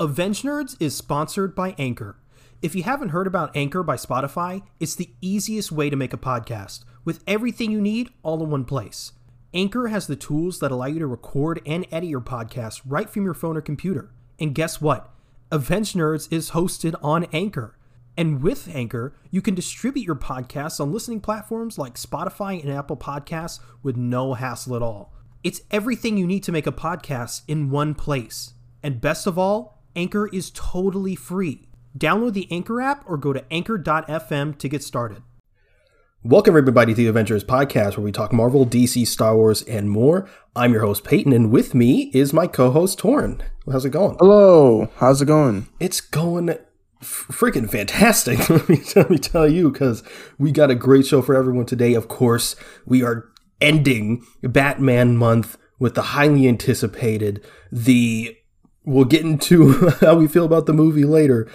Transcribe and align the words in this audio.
Avengenerds 0.00 0.76
is 0.80 0.96
sponsored 0.96 1.54
by 1.54 1.76
Anchor. 1.78 2.18
If 2.60 2.74
you 2.74 2.82
haven't 2.82 3.10
heard 3.10 3.28
about 3.28 3.54
Anchor 3.56 3.84
by 3.84 3.94
Spotify, 3.94 4.62
it's 4.80 4.96
the 4.96 5.10
easiest 5.20 5.70
way 5.70 5.88
to 5.88 5.94
make 5.94 6.12
a 6.12 6.18
podcast 6.18 6.84
with 7.04 7.22
everything 7.28 7.70
you 7.70 7.80
need 7.80 8.10
all 8.24 8.42
in 8.42 8.50
one 8.50 8.64
place. 8.64 9.12
Anchor 9.52 9.86
has 9.86 10.08
the 10.08 10.16
tools 10.16 10.58
that 10.58 10.72
allow 10.72 10.86
you 10.86 10.98
to 10.98 11.06
record 11.06 11.60
and 11.64 11.86
edit 11.92 12.10
your 12.10 12.20
podcast 12.20 12.80
right 12.84 13.08
from 13.08 13.22
your 13.22 13.34
phone 13.34 13.56
or 13.56 13.60
computer. 13.60 14.10
And 14.40 14.52
guess 14.52 14.80
what? 14.80 15.14
Avengenerds 15.52 16.26
is 16.32 16.50
hosted 16.50 16.96
on 17.00 17.26
Anchor. 17.32 17.78
And 18.16 18.42
with 18.42 18.68
Anchor, 18.74 19.14
you 19.30 19.40
can 19.40 19.54
distribute 19.54 20.06
your 20.06 20.16
podcasts 20.16 20.80
on 20.80 20.92
listening 20.92 21.20
platforms 21.20 21.78
like 21.78 21.94
Spotify 21.94 22.60
and 22.60 22.72
Apple 22.72 22.96
Podcasts 22.96 23.60
with 23.84 23.96
no 23.96 24.34
hassle 24.34 24.74
at 24.74 24.82
all. 24.82 25.14
It's 25.44 25.60
everything 25.70 26.16
you 26.16 26.26
need 26.26 26.42
to 26.42 26.52
make 26.52 26.66
a 26.66 26.72
podcast 26.72 27.42
in 27.46 27.70
one 27.70 27.94
place. 27.94 28.54
And 28.82 29.00
best 29.00 29.28
of 29.28 29.38
all, 29.38 29.73
Anchor 29.96 30.28
is 30.28 30.50
totally 30.50 31.14
free. 31.14 31.68
Download 31.96 32.32
the 32.32 32.48
Anchor 32.50 32.80
app 32.80 33.04
or 33.08 33.16
go 33.16 33.32
to 33.32 33.44
anchor.fm 33.52 34.58
to 34.58 34.68
get 34.68 34.82
started. 34.82 35.22
Welcome, 36.24 36.56
everybody, 36.56 36.94
to 36.94 36.96
the 36.96 37.12
Avengenerds 37.12 37.44
Podcast, 37.44 37.96
where 37.96 38.04
we 38.04 38.10
talk 38.10 38.32
Marvel, 38.32 38.66
DC, 38.66 39.06
Star 39.06 39.36
Wars, 39.36 39.62
and 39.62 39.90
more. 39.90 40.28
I'm 40.56 40.72
your 40.72 40.80
host, 40.80 41.04
Peyton, 41.04 41.32
and 41.32 41.50
with 41.50 41.74
me 41.74 42.10
is 42.14 42.32
my 42.32 42.46
co 42.46 42.70
host, 42.70 42.98
Tauren. 42.98 43.42
How's 43.70 43.84
it 43.84 43.90
going? 43.90 44.16
Hello. 44.18 44.90
How's 44.96 45.20
it 45.20 45.26
going? 45.26 45.68
It's 45.78 46.00
going 46.00 46.48
f- 46.48 46.58
freaking 47.02 47.70
fantastic. 47.70 48.48
let, 48.50 48.68
me, 48.68 48.80
let 48.96 49.10
me 49.10 49.18
tell 49.18 49.46
you, 49.46 49.70
because 49.70 50.02
we 50.38 50.50
got 50.50 50.70
a 50.70 50.74
great 50.74 51.06
show 51.06 51.20
for 51.20 51.36
everyone 51.36 51.66
today. 51.66 51.92
Of 51.92 52.08
course, 52.08 52.56
we 52.86 53.04
are 53.04 53.30
ending 53.60 54.24
Batman 54.42 55.18
month 55.18 55.58
with 55.78 55.94
the 55.94 56.02
highly 56.02 56.48
anticipated, 56.48 57.44
the 57.70 58.34
we'll 58.84 59.04
get 59.04 59.22
into 59.22 59.90
how 60.00 60.14
we 60.16 60.28
feel 60.28 60.44
about 60.44 60.66
the 60.66 60.72
movie 60.72 61.04
later, 61.04 61.50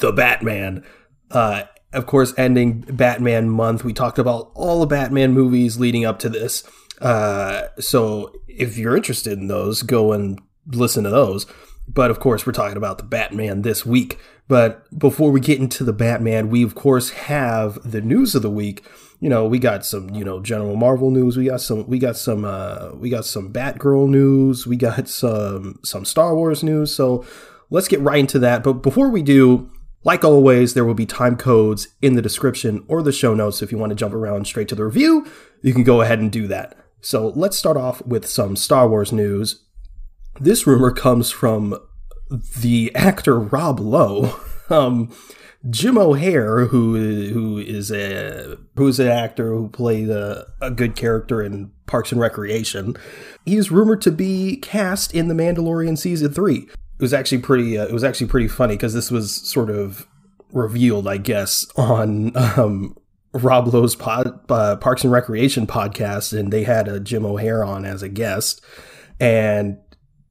the 0.00 0.12
Batman. 0.12 0.84
Uh, 1.30 1.64
of 1.92 2.06
course, 2.06 2.34
ending 2.36 2.80
Batman 2.80 3.48
month. 3.48 3.84
We 3.84 3.92
talked 3.92 4.18
about 4.18 4.50
all 4.54 4.80
the 4.80 4.86
Batman 4.86 5.32
movies 5.32 5.78
leading 5.78 6.04
up 6.04 6.18
to 6.20 6.28
this. 6.28 6.64
Uh, 7.00 7.68
so 7.78 8.32
if 8.48 8.76
you're 8.76 8.96
interested 8.96 9.38
in 9.38 9.48
those, 9.48 9.82
go 9.82 10.12
and 10.12 10.40
listen 10.66 11.04
to 11.04 11.10
those. 11.10 11.46
But 11.86 12.10
of 12.10 12.18
course, 12.18 12.46
we're 12.46 12.52
talking 12.52 12.76
about 12.76 12.98
the 12.98 13.04
Batman 13.04 13.62
this 13.62 13.84
week. 13.84 14.18
But 14.48 14.86
before 14.98 15.30
we 15.30 15.40
get 15.40 15.60
into 15.60 15.84
the 15.84 15.92
Batman, 15.92 16.50
we 16.50 16.62
of 16.62 16.74
course 16.74 17.10
have 17.10 17.78
the 17.88 18.00
news 18.00 18.34
of 18.34 18.42
the 18.42 18.50
week. 18.50 18.84
You 19.24 19.30
know, 19.30 19.46
we 19.46 19.58
got 19.58 19.86
some, 19.86 20.10
you 20.14 20.22
know, 20.22 20.38
general 20.38 20.76
Marvel 20.76 21.10
news. 21.10 21.38
We 21.38 21.46
got 21.46 21.62
some, 21.62 21.86
we 21.86 21.98
got 21.98 22.18
some, 22.18 22.44
uh, 22.44 22.90
we 22.92 23.08
got 23.08 23.24
some 23.24 23.50
Batgirl 23.50 24.06
news. 24.06 24.66
We 24.66 24.76
got 24.76 25.08
some, 25.08 25.80
some 25.82 26.04
Star 26.04 26.36
Wars 26.36 26.62
news. 26.62 26.94
So 26.94 27.24
let's 27.70 27.88
get 27.88 28.00
right 28.00 28.18
into 28.18 28.38
that. 28.40 28.62
But 28.62 28.82
before 28.82 29.08
we 29.08 29.22
do, 29.22 29.70
like 30.02 30.24
always, 30.24 30.74
there 30.74 30.84
will 30.84 30.92
be 30.92 31.06
time 31.06 31.38
codes 31.38 31.88
in 32.02 32.16
the 32.16 32.20
description 32.20 32.84
or 32.86 33.02
the 33.02 33.12
show 33.12 33.32
notes. 33.32 33.62
If 33.62 33.72
you 33.72 33.78
want 33.78 33.92
to 33.92 33.96
jump 33.96 34.12
around 34.12 34.46
straight 34.46 34.68
to 34.68 34.74
the 34.74 34.84
review, 34.84 35.26
you 35.62 35.72
can 35.72 35.84
go 35.84 36.02
ahead 36.02 36.18
and 36.18 36.30
do 36.30 36.46
that. 36.48 36.76
So 37.00 37.28
let's 37.28 37.56
start 37.56 37.78
off 37.78 38.04
with 38.04 38.26
some 38.26 38.56
Star 38.56 38.86
Wars 38.86 39.10
news. 39.10 39.64
This 40.38 40.66
rumor 40.66 40.90
comes 40.90 41.30
from 41.30 41.78
the 42.28 42.94
actor 42.94 43.40
Rob 43.40 43.80
Lowe. 43.80 44.38
Um, 44.70 45.14
Jim 45.70 45.96
O'Heir, 45.96 46.66
who 46.66 46.94
who 47.32 47.58
is 47.58 47.90
a 47.90 48.58
who's 48.76 49.00
an 49.00 49.08
actor 49.08 49.50
who 49.50 49.68
played 49.68 50.10
a, 50.10 50.46
a 50.60 50.70
good 50.70 50.94
character 50.94 51.42
in 51.42 51.70
Parks 51.86 52.12
and 52.12 52.20
Recreation, 52.20 52.96
he's 53.46 53.70
rumored 53.70 54.02
to 54.02 54.10
be 54.10 54.56
cast 54.56 55.14
in 55.14 55.28
The 55.28 55.34
Mandalorian 55.34 55.96
season 55.96 56.32
three. 56.32 56.68
It 56.98 57.00
was 57.00 57.14
actually 57.14 57.38
pretty. 57.38 57.78
Uh, 57.78 57.86
it 57.86 57.92
was 57.92 58.04
actually 58.04 58.26
pretty 58.26 58.48
funny 58.48 58.74
because 58.74 58.94
this 58.94 59.10
was 59.10 59.32
sort 59.32 59.70
of 59.70 60.06
revealed, 60.52 61.08
I 61.08 61.16
guess, 61.16 61.66
on 61.76 62.36
um, 62.36 62.96
Rob 63.32 63.72
Lowe's 63.72 63.96
pod, 63.96 64.40
uh, 64.50 64.76
Parks 64.76 65.02
and 65.02 65.12
Recreation 65.12 65.66
podcast, 65.66 66.38
and 66.38 66.52
they 66.52 66.64
had 66.64 66.88
a 66.88 67.00
Jim 67.00 67.24
O'Heir 67.24 67.64
on 67.64 67.84
as 67.84 68.02
a 68.02 68.08
guest, 68.08 68.62
and 69.18 69.78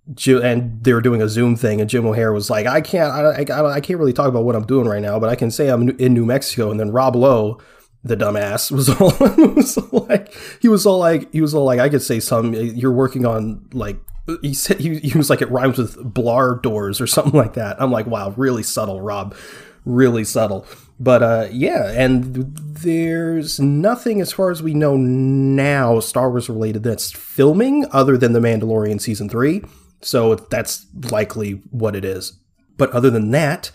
and 0.08 0.84
they 0.84 0.94
were 0.94 1.02
doing 1.02 1.22
a 1.22 1.30
Zoom 1.30 1.56
thing, 1.56 1.80
and 1.80 1.90
Jim 1.90 2.06
O'Heir 2.06 2.34
was 2.34 2.50
like, 2.50 2.66
"I 2.66 2.82
can't, 2.82 3.12
I, 3.12 3.54
I, 3.54 3.74
I, 3.76 3.82
can't 3.82 4.00
really 4.00 4.14
talk 4.14 4.28
about 4.28 4.44
what 4.44 4.56
I'm 4.56 4.66
doing 4.66 4.88
right 4.88 5.02
now, 5.02 5.20
but 5.20 5.30
I 5.30 5.36
can 5.36 5.50
say 5.50 5.70
I'm 5.70 5.90
in 5.92 6.14
New 6.14 6.26
Mexico." 6.26 6.72
And 6.72 6.80
then 6.80 6.92
Rob 6.92 7.16
Lowe, 7.16 7.60
the 8.04 8.18
dumbass, 8.18 8.70
was 8.72 8.90
all 9.02 9.14
was 9.54 9.78
like, 9.94 10.36
he 10.62 10.68
was 10.68 10.86
all 10.86 11.00
like, 11.00 11.32
he 11.32 11.42
was 11.42 11.56
all 11.56 11.64
like, 11.64 11.80
"I 11.80 11.90
could 11.90 12.02
say 12.02 12.20
some. 12.20 12.54
You're 12.54 12.92
working 12.92 13.26
on 13.26 13.68
like." 13.74 13.98
He 14.42 14.54
said 14.54 14.80
he, 14.80 15.00
he 15.00 15.18
was 15.18 15.30
like 15.30 15.42
it 15.42 15.52
rhymes 15.52 15.78
with 15.78 15.98
blar 16.14 16.62
doors 16.62 17.02
or 17.02 17.08
something 17.08 17.38
like 17.38 17.56
that. 17.56 17.82
I'm 17.82 17.92
like, 17.92 18.06
wow, 18.06 18.34
really 18.38 18.64
subtle, 18.64 19.02
Rob, 19.02 19.36
really 19.84 20.24
subtle. 20.24 20.66
But 20.98 21.24
uh, 21.24 21.48
yeah, 21.52 21.92
and 21.92 22.56
there's 22.56 23.60
nothing 23.60 24.22
as 24.22 24.32
far 24.32 24.50
as 24.50 24.64
we 24.64 24.74
know 24.74 24.96
now 24.96 26.00
Star 26.00 26.30
Wars 26.30 26.48
related 26.48 26.84
that's 26.84 27.12
filming 27.12 27.86
other 27.92 28.18
than 28.18 28.32
The 28.32 28.40
Mandalorian 28.40 29.02
season 29.02 29.28
three. 29.28 29.62
So 30.04 30.36
that's 30.36 30.86
likely 31.12 31.62
what 31.72 31.96
it 31.96 32.06
is. 32.06 32.34
But 32.78 32.92
other 32.92 33.10
than 33.10 33.32
that, 33.32 33.72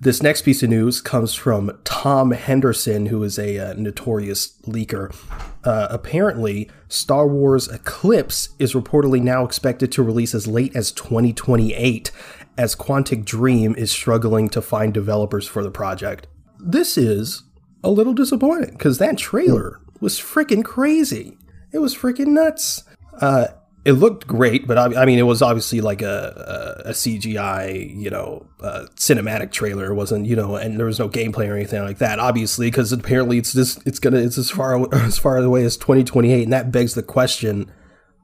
this 0.00 0.22
next 0.22 0.42
piece 0.42 0.62
of 0.62 0.70
news 0.70 1.00
comes 1.00 1.34
from 1.34 1.78
Tom 1.84 2.30
Henderson, 2.30 3.06
who 3.06 3.22
is 3.22 3.38
a, 3.38 3.58
uh, 3.58 3.74
notorious 3.74 4.58
leaker. 4.62 5.14
Uh, 5.62 5.88
apparently, 5.90 6.70
Star 6.88 7.26
Wars 7.26 7.68
Eclipse 7.68 8.50
is 8.58 8.74
reportedly 8.74 9.20
now 9.22 9.44
expected 9.44 9.92
to 9.92 10.02
release 10.02 10.34
as 10.34 10.46
late 10.46 10.74
as 10.74 10.90
2028, 10.92 12.10
as 12.56 12.74
Quantic 12.74 13.24
Dream 13.24 13.74
is 13.76 13.90
struggling 13.90 14.48
to 14.50 14.62
find 14.62 14.92
developers 14.92 15.46
for 15.46 15.62
the 15.62 15.70
project. 15.70 16.26
This 16.58 16.96
is 16.96 17.42
a 17.82 17.90
little 17.90 18.14
disappointing 18.14 18.72
because 18.72 18.98
that 18.98 19.18
trailer 19.18 19.80
was 20.00 20.18
freaking 20.18 20.64
crazy. 20.64 21.36
It 21.72 21.78
was 21.78 21.94
freaking 21.94 22.28
nuts. 22.28 22.84
Uh, 23.20 23.48
it 23.84 23.92
looked 23.92 24.26
great, 24.26 24.66
but 24.66 24.78
I, 24.78 25.02
I, 25.02 25.04
mean, 25.04 25.18
it 25.18 25.24
was 25.24 25.42
obviously 25.42 25.82
like 25.82 26.00
a, 26.00 26.80
a, 26.84 26.88
a 26.88 26.92
CGI, 26.92 27.94
you 27.94 28.08
know, 28.08 28.46
uh, 28.60 28.86
cinematic 28.96 29.52
trailer. 29.52 29.90
It 29.90 29.94
wasn't, 29.94 30.24
you 30.26 30.34
know, 30.34 30.56
and 30.56 30.78
there 30.78 30.86
was 30.86 30.98
no 30.98 31.08
gameplay 31.08 31.48
or 31.48 31.56
anything 31.56 31.82
like 31.82 31.98
that, 31.98 32.18
obviously, 32.18 32.68
because 32.68 32.92
apparently 32.92 33.36
it's 33.36 33.52
just 33.52 33.86
it's 33.86 33.98
gonna 33.98 34.18
it's 34.18 34.38
as 34.38 34.50
far 34.50 34.94
as 35.04 35.18
far 35.18 35.36
away 35.36 35.64
as 35.64 35.76
2028, 35.76 36.44
and 36.44 36.52
that 36.52 36.72
begs 36.72 36.94
the 36.94 37.02
question: 37.02 37.70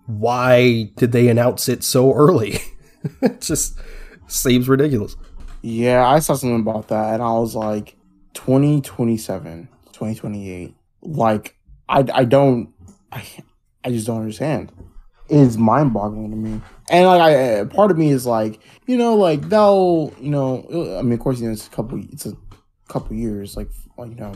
Why 0.06 0.90
did 0.96 1.12
they 1.12 1.28
announce 1.28 1.68
it 1.68 1.84
so 1.84 2.14
early? 2.14 2.58
it 3.20 3.42
just 3.42 3.78
seems 4.28 4.66
ridiculous. 4.66 5.14
Yeah, 5.60 6.08
I 6.08 6.20
saw 6.20 6.34
something 6.36 6.60
about 6.60 6.88
that, 6.88 7.14
and 7.14 7.22
I 7.22 7.32
was 7.32 7.54
like, 7.54 7.96
2027, 8.32 9.68
2028. 9.92 10.74
Like, 11.02 11.58
I 11.86 12.06
I 12.14 12.24
don't, 12.24 12.72
I 13.12 13.24
I 13.84 13.90
just 13.90 14.06
don't 14.06 14.20
understand 14.20 14.72
is 15.30 15.56
mind 15.56 15.92
boggling 15.92 16.30
to 16.30 16.36
me. 16.36 16.60
And 16.90 17.06
like, 17.06 17.20
I 17.20 17.64
part 17.64 17.90
of 17.90 17.98
me 17.98 18.10
is 18.10 18.26
like, 18.26 18.60
you 18.86 18.96
know, 18.96 19.14
like 19.14 19.48
they'll, 19.48 20.12
you 20.20 20.30
know, 20.30 20.66
I 20.98 21.02
mean, 21.02 21.12
of 21.12 21.20
course, 21.20 21.40
you 21.40 21.46
know, 21.46 21.52
it's 21.52 21.66
a 21.66 21.70
couple, 21.70 22.02
it's 22.12 22.26
a 22.26 22.36
couple 22.88 23.16
years, 23.16 23.56
like, 23.56 23.68
you 23.98 24.14
know, 24.14 24.32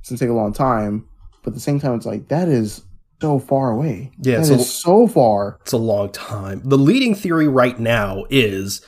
it's 0.00 0.10
gonna 0.10 0.18
take 0.18 0.28
a 0.28 0.32
long 0.32 0.52
time. 0.52 1.08
But 1.42 1.50
at 1.50 1.54
the 1.54 1.60
same 1.60 1.78
time, 1.78 1.94
it's 1.94 2.06
like 2.06 2.28
that 2.28 2.48
is 2.48 2.82
so 3.20 3.38
far 3.38 3.70
away. 3.70 4.10
Yeah, 4.18 4.40
it's 4.40 4.50
a, 4.50 4.58
so 4.58 5.06
far. 5.06 5.58
It's 5.62 5.72
a 5.72 5.78
long 5.78 6.10
time. 6.10 6.62
The 6.64 6.78
leading 6.78 7.14
theory 7.14 7.48
right 7.48 7.78
now 7.78 8.24
is, 8.30 8.84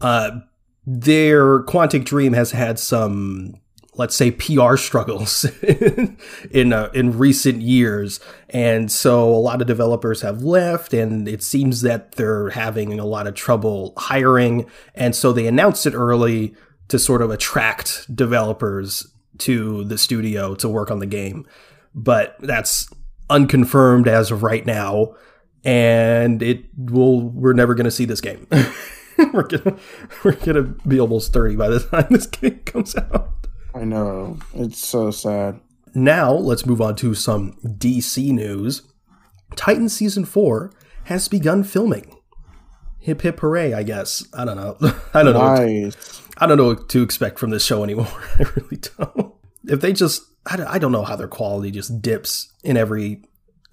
uh, 0.00 0.40
their 0.86 1.62
Quantic 1.64 2.04
Dream 2.04 2.32
has 2.32 2.50
had 2.52 2.78
some 2.78 3.54
let's 4.00 4.16
say 4.16 4.30
PR 4.30 4.76
struggles 4.76 5.44
in 6.50 6.72
uh, 6.72 6.88
in 6.94 7.18
recent 7.18 7.60
years, 7.60 8.18
and 8.48 8.90
so 8.90 9.28
a 9.28 9.36
lot 9.36 9.60
of 9.60 9.66
developers 9.66 10.22
have 10.22 10.42
left, 10.42 10.94
and 10.94 11.28
it 11.28 11.42
seems 11.42 11.82
that 11.82 12.12
they're 12.12 12.48
having 12.48 12.98
a 12.98 13.04
lot 13.04 13.26
of 13.26 13.34
trouble 13.34 13.92
hiring, 13.98 14.64
and 14.94 15.14
so 15.14 15.34
they 15.34 15.46
announced 15.46 15.84
it 15.84 15.92
early 15.92 16.54
to 16.88 16.98
sort 16.98 17.20
of 17.20 17.30
attract 17.30 18.16
developers 18.16 19.06
to 19.36 19.84
the 19.84 19.98
studio 19.98 20.54
to 20.54 20.66
work 20.66 20.90
on 20.90 20.98
the 20.98 21.06
game, 21.06 21.46
but 21.94 22.36
that's 22.40 22.88
unconfirmed 23.28 24.08
as 24.08 24.30
of 24.30 24.42
right 24.42 24.64
now, 24.64 25.14
and 25.62 26.42
it 26.42 26.64
will 26.74 27.20
we're 27.20 27.52
never 27.52 27.74
going 27.74 27.84
to 27.84 27.90
see 27.90 28.06
this 28.06 28.22
game. 28.22 28.46
we're 29.34 29.46
gonna 29.46 29.76
we're 30.24 30.32
gonna 30.32 30.62
be 30.62 30.98
almost 30.98 31.34
30 31.34 31.56
by 31.56 31.68
the 31.68 31.80
time 31.80 32.06
this 32.08 32.26
game 32.40 32.60
comes 32.60 32.96
out. 32.96 33.39
I 33.74 33.84
know. 33.84 34.38
It's 34.54 34.78
so 34.78 35.10
sad. 35.10 35.60
Now, 35.94 36.32
let's 36.32 36.66
move 36.66 36.80
on 36.80 36.96
to 36.96 37.14
some 37.14 37.54
DC 37.64 38.30
news. 38.32 38.82
Titan 39.56 39.88
Season 39.88 40.24
4 40.24 40.72
has 41.04 41.28
begun 41.28 41.64
filming. 41.64 42.16
Hip 43.00 43.22
hip 43.22 43.40
hooray, 43.40 43.72
I 43.72 43.82
guess. 43.82 44.26
I 44.34 44.44
don't 44.44 44.56
know. 44.56 44.76
I 45.14 45.22
don't 45.22 45.34
nice. 45.34 45.94
know. 45.94 46.34
I 46.38 46.46
don't 46.46 46.58
know 46.58 46.66
what 46.66 46.88
to 46.90 47.02
expect 47.02 47.38
from 47.38 47.50
this 47.50 47.64
show 47.64 47.82
anymore. 47.82 48.06
I 48.38 48.44
really 48.56 48.78
don't. 48.98 49.34
If 49.64 49.80
they 49.80 49.92
just, 49.92 50.22
I 50.46 50.56
don't, 50.56 50.66
I 50.68 50.78
don't 50.78 50.92
know 50.92 51.04
how 51.04 51.16
their 51.16 51.28
quality 51.28 51.70
just 51.70 52.00
dips 52.00 52.52
in 52.62 52.76
every 52.76 53.22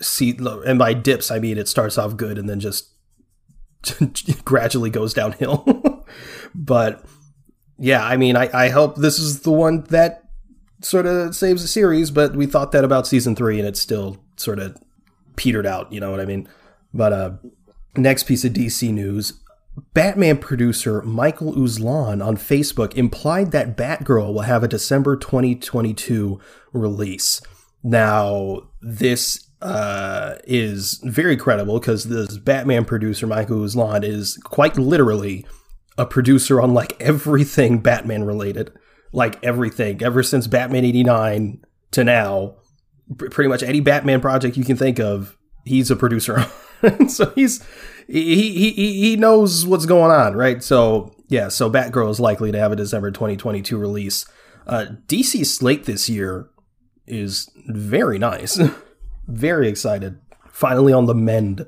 seat. 0.01 0.39
And 0.39 0.79
by 0.79 0.93
dips, 0.93 1.29
I 1.31 1.39
mean 1.39 1.57
it 1.57 1.67
starts 1.67 1.97
off 1.97 2.17
good 2.17 2.37
and 2.37 2.49
then 2.49 2.59
just 2.59 2.89
gradually 4.45 4.89
goes 4.89 5.13
downhill. 5.13 6.05
but 6.55 7.05
yeah, 7.77 8.05
I 8.05 8.17
mean, 8.17 8.35
I, 8.35 8.49
I 8.53 8.69
hope 8.69 8.95
this 8.95 9.19
is 9.19 9.41
the 9.41 9.51
one 9.51 9.83
that 9.89 10.23
sort 10.81 11.05
of 11.05 11.35
saves 11.35 11.61
the 11.61 11.67
series, 11.67 12.11
but 12.11 12.35
we 12.35 12.45
thought 12.45 12.71
that 12.71 12.83
about 12.83 13.07
season 13.07 13.35
three 13.35 13.59
and 13.59 13.67
it's 13.67 13.81
still 13.81 14.17
sort 14.35 14.59
of 14.59 14.77
petered 15.35 15.65
out, 15.65 15.91
you 15.91 15.99
know 15.99 16.11
what 16.11 16.19
I 16.19 16.25
mean? 16.25 16.47
But 16.93 17.13
uh 17.13 17.31
next 17.97 18.23
piece 18.23 18.45
of 18.45 18.53
DC 18.53 18.91
news. 18.93 19.33
Batman 19.93 20.37
producer 20.37 21.01
Michael 21.03 21.53
Uslan 21.53 22.25
on 22.25 22.35
Facebook 22.37 22.95
implied 22.95 23.51
that 23.51 23.77
Batgirl 23.77 24.33
will 24.33 24.41
have 24.41 24.63
a 24.63 24.67
December 24.67 25.15
2022 25.15 26.39
release. 26.73 27.41
Now, 27.83 28.69
this 28.81 29.47
uh, 29.61 30.35
is 30.45 30.99
very 31.03 31.37
credible 31.37 31.79
because 31.79 32.05
this 32.05 32.37
Batman 32.37 32.85
producer 32.85 33.27
Michael 33.27 33.57
Uslan 33.57 34.03
is 34.03 34.37
quite 34.43 34.77
literally 34.77 35.45
a 35.97 36.05
producer 36.05 36.61
on 36.61 36.73
like 36.73 36.99
everything 37.01 37.79
Batman 37.79 38.23
related, 38.23 38.71
like 39.11 39.43
everything 39.43 40.01
ever 40.03 40.23
since 40.23 40.47
Batman 40.47 40.85
'89 40.85 41.63
to 41.91 42.03
now. 42.03 42.55
Pretty 43.17 43.47
much 43.47 43.63
any 43.63 43.79
Batman 43.79 44.19
project 44.19 44.57
you 44.57 44.65
can 44.65 44.75
think 44.75 44.99
of, 44.99 45.37
he's 45.63 45.89
a 45.89 45.95
producer 45.95 46.39
on. 46.83 47.09
so 47.09 47.31
he's 47.35 47.63
he, 48.07 48.51
he 48.51 48.71
he 48.71 49.15
knows 49.15 49.65
what's 49.65 49.85
going 49.85 50.11
on, 50.11 50.35
right? 50.35 50.61
So 50.61 51.15
yeah, 51.29 51.47
so 51.47 51.69
Batgirl 51.71 52.09
is 52.09 52.19
likely 52.19 52.51
to 52.51 52.59
have 52.59 52.71
a 52.71 52.75
December 52.75 53.11
2022 53.11 53.77
release. 53.77 54.25
Uh, 54.65 54.87
DC 55.07 55.45
slate 55.45 55.85
this 55.85 56.09
year 56.09 56.49
is 57.05 57.49
very 57.67 58.19
nice. 58.19 58.59
very 59.27 59.69
excited. 59.69 60.19
Finally 60.51 60.91
on 60.91 61.05
the 61.05 61.15
mend. 61.15 61.65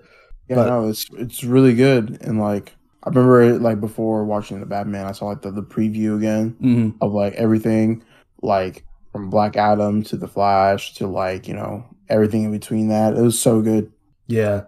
Yeah, 0.49 0.55
But- 0.57 0.67
no, 0.67 0.89
it's 0.89 1.05
it's 1.13 1.43
really 1.43 1.73
good. 1.73 2.17
And 2.21 2.37
like 2.39 2.75
I 3.03 3.09
remember 3.09 3.57
like 3.59 3.79
before 3.79 4.25
watching 4.25 4.59
the 4.59 4.65
Batman, 4.65 5.05
I 5.05 5.11
saw 5.13 5.25
like 5.27 5.41
the, 5.41 5.51
the 5.51 5.63
preview 5.63 6.17
again 6.17 6.55
Mhm. 6.61 6.95
of 7.01 7.13
like 7.13 7.33
everything, 7.33 8.03
like 8.41 8.83
from 9.11 9.29
Black 9.29 9.55
Adam 9.57 10.03
to 10.03 10.17
the 10.17 10.27
Flash 10.27 10.93
to 10.95 11.07
like, 11.07 11.47
you 11.47 11.53
know, 11.53 11.85
everything 12.09 12.43
in 12.43 12.51
between 12.51 12.89
that. 12.89 13.15
It 13.15 13.21
was 13.21 13.39
so 13.39 13.61
good. 13.61 13.91
Yeah, 14.27 14.63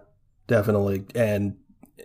definitely. 0.46 1.04
And 1.14 1.56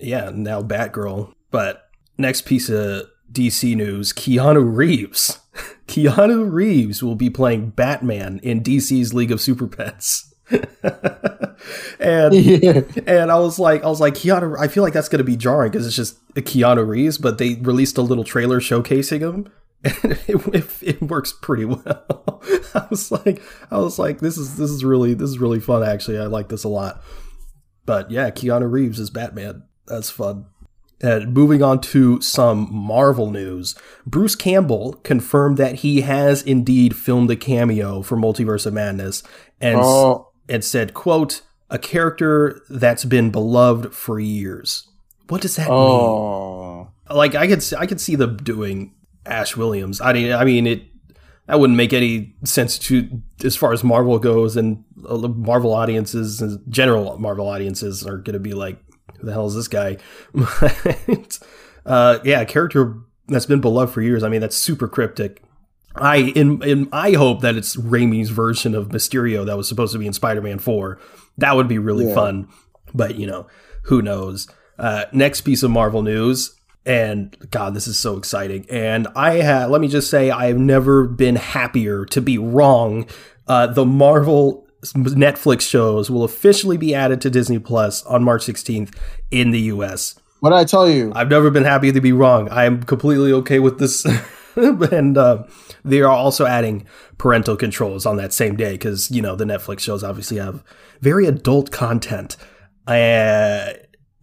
yeah, 0.02 0.32
now 0.34 0.62
Batgirl. 0.62 1.32
But 1.50 1.90
next 2.18 2.42
piece 2.42 2.70
of 2.70 3.04
DC 3.32 3.76
news 3.76 4.12
Keanu 4.14 4.76
Reeves. 4.76 5.40
Keanu 5.88 6.52
Reeves 6.52 7.02
will 7.02 7.16
be 7.16 7.30
playing 7.30 7.70
Batman 7.72 8.40
in 8.44 8.62
DC's 8.62 9.14
League 9.14 9.32
of 9.32 9.42
Super 9.42 9.68
Pets. 9.68 10.27
and 12.00 12.34
yeah. 12.34 12.82
and 13.08 13.32
I 13.32 13.40
was 13.40 13.60
like, 13.60 13.84
I 13.84 13.88
was 13.88 14.00
like, 14.00 14.14
Keanu. 14.16 14.58
I 14.60 14.68
feel 14.68 14.84
like 14.84 14.94
that's 14.94 15.10
going 15.10 15.20
to 15.20 15.26
be 15.26 15.36
jarring 15.38 15.72
because 15.72 15.86
it's 15.86 15.96
just 15.96 16.18
a 16.36 16.42
Keanu 16.42 16.88
Reeves, 16.88 17.18
but 17.18 17.38
they 17.38 17.56
released 17.56 17.98
a 17.98 18.02
little 18.02 18.24
trailer 18.24 18.60
showcasing 18.60 19.20
him, 19.20 19.52
and 19.84 19.96
it, 20.28 20.48
it, 20.54 20.70
it 20.82 21.02
works 21.02 21.34
pretty 21.34 21.66
well. 21.66 22.42
I 22.74 22.88
was 22.90 23.12
like, 23.12 23.42
I 23.72 23.80
was 23.80 24.00
like, 24.00 24.20
this 24.20 24.38
is 24.38 24.56
this 24.58 24.70
is 24.70 24.84
really 24.84 25.14
this 25.14 25.30
is 25.30 25.40
really 25.40 25.60
fun. 25.60 25.84
Actually, 25.84 26.20
I 26.20 26.26
like 26.26 26.50
this 26.50 26.64
a 26.64 26.70
lot. 26.70 27.02
But 27.86 28.12
yeah, 28.12 28.30
Keanu 28.30 28.70
Reeves 28.70 29.00
is 29.00 29.10
Batman. 29.10 29.64
That's 29.88 30.10
fun. 30.10 30.46
And 31.00 31.34
moving 31.34 31.62
on 31.62 31.80
to 31.82 32.20
some 32.22 32.68
Marvel 32.72 33.30
news, 33.30 33.76
Bruce 34.06 34.36
Campbell 34.36 34.94
confirmed 35.04 35.58
that 35.58 35.76
he 35.76 36.02
has 36.02 36.42
indeed 36.42 36.96
filmed 36.96 37.30
a 37.30 37.36
cameo 37.36 38.02
for 38.02 38.18
Multiverse 38.18 38.66
of 38.66 38.74
Madness, 38.74 39.22
and 39.62 39.80
Oh, 39.80 40.30
and 40.50 40.64
said, 40.64 40.94
quote, 40.94 41.42
a 41.70 41.78
character 41.78 42.62
that's 42.70 43.06
been 43.06 43.30
beloved 43.30 43.94
for 43.94 44.20
years. 44.20 44.88
What 45.28 45.42
does 45.42 45.58
that 45.58 45.70
oh. 45.70 46.78
mean? 47.10 47.18
Like 47.18 47.36
I 47.36 47.48
could 47.48 47.64
I 47.78 47.86
could 47.86 48.02
see 48.02 48.16
them 48.16 48.38
doing 48.38 48.94
Ash 49.26 49.58
Williams. 49.58 50.00
I 50.02 50.14
mean 50.14 50.32
I 50.32 50.46
mean 50.46 50.68
it 50.68 50.84
that 51.48 51.60
wouldn't 51.60 51.78
make 51.78 51.94
any 51.94 52.36
sense 52.44 52.78
to 52.80 53.22
as 53.44 53.56
far 53.56 53.74
as 53.74 53.84
Marvel 53.84 54.20
goes 54.20 54.58
and 54.58 54.84
uh, 55.08 55.18
Marvel 55.18 55.74
audiences 55.74 56.42
and 56.42 56.60
general 56.70 57.18
Marvel 57.18 57.48
audiences 57.48 58.06
are 58.06 58.18
going 58.18 58.34
to 58.34 58.40
be 58.40 58.54
like 58.54 58.78
who 59.20 59.26
the 59.26 59.34
hell 59.34 59.48
is 59.48 59.56
this 59.56 59.68
guy? 59.68 59.98
uh 61.86 62.20
yeah, 62.24 62.42
a 62.42 62.46
character 62.46 62.98
that's 63.28 63.46
been 63.46 63.62
beloved 63.62 63.94
for 63.94 64.02
years. 64.02 64.24
I 64.24 64.30
mean 64.30 64.42
that's 64.42 64.58
super 64.58 64.88
cryptic. 64.88 65.44
I 66.02 66.18
in 66.18 66.62
in 66.64 66.90
I 66.92 67.12
hope 67.14 67.42
that 67.42 67.56
it's 67.56 67.76
Raimi's 67.76 68.30
version 68.30 68.76
of 68.76 68.90
Mysterio 68.90 69.46
that 69.46 69.58
was 69.58 69.68
supposed 69.68 69.94
to 69.94 70.00
be 70.00 70.08
in 70.08 70.14
Spider-Man 70.14 70.60
4. 70.60 71.00
That 71.38 71.56
would 71.56 71.68
be 71.68 71.78
really 71.80 72.08
Yeah. 72.08 72.16
fun. 72.16 72.48
But, 72.94 73.16
you 73.16 73.28
know, 73.28 73.48
who 73.84 74.02
knows. 74.02 74.48
Uh 74.80 75.06
next 75.12 75.42
piece 75.42 75.64
of 75.64 75.72
Marvel 75.72 76.02
news 76.04 76.54
and 76.86 77.36
god 77.52 77.74
this 77.74 77.86
is 77.86 78.00
so 78.00 78.16
exciting 78.16 78.66
and 78.70 79.10
i 79.14 79.42
ha- 79.42 79.66
let 79.66 79.82
me 79.82 79.90
just 79.90 80.10
say 80.10 80.32
i 80.32 80.46
have 80.46 80.58
never 80.58 81.06
been 81.06 81.36
happier 81.36 82.06
to 82.06 82.22
be 82.22 82.38
wrong 82.38 83.06
uh, 83.50 83.68
the 83.68 83.86
marvel 83.86 84.66
netflix 84.96 85.68
shows 85.70 86.10
will 86.10 86.24
officially 86.24 86.78
be 86.78 86.96
added 86.96 87.20
to 87.20 87.30
disney 87.30 87.60
plus 87.60 88.06
on 88.06 88.24
march 88.24 88.46
16th 88.46 88.96
in 89.32 89.52
the 89.52 89.60
us 89.64 90.16
What 90.40 90.52
did 90.52 90.60
I 90.60 90.64
tell 90.64 90.88
you? 90.88 91.12
I've 91.14 91.30
never 91.30 91.50
been 91.52 91.66
happy 91.66 91.92
to 91.92 92.00
be 92.00 92.14
wrong. 92.14 92.48
I 92.50 92.64
am 92.66 92.84
completely 92.84 93.34
okay 93.34 93.60
with 93.60 93.80
this. 93.80 94.06
and 94.92 95.18
uh, 95.18 95.44
they 95.86 96.01
are 96.01 96.07
also 96.12 96.45
adding 96.45 96.86
parental 97.18 97.56
controls 97.56 98.06
on 98.06 98.18
that 98.18 98.33
same 98.33 98.56
day 98.56 98.74
because, 98.74 99.09
you 99.12 99.21
know, 99.21 99.36
the 99.36 99.45
Netflix 99.45 99.80
shows 99.81 100.04
obviously 100.04 100.38
have 100.38 100.63
very 101.01 101.25
adult 101.27 101.71
content. 101.71 102.38
Uh, 102.88 103.74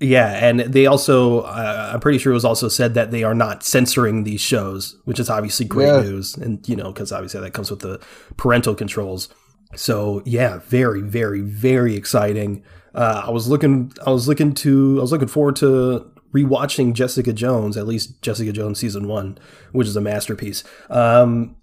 yeah, 0.00 0.46
and 0.46 0.60
they 0.60 0.86
also, 0.86 1.40
uh, 1.42 1.90
I'm 1.94 2.00
pretty 2.00 2.18
sure 2.18 2.32
it 2.32 2.34
was 2.34 2.44
also 2.44 2.68
said 2.68 2.94
that 2.94 3.10
they 3.10 3.22
are 3.22 3.34
not 3.34 3.62
censoring 3.62 4.24
these 4.24 4.40
shows, 4.40 4.96
which 5.04 5.20
is 5.20 5.30
obviously 5.30 5.66
great 5.66 5.86
Yeah. 5.86 6.00
news. 6.02 6.36
And, 6.36 6.66
you 6.68 6.76
know, 6.76 6.92
because 6.92 7.12
obviously 7.12 7.40
that 7.40 7.52
comes 7.52 7.70
with 7.70 7.80
the 7.80 8.00
parental 8.36 8.74
controls. 8.74 9.28
So 9.76 10.22
yeah, 10.24 10.58
very, 10.66 11.00
very, 11.00 11.40
very 11.40 11.96
exciting. 11.96 12.62
Uh, 12.94 13.24
I 13.26 13.30
was 13.30 13.48
looking, 13.48 13.92
I 14.06 14.10
was 14.10 14.28
looking 14.28 14.52
to, 14.54 14.98
I 14.98 15.02
was 15.02 15.12
looking 15.12 15.28
forward 15.28 15.56
to 15.56 16.10
rewatching 16.34 16.92
Jessica 16.94 17.32
Jones, 17.32 17.76
at 17.76 17.86
least 17.86 18.20
Jessica 18.22 18.52
Jones 18.52 18.78
season 18.78 19.06
one, 19.08 19.38
which 19.72 19.86
is 19.86 19.96
a 19.96 20.00
masterpiece. 20.00 20.64
Um, 20.90 21.56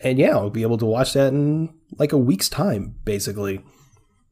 and 0.00 0.18
yeah, 0.18 0.30
I'll 0.30 0.50
be 0.50 0.62
able 0.62 0.78
to 0.78 0.86
watch 0.86 1.12
that 1.12 1.32
in 1.32 1.74
like 1.98 2.12
a 2.12 2.18
week's 2.18 2.48
time, 2.48 2.94
basically. 3.04 3.60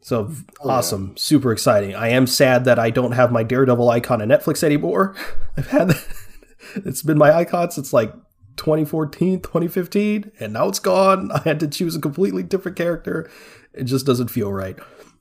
So 0.00 0.30
Oh, 0.60 0.68
yeah. 0.68 0.72
awesome, 0.72 1.16
super 1.16 1.52
exciting. 1.52 1.94
I 1.94 2.08
am 2.10 2.26
sad 2.26 2.64
that 2.64 2.78
I 2.78 2.90
don't 2.90 3.12
have 3.12 3.32
my 3.32 3.42
Daredevil 3.42 3.90
icon 3.90 4.22
on 4.22 4.28
Netflix 4.28 4.62
anymore. 4.62 5.14
I've 5.56 5.68
had 5.68 5.88
that. 5.88 6.06
it's 6.76 7.02
been 7.02 7.18
my 7.18 7.32
icon 7.32 7.70
since 7.72 7.92
like 7.92 8.12
2014, 8.56 9.40
2015, 9.40 10.30
and 10.40 10.52
now 10.52 10.68
it's 10.68 10.78
gone. 10.78 11.30
I 11.34 11.40
had 11.40 11.60
to 11.60 11.68
choose 11.68 11.96
a 11.96 12.00
completely 12.00 12.42
different 12.42 12.76
character. 12.78 13.28
It 13.74 13.84
just 13.84 14.06
doesn't 14.06 14.28
feel 14.28 14.52
right. 14.52 14.78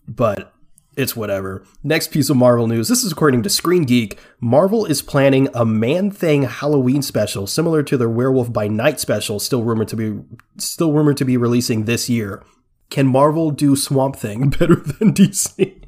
But 0.08 0.54
it's 0.96 1.16
whatever. 1.16 1.66
Next 1.84 2.12
piece 2.12 2.30
of 2.30 2.38
Marvel 2.38 2.68
news. 2.68 2.88
This 2.88 3.04
is 3.04 3.12
according 3.12 3.44
to 3.44 3.50
Screen 3.50 3.84
Geek. 3.84 4.20
Marvel 4.40 4.86
is 4.86 5.02
planning 5.02 5.50
a 5.54 5.66
Man 5.66 6.10
Thing 6.12 6.44
Halloween 6.44 7.02
special 7.02 7.48
similar 7.48 7.84
to 7.84 7.98
their 7.98 8.10
Werewolf 8.10 8.54
by 8.54 8.68
Night 8.68 9.00
special, 9.00 9.40
still 9.40 9.64
rumored 9.64 9.90
to 9.90 9.96
be 9.96 10.20
still 10.58 10.94
rumored 10.94 11.18
to 11.18 11.26
be 11.26 11.38
releasing 11.38 11.86
this 11.86 12.10
year. 12.10 12.44
Can 12.90 13.08
Marvel 13.08 13.52
do 13.52 13.76
Swamp 13.76 14.16
Thing 14.16 14.50
better 14.60 14.76
than 14.76 15.14
DC? 15.14 15.82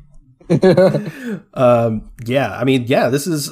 um, 1.53 2.11
yeah, 2.25 2.57
I 2.57 2.63
mean, 2.63 2.85
yeah, 2.87 3.09
this 3.09 3.27
is 3.27 3.51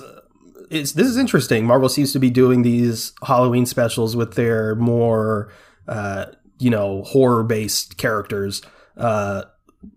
it's 0.69 0.93
this 0.93 1.07
is 1.07 1.17
interesting. 1.17 1.65
Marvel 1.65 1.89
seems 1.89 2.11
to 2.13 2.19
be 2.19 2.29
doing 2.29 2.61
these 2.61 3.13
Halloween 3.23 3.65
specials 3.65 4.15
with 4.15 4.35
their 4.35 4.75
more 4.75 5.51
uh, 5.87 6.25
you 6.59 6.69
know 6.69 7.03
horror 7.03 7.43
based 7.43 7.97
characters. 7.97 8.61
Uh, 8.97 9.43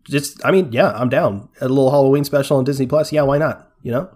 just, 0.05 0.45
I 0.45 0.51
mean, 0.51 0.73
yeah, 0.73 0.93
I'm 0.93 1.09
down. 1.09 1.49
A 1.61 1.69
little 1.69 1.91
Halloween 1.91 2.25
special 2.25 2.57
on 2.57 2.65
Disney 2.65 2.87
Plus. 2.87 3.13
Yeah, 3.13 3.23
why 3.23 3.39
not? 3.39 3.71
You 3.83 3.93
know. 3.93 4.11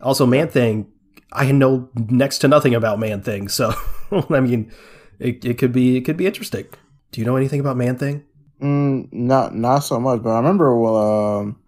Also, 0.00 0.26
Man 0.26 0.48
Thing. 0.48 0.90
I 1.32 1.50
know 1.52 1.88
next 1.94 2.38
to 2.38 2.48
nothing 2.48 2.74
about 2.74 2.98
Man 2.98 3.22
Thing, 3.22 3.48
so 3.48 3.72
I 4.30 4.40
mean, 4.40 4.72
it, 5.18 5.44
it 5.44 5.58
could 5.58 5.72
be 5.72 5.96
it 5.96 6.02
could 6.02 6.16
be 6.16 6.26
interesting. 6.26 6.66
Do 7.10 7.20
you 7.20 7.26
know 7.26 7.36
anything 7.36 7.60
about 7.60 7.76
Man 7.76 7.96
Thing? 7.96 8.24
Mm, 8.60 9.12
not 9.12 9.54
not 9.54 9.80
so 9.80 9.98
much, 9.98 10.22
but 10.22 10.30
I 10.30 10.36
remember 10.36 10.78
well, 10.78 10.96
um, 11.38 11.60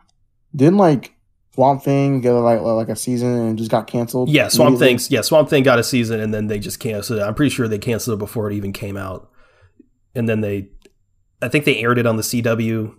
didn't 0.55 0.79
like 0.79 1.15
Swamp 1.55 1.83
Thing 1.83 2.21
get 2.21 2.33
like 2.33 2.61
like 2.61 2.88
a 2.88 2.97
season 2.97 3.31
and 3.31 3.59
just 3.59 3.71
got 3.71 3.87
canceled? 3.87 4.29
Yeah, 4.29 4.49
Swamp? 4.49 4.79
Thing's 4.79 5.11
yeah, 5.11 5.23
Swamp 5.23 5.50
Thing 5.50 5.65
got 5.65 5.79
a 5.79 5.85
season 5.85 6.21
and 6.21 6.33
then 6.33 6.47
they 6.47 6.59
just 6.59 6.81
canceled 6.81 7.19
it. 7.19 7.23
I'm 7.23 7.35
pretty 7.35 7.50
sure 7.50 7.67
they 7.67 7.79
canceled 7.79 8.19
it 8.19 8.19
before 8.19 8.50
it 8.50 8.55
even 8.55 8.73
came 8.73 8.97
out. 8.97 9.31
And 10.15 10.29
then 10.29 10.41
they 10.41 10.69
I 11.43 11.49
think 11.49 11.65
they 11.65 11.79
aired 11.79 11.99
it 11.99 12.07
on 12.07 12.17
the 12.17 12.23
CW 12.23 12.95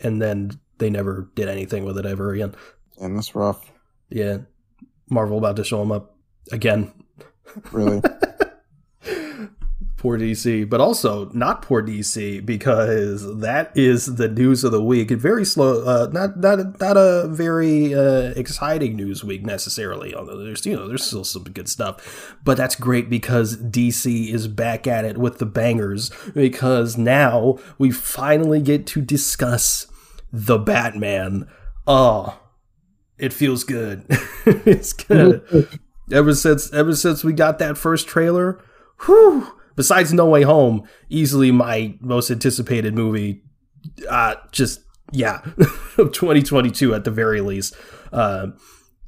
and 0.00 0.20
then 0.22 0.50
they 0.78 0.90
never 0.90 1.30
did 1.34 1.48
anything 1.48 1.84
with 1.84 1.98
it 1.98 2.06
ever 2.06 2.32
again. 2.32 2.54
and 3.00 3.16
that's 3.16 3.34
rough, 3.34 3.72
Yeah. 4.10 4.38
Marvel 5.10 5.38
about 5.38 5.56
to 5.56 5.64
show 5.64 5.78
them 5.78 5.90
up 5.92 6.14
again. 6.52 6.92
really. 7.72 8.02
Poor 9.98 10.16
DC, 10.16 10.70
but 10.70 10.80
also 10.80 11.28
not 11.30 11.60
poor 11.60 11.82
DC 11.82 12.46
because 12.46 13.40
that 13.40 13.72
is 13.76 14.14
the 14.14 14.28
news 14.28 14.62
of 14.62 14.70
the 14.70 14.80
week. 14.80 15.10
Very 15.10 15.44
slow, 15.44 15.82
uh, 15.84 16.08
not 16.12 16.38
not 16.38 16.78
not 16.78 16.96
a 16.96 17.26
very 17.26 17.92
uh, 17.96 18.32
exciting 18.36 18.94
news 18.94 19.24
week 19.24 19.44
necessarily. 19.44 20.14
Although 20.14 20.36
there's 20.36 20.64
you 20.64 20.76
know 20.76 20.86
there's 20.86 21.02
still 21.02 21.24
some 21.24 21.42
good 21.42 21.68
stuff, 21.68 22.36
but 22.44 22.56
that's 22.56 22.76
great 22.76 23.10
because 23.10 23.56
DC 23.56 24.32
is 24.32 24.46
back 24.46 24.86
at 24.86 25.04
it 25.04 25.18
with 25.18 25.38
the 25.38 25.46
bangers. 25.46 26.12
Because 26.32 26.96
now 26.96 27.58
we 27.76 27.90
finally 27.90 28.62
get 28.62 28.86
to 28.86 29.00
discuss 29.00 29.88
the 30.32 30.58
Batman. 30.58 31.48
Oh, 31.88 32.38
it 33.18 33.32
feels 33.32 33.64
good. 33.64 34.04
it's 34.46 34.92
good. 34.92 35.42
ever 36.12 36.34
since 36.36 36.72
ever 36.72 36.94
since 36.94 37.24
we 37.24 37.32
got 37.32 37.58
that 37.58 37.76
first 37.76 38.06
trailer, 38.06 38.62
whew 39.06 39.57
besides 39.78 40.12
No 40.12 40.26
Way 40.26 40.42
Home, 40.42 40.82
easily 41.08 41.52
my 41.52 41.94
most 42.00 42.30
anticipated 42.32 42.94
movie. 42.94 43.42
Uh, 44.10 44.34
just 44.50 44.80
yeah, 45.12 45.40
of 45.98 46.12
2022 46.12 46.94
at 46.94 47.04
the 47.04 47.12
very 47.12 47.40
least. 47.40 47.76
Uh, 48.12 48.48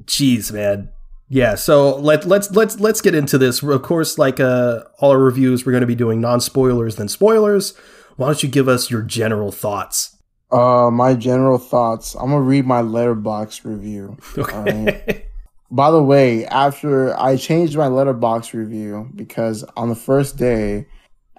jeez, 0.04 0.52
man. 0.52 0.90
Yeah, 1.28 1.56
so 1.56 1.96
let 1.96 2.24
let's 2.24 2.52
let's 2.52 2.78
let's 2.78 3.00
get 3.00 3.16
into 3.16 3.36
this. 3.36 3.62
Of 3.62 3.82
course, 3.82 4.16
like 4.16 4.38
uh, 4.38 4.84
all 5.00 5.10
our 5.10 5.18
reviews, 5.18 5.66
we're 5.66 5.72
going 5.72 5.82
to 5.82 5.86
be 5.88 5.96
doing 5.96 6.20
non 6.20 6.40
spoilers 6.40 6.94
than 6.94 7.08
spoilers. 7.08 7.76
Why 8.16 8.28
don't 8.28 8.42
you 8.42 8.48
give 8.48 8.68
us 8.68 8.90
your 8.90 9.02
general 9.02 9.50
thoughts? 9.50 10.16
Uh, 10.52 10.90
my 10.92 11.14
general 11.14 11.58
thoughts. 11.58 12.14
I'm 12.14 12.30
gonna 12.30 12.42
read 12.42 12.64
my 12.64 12.80
Letterboxd 12.82 13.64
review. 13.64 14.16
Okay. 14.38 15.26
By 15.70 15.90
the 15.90 16.02
way, 16.02 16.46
after 16.46 17.16
I 17.18 17.36
changed 17.36 17.76
my 17.76 17.86
Letterboxd 17.86 18.54
review 18.54 19.08
because 19.14 19.64
on 19.76 19.88
the 19.88 19.94
first 19.94 20.36
day, 20.36 20.86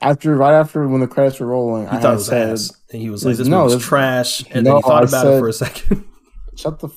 after 0.02 0.36
right 0.36 0.54
after 0.54 0.88
when 0.88 1.02
the 1.02 1.08
credits 1.08 1.40
were 1.40 1.48
rolling, 1.48 1.84
he 1.84 1.98
I 1.98 2.00
thought 2.00 2.12
it 2.12 2.16
was 2.16 2.26
said, 2.28 2.50
ass. 2.50 2.72
And 2.92 3.02
he 3.02 3.10
was 3.10 3.26
like, 3.26 3.36
"This 3.36 3.48
no, 3.48 3.66
movie's 3.66 3.84
trash," 3.84 4.42
and 4.52 4.64
no, 4.64 4.72
then 4.72 4.76
he 4.78 4.82
thought 4.84 5.04
I 5.04 5.08
about 5.08 5.24
said, 5.24 5.34
it 5.34 5.40
for 5.40 5.48
a 5.50 5.54
second. 5.54 6.06
Shut 6.56 6.80
the 6.80 6.90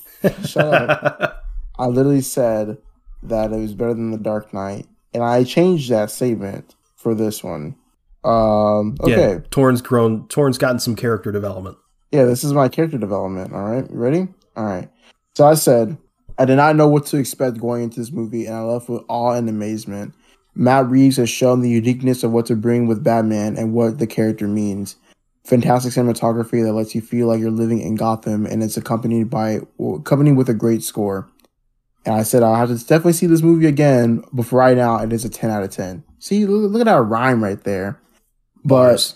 shut 0.45 0.65
up. 0.65 1.43
I 1.79 1.87
literally 1.87 2.21
said 2.21 2.77
that 3.23 3.51
it 3.51 3.57
was 3.57 3.73
better 3.73 3.93
than 3.93 4.11
The 4.11 4.17
Dark 4.17 4.53
Knight, 4.53 4.85
and 5.13 5.23
I 5.23 5.43
changed 5.43 5.89
that 5.89 6.11
statement 6.11 6.75
for 6.95 7.15
this 7.15 7.43
one. 7.43 7.75
Um, 8.23 8.97
okay, 9.01 9.11
yeah, 9.11 9.37
Tauren's 9.49 9.81
grown. 9.81 10.27
Tauren's 10.27 10.57
gotten 10.57 10.79
some 10.79 10.95
character 10.95 11.31
development. 11.31 11.77
Yeah, 12.11 12.25
this 12.25 12.43
is 12.43 12.53
my 12.53 12.69
character 12.69 12.97
development. 12.97 13.53
All 13.53 13.63
right, 13.63 13.89
you 13.89 13.97
ready? 13.97 14.27
All 14.55 14.65
right. 14.65 14.89
So 15.35 15.45
I 15.45 15.53
said 15.53 15.97
I 16.37 16.45
did 16.45 16.55
not 16.55 16.75
know 16.75 16.87
what 16.87 17.05
to 17.07 17.17
expect 17.17 17.59
going 17.59 17.83
into 17.83 17.99
this 17.99 18.11
movie, 18.11 18.45
and 18.45 18.55
I 18.55 18.61
left 18.61 18.89
with 18.89 19.03
awe 19.07 19.31
and 19.31 19.47
amazement. 19.47 20.13
Matt 20.53 20.89
Reeves 20.89 21.17
has 21.17 21.29
shown 21.29 21.61
the 21.61 21.69
uniqueness 21.69 22.23
of 22.23 22.31
what 22.31 22.45
to 22.47 22.55
bring 22.55 22.87
with 22.87 23.03
Batman 23.03 23.57
and 23.57 23.73
what 23.73 23.99
the 23.99 24.07
character 24.07 24.47
means. 24.47 24.95
Fantastic 25.43 25.93
cinematography 25.93 26.63
that 26.63 26.73
lets 26.73 26.95
you 26.95 27.01
feel 27.01 27.27
like 27.27 27.39
you're 27.39 27.51
living 27.51 27.79
in 27.79 27.95
Gotham, 27.95 28.45
and 28.45 28.63
it's 28.63 28.77
accompanied 28.77 29.29
by 29.29 29.61
accompanied 29.79 30.33
with 30.37 30.49
a 30.49 30.53
great 30.53 30.83
score. 30.83 31.29
And 32.05 32.15
I 32.15 32.23
said 32.23 32.43
I 32.43 32.57
have 32.57 32.69
to 32.69 32.77
definitely 32.77 33.13
see 33.13 33.27
this 33.27 33.41
movie 33.41 33.67
again, 33.67 34.23
but 34.31 34.45
for 34.45 34.57
right 34.57 34.77
now, 34.77 34.97
it 34.99 35.13
is 35.13 35.25
a 35.25 35.29
ten 35.29 35.51
out 35.51 35.63
of 35.63 35.71
ten. 35.71 36.03
See, 36.19 36.45
look, 36.45 36.71
look 36.71 36.81
at 36.81 36.85
that 36.85 37.01
rhyme 37.01 37.43
right 37.43 37.61
there. 37.63 37.99
But 38.63 39.13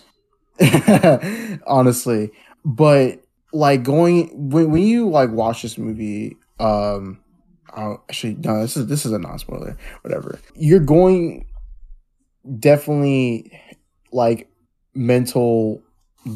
honestly, 1.66 2.30
but 2.64 3.22
like 3.52 3.82
going 3.82 4.50
when 4.50 4.70
when 4.70 4.82
you 4.82 5.08
like 5.08 5.30
watch 5.30 5.62
this 5.62 5.76
movie 5.76 6.36
um 6.60 7.20
oh, 7.76 8.00
actually 8.08 8.34
no 8.34 8.60
this 8.60 8.76
is 8.76 8.86
this 8.86 9.06
is 9.06 9.12
a 9.12 9.18
non-spoiler 9.18 9.76
whatever 10.02 10.38
you're 10.54 10.80
going 10.80 11.46
definitely 12.58 13.52
like 14.12 14.50
mental 14.94 15.82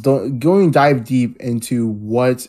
going 0.02 0.70
dive 0.70 1.04
deep 1.04 1.36
into 1.40 1.88
what 1.88 2.48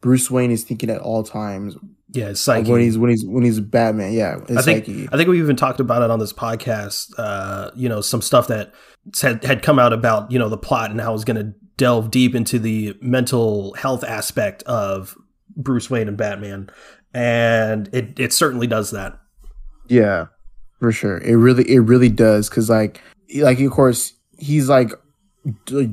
Bruce 0.00 0.30
Wayne 0.30 0.50
is 0.50 0.64
thinking 0.64 0.90
at 0.90 1.00
all 1.00 1.22
times. 1.22 1.76
Yeah, 2.12 2.28
it's 2.28 2.40
psyche. 2.40 2.70
when 2.70 2.80
he's 2.80 2.96
when 2.96 3.10
he's 3.10 3.24
when 3.24 3.44
he's 3.44 3.60
Batman. 3.60 4.12
Yeah, 4.12 4.36
I 4.56 4.62
think 4.62 4.86
psyche. 4.86 5.08
I 5.12 5.16
think 5.16 5.28
we 5.28 5.38
even 5.38 5.56
talked 5.56 5.80
about 5.80 6.02
it 6.02 6.10
on 6.10 6.18
this 6.18 6.32
podcast. 6.32 7.12
Uh, 7.18 7.70
you 7.74 7.88
know, 7.88 8.00
some 8.00 8.22
stuff 8.22 8.48
that 8.48 8.72
had 9.20 9.44
had 9.44 9.62
come 9.62 9.78
out 9.78 9.92
about 9.92 10.30
you 10.30 10.38
know 10.38 10.48
the 10.48 10.56
plot 10.56 10.90
and 10.90 11.00
how 11.00 11.10
it 11.10 11.14
was 11.14 11.24
going 11.24 11.36
to 11.36 11.52
delve 11.76 12.10
deep 12.10 12.34
into 12.34 12.58
the 12.58 12.96
mental 13.00 13.74
health 13.74 14.02
aspect 14.04 14.62
of 14.62 15.16
Bruce 15.56 15.90
Wayne 15.90 16.08
and 16.08 16.16
Batman 16.16 16.70
and 17.16 17.88
it 17.92 18.20
it 18.20 18.32
certainly 18.34 18.66
does 18.66 18.90
that. 18.90 19.18
Yeah, 19.88 20.26
for 20.78 20.92
sure. 20.92 21.16
It 21.18 21.36
really 21.36 21.68
it 21.68 21.80
really 21.80 22.10
does 22.10 22.50
because 22.50 22.68
like 22.68 23.00
like 23.36 23.58
of 23.58 23.70
course 23.70 24.12
he's 24.38 24.68
like 24.68 24.92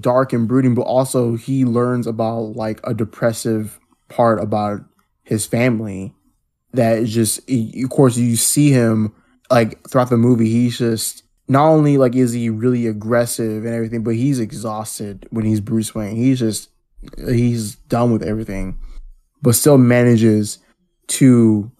dark 0.01 0.33
and 0.33 0.47
brooding, 0.49 0.75
but 0.75 0.81
also 0.81 1.37
he 1.37 1.63
learns 1.63 2.07
about 2.07 2.57
like 2.57 2.81
a 2.83 2.93
depressive 2.93 3.79
part 4.09 4.43
about 4.43 4.81
his 5.23 5.45
family 5.45 6.13
that 6.73 6.97
is 6.97 7.13
just 7.13 7.39
of 7.49 7.89
course 7.89 8.17
you 8.17 8.35
see 8.35 8.71
him 8.71 9.13
like 9.49 9.87
throughout 9.89 10.09
the 10.09 10.17
movie 10.17 10.49
he's 10.49 10.77
just 10.77 11.23
not 11.47 11.69
only 11.69 11.97
like 11.97 12.15
is 12.15 12.33
he 12.33 12.49
really 12.49 12.87
aggressive 12.87 13.63
and 13.63 13.73
everything 13.73 14.03
but 14.03 14.15
he's 14.15 14.39
exhausted 14.39 15.25
when 15.29 15.45
he's 15.45 15.61
bruce 15.61 15.95
wayne 15.95 16.15
he's 16.15 16.39
just 16.39 16.69
he's 17.27 17.75
done 17.75 18.11
with 18.11 18.21
everything 18.21 18.77
but 19.41 19.55
still 19.55 19.77
manages 19.77 20.59
to 21.07 21.71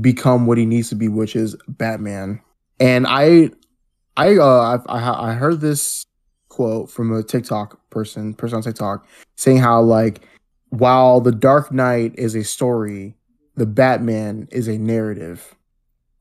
become 0.00 0.46
what 0.46 0.58
he 0.58 0.66
needs 0.66 0.88
to 0.90 0.94
be, 0.94 1.08
which 1.08 1.36
is 1.36 1.56
Batman. 1.68 2.40
And 2.78 3.06
I, 3.06 3.50
I, 4.16 4.36
uh, 4.36 4.82
I, 4.88 5.30
I 5.30 5.32
heard 5.34 5.60
this 5.60 6.04
quote 6.48 6.90
from 6.90 7.12
a 7.12 7.22
TikTok 7.22 7.78
person, 7.90 8.34
person 8.34 8.56
on 8.56 8.62
TikTok, 8.62 9.06
saying 9.36 9.58
how 9.58 9.80
like 9.82 10.26
while 10.70 11.20
the 11.20 11.32
Dark 11.32 11.72
Knight 11.72 12.14
is 12.16 12.34
a 12.34 12.44
story, 12.44 13.14
the 13.56 13.66
Batman 13.66 14.48
is 14.50 14.68
a 14.68 14.78
narrative. 14.78 15.54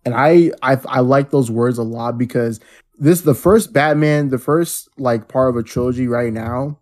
And 0.06 0.14
I, 0.14 0.52
I, 0.62 0.78
I 0.88 1.00
like 1.00 1.32
those 1.32 1.50
words 1.50 1.78
a 1.78 1.84
lot 1.84 2.18
because 2.18 2.60
this 2.98 3.22
the 3.22 3.34
first 3.34 3.74
Batman, 3.74 4.30
the 4.30 4.38
first 4.38 4.88
like 4.98 5.28
part 5.28 5.50
of 5.50 5.58
a 5.58 5.64
trilogy 5.64 6.08
right 6.08 6.32
now, 6.32 6.80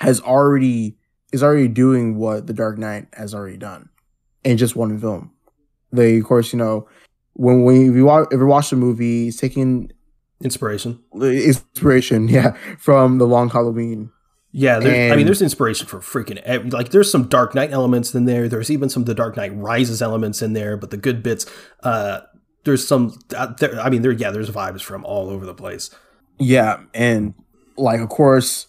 has 0.00 0.20
already 0.20 0.96
is 1.32 1.42
already 1.42 1.68
doing 1.68 2.16
what 2.16 2.46
the 2.46 2.52
Dark 2.52 2.78
Knight 2.78 3.08
has 3.14 3.34
already 3.34 3.56
done 3.56 3.88
in 4.46 4.56
just 4.56 4.76
one 4.76 4.98
film. 4.98 5.32
They, 5.92 6.18
of 6.18 6.24
course, 6.24 6.52
you 6.52 6.58
know, 6.58 6.88
when 7.34 7.64
we 7.64 7.88
if 7.88 7.94
you 7.94 8.06
watch, 8.06 8.28
if 8.30 8.38
you 8.38 8.46
watch 8.46 8.70
the 8.70 8.76
movie, 8.76 9.28
it's 9.28 9.36
taking 9.36 9.92
inspiration, 10.42 11.00
inspiration, 11.12 12.28
yeah, 12.36 12.56
from 12.78 13.18
the 13.18 13.26
Long 13.26 13.50
Halloween. 13.50 14.10
Yeah, 14.52 14.78
and, 14.78 15.12
I 15.12 15.16
mean, 15.16 15.26
there's 15.26 15.42
inspiration 15.42 15.86
for 15.86 15.98
freaking 15.98 16.72
like. 16.72 16.90
There's 16.90 17.10
some 17.10 17.28
Dark 17.28 17.54
Knight 17.54 17.72
elements 17.72 18.14
in 18.14 18.24
there. 18.24 18.48
There's 18.48 18.70
even 18.70 18.88
some 18.88 19.04
the 19.04 19.14
Dark 19.14 19.36
Knight 19.36 19.54
Rises 19.54 20.00
elements 20.00 20.40
in 20.40 20.54
there, 20.54 20.78
but 20.78 20.90
the 20.90 20.96
good 20.96 21.22
bits. 21.22 21.44
Uh, 21.82 22.20
there's 22.64 22.86
some. 22.86 23.18
Uh, 23.36 23.52
there, 23.58 23.78
I 23.78 23.90
mean, 23.90 24.00
there. 24.00 24.12
Yeah, 24.12 24.30
there's 24.30 24.48
vibes 24.48 24.80
from 24.80 25.04
all 25.04 25.28
over 25.28 25.44
the 25.44 25.54
place. 25.54 25.90
Yeah, 26.38 26.80
and 26.94 27.34
like, 27.76 28.00
of 28.00 28.08
course, 28.08 28.68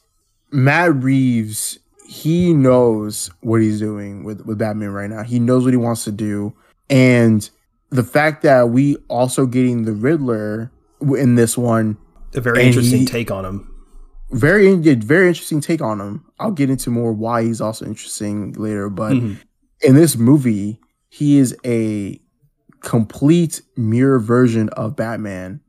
Matt 0.51 0.93
Reeves 0.95 1.79
he 2.07 2.53
knows 2.53 3.29
what 3.41 3.61
he's 3.61 3.79
doing 3.79 4.23
with 4.23 4.45
with 4.45 4.57
Batman 4.57 4.89
right 4.89 5.09
now. 5.09 5.23
He 5.23 5.39
knows 5.39 5.65
what 5.65 5.73
he 5.73 5.77
wants 5.77 6.05
to 6.05 6.11
do, 6.11 6.53
and 6.89 7.47
the 7.89 8.03
fact 8.03 8.43
that 8.43 8.69
we 8.69 8.95
also 9.09 9.45
getting 9.45 9.83
the 9.83 9.93
Riddler 9.93 10.71
in 11.01 11.35
this 11.35 11.57
one, 11.57 11.97
a 12.33 12.41
very 12.41 12.63
interesting 12.63 12.99
he, 12.99 13.05
take 13.05 13.29
on 13.29 13.45
him. 13.45 13.73
Very, 14.31 14.73
very 14.75 15.27
interesting 15.27 15.61
take 15.61 15.81
on 15.81 16.01
him. 16.01 16.25
I'll 16.39 16.51
get 16.51 16.69
into 16.69 16.89
more 16.89 17.13
why 17.13 17.43
he's 17.43 17.61
also 17.61 17.85
interesting 17.85 18.53
later, 18.53 18.89
but 18.89 19.13
mm-hmm. 19.13 19.35
in 19.81 19.95
this 19.95 20.17
movie, 20.17 20.79
he 21.09 21.37
is 21.37 21.55
a 21.65 22.19
complete 22.81 23.61
mirror 23.75 24.19
version 24.19 24.69
of 24.69 24.95
Batman, 24.95 25.61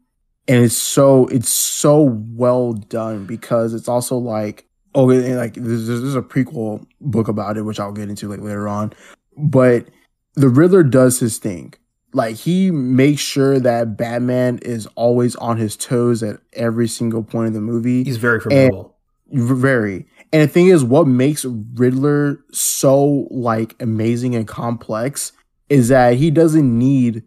and 0.47 0.65
it's 0.65 0.77
so 0.77 1.27
it's 1.27 1.51
so 1.51 2.03
well 2.03 2.73
done 2.73 3.27
because 3.27 3.75
it's 3.75 3.89
also 3.89 4.17
like 4.17 4.68
oh, 4.99 5.05
like 5.05 5.55
there's, 5.55 5.87
there's 5.87 6.17
a 6.17 6.23
prequel 6.23 6.85
book 7.01 7.29
about 7.29 7.57
it, 7.57 7.63
which 7.63 7.79
I'll 7.79 7.93
get 7.93 8.09
into 8.09 8.29
like 8.29 8.41
later 8.41 8.67
on. 8.67 8.93
But 9.37 9.87
the 10.35 10.49
Riddler 10.49 10.83
does 10.83 11.21
his 11.21 11.39
thing. 11.39 11.75
Like 12.13 12.37
he 12.37 12.71
makes 12.71 13.21
sure 13.21 13.61
that 13.61 13.97
Batman 13.97 14.59
is 14.63 14.87
always 14.97 15.37
on 15.37 15.57
his 15.57 15.77
toes 15.77 16.23
at 16.23 16.41
every 16.53 16.89
single 16.89 17.23
point 17.23 17.49
of 17.49 17.55
the 17.55 17.61
movie. 17.61 18.03
He's 18.03 18.17
very 18.17 18.41
formidable. 18.41 18.97
Very. 19.31 20.07
And 20.33 20.43
the 20.43 20.49
thing 20.49 20.67
is, 20.67 20.83
what 20.83 21.07
makes 21.07 21.45
Riddler 21.45 22.43
so 22.51 23.29
like 23.31 23.81
amazing 23.81 24.35
and 24.35 24.49
complex 24.49 25.33
is 25.69 25.89
that 25.89 26.15
he 26.15 26.31
doesn't 26.31 26.77
need 26.77 27.23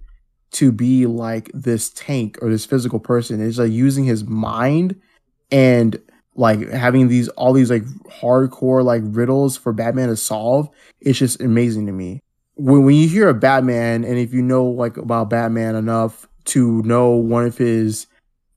to 0.51 0.71
be 0.71 1.05
like 1.05 1.49
this 1.53 1.89
tank 1.91 2.37
or 2.41 2.49
this 2.49 2.65
physical 2.65 2.99
person. 2.99 3.39
It's 3.39 3.59
like 3.59 3.71
using 3.71 4.03
his 4.03 4.25
mind 4.25 4.99
and 5.51 6.01
like 6.35 6.69
having 6.69 7.07
these 7.07 7.27
all 7.29 7.53
these 7.53 7.69
like 7.69 7.83
hardcore 8.21 8.83
like 8.83 9.01
riddles 9.05 9.57
for 9.57 9.73
Batman 9.73 10.09
to 10.09 10.15
solve, 10.15 10.69
it's 10.99 11.19
just 11.19 11.41
amazing 11.41 11.85
to 11.87 11.91
me. 11.91 12.21
When 12.55 12.83
when 12.85 12.95
you 12.95 13.07
hear 13.07 13.29
a 13.29 13.33
Batman 13.33 14.03
and 14.03 14.17
if 14.17 14.33
you 14.33 14.41
know 14.41 14.65
like 14.65 14.97
about 14.97 15.29
Batman 15.29 15.75
enough 15.75 16.27
to 16.45 16.81
know 16.83 17.11
one 17.11 17.45
of 17.45 17.57
his 17.57 18.07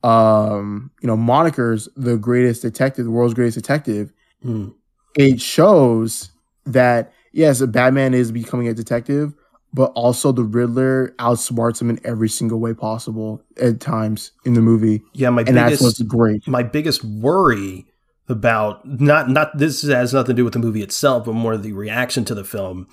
um, 0.05 0.91
you 1.01 1.07
know, 1.07 1.17
monikers, 1.17 1.89
the 1.97 2.19
greatest 2.19 2.61
detective, 2.61 3.07
the 3.07 3.11
world's 3.11 3.35
greatest 3.35 3.57
detective, 3.57 4.13
Hmm. 4.43 4.69
it 5.17 5.41
shows 5.41 6.31
that 6.67 7.13
yes, 7.33 7.63
Batman 7.63 8.13
is 8.13 8.31
becoming 8.31 8.69
a 8.69 8.75
detective, 8.75 9.33
but 9.75 9.93
also 9.95 10.33
the 10.33 10.45
Riddler 10.45 11.15
outsmarts 11.19 11.83
him 11.83 11.91
in 11.91 12.01
every 12.05 12.29
single 12.31 12.61
way 12.61 12.73
possible 12.73 13.43
at 13.61 13.81
times 13.81 14.31
in 14.47 14.55
the 14.55 14.63
movie, 14.63 15.03
Yeah, 15.13 15.29
my 15.31 15.43
and 15.43 15.57
that's 15.57 15.73
biggest 15.73 15.83
what's 15.83 16.03
great. 16.03 16.47
my 16.49 16.63
biggest 16.63 17.05
worry 17.05 17.85
about 18.29 18.87
not 18.89 19.29
not 19.29 19.59
this 19.59 19.83
has 19.83 20.15
nothing 20.15 20.29
to 20.29 20.41
do 20.41 20.45
with 20.45 20.55
the 20.55 20.59
movie 20.59 20.83
itself, 20.83 21.27
but 21.27 21.35
more 21.35 21.59
the 21.59 21.73
reaction 21.73 22.25
to 22.25 22.35
the 22.35 22.45
film. 22.45 22.87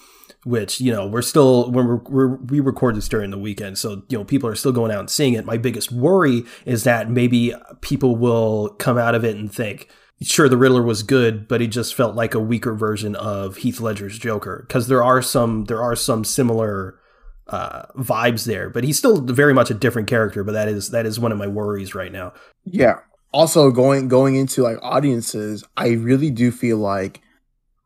Which 0.43 0.81
you 0.81 0.91
know 0.91 1.05
we're 1.05 1.21
still 1.21 1.69
when 1.69 1.85
we're, 1.85 2.01
we're 2.09 2.35
we 2.38 2.59
record 2.59 2.95
this 2.95 3.07
during 3.07 3.29
the 3.29 3.38
weekend, 3.38 3.77
so 3.77 4.01
you 4.09 4.17
know 4.17 4.23
people 4.25 4.50
are 4.50 4.55
still 4.55 4.71
going 4.71 4.91
out 4.91 5.00
and 5.00 5.09
seeing 5.09 5.35
it. 5.35 5.45
My 5.45 5.57
biggest 5.57 5.91
worry 5.91 6.43
is 6.65 6.83
that 6.83 7.11
maybe 7.11 7.53
people 7.81 8.15
will 8.15 8.69
come 8.79 8.97
out 8.97 9.13
of 9.13 9.23
it 9.23 9.35
and 9.35 9.53
think, 9.53 9.88
sure, 10.22 10.48
the 10.48 10.58
Riddler 10.58 10.84
was 10.84 11.04
good, 11.04 11.48
but 11.48 11.62
he 11.62 11.68
just 11.68 11.96
felt 11.96 12.16
like 12.16 12.34
a 12.34 12.40
weaker 12.40 12.74
version 12.74 13.16
of 13.16 13.58
Heath 13.58 13.80
Ledger's 13.80 14.18
Joker 14.18 14.66
because 14.68 14.88
there 14.88 15.04
are 15.04 15.22
some 15.22 15.66
there 15.66 15.82
are 15.82 15.96
some 15.96 16.24
similar 16.24 17.00
uh, 17.48 17.86
vibes 17.98 18.46
there, 18.46 18.70
but 18.70 18.84
he's 18.84 18.98
still 18.98 19.22
very 19.22 19.54
much 19.54 19.70
a 19.70 19.74
different 19.74 20.08
character. 20.08 20.44
But 20.44 20.54
that 20.54 20.68
is 20.68 20.90
that 20.92 21.06
is 21.06 21.20
one 21.20 21.32
of 21.32 21.38
my 21.38 21.48
worries 21.48 21.96
right 21.96 22.12
now. 22.12 22.34
Yeah. 22.66 23.00
Also, 23.34 23.72
going 23.72 24.08
going 24.08 24.36
into 24.36 24.62
like 24.62 24.78
audiences, 24.82 25.63
I 25.78 25.90
really 25.90 26.30
do 26.32 26.51
feel 26.51 26.78
like 26.78 27.22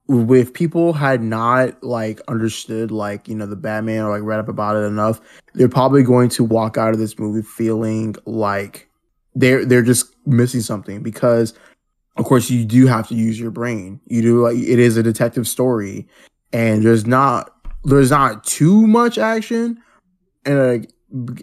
if 0.08 0.54
people 0.54 0.94
had 0.94 1.22
not 1.22 1.84
like 1.84 2.22
understood 2.28 2.92
like 2.92 3.28
you 3.28 3.36
know 3.36 3.46
the 3.46 3.56
Batman 3.56 4.04
or 4.04 4.10
like 4.12 4.28
read 4.28 4.40
up 4.40 4.50
about 4.50 4.76
it 4.76 4.86
enough, 4.86 5.22
they're 5.54 5.70
probably 5.70 6.04
going 6.04 6.30
to 6.30 6.44
walk 6.44 6.78
out 6.78 6.94
of 6.94 7.00
this 7.00 7.18
movie 7.18 7.42
feeling 7.42 8.16
like 8.26 8.90
they're 9.36 9.66
they're 9.66 9.82
just 9.82 10.16
missing 10.26 10.62
something 10.62 11.02
because 11.02 11.54
of 12.18 12.26
course 12.26 12.50
you 12.50 12.66
do 12.66 12.88
have 12.88 13.08
to 13.10 13.16
use 13.16 13.40
your 13.40 13.52
brain. 13.52 14.00
You 14.08 14.22
do 14.22 14.44
like 14.44 14.58
it 14.58 14.80
is 14.80 14.98
a 14.98 15.04
detective 15.04 15.48
story, 15.48 16.08
and 16.54 16.84
there's 16.84 17.06
not 17.06 17.52
there's 17.84 18.12
not 18.12 18.44
too 18.44 18.88
much 18.88 19.18
action, 19.18 19.82
and 20.46 20.88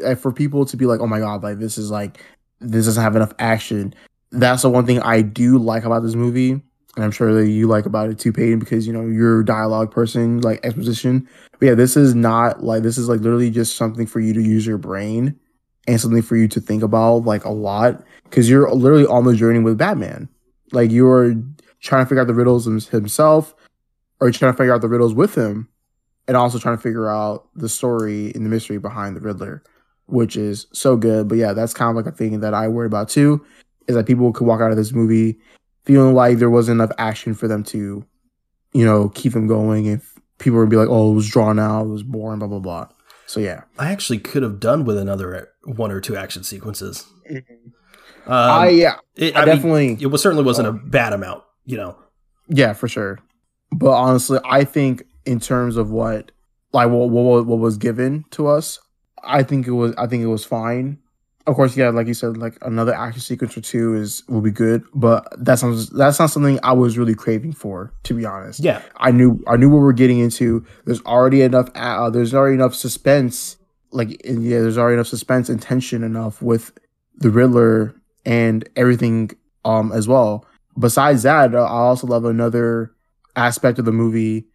like 0.00 0.19
for 0.19 0.33
people 0.33 0.64
to 0.67 0.76
be 0.76 0.87
like, 0.87 1.00
oh 1.00 1.07
my 1.07 1.19
god, 1.19 1.43
like 1.43 1.59
this 1.59 1.79
is 1.79 1.91
like 1.91 2.21
this 2.61 2.87
doesn't 2.87 3.02
have 3.02 3.17
enough 3.17 3.35
action. 3.38 3.95
That's 4.31 4.62
the 4.62 4.71
one 4.71 4.87
thing 4.87 5.00
I 5.00 5.23
do 5.23 5.59
like 5.59 5.85
about 5.85 6.02
this 6.02 6.14
movie, 6.14 6.52
and 6.52 7.05
I'm 7.05 7.11
sure 7.11 7.35
that 7.35 7.50
you 7.50 7.69
like 7.69 7.85
about 7.85 8.09
it 8.09 8.19
too, 8.19 8.33
Peyton, 8.33 8.59
because 8.59 8.87
you 8.87 8.93
know 8.93 9.02
you're 9.02 9.41
a 9.41 9.45
dialogue 9.45 9.91
person, 9.91 10.41
like 10.41 10.64
exposition. 10.64 11.29
But 11.59 11.67
yeah, 11.67 11.75
this 11.75 11.97
is 11.97 12.14
not 12.14 12.64
like 12.64 12.83
this 12.83 12.97
is 12.97 13.09
like 13.09 13.21
literally 13.21 13.50
just 13.50 13.76
something 13.76 14.07
for 14.07 14.21
you 14.21 14.33
to 14.33 14.41
use 14.41 14.67
your 14.67 14.79
brain 14.79 15.38
and 15.87 16.00
something 16.00 16.23
for 16.23 16.37
you 16.37 16.49
to 16.49 16.61
think 16.61 16.83
about 16.83 17.25
like 17.25 17.45
a 17.45 17.50
lot 17.50 18.02
because 18.25 18.49
you're 18.49 18.71
literally 18.73 19.07
on 19.07 19.25
the 19.25 19.35
journey 19.35 19.59
with 19.59 19.76
Batman. 19.79 20.29
Like 20.73 20.91
you're 20.91 21.35
trying 21.81 22.05
to 22.05 22.09
figure 22.09 22.21
out 22.21 22.26
the 22.26 22.35
riddles 22.35 22.64
himself, 22.64 23.55
or 24.21 24.29
you're 24.29 24.33
trying 24.33 24.52
to 24.52 24.57
figure 24.57 24.75
out 24.75 24.81
the 24.81 24.88
riddles 24.88 25.14
with 25.14 25.35
him, 25.37 25.69
and 26.29 26.37
also 26.37 26.59
trying 26.59 26.76
to 26.76 26.83
figure 26.83 27.11
out 27.11 27.49
the 27.55 27.69
story 27.69 28.33
and 28.35 28.45
the 28.45 28.50
mystery 28.50 28.79
behind 28.79 29.17
the 29.17 29.21
Riddler, 29.21 29.62
which 30.07 30.37
is 30.37 30.67
so 30.73 30.97
good. 30.97 31.29
But 31.29 31.38
yeah, 31.38 31.52
that's 31.52 31.75
kind 31.75 31.91
of 31.91 31.97
like 31.97 32.12
a 32.12 32.17
thing 32.17 32.41
that 32.41 32.55
I 32.55 32.69
worry 32.69 32.87
about 32.87 33.09
too, 33.09 33.45
is 33.88 33.97
that 33.97 34.07
people 34.07 34.33
could 34.33 34.47
walk 34.47 34.61
out 34.61 34.71
of 34.71 34.76
this 34.76 34.93
movie 34.93 35.38
feeling 35.85 36.14
like 36.14 36.38
there 36.38 36.50
wasn't 36.50 36.81
enough 36.81 36.93
action 36.99 37.35
for 37.35 37.49
them 37.49 37.64
to, 37.64 38.05
you 38.73 38.85
know, 38.85 39.09
keep 39.11 39.33
them 39.33 39.47
going. 39.47 39.87
If 39.87 40.14
people 40.38 40.59
would 40.61 40.71
be 40.71 40.76
like, 40.76 40.88
"Oh, 40.88 41.12
it 41.12 41.14
was 41.17 41.29
drawn 41.29 41.59
out, 41.59 41.87
it 41.87 41.88
was 41.88 42.02
boring," 42.02 42.38
blah 42.38 42.49
blah 42.49 42.61
blah. 42.61 42.88
So 43.26 43.41
yeah, 43.41 43.62
I 43.79 43.91
actually 43.91 44.19
could 44.19 44.43
have 44.43 44.61
done 44.61 44.85
with 44.85 44.99
another 44.99 45.50
one 45.64 45.91
or 45.91 46.00
two 46.00 46.17
action 46.17 46.45
sequences. 46.45 47.07
Mm-hmm. 47.31 47.71
Um, 48.26 48.33
I 48.33 48.69
yeah, 48.69 48.97
it, 49.17 49.37
I, 49.37 49.43
I 49.43 49.45
mean, 49.45 49.55
definitely 49.55 49.99
it 50.00 50.07
was 50.07 50.23
certainly 50.23 50.45
wasn't 50.45 50.69
a 50.69 50.73
bad 50.73 51.12
amount, 51.12 51.45
you 51.64 51.76
know. 51.76 51.97
Yeah, 52.49 52.73
for 52.73 52.88
sure. 52.88 53.19
But 53.73 53.93
honestly, 53.93 54.38
I 54.45 54.64
think 54.64 55.05
in 55.25 55.41
terms 55.41 55.76
of 55.76 55.91
what 55.91 56.31
like 56.73 56.88
what 56.88 57.11
what, 57.11 57.47
what 57.47 57.59
was 57.59 57.76
given 57.76 58.25
to 58.33 58.47
us, 58.47 58.79
I 59.23 59.43
think 59.43 59.67
it 59.67 59.73
was 59.73 59.95
I 59.97 60.07
think 60.07 60.23
it 60.23 60.29
was 60.29 60.45
fine. 60.45 60.99
Of 61.45 61.57
course, 61.57 61.76
yeah, 61.76 61.88
like 61.88 62.07
you 62.07 62.14
said, 62.14 62.37
like 62.37 62.57
another 62.62 62.95
action 62.95 63.21
sequence 63.21 63.57
or 63.57 63.62
two 63.62 63.95
is 63.95 64.23
will 64.29 64.41
be 64.41 64.52
good, 64.52 64.85
but 64.95 65.26
that's 65.38 65.64
not 65.64 65.75
that's 65.93 66.21
not 66.21 66.31
something 66.31 66.61
I 66.62 66.73
was 66.73 66.97
really 66.97 67.17
craving 67.17 67.52
for, 67.52 67.93
to 68.04 68.15
be 68.15 68.25
honest. 68.25 68.61
Yeah, 68.61 68.80
I 68.99 69.11
knew 69.11 69.43
I 69.49 69.56
knew 69.56 69.69
what 69.69 69.80
we're 69.80 69.93
getting 69.93 70.21
into. 70.21 70.65
There's 70.85 71.02
already 71.02 71.43
enough 71.43 71.69
uh, 71.75 72.11
there's 72.11 72.32
already 72.32 72.54
enough 72.54 72.76
suspense 72.76 73.56
like 73.93 74.25
yeah, 74.25 74.61
there's 74.61 74.78
already 74.78 74.95
enough 74.95 75.06
suspense 75.06 75.49
and 75.49 75.61
tension 75.61 76.02
enough 76.02 76.43
with 76.43 76.73
the 77.17 77.30
Riddler 77.30 77.95
and 78.25 78.69
everything 78.76 79.30
um 79.65 79.93
as 79.93 80.08
well. 80.08 80.47
Besides 80.78 81.23
that, 81.25 81.54
uh, 81.54 81.65
I 81.65 81.69
also 81.69 82.06
love 82.06 82.25
another 82.25 82.93
aspect 83.37 83.78
of 83.78 83.85
the 83.85 83.93
movie 83.93 84.47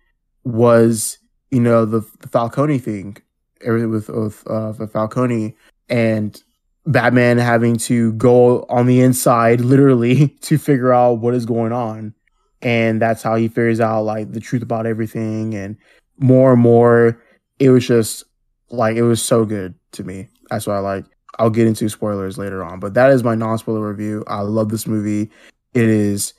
was 0.43 1.17
you 1.51 1.59
know 1.59 1.85
the, 1.85 2.01
the 2.19 2.27
Falcone 2.27 2.79
thing, 2.79 3.17
everything 3.61 3.89
with 3.89 4.09
with 4.09 4.43
uh, 4.47 4.73
Falcone 4.87 5.55
and 5.89 6.41
Batman 6.85 7.37
having 7.37 7.77
to 7.77 8.13
go 8.13 8.65
on 8.69 8.85
the 8.85 9.01
inside 9.01 9.61
literally 9.61 10.27
to 10.41 10.57
figure 10.57 10.93
out 10.93 11.19
what 11.19 11.33
is 11.33 11.45
going 11.45 11.71
on, 11.71 12.13
and 12.61 13.01
that's 13.01 13.23
how 13.23 13.35
he 13.35 13.47
figures 13.47 13.79
out 13.79 14.03
like 14.03 14.31
the 14.31 14.39
truth 14.39 14.61
about 14.61 14.85
everything, 14.85 15.53
and 15.53 15.77
more 16.17 16.53
and 16.53 16.61
more, 16.61 17.21
it 17.59 17.69
was 17.69 17.87
just 17.87 18.23
like 18.69 18.97
it 18.97 19.03
was 19.03 19.21
so 19.21 19.45
good 19.45 19.75
to 19.93 20.03
me. 20.03 20.29
That's 20.49 20.67
what 20.67 20.75
I 20.75 20.79
like. 20.79 21.05
I'll 21.39 21.49
get 21.49 21.67
into 21.67 21.87
spoilers 21.89 22.37
later 22.37 22.63
on, 22.63 22.79
but 22.79 22.93
that 22.95 23.11
is 23.11 23.23
my 23.23 23.35
non-spoiler 23.35 23.87
review. 23.87 24.23
I 24.27 24.41
love 24.41 24.69
this 24.69 24.87
movie. 24.87 25.29
It 25.73 25.83
is, 25.83 26.33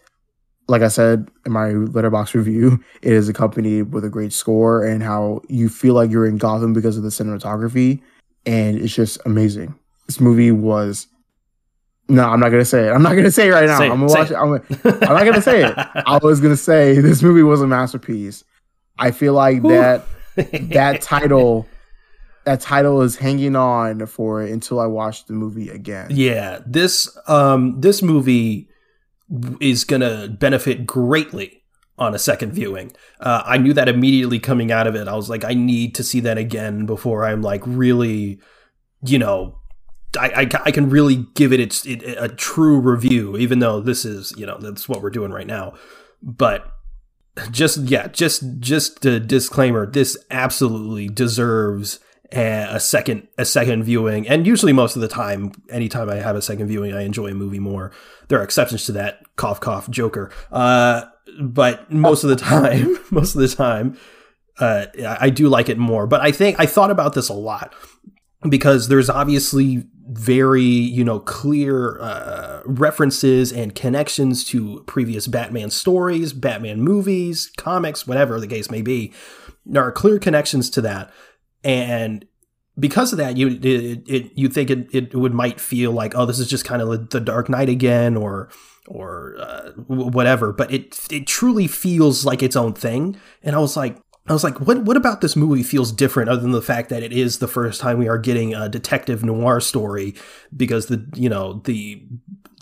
like 0.66 0.82
I 0.82 0.88
said 0.88 1.28
in 1.46 1.52
my 1.52 1.68
Letterboxd 1.68 2.34
review, 2.34 2.82
it 3.02 3.12
is 3.12 3.28
accompanied 3.28 3.92
with 3.92 4.04
a 4.04 4.10
great 4.10 4.32
score 4.32 4.84
and 4.84 5.02
how 5.02 5.42
you 5.48 5.68
feel 5.68 5.94
like 5.94 6.10
you're 6.10 6.26
in 6.26 6.38
Gotham 6.38 6.72
because 6.72 6.96
of 6.96 7.02
the 7.02 7.10
cinematography, 7.10 8.00
and 8.46 8.78
it's 8.78 8.94
just 8.94 9.18
amazing. 9.24 9.74
This 10.06 10.20
movie 10.20 10.50
was. 10.50 11.06
No, 12.10 12.24
I'm 12.24 12.40
not 12.40 12.48
gonna 12.48 12.64
say 12.64 12.88
it. 12.88 12.90
I'm 12.90 13.02
not 13.02 13.16
gonna 13.16 13.30
say 13.30 13.48
it 13.48 13.52
right 13.52 13.66
now. 13.66 13.82
It, 13.82 13.90
I'm 13.90 14.00
gonna 14.00 14.06
watch 14.06 14.30
it. 14.30 14.34
it. 14.34 14.36
I'm, 14.36 14.48
gonna, 14.48 14.98
I'm 15.06 15.14
not 15.14 15.24
gonna 15.26 15.42
say 15.42 15.64
it. 15.64 15.74
I 16.06 16.18
was 16.22 16.40
gonna 16.40 16.56
say 16.56 17.00
this 17.00 17.22
movie 17.22 17.42
was 17.42 17.60
a 17.60 17.66
masterpiece. 17.66 18.44
I 18.98 19.10
feel 19.10 19.34
like 19.34 19.60
Whew. 19.60 19.72
that 19.72 20.06
that 20.70 21.02
title 21.02 21.66
that 22.48 22.60
title 22.62 23.02
is 23.02 23.16
hanging 23.16 23.54
on 23.56 24.06
for 24.06 24.42
it 24.42 24.50
until 24.50 24.80
I 24.80 24.86
watch 24.86 25.26
the 25.26 25.34
movie 25.34 25.68
again. 25.68 26.08
yeah. 26.10 26.60
This 26.66 27.14
um 27.26 27.78
this 27.82 28.02
movie 28.02 28.70
is 29.60 29.84
gonna 29.84 30.28
benefit 30.28 30.86
greatly 30.86 31.62
on 31.98 32.14
a 32.14 32.18
second 32.18 32.52
viewing. 32.52 32.92
Uh, 33.20 33.42
I 33.44 33.58
knew 33.58 33.74
that 33.74 33.86
immediately 33.86 34.38
coming 34.38 34.72
out 34.72 34.86
of 34.86 34.94
it. 34.94 35.08
I 35.08 35.14
was 35.14 35.28
like, 35.28 35.44
I 35.44 35.52
need 35.52 35.94
to 35.96 36.02
see 36.02 36.20
that 36.20 36.38
again 36.38 36.86
before 36.86 37.26
I'm 37.26 37.42
like 37.42 37.60
really, 37.66 38.40
you 39.04 39.18
know, 39.18 39.58
I, 40.18 40.28
I, 40.28 40.48
I 40.66 40.70
can 40.70 40.88
really 40.88 41.26
give 41.34 41.52
it 41.52 41.60
its 41.60 41.84
it, 41.84 42.02
a 42.02 42.28
true 42.30 42.80
review, 42.80 43.36
even 43.36 43.58
though 43.58 43.82
this 43.82 44.06
is 44.06 44.32
you 44.38 44.46
know 44.46 44.56
that's 44.58 44.88
what 44.88 45.02
we're 45.02 45.10
doing 45.10 45.32
right 45.32 45.46
now. 45.46 45.74
But 46.22 46.72
just 47.50 47.76
yeah, 47.78 48.08
just 48.08 48.42
just 48.58 49.04
a 49.04 49.20
disclaimer: 49.20 49.84
this 49.84 50.16
absolutely 50.30 51.08
deserves 51.08 52.00
a, 52.32 52.68
a 52.76 52.80
second 52.80 53.28
a 53.38 53.44
second 53.44 53.84
viewing. 53.84 54.28
And 54.28 54.46
usually, 54.46 54.72
most 54.72 54.96
of 54.96 55.02
the 55.02 55.08
time, 55.08 55.52
anytime 55.70 56.10
I 56.10 56.16
have 56.16 56.36
a 56.36 56.42
second 56.42 56.68
viewing, 56.68 56.92
I 56.92 57.02
enjoy 57.02 57.28
a 57.28 57.34
movie 57.34 57.58
more. 57.58 57.92
There 58.28 58.38
are 58.40 58.44
exceptions 58.44 58.86
to 58.86 58.92
that. 58.92 59.20
Cough, 59.36 59.60
cough, 59.60 59.88
Joker. 59.90 60.30
Uh, 60.50 61.04
but 61.40 61.90
most 61.92 62.24
of 62.24 62.30
the 62.30 62.36
time, 62.44 62.98
most 63.10 63.34
of 63.34 63.40
the 63.40 63.48
time, 63.48 63.98
uh, 64.58 64.86
I 64.98 65.18
I 65.20 65.30
do 65.30 65.48
like 65.48 65.68
it 65.68 65.78
more. 65.78 66.06
But 66.06 66.20
I 66.20 66.32
think 66.32 66.58
I 66.58 66.66
thought 66.66 66.90
about 66.90 67.14
this 67.14 67.28
a 67.28 67.34
lot 67.34 67.74
because 68.48 68.88
there's 68.88 69.10
obviously 69.10 69.84
very 70.10 70.62
you 70.62 71.04
know 71.04 71.20
clear 71.20 72.00
uh, 72.00 72.62
references 72.64 73.52
and 73.52 73.74
connections 73.74 74.44
to 74.44 74.82
previous 74.86 75.26
Batman 75.26 75.70
stories, 75.70 76.32
Batman 76.32 76.80
movies, 76.80 77.50
comics, 77.56 78.06
whatever 78.06 78.40
the 78.40 78.46
case 78.46 78.70
may 78.70 78.82
be. 78.82 79.12
There 79.66 79.82
are 79.82 79.92
clear 79.92 80.18
connections 80.18 80.70
to 80.70 80.80
that, 80.82 81.12
and 81.64 82.24
because 82.78 83.12
of 83.12 83.18
that, 83.18 83.36
you 83.36 83.48
it, 83.48 84.08
it 84.08 84.32
you 84.34 84.48
think 84.48 84.70
it, 84.70 84.88
it 84.92 85.14
would 85.14 85.34
might 85.34 85.60
feel 85.60 85.92
like 85.92 86.14
oh 86.14 86.26
this 86.26 86.38
is 86.38 86.48
just 86.48 86.64
kind 86.64 86.82
of 86.82 87.10
the 87.10 87.20
Dark 87.20 87.48
Knight 87.48 87.68
again 87.68 88.16
or 88.16 88.50
or 88.86 89.36
uh, 89.38 89.70
whatever, 89.86 90.52
but 90.52 90.72
it 90.72 90.98
it 91.10 91.26
truly 91.26 91.66
feels 91.66 92.24
like 92.24 92.42
its 92.42 92.56
own 92.56 92.72
thing. 92.72 93.16
And 93.42 93.54
I 93.54 93.58
was 93.58 93.76
like, 93.76 93.98
I 94.26 94.32
was 94.32 94.44
like, 94.44 94.60
what 94.60 94.84
what 94.84 94.96
about 94.96 95.20
this 95.20 95.36
movie 95.36 95.62
feels 95.62 95.92
different 95.92 96.30
other 96.30 96.40
than 96.40 96.52
the 96.52 96.62
fact 96.62 96.88
that 96.90 97.02
it 97.02 97.12
is 97.12 97.38
the 97.38 97.48
first 97.48 97.80
time 97.80 97.98
we 97.98 98.08
are 98.08 98.18
getting 98.18 98.54
a 98.54 98.68
detective 98.68 99.24
noir 99.24 99.60
story 99.60 100.14
because 100.56 100.86
the 100.86 101.06
you 101.14 101.28
know 101.28 101.60
the 101.64 102.02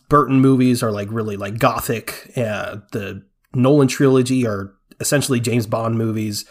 Burton 0.09 0.41
movies 0.41 0.83
are 0.83 0.93
like 0.93 1.09
really 1.11 1.37
like 1.37 1.59
gothic. 1.59 2.31
Uh, 2.37 2.79
the 2.93 3.25
Nolan 3.55 3.89
trilogy 3.89 4.47
are 4.47 4.75
essentially 5.01 5.41
James 5.41 5.67
Bond 5.67 5.99
movies, 5.99 6.45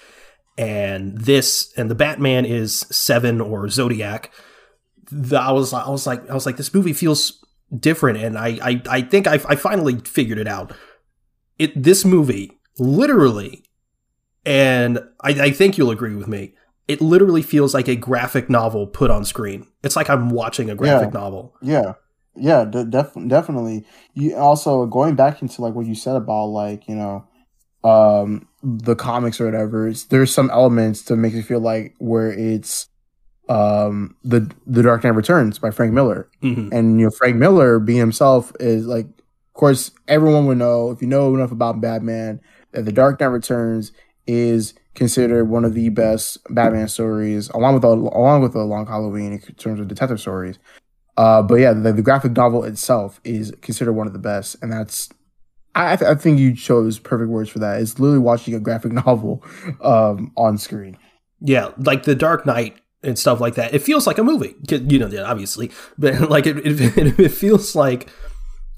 and 0.57 1.17
this 1.17 1.73
and 1.77 1.89
the 1.89 1.95
Batman 1.95 2.45
is 2.45 2.79
Seven 2.91 3.41
or 3.41 3.67
Zodiac. 3.69 4.31
The, 5.11 5.37
I 5.39 5.51
was 5.51 5.73
I 5.73 5.89
was 5.89 6.07
like 6.07 6.29
I 6.29 6.33
was 6.33 6.45
like 6.45 6.57
this 6.57 6.73
movie 6.73 6.93
feels 6.93 7.43
different, 7.77 8.19
and 8.19 8.37
I 8.37 8.57
I, 8.61 8.81
I 8.89 9.01
think 9.01 9.27
I, 9.27 9.35
I 9.47 9.55
finally 9.55 9.97
figured 9.99 10.37
it 10.37 10.47
out. 10.47 10.73
It 11.59 11.81
this 11.81 12.03
movie 12.05 12.51
literally, 12.79 13.63
and 14.45 14.99
I, 15.21 15.29
I 15.29 15.51
think 15.51 15.77
you'll 15.77 15.91
agree 15.91 16.15
with 16.15 16.27
me. 16.27 16.53
It 16.87 17.01
literally 17.01 17.41
feels 17.41 17.73
like 17.73 17.87
a 17.87 17.95
graphic 17.95 18.49
novel 18.49 18.85
put 18.87 19.09
on 19.09 19.25
screen. 19.25 19.67
It's 19.83 19.95
like 19.95 20.09
I'm 20.09 20.29
watching 20.29 20.69
a 20.69 20.75
graphic 20.75 21.13
Yeah. 21.13 21.19
novel. 21.19 21.55
Yeah, 21.61 21.93
yeah, 22.35 22.63
de- 22.65 22.85
def- 22.85 23.15
definitely. 23.27 23.85
You 24.13 24.35
also 24.35 24.85
going 24.85 25.15
back 25.15 25.41
into 25.41 25.61
like 25.61 25.73
what 25.73 25.85
you 25.87 25.95
said 25.95 26.15
about 26.15 26.47
like 26.47 26.87
you 26.87 26.95
know, 26.95 27.27
um, 27.85 28.47
the 28.63 28.95
comics 28.95 29.39
or 29.39 29.45
whatever. 29.45 29.87
It's, 29.87 30.03
there's 30.05 30.33
some 30.33 30.49
elements 30.49 31.03
to 31.03 31.15
make 31.15 31.33
it 31.33 31.43
feel 31.43 31.59
like 31.59 31.93
where 31.99 32.31
it's, 32.31 32.87
um, 33.47 34.15
the 34.23 34.51
the 34.65 34.81
Dark 34.81 35.03
Knight 35.03 35.11
Returns 35.11 35.59
by 35.59 35.69
Frank 35.69 35.93
Miller, 35.93 36.27
Mhm. 36.41 36.69
and 36.73 36.99
you 36.99 37.05
know 37.05 37.11
Frank 37.11 37.35
Miller 37.35 37.77
being 37.79 37.99
himself 37.99 38.51
is 38.59 38.87
like, 38.87 39.05
of 39.05 39.53
course, 39.53 39.91
everyone 40.07 40.47
would 40.47 40.57
know 40.57 40.89
if 40.89 40.99
you 41.01 41.07
know 41.07 41.33
enough 41.35 41.51
about 41.51 41.79
Batman 41.79 42.41
that 42.71 42.85
the 42.85 42.91
Dark 42.91 43.19
Knight 43.19 43.27
Returns 43.27 43.91
is 44.25 44.73
considered 44.95 45.45
one 45.45 45.63
of 45.63 45.75
the 45.75 45.89
best 45.89 46.39
Batman 46.49 46.87
stories, 46.87 47.49
along 47.49 47.75
with 47.75 47.83
a, 47.83 47.87
along 47.89 48.41
with 48.41 48.55
a 48.55 48.63
Long 48.63 48.87
Halloween 48.87 49.33
in 49.33 49.39
terms 49.39 49.79
of 49.79 49.87
detective 49.87 50.19
stories. 50.19 50.57
Uh, 51.15 51.43
but 51.43 51.55
yeah, 51.55 51.71
the, 51.73 51.93
the 51.93 52.01
graphic 52.01 52.31
novel 52.35 52.63
itself 52.63 53.21
is 53.23 53.53
considered 53.61 53.93
one 53.93 54.07
of 54.07 54.13
the 54.13 54.19
best, 54.19 54.55
and 54.63 54.71
that's 54.71 55.09
I, 55.75 55.95
th- 55.95 56.09
I 56.09 56.15
think 56.15 56.39
you 56.39 56.55
chose 56.55 56.99
perfect 56.99 57.29
words 57.29 57.49
for 57.49 57.59
that. 57.59 57.81
It's 57.81 57.99
literally 57.99 58.19
watching 58.19 58.53
a 58.55 58.59
graphic 58.59 58.91
novel 59.05 59.43
um, 59.81 60.31
on 60.37 60.57
screen. 60.57 60.97
Yeah, 61.41 61.71
like 61.77 62.03
the 62.03 62.15
Dark 62.15 62.45
Knight 62.45 62.77
and 63.03 63.19
stuff 63.19 63.39
like 63.39 63.55
that. 63.55 63.73
It 63.73 63.79
feels 63.79 64.07
like 64.07 64.17
a 64.17 64.23
movie, 64.23 64.55
you 64.69 64.99
know, 64.99 65.23
obviously, 65.23 65.71
but 65.97 66.29
like 66.29 66.47
it, 66.47 66.57
it, 66.65 67.19
it 67.19 67.29
feels 67.29 67.75
like 67.75 68.09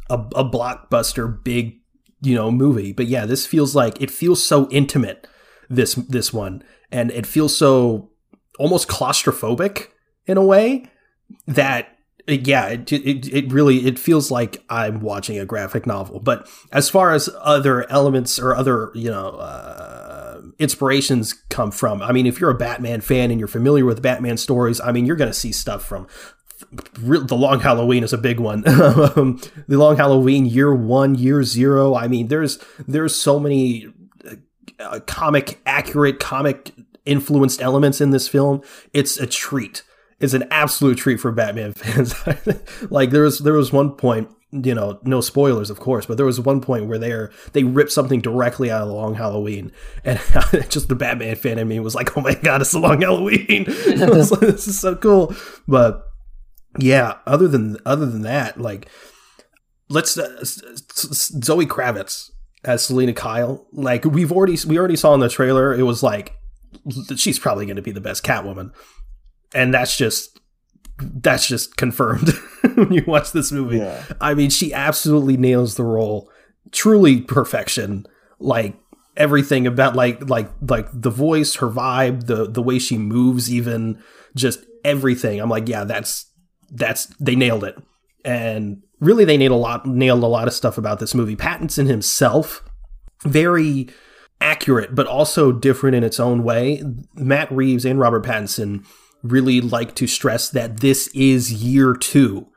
a, 0.09 0.15
a 0.35 0.43
blockbuster, 0.43 1.43
big, 1.43 1.79
you 2.21 2.35
know, 2.35 2.51
movie. 2.51 2.91
But 2.91 3.07
yeah, 3.07 3.25
this 3.25 3.45
feels 3.45 3.75
like 3.75 4.01
it 4.01 4.11
feels 4.11 4.43
so 4.43 4.67
intimate. 4.69 5.27
This 5.69 5.95
this 5.95 6.31
one, 6.31 6.63
and 6.93 7.11
it 7.11 7.25
feels 7.25 7.55
so 7.55 8.11
almost 8.57 8.87
claustrophobic 8.87 9.87
in 10.25 10.37
a 10.37 10.43
way 10.43 10.89
that 11.45 11.96
yeah 12.27 12.67
it, 12.67 12.91
it, 12.91 13.33
it 13.33 13.51
really 13.51 13.85
it 13.85 13.97
feels 13.97 14.29
like 14.29 14.63
i'm 14.69 14.99
watching 14.99 15.39
a 15.39 15.45
graphic 15.45 15.85
novel. 15.85 16.19
But 16.19 16.49
as 16.71 16.89
far 16.89 17.13
as 17.13 17.29
other 17.39 17.89
elements 17.89 18.37
or 18.37 18.55
other 18.55 18.91
you 18.93 19.09
know 19.09 19.29
uh, 19.29 20.41
inspirations 20.59 21.33
come 21.49 21.71
from 21.71 22.01
i 22.01 22.11
mean 22.11 22.25
if 22.25 22.39
you're 22.39 22.49
a 22.49 22.57
batman 22.57 23.01
fan 23.01 23.31
and 23.31 23.39
you're 23.39 23.47
familiar 23.47 23.85
with 23.85 24.01
batman 24.01 24.37
stories 24.37 24.81
i 24.81 24.91
mean 24.91 25.05
you're 25.05 25.15
going 25.15 25.29
to 25.29 25.37
see 25.37 25.51
stuff 25.51 25.85
from 25.85 26.07
the 26.71 27.35
long 27.35 27.59
halloween 27.59 28.03
is 28.03 28.13
a 28.13 28.17
big 28.17 28.39
one. 28.39 28.63
The 29.67 29.77
long 29.77 29.97
halloween 29.97 30.45
year 30.45 30.73
one 30.73 31.15
year 31.15 31.43
zero. 31.43 31.95
I 31.95 32.07
mean 32.07 32.27
there's 32.27 32.59
there's 32.87 33.15
so 33.15 33.39
many 33.39 33.87
uh, 34.79 34.99
comic 35.05 35.59
accurate 35.65 36.19
comic 36.19 36.71
influenced 37.05 37.61
elements 37.61 38.01
in 38.01 38.11
this 38.11 38.27
film. 38.27 38.61
It's 38.93 39.17
a 39.17 39.27
treat 39.27 39.83
it's 40.19 40.33
an 40.33 40.45
absolute 40.51 40.97
treat 40.97 41.19
for 41.19 41.31
batman 41.31 41.73
fans. 41.75 42.15
Like 42.91 43.11
there 43.11 43.23
was 43.23 43.39
there 43.39 43.53
was 43.53 43.71
one 43.71 43.91
point 43.91 44.29
you 44.51 44.73
know 44.73 44.97
no 45.03 45.19
spoilers 45.19 45.69
of 45.69 45.77
course 45.77 46.05
but 46.05 46.15
there 46.15 46.25
was 46.25 46.39
one 46.39 46.61
point 46.61 46.87
where 46.87 46.97
they're 46.97 47.29
they 47.51 47.65
ripped 47.65 47.91
something 47.91 48.21
directly 48.21 48.71
out 48.71 48.81
of 48.81 48.87
the 48.87 48.93
long 48.93 49.15
halloween. 49.15 49.71
And 50.03 50.19
just 50.69 50.87
the 50.87 50.95
batman 50.95 51.35
fan 51.35 51.59
in 51.59 51.67
me 51.67 51.79
was 51.79 51.95
like 51.95 52.17
oh 52.17 52.21
my 52.21 52.33
god 52.33 52.61
it's 52.61 52.71
the 52.71 52.79
long 52.79 53.01
halloween. 53.01 53.65
This 53.67 54.67
is 54.67 54.79
so 54.79 54.95
cool. 54.95 55.35
But 55.67 56.03
yeah 56.79 57.15
other 57.25 57.47
than 57.47 57.77
other 57.85 58.05
than 58.05 58.21
that 58.21 58.59
like 58.59 58.87
let's 59.89 60.17
uh, 60.17 60.43
zoe 60.43 61.65
kravitz 61.65 62.29
as 62.63 62.85
selina 62.85 63.13
kyle 63.13 63.67
like 63.71 64.05
we've 64.05 64.31
already 64.31 64.57
we 64.67 64.77
already 64.77 64.95
saw 64.95 65.13
in 65.13 65.19
the 65.19 65.29
trailer 65.29 65.73
it 65.73 65.83
was 65.83 66.03
like 66.03 66.35
she's 67.15 67.39
probably 67.39 67.65
going 67.65 67.77
to 67.77 67.81
be 67.81 67.91
the 67.91 68.01
best 68.01 68.23
catwoman 68.23 68.71
and 69.57 69.73
that's 69.73 69.97
just 69.97 70.39
that's 70.99 71.47
just 71.47 71.75
confirmed 71.77 72.29
when 72.75 72.93
you 72.93 73.03
watch 73.05 73.31
this 73.31 73.51
movie 73.51 73.79
Yeah, 73.79 74.03
I 74.21 74.35
mean, 74.35 74.49
she 74.49 74.73
absolutely 74.73 75.35
nails 75.35 75.75
the 75.75 75.83
role. 75.83 76.31
Truly 76.71 77.21
perfection. 77.21 78.05
Like 78.39 78.75
everything 79.15 79.65
about 79.65 79.95
like 79.95 80.29
like 80.29 80.49
like 80.61 80.87
the 80.93 81.09
voice, 81.09 81.55
her 81.55 81.69
vibe, 81.69 82.27
the 82.27 82.49
the 82.49 82.61
way 82.61 82.77
she 82.77 82.97
moves, 82.97 83.51
even 83.51 84.01
just 84.35 84.59
everything. 84.85 85.39
I'm 85.39 85.49
like, 85.49 85.67
yeah, 85.67 85.83
that's 85.83 86.31
that's 86.71 87.07
they 87.19 87.35
nailed 87.35 87.63
it. 87.63 87.77
And 88.23 88.83
really 88.99 89.25
they 89.25 89.37
nailed 89.37 89.53
a 89.53 89.55
lot 89.55 89.85
nailed 89.87 90.23
a 90.23 90.27
lot 90.27 90.47
of 90.47 90.53
stuff 90.53 90.77
about 90.77 90.99
this 90.99 91.15
movie. 91.15 91.35
Pattinson 91.35 91.87
himself, 91.87 92.63
very 93.23 93.89
accurate, 94.39 94.93
but 94.93 95.07
also 95.07 95.51
different 95.51 95.95
in 95.95 96.03
its 96.03 96.19
own 96.19 96.43
way. 96.43 96.83
Matt 97.15 97.51
Reeves 97.51 97.85
and 97.85 97.99
Robert 97.99 98.23
Pattinson 98.23 98.85
really 99.23 99.61
like 99.61 99.95
to 99.95 100.07
stress 100.07 100.49
that 100.49 100.79
this 100.79 101.07
is 101.09 101.51
year 101.63 101.93
two 101.93 102.47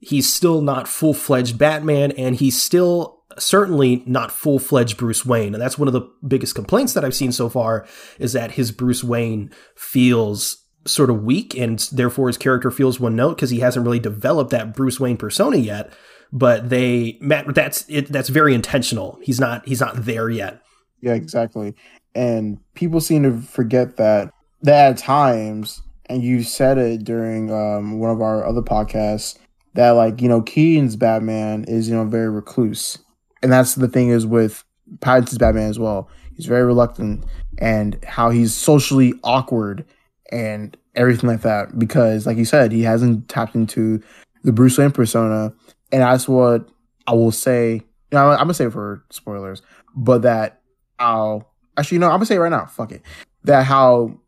he's 0.00 0.32
still 0.32 0.62
not 0.62 0.88
full 0.88 1.14
fledged 1.14 1.58
Batman, 1.58 2.12
and 2.12 2.36
he's 2.36 2.60
still 2.60 3.22
certainly 3.38 4.02
not 4.06 4.32
full 4.32 4.58
fledged 4.58 4.96
Bruce 4.96 5.24
Wayne. 5.24 5.54
And 5.54 5.62
that's 5.62 5.78
one 5.78 5.88
of 5.88 5.94
the 5.94 6.10
biggest 6.26 6.54
complaints 6.54 6.94
that 6.94 7.04
I've 7.04 7.14
seen 7.14 7.32
so 7.32 7.48
far 7.48 7.86
is 8.18 8.32
that 8.32 8.52
his 8.52 8.72
Bruce 8.72 9.04
Wayne 9.04 9.52
feels 9.76 10.64
sort 10.86 11.10
of 11.10 11.22
weak, 11.22 11.54
and 11.56 11.78
therefore 11.92 12.28
his 12.28 12.38
character 12.38 12.70
feels 12.70 12.98
one 12.98 13.14
note 13.14 13.36
because 13.36 13.50
he 13.50 13.60
hasn't 13.60 13.84
really 13.84 14.00
developed 14.00 14.50
that 14.50 14.74
Bruce 14.74 14.98
Wayne 14.98 15.16
persona 15.16 15.58
yet. 15.58 15.92
But 16.32 16.70
they, 16.70 17.18
Matt, 17.20 17.54
that's 17.54 17.84
it. 17.88 18.08
That's 18.08 18.28
very 18.28 18.54
intentional. 18.54 19.18
He's 19.22 19.40
not. 19.40 19.66
He's 19.66 19.80
not 19.80 20.04
there 20.04 20.30
yet. 20.30 20.62
yeah, 21.00 21.14
exactly. 21.14 21.74
And 22.14 22.58
people 22.74 23.00
seem 23.00 23.22
to 23.24 23.40
forget 23.40 23.96
that 23.96 24.32
that 24.62 24.92
at 24.92 24.98
times, 24.98 25.82
and 26.10 26.24
you 26.24 26.42
said 26.42 26.76
it 26.76 27.04
during 27.04 27.52
um, 27.52 28.00
one 28.00 28.10
of 28.10 28.20
our 28.20 28.44
other 28.44 28.60
podcasts, 28.60 29.38
that 29.74 29.90
like 29.90 30.20
you 30.20 30.28
know 30.28 30.42
Keaton's 30.42 30.96
Batman 30.96 31.64
is 31.68 31.88
you 31.88 31.94
know 31.94 32.04
very 32.04 32.28
recluse, 32.28 32.98
and 33.42 33.52
that's 33.52 33.76
the 33.76 33.88
thing 33.88 34.08
is 34.08 34.26
with 34.26 34.64
Pattinson's 34.98 35.38
Batman 35.38 35.70
as 35.70 35.78
well. 35.78 36.10
He's 36.34 36.46
very 36.46 36.64
reluctant, 36.64 37.24
and 37.58 38.02
how 38.04 38.30
he's 38.30 38.52
socially 38.52 39.14
awkward 39.22 39.84
and 40.32 40.76
everything 40.96 41.30
like 41.30 41.42
that 41.42 41.78
because, 41.78 42.26
like 42.26 42.36
you 42.36 42.44
said, 42.44 42.72
he 42.72 42.82
hasn't 42.82 43.28
tapped 43.28 43.54
into 43.54 44.02
the 44.42 44.52
Bruce 44.52 44.76
Wayne 44.76 44.90
persona, 44.90 45.54
and 45.92 46.02
that's 46.02 46.28
what 46.28 46.68
I 47.06 47.14
will 47.14 47.32
say. 47.32 47.74
You 47.74 48.18
know, 48.18 48.30
I'm 48.30 48.38
gonna 48.38 48.54
say 48.54 48.68
for 48.68 49.04
spoilers, 49.10 49.62
but 49.94 50.22
that 50.22 50.60
how 50.98 51.46
actually 51.76 51.96
you 51.96 52.00
know 52.00 52.08
I'm 52.08 52.14
gonna 52.14 52.26
say 52.26 52.38
right 52.38 52.50
now. 52.50 52.66
Fuck 52.66 52.90
it. 52.90 53.02
That 53.44 53.64
how 53.64 54.18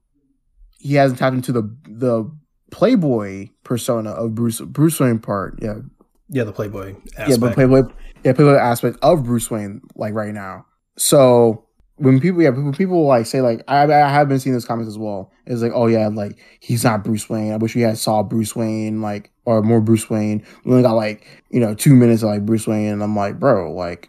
he 0.83 0.95
hasn't 0.95 1.19
tapped 1.19 1.37
into 1.37 1.53
the 1.53 1.63
the 1.87 2.31
Playboy 2.71 3.49
persona 3.65 4.11
of 4.11 4.35
Bruce 4.35 4.61
Bruce 4.61 4.99
Wayne 4.99 5.19
part. 5.19 5.59
Yeah, 5.63 5.77
Yeah, 6.29 6.45
the 6.45 6.53
Playboy 6.53 6.97
aspect. 7.17 7.31
yeah, 7.31 7.37
but 7.37 7.55
Playboy, 7.55 7.83
yeah, 8.25 8.33
Playboy 8.33 8.57
aspect 8.57 8.99
of 9.03 9.25
Bruce 9.25 9.51
Wayne, 9.51 9.83
like 9.95 10.15
right 10.15 10.35
now. 10.35 10.67
So 10.97 11.67
when 11.97 12.19
people, 12.19 12.43
yeah, 12.43 12.49
when 12.49 12.73
people 12.73 13.07
like 13.07 13.27
say 13.27 13.41
like, 13.41 13.63
I, 13.69 13.85
I 13.85 14.09
have 14.09 14.29
been 14.29 14.41
seeing 14.41 14.55
those 14.55 14.65
comments 14.65 14.89
as 14.89 14.99
well. 14.99 15.31
It's 15.47 15.63
like, 15.63 15.73
oh 15.75 15.87
yeah, 15.87 16.09
like 16.09 16.39
he's 16.61 16.83
not 16.83 17.05
Bruce 17.05 17.29
Wayne. 17.29 17.53
I 17.53 17.57
wish 17.57 17.75
we 17.75 17.83
had 17.83 17.99
saw 17.99 18.23
Bruce 18.23 18.57
Wayne, 18.57 19.03
like 19.03 19.31
or 19.45 19.63
more 19.63 19.81
Bruce 19.81 20.09
Wayne. 20.11 20.45
We 20.65 20.73
only 20.73 20.83
got 20.83 20.95
like 20.95 21.27
you 21.51 21.61
know 21.61 21.75
two 21.75 21.95
minutes 21.95 22.23
of 22.23 22.31
like 22.31 22.47
Bruce 22.47 22.67
Wayne, 22.67 22.93
and 22.93 23.03
I'm 23.03 23.15
like, 23.15 23.39
bro, 23.39 23.73
like, 23.73 24.09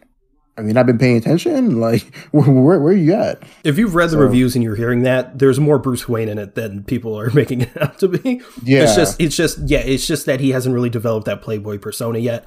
have 0.56 0.66
you 0.66 0.72
not 0.72 0.86
been 0.86 0.98
paying 0.98 1.16
attention? 1.16 1.80
Like, 1.84 2.14
where 2.30 2.50
where, 2.50 2.80
where 2.80 2.92
are 2.92 2.96
you 2.96 3.12
at? 3.14 3.42
if 3.64 3.76
you've 3.78 3.94
read 3.94 4.06
the 4.10 4.12
So- 4.14 4.20
reviews 4.20 4.54
and 4.54 4.62
you're 4.64 4.76
hearing 4.76 5.02
that, 5.02 5.38
there's 5.38 5.58
more 5.60 5.78
Bruce 5.78 6.08
Wayne 6.08 6.28
in 6.28 6.38
it 6.38 6.54
than 6.54 6.84
people 6.84 7.18
are 7.18 7.30
making 7.34 7.62
it 7.62 7.82
out 7.82 7.98
to 8.00 8.08
be. 8.08 8.40
Yeah, 8.62 8.84
It's 8.84 8.94
just 8.96 9.20
it's 9.20 9.36
just 9.36 9.58
yeah, 9.66 9.80
it's 9.80 10.06
just 10.06 10.26
that 10.26 10.40
he 10.40 10.50
hasn't 10.50 10.74
really 10.74 10.90
developed 10.90 11.26
that 11.26 11.42
Playboy 11.42 11.78
persona 11.78 12.18
yet. 12.18 12.46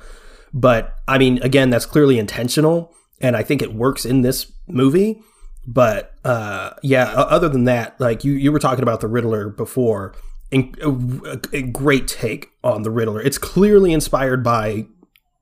But 0.53 0.95
I 1.07 1.17
mean, 1.17 1.39
again, 1.43 1.69
that's 1.69 1.85
clearly 1.85 2.17
intentional, 2.17 2.93
and 3.21 3.35
I 3.35 3.43
think 3.43 3.61
it 3.61 3.73
works 3.73 4.05
in 4.05 4.21
this 4.21 4.51
movie. 4.67 5.21
But 5.67 6.13
uh, 6.23 6.71
yeah, 6.81 7.11
other 7.11 7.49
than 7.49 7.65
that, 7.65 7.99
like 7.99 8.23
you 8.23 8.31
you 8.33 8.51
were 8.53 8.59
talking 8.59 8.83
about 8.83 9.01
the 9.01 9.09
Riddler 9.09 9.49
before, 9.49 10.15
and 10.51 10.77
a, 10.81 11.39
a 11.57 11.61
great 11.63 12.07
take 12.07 12.51
on 12.63 12.83
the 12.83 12.91
Riddler. 12.91 13.21
It's 13.21 13.37
clearly 13.37 13.91
inspired 13.91 14.41
by 14.45 14.85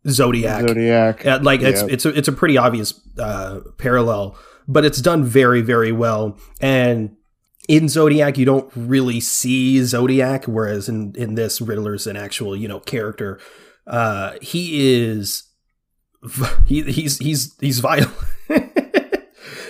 Zodiac. 0.07 0.67
Zodiac. 0.67 1.25
Uh, 1.25 1.39
like 1.41 1.61
it's 1.61 1.81
Yeah. 1.81 1.87
it's 1.89 2.05
a, 2.05 2.09
it's 2.09 2.27
a 2.27 2.31
pretty 2.33 2.57
obvious 2.57 2.99
uh, 3.17 3.61
parallel, 3.77 4.37
but 4.67 4.85
it's 4.85 5.01
done 5.01 5.23
very 5.23 5.61
very 5.61 5.91
well. 5.91 6.37
And 6.61 7.15
in 7.67 7.89
Zodiac, 7.89 8.37
you 8.37 8.45
don't 8.45 8.71
really 8.75 9.19
see 9.19 9.83
Zodiac, 9.83 10.45
whereas 10.45 10.87
in 10.87 11.13
in 11.15 11.35
this 11.35 11.61
Riddler's 11.61 12.07
an 12.07 12.17
actual 12.17 12.55
you 12.55 12.67
know 12.67 12.79
character. 12.79 13.39
Uh, 13.87 14.33
he 14.41 15.03
is 15.03 15.43
he, 16.65 16.83
he's 16.83 17.17
he's 17.19 17.55
he's 17.59 17.79
violent. 17.79 18.11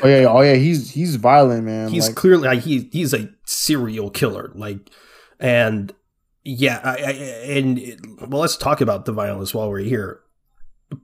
Oh 0.04 0.08
yeah, 0.08 0.28
oh 0.28 0.42
yeah, 0.42 0.54
he's 0.54 0.92
he's 0.92 1.16
violent, 1.16 1.64
man. 1.66 1.88
he's 1.90 2.08
like, 2.08 2.16
clearly 2.16 2.48
like, 2.48 2.60
he 2.60 2.90
he's 2.92 3.12
a 3.12 3.30
serial 3.46 4.12
killer. 4.12 4.52
Like, 4.54 4.78
and 5.40 5.92
yeah, 6.44 6.80
I, 6.84 6.90
I, 6.92 7.12
and 7.58 7.80
it, 7.80 8.00
well, 8.30 8.42
let's 8.42 8.56
talk 8.56 8.82
about 8.82 9.06
the 9.06 9.14
violence 9.14 9.54
while 9.56 9.68
we're 9.70 9.80
here. 9.80 10.20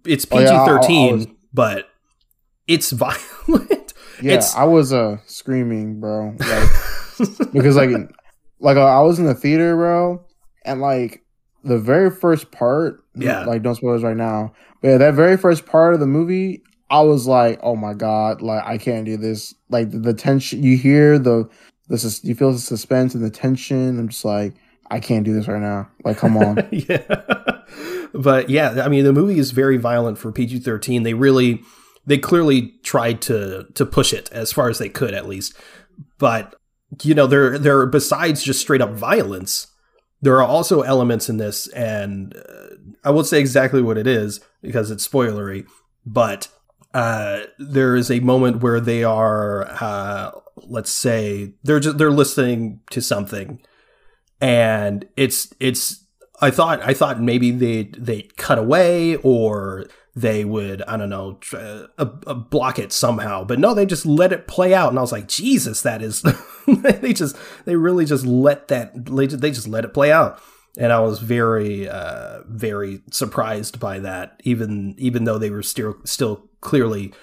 It's 0.05 0.25
Oh, 0.31 0.37
PG 0.37 0.43
yeah, 0.45 0.51
I- 0.51 0.55
I- 0.57 0.63
I 0.63 0.65
thirteen, 0.81 1.35
but 1.53 1.87
it's 2.67 2.91
violent. 2.91 3.93
Yeah, 4.21 4.33
It's- 4.33 4.55
I 4.55 4.63
was 4.65 4.93
uh 4.93 5.17
screaming, 5.25 5.99
bro. 5.99 6.35
Like 6.39 6.69
because 7.53 7.75
like 7.75 7.89
like 8.59 8.77
uh, 8.77 8.85
I 8.85 9.01
was 9.01 9.19
in 9.19 9.25
the 9.25 9.33
theater, 9.35 9.75
bro, 9.75 10.25
and 10.65 10.81
like 10.81 11.23
the 11.63 11.77
very 11.77 12.09
first 12.09 12.51
part, 12.51 13.03
Yeah. 13.15 13.45
like 13.45 13.61
don't 13.63 13.75
spoil 13.75 13.93
this 13.93 14.03
right 14.03 14.17
now, 14.17 14.53
but 14.81 14.87
yeah, 14.89 14.97
that 14.97 15.13
very 15.15 15.37
first 15.37 15.65
part 15.65 15.93
of 15.93 15.99
the 15.99 16.07
movie, 16.07 16.63
I 16.89 17.01
was 17.01 17.27
like, 17.27 17.59
oh 17.63 17.75
my 17.75 17.93
god, 17.93 18.41
like 18.41 18.63
I 18.65 18.77
can't 18.77 19.05
do 19.05 19.17
this. 19.17 19.53
Like 19.69 19.91
the, 19.91 19.99
the 19.99 20.13
tension, 20.13 20.63
you 20.63 20.77
hear 20.77 21.17
the 21.19 21.47
the 21.87 21.97
sus- 21.97 22.23
you 22.23 22.35
feel 22.35 22.51
the 22.51 22.59
suspense 22.59 23.13
and 23.15 23.23
the 23.23 23.29
tension. 23.29 23.99
I'm 23.99 24.09
just 24.09 24.25
like, 24.25 24.53
I 24.89 24.99
can't 24.99 25.23
do 25.25 25.33
this 25.33 25.47
right 25.47 25.61
now. 25.61 25.89
Like, 26.05 26.17
come 26.17 26.37
on. 26.37 26.67
yeah. 26.71 26.97
But 28.13 28.49
yeah, 28.49 28.83
I 28.83 28.89
mean 28.89 29.03
the 29.03 29.13
movie 29.13 29.39
is 29.39 29.51
very 29.51 29.77
violent 29.77 30.17
for 30.17 30.31
PG-13. 30.31 31.03
They 31.03 31.13
really 31.13 31.61
they 32.05 32.17
clearly 32.17 32.73
tried 32.83 33.21
to 33.23 33.67
to 33.73 33.85
push 33.85 34.13
it 34.13 34.31
as 34.31 34.51
far 34.51 34.69
as 34.69 34.77
they 34.79 34.89
could 34.89 35.13
at 35.13 35.27
least. 35.27 35.53
But 36.17 36.55
you 37.03 37.15
know, 37.15 37.27
there 37.27 37.57
there 37.57 37.85
besides 37.85 38.43
just 38.43 38.61
straight 38.61 38.81
up 38.81 38.91
violence, 38.91 39.67
there 40.21 40.35
are 40.35 40.43
also 40.43 40.81
elements 40.81 41.29
in 41.29 41.37
this 41.37 41.67
and 41.69 42.35
uh, 42.35 42.75
I 43.03 43.11
won't 43.11 43.27
say 43.27 43.39
exactly 43.39 43.81
what 43.81 43.97
it 43.97 44.07
is 44.07 44.41
because 44.61 44.91
it's 44.91 45.07
spoilery, 45.07 45.65
but 46.05 46.47
uh, 46.93 47.43
there 47.57 47.95
is 47.95 48.11
a 48.11 48.19
moment 48.19 48.61
where 48.61 48.79
they 48.79 49.03
are, 49.03 49.67
uh, 49.81 50.31
let's 50.57 50.91
say, 50.91 51.53
they're 51.63 51.79
just 51.79 51.97
they're 51.97 52.11
listening 52.11 52.81
to 52.91 53.01
something, 53.01 53.61
and 54.39 55.07
it's 55.15 55.53
it's. 55.59 56.00
I 56.41 56.51
thought 56.51 56.81
I 56.81 56.93
thought 56.93 57.21
maybe 57.21 57.51
they 57.51 57.83
they 57.83 58.23
cut 58.37 58.57
away 58.57 59.15
or 59.17 59.85
they 60.15 60.43
would 60.43 60.81
I 60.83 60.97
don't 60.97 61.09
know 61.09 61.37
tr- 61.39 61.57
uh, 61.57 61.87
uh, 61.97 62.33
block 62.33 62.79
it 62.79 62.91
somehow, 62.91 63.43
but 63.43 63.59
no, 63.59 63.73
they 63.73 63.85
just 63.85 64.05
let 64.05 64.33
it 64.33 64.47
play 64.47 64.73
out, 64.73 64.89
and 64.89 64.97
I 64.97 65.01
was 65.01 65.11
like, 65.11 65.27
Jesus, 65.27 65.81
that 65.81 66.01
is. 66.01 66.23
they 66.67 67.13
just 67.13 67.37
they 67.65 67.75
really 67.75 68.05
just 68.05 68.25
let 68.25 68.67
that 68.69 69.05
they 69.05 69.27
just, 69.27 69.41
they 69.41 69.51
just 69.51 69.67
let 69.67 69.85
it 69.85 69.93
play 69.93 70.11
out 70.11 70.41
and 70.77 70.91
I 70.93 70.99
was 70.99 71.19
very, 71.19 71.87
uh, 71.87 72.41
very 72.47 73.01
surprised 73.11 73.79
by 73.79 73.99
that. 73.99 74.39
Even 74.43 74.95
even 74.97 75.25
though 75.25 75.37
they 75.37 75.49
were 75.49 75.63
still 75.63 75.95
still 76.05 76.49
clearly 76.61 77.13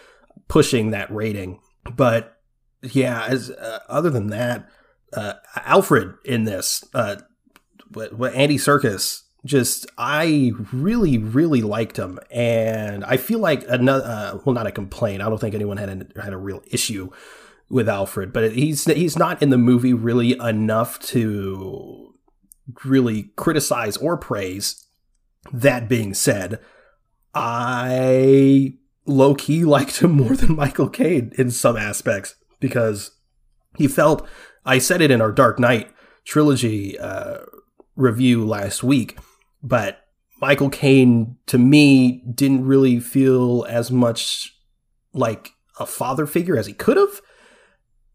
pushing 0.49 0.91
that 0.91 1.13
rating, 1.13 1.61
but 1.95 2.37
yeah. 2.83 3.25
As 3.27 3.51
uh, 3.51 3.81
other 3.89 4.11
than 4.11 4.29
that, 4.29 4.69
Alfred 5.57 6.15
in 6.25 6.45
this, 6.45 6.85
what 7.93 8.35
Andy 8.35 8.57
Serkis, 8.57 9.23
just 9.45 9.87
I 9.97 10.53
really 10.73 11.19
really 11.19 11.63
liked 11.63 11.97
him, 11.97 12.19
and 12.31 13.05
I 13.05 13.17
feel 13.17 13.39
like 13.39 13.65
another. 13.69 14.05
Uh, 14.05 14.39
well, 14.45 14.55
not 14.55 14.67
a 14.67 14.73
complaint. 14.73 15.23
I 15.23 15.29
don't 15.29 15.41
think 15.41 15.55
anyone 15.55 15.77
had 15.77 16.13
a, 16.17 16.23
had 16.23 16.33
a 16.33 16.39
real 16.39 16.63
issue 16.71 17.11
with 17.71 17.89
Alfred, 17.89 18.33
but 18.33 18.53
he's 18.53 18.85
he's 18.85 19.17
not 19.17 19.43
in 19.43 19.51
the 19.51 19.59
movie 19.59 19.95
really 19.95 20.39
enough 20.39 20.99
to 21.01 22.15
really 22.85 23.31
criticize 23.37 23.97
or 23.97 24.17
praise. 24.17 24.85
That 25.53 25.89
being 25.89 26.15
said, 26.15 26.61
I 27.35 28.75
low 29.07 29.35
key 29.35 29.65
liked 29.65 30.01
him 30.01 30.13
more 30.13 30.37
than 30.37 30.57
Michael 30.57 30.89
Caine 30.89 31.33
in 31.39 31.51
some 31.51 31.77
aspects 31.77 32.35
because 32.61 33.13
he 33.77 33.89
felt. 33.89 34.27
I 34.65 34.79
said 34.79 35.01
it 35.01 35.11
in 35.11 35.23
our 35.23 35.33
Dark 35.33 35.59
Knight 35.59 35.91
trilogy 36.27 36.99
uh, 36.99 37.39
review 37.99 38.47
last 38.47 38.83
week, 38.83 39.19
but 39.63 40.05
Michael 40.41 40.71
Caine 40.71 41.37
to 41.47 41.59
me 41.59 42.23
didn't 42.33 42.65
really 42.65 43.01
feel 43.01 43.67
as 43.69 43.91
much 43.91 44.55
like 45.13 45.51
a 45.79 45.85
father 45.87 46.27
figure 46.27 46.57
as 46.57 46.67
he 46.67 46.73
could 46.73 46.97
have. 46.97 47.21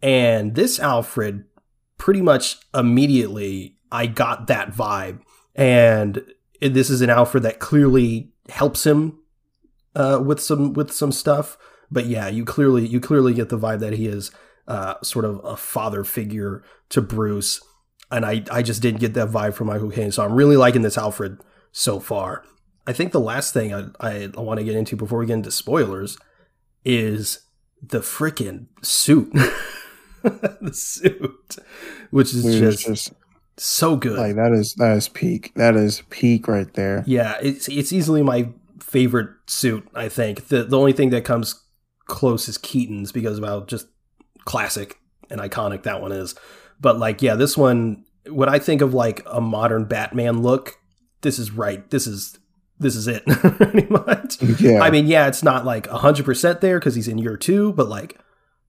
And 0.01 0.55
this 0.55 0.79
Alfred, 0.79 1.43
pretty 1.97 2.21
much 2.21 2.57
immediately, 2.73 3.77
I 3.91 4.07
got 4.07 4.47
that 4.47 4.71
vibe. 4.71 5.19
And 5.55 6.23
this 6.61 6.89
is 6.89 7.01
an 7.01 7.09
Alfred 7.09 7.43
that 7.43 7.59
clearly 7.59 8.31
helps 8.49 8.85
him 8.85 9.19
uh, 9.95 10.21
with 10.23 10.39
some 10.39 10.73
with 10.73 10.91
some 10.91 11.11
stuff. 11.11 11.57
But 11.91 12.05
yeah, 12.05 12.27
you 12.27 12.45
clearly 12.45 12.87
you 12.87 12.99
clearly 12.99 13.33
get 13.33 13.49
the 13.49 13.59
vibe 13.59 13.79
that 13.79 13.93
he 13.93 14.07
is 14.07 14.31
uh, 14.67 14.95
sort 15.03 15.25
of 15.25 15.41
a 15.43 15.55
father 15.55 16.03
figure 16.03 16.63
to 16.89 17.01
Bruce. 17.01 17.61
And 18.13 18.25
I, 18.25 18.43
I 18.51 18.61
just 18.61 18.81
didn't 18.81 18.99
get 18.99 19.15
that 19.15 19.29
vibe 19.29 19.55
from 19.55 19.67
Michael 19.67 19.89
Caine. 19.89 20.11
So 20.11 20.23
I'm 20.23 20.33
really 20.33 20.55
liking 20.55 20.83
this 20.83 20.97
Alfred 20.97 21.39
so 21.71 21.99
far. 21.99 22.43
I 22.85 22.93
think 22.93 23.11
the 23.11 23.19
last 23.19 23.53
thing 23.53 23.73
I, 23.73 23.85
I 23.99 24.29
want 24.35 24.59
to 24.59 24.63
get 24.63 24.75
into 24.75 24.95
before 24.95 25.19
we 25.19 25.25
get 25.25 25.33
into 25.33 25.51
spoilers 25.51 26.17
is 26.85 27.45
the 27.81 27.99
freaking 27.99 28.67
suit. 28.81 29.31
the 30.23 30.71
suit, 30.73 31.57
which 32.11 32.33
is 32.33 32.43
just, 32.43 32.85
just 32.85 33.13
so 33.57 33.95
good. 33.95 34.17
like 34.17 34.35
that 34.35 34.51
is 34.51 34.73
that 34.75 34.95
is 34.95 35.09
peak. 35.09 35.51
That 35.55 35.75
is 35.75 36.03
peak 36.09 36.47
right 36.47 36.71
there. 36.73 37.03
yeah, 37.05 37.37
it's 37.41 37.67
it's 37.67 37.91
easily 37.91 38.21
my 38.21 38.49
favorite 38.79 39.29
suit. 39.47 39.87
I 39.95 40.09
think 40.09 40.47
the 40.47 40.63
the 40.63 40.77
only 40.77 40.93
thing 40.93 41.09
that 41.11 41.25
comes 41.25 41.61
close 42.05 42.47
is 42.47 42.57
Keaton's 42.57 43.11
because 43.11 43.37
of 43.37 43.43
how 43.43 43.61
just 43.61 43.87
classic 44.45 44.99
and 45.29 45.41
iconic 45.41 45.83
that 45.83 46.01
one 46.01 46.11
is. 46.11 46.35
But 46.83 46.99
like, 46.99 47.23
yeah, 47.23 47.33
this 47.33 47.57
one 47.57 48.05
when 48.29 48.49
I 48.49 48.59
think 48.59 48.81
of 48.81 48.93
like 48.93 49.23
a 49.25 49.41
modern 49.41 49.85
Batman 49.85 50.43
look, 50.43 50.77
this 51.21 51.39
is 51.39 51.51
right. 51.51 51.89
This 51.89 52.05
is 52.05 52.37
this 52.77 52.95
is 52.95 53.07
it 53.07 53.25
pretty 53.27 53.87
much. 53.87 54.41
Yeah. 54.41 54.81
I 54.81 54.91
mean, 54.91 55.07
yeah, 55.07 55.27
it's 55.27 55.43
not 55.43 55.65
like 55.65 55.87
100% 55.87 56.59
there 56.59 56.79
because 56.79 56.95
he's 56.95 57.07
in 57.07 57.17
year 57.17 57.37
two, 57.37 57.73
but 57.73 57.87
like 57.87 58.19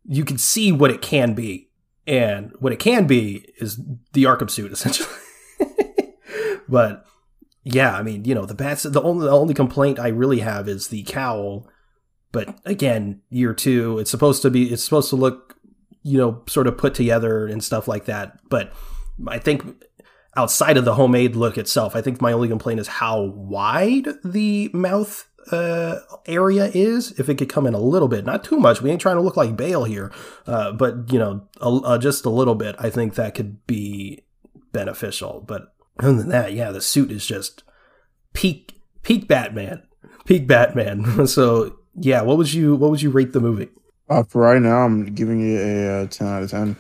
you 0.07 0.24
can 0.24 0.38
see 0.38 0.72
what 0.72 0.90
it 0.90 1.03
can 1.03 1.35
be. 1.35 1.68
And 2.07 2.53
what 2.59 2.72
it 2.72 2.79
can 2.79 3.07
be 3.07 3.46
is 3.59 3.81
the 4.12 4.24
Arkham 4.24 4.50
suit, 4.50 4.72
essentially. 4.72 5.09
but 6.68 7.07
yeah, 7.64 7.96
I 7.96 8.03
mean, 8.03 8.24
you 8.27 8.35
know, 8.35 8.44
the 8.44 8.55
bats, 8.55 8.83
the 8.83 9.03
only, 9.03 9.24
the 9.24 9.33
only 9.33 9.55
complaint 9.55 9.98
I 9.98 10.09
really 10.09 10.40
have 10.40 10.68
is 10.68 10.88
the 10.88 11.03
cowl. 11.05 11.66
But 12.31 12.59
again, 12.64 13.22
year 13.31 13.55
two, 13.55 13.98
it's 13.98 14.11
supposed 14.11 14.42
to 14.42 14.50
be, 14.50 14.70
it's 14.70 14.85
supposed 14.85 15.09
to 15.11 15.16
look, 15.16 15.53
you 16.04 16.18
know, 16.18 16.42
sort 16.46 16.68
of 16.68 16.78
put 16.78 16.94
together 16.94 17.46
and 17.46 17.64
stuff 17.64 17.88
like 17.88 18.04
that. 18.04 18.38
But 18.48 18.72
I 19.26 19.38
think 19.38 19.64
outside 20.36 20.76
of 20.76 20.84
the 20.84 20.94
homemade 20.94 21.34
look 21.34 21.58
itself, 21.58 21.96
I 21.96 22.02
think 22.02 22.20
my 22.20 22.32
only 22.32 22.48
complaint 22.48 22.78
is 22.78 22.86
how 22.86 23.22
wide 23.22 24.06
the 24.22 24.70
mouth 24.72 25.26
uh, 25.50 26.00
area 26.26 26.70
is. 26.74 27.18
If 27.18 27.28
it 27.28 27.38
could 27.38 27.48
come 27.48 27.66
in 27.66 27.74
a 27.74 27.78
little 27.78 28.08
bit, 28.08 28.24
not 28.24 28.44
too 28.44 28.58
much. 28.58 28.82
We 28.82 28.90
ain't 28.90 29.00
trying 29.00 29.16
to 29.16 29.22
look 29.22 29.36
like 29.36 29.56
Bale 29.56 29.84
here, 29.84 30.12
uh, 30.46 30.72
but 30.72 31.10
you 31.10 31.18
know, 31.18 31.48
a, 31.60 31.68
uh, 31.68 31.98
just 31.98 32.26
a 32.26 32.30
little 32.30 32.54
bit. 32.54 32.76
I 32.78 32.90
think 32.90 33.14
that 33.14 33.34
could 33.34 33.66
be 33.66 34.24
beneficial. 34.72 35.42
But 35.46 35.74
other 35.98 36.12
than 36.12 36.28
that, 36.28 36.52
yeah, 36.52 36.70
the 36.70 36.82
suit 36.82 37.10
is 37.10 37.26
just 37.26 37.62
peak 38.34 38.78
peak 39.02 39.26
Batman, 39.26 39.82
peak 40.26 40.46
Batman. 40.46 41.26
so 41.26 41.78
yeah, 41.94 42.20
what 42.20 42.36
would 42.36 42.52
you 42.52 42.76
what 42.76 42.90
would 42.90 43.00
you 43.00 43.10
rate 43.10 43.32
the 43.32 43.40
movie? 43.40 43.68
Uh, 44.08 44.22
for 44.22 44.42
right 44.42 44.60
now, 44.60 44.82
I'm 44.82 45.06
giving 45.14 45.40
it 45.40 45.60
a, 45.60 46.02
uh 46.02 46.06
ten 46.06 46.26
out 46.28 46.42
of 46.42 46.50
ten. 46.50 46.76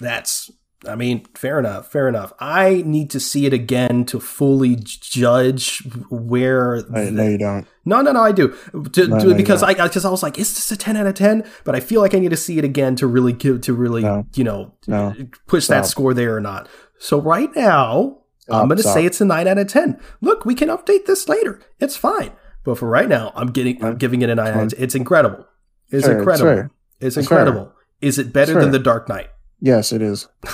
That's 0.00 0.50
I 0.86 0.94
mean, 0.94 1.24
fair 1.34 1.58
enough, 1.58 1.90
fair 1.90 2.06
enough. 2.08 2.32
I 2.38 2.82
need 2.86 3.10
to 3.10 3.18
see 3.20 3.46
it 3.46 3.52
again 3.52 4.04
to 4.06 4.20
fully 4.20 4.76
judge 4.76 5.82
where. 6.10 6.82
No, 6.90 7.10
no, 7.10 7.28
you 7.28 7.38
don't. 7.38 7.66
No, 7.84 8.02
no, 8.02 8.12
no, 8.12 8.20
I 8.22 8.32
do 8.32 8.48
to, 8.92 9.06
No, 9.08 9.18
to- 9.18 9.26
no, 9.28 9.34
because. 9.34 9.62
I 9.62 9.74
because 9.74 10.04
I 10.04 10.10
was 10.10 10.22
like, 10.22 10.38
is 10.38 10.54
this 10.54 10.70
a 10.70 10.76
ten 10.76 10.96
out 10.96 11.06
of 11.06 11.14
ten? 11.14 11.44
But 11.64 11.74
I 11.74 11.80
feel 11.80 12.00
like 12.00 12.14
I 12.14 12.18
need 12.18 12.30
to 12.30 12.36
see 12.36 12.58
it 12.58 12.64
again 12.64 12.94
to 12.96 13.06
really 13.06 13.32
give 13.32 13.62
to 13.62 13.72
really 13.72 14.02
No. 14.02 14.26
you 14.34 14.44
know 14.44 14.74
No. 14.86 15.14
push 15.46 15.66
that 15.68 15.86
score 15.86 16.12
there 16.14 16.36
or 16.36 16.40
not. 16.40 16.68
So 16.98 17.20
right 17.20 17.54
now, 17.56 18.18
I'm 18.48 18.68
going 18.68 18.76
to 18.78 18.82
say 18.82 19.04
it's 19.04 19.20
a 19.20 19.24
nine 19.24 19.48
out 19.48 19.58
of 19.58 19.66
ten. 19.68 19.98
Look, 20.20 20.44
we 20.44 20.54
can 20.54 20.68
update 20.68 21.06
this 21.06 21.28
later. 21.28 21.60
It's 21.80 21.96
fine. 21.96 22.32
But 22.64 22.78
for 22.78 22.88
right 22.88 23.08
now, 23.08 23.32
I'm 23.34 23.48
getting 23.48 23.82
I'm 23.82 23.96
giving 23.96 24.22
it 24.22 24.28
a 24.30 24.34
nine. 24.34 24.48
out 24.54 24.62
of 24.64 24.70
10. 24.74 24.82
It's 24.82 24.94
incredible. 24.94 25.46
It's 25.90 26.04
Sure, 26.06 26.18
incredible. 26.18 26.46
fair. 26.54 26.70
It's 27.00 27.16
incredible. 27.16 27.72
Is 28.00 28.18
it 28.18 28.32
better 28.32 28.52
Sure. 28.52 28.60
than 28.62 28.70
the 28.72 28.78
Dark 28.78 29.08
Knight? 29.08 29.28
Yes, 29.60 29.92
it 29.92 30.02
is. 30.02 30.28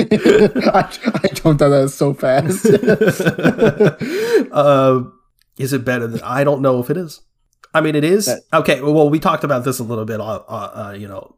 I, 0.00 0.88
I 1.24 1.28
jumped 1.34 1.62
on 1.62 1.70
that 1.70 1.90
so 1.92 2.12
fast. 2.14 2.66
uh, 4.52 5.04
is 5.58 5.72
it 5.72 5.84
better 5.84 6.06
than? 6.06 6.20
I 6.22 6.44
don't 6.44 6.62
know 6.62 6.80
if 6.80 6.90
it 6.90 6.96
is. 6.96 7.20
I 7.74 7.80
mean, 7.80 7.94
it 7.94 8.04
is. 8.04 8.26
That- 8.26 8.42
okay. 8.52 8.80
Well, 8.80 9.08
we 9.10 9.18
talked 9.18 9.44
about 9.44 9.64
this 9.64 9.78
a 9.78 9.84
little 9.84 10.04
bit, 10.04 10.20
uh, 10.20 10.24
uh, 10.48 10.94
you 10.96 11.06
know, 11.08 11.36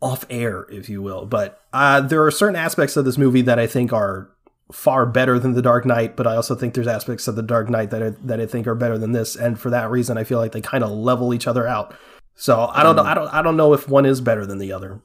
off 0.00 0.24
air, 0.30 0.66
if 0.70 0.88
you 0.88 1.02
will. 1.02 1.26
But 1.26 1.60
uh, 1.72 2.00
there 2.00 2.24
are 2.24 2.30
certain 2.30 2.56
aspects 2.56 2.96
of 2.96 3.04
this 3.04 3.18
movie 3.18 3.42
that 3.42 3.58
I 3.58 3.66
think 3.66 3.92
are 3.92 4.30
far 4.74 5.06
better 5.06 5.38
than 5.38 5.52
The 5.52 5.62
Dark 5.62 5.86
Knight. 5.86 6.16
But 6.16 6.26
I 6.26 6.34
also 6.36 6.54
think 6.54 6.74
there's 6.74 6.88
aspects 6.88 7.28
of 7.28 7.36
The 7.36 7.42
Dark 7.42 7.70
Knight 7.70 7.90
that 7.90 8.02
I, 8.02 8.10
that 8.24 8.40
I 8.40 8.46
think 8.46 8.66
are 8.66 8.74
better 8.74 8.98
than 8.98 9.12
this, 9.12 9.36
and 9.36 9.58
for 9.58 9.70
that 9.70 9.90
reason, 9.90 10.18
I 10.18 10.24
feel 10.24 10.38
like 10.38 10.52
they 10.52 10.60
kind 10.60 10.82
of 10.82 10.90
level 10.90 11.32
each 11.32 11.46
other 11.46 11.66
out. 11.66 11.94
So 12.34 12.68
I 12.72 12.82
don't 12.82 12.96
know. 12.96 13.04
I 13.04 13.14
don't. 13.14 13.28
I 13.28 13.42
don't 13.42 13.56
know 13.56 13.72
if 13.72 13.88
one 13.88 14.04
is 14.04 14.20
better 14.20 14.44
than 14.44 14.58
the 14.58 14.72
other. 14.72 15.00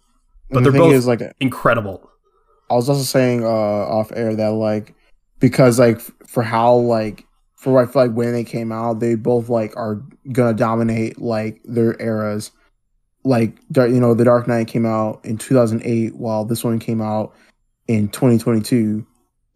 But 0.50 0.58
And 0.58 0.66
they're 0.66 0.74
both 0.74 0.94
is, 0.94 1.06
like, 1.06 1.22
incredible. 1.40 2.10
I 2.72 2.74
was 2.74 2.90
also 2.90 3.04
saying 3.04 3.44
uh 3.44 3.48
off 3.48 4.12
air 4.16 4.36
that 4.36 4.52
like 4.52 4.96
because 5.40 5.80
like 5.80 6.02
for 6.28 6.44
how 6.44 6.76
like 6.76 7.26
for 7.56 7.82
I 7.82 7.86
feel 7.86 8.08
like 8.08 8.16
when 8.16 8.34
they 8.34 8.44
came 8.44 8.72
out, 8.72 9.00
they 9.00 9.16
both 9.16 9.50
like 9.50 9.76
are 9.78 10.02
gonna 10.32 10.54
dominate 10.54 11.20
like 11.20 11.62
their 11.64 12.00
eras. 12.02 12.52
Like 13.24 13.58
you 13.76 14.00
know, 14.00 14.14
The 14.14 14.24
Dark 14.24 14.48
Knight 14.48 14.68
came 14.68 14.86
out 14.86 15.24
in 15.24 15.38
2008, 15.38 16.16
while 16.16 16.46
this 16.46 16.64
one 16.64 16.80
came 16.80 17.02
out 17.02 17.36
in 17.88 18.10
2022. 18.10 19.06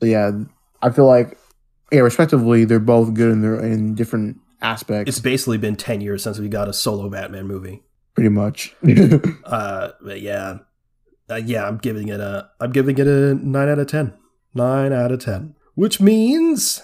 So 0.03 0.09
yeah, 0.09 0.31
I 0.81 0.89
feel 0.89 1.05
like 1.05 1.37
yeah, 1.91 2.01
respectively, 2.01 2.65
they're 2.65 2.79
both 2.79 3.13
good 3.13 3.31
in 3.31 3.41
their 3.41 3.59
in 3.63 3.95
different 3.95 4.37
aspects. 4.61 5.07
It's 5.09 5.19
basically 5.19 5.57
been 5.57 5.75
10 5.77 6.01
years 6.01 6.23
since 6.23 6.39
we 6.39 6.49
got 6.49 6.67
a 6.67 6.73
solo 6.73 7.09
Batman 7.09 7.47
movie. 7.47 7.83
pretty 8.15 8.29
much. 8.29 8.75
Uh, 9.45 9.91
but 10.01 10.19
yeah, 10.21 10.57
uh, 11.29 11.35
yeah, 11.35 11.65
I'm 11.67 11.77
giving 11.77 12.09
it 12.09 12.19
a, 12.19 12.49
I'm 12.59 12.71
giving 12.71 12.97
it 12.97 13.07
a 13.07 13.35
nine 13.35 13.69
out 13.69 13.79
of 13.79 13.87
ten. 13.87 14.13
Nine 14.53 14.91
out 14.93 15.11
of 15.11 15.19
ten, 15.23 15.55
which 15.75 15.99
means 16.01 16.81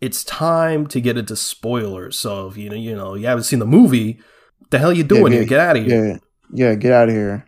it's 0.00 0.24
time 0.24 0.86
to 0.88 1.00
get 1.00 1.16
into 1.18 1.36
spoilers. 1.36 2.18
So 2.18 2.48
if 2.48 2.56
you 2.56 2.70
know, 2.70 2.76
you 2.76 2.94
know, 2.96 3.14
you 3.14 3.26
haven't 3.26 3.44
seen 3.44 3.58
the 3.60 3.66
movie, 3.66 4.18
what 4.58 4.70
the 4.70 4.78
hell 4.78 4.92
you 4.92 5.04
doing 5.04 5.32
Yeah, 5.32 5.38
here? 5.40 5.46
Get 5.46 5.60
out 5.60 5.76
of 5.76 5.84
here, 5.84 6.04
yeah, 6.06 6.16
yeah, 6.52 6.74
get 6.74 6.92
out 6.92 7.08
of 7.10 7.14
here. 7.14 7.44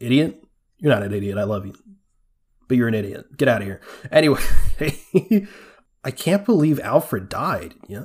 idiot! 0.00 0.42
You're 0.78 0.92
not 0.92 1.02
an 1.02 1.12
idiot. 1.14 1.38
I 1.38 1.44
love 1.44 1.64
you, 1.66 1.74
but 2.68 2.76
you're 2.76 2.88
an 2.88 2.94
idiot. 2.94 3.36
Get 3.36 3.48
out 3.48 3.60
of 3.62 3.66
here. 3.66 3.80
Anyway, 4.10 4.40
I 6.04 6.10
can't 6.10 6.44
believe 6.44 6.78
Alfred 6.80 7.28
died. 7.28 7.74
Yeah, 7.88 8.04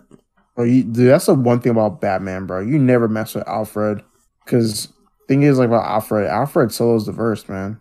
Bro, 0.55 0.65
you, 0.65 0.83
dude, 0.83 1.09
that's 1.09 1.27
the 1.27 1.33
one 1.35 1.59
thing 1.61 1.71
about 1.71 2.01
Batman, 2.01 2.45
bro. 2.45 2.59
You 2.61 2.77
never 2.77 3.07
mess 3.07 3.35
with 3.35 3.47
Alfred, 3.47 4.03
because 4.45 4.89
thing 5.27 5.43
is 5.43 5.57
like 5.59 5.67
about 5.67 5.85
Alfred. 5.85 6.27
Alfred 6.27 6.71
solos 6.71 7.05
the 7.05 7.11
verse, 7.11 7.47
man. 7.47 7.79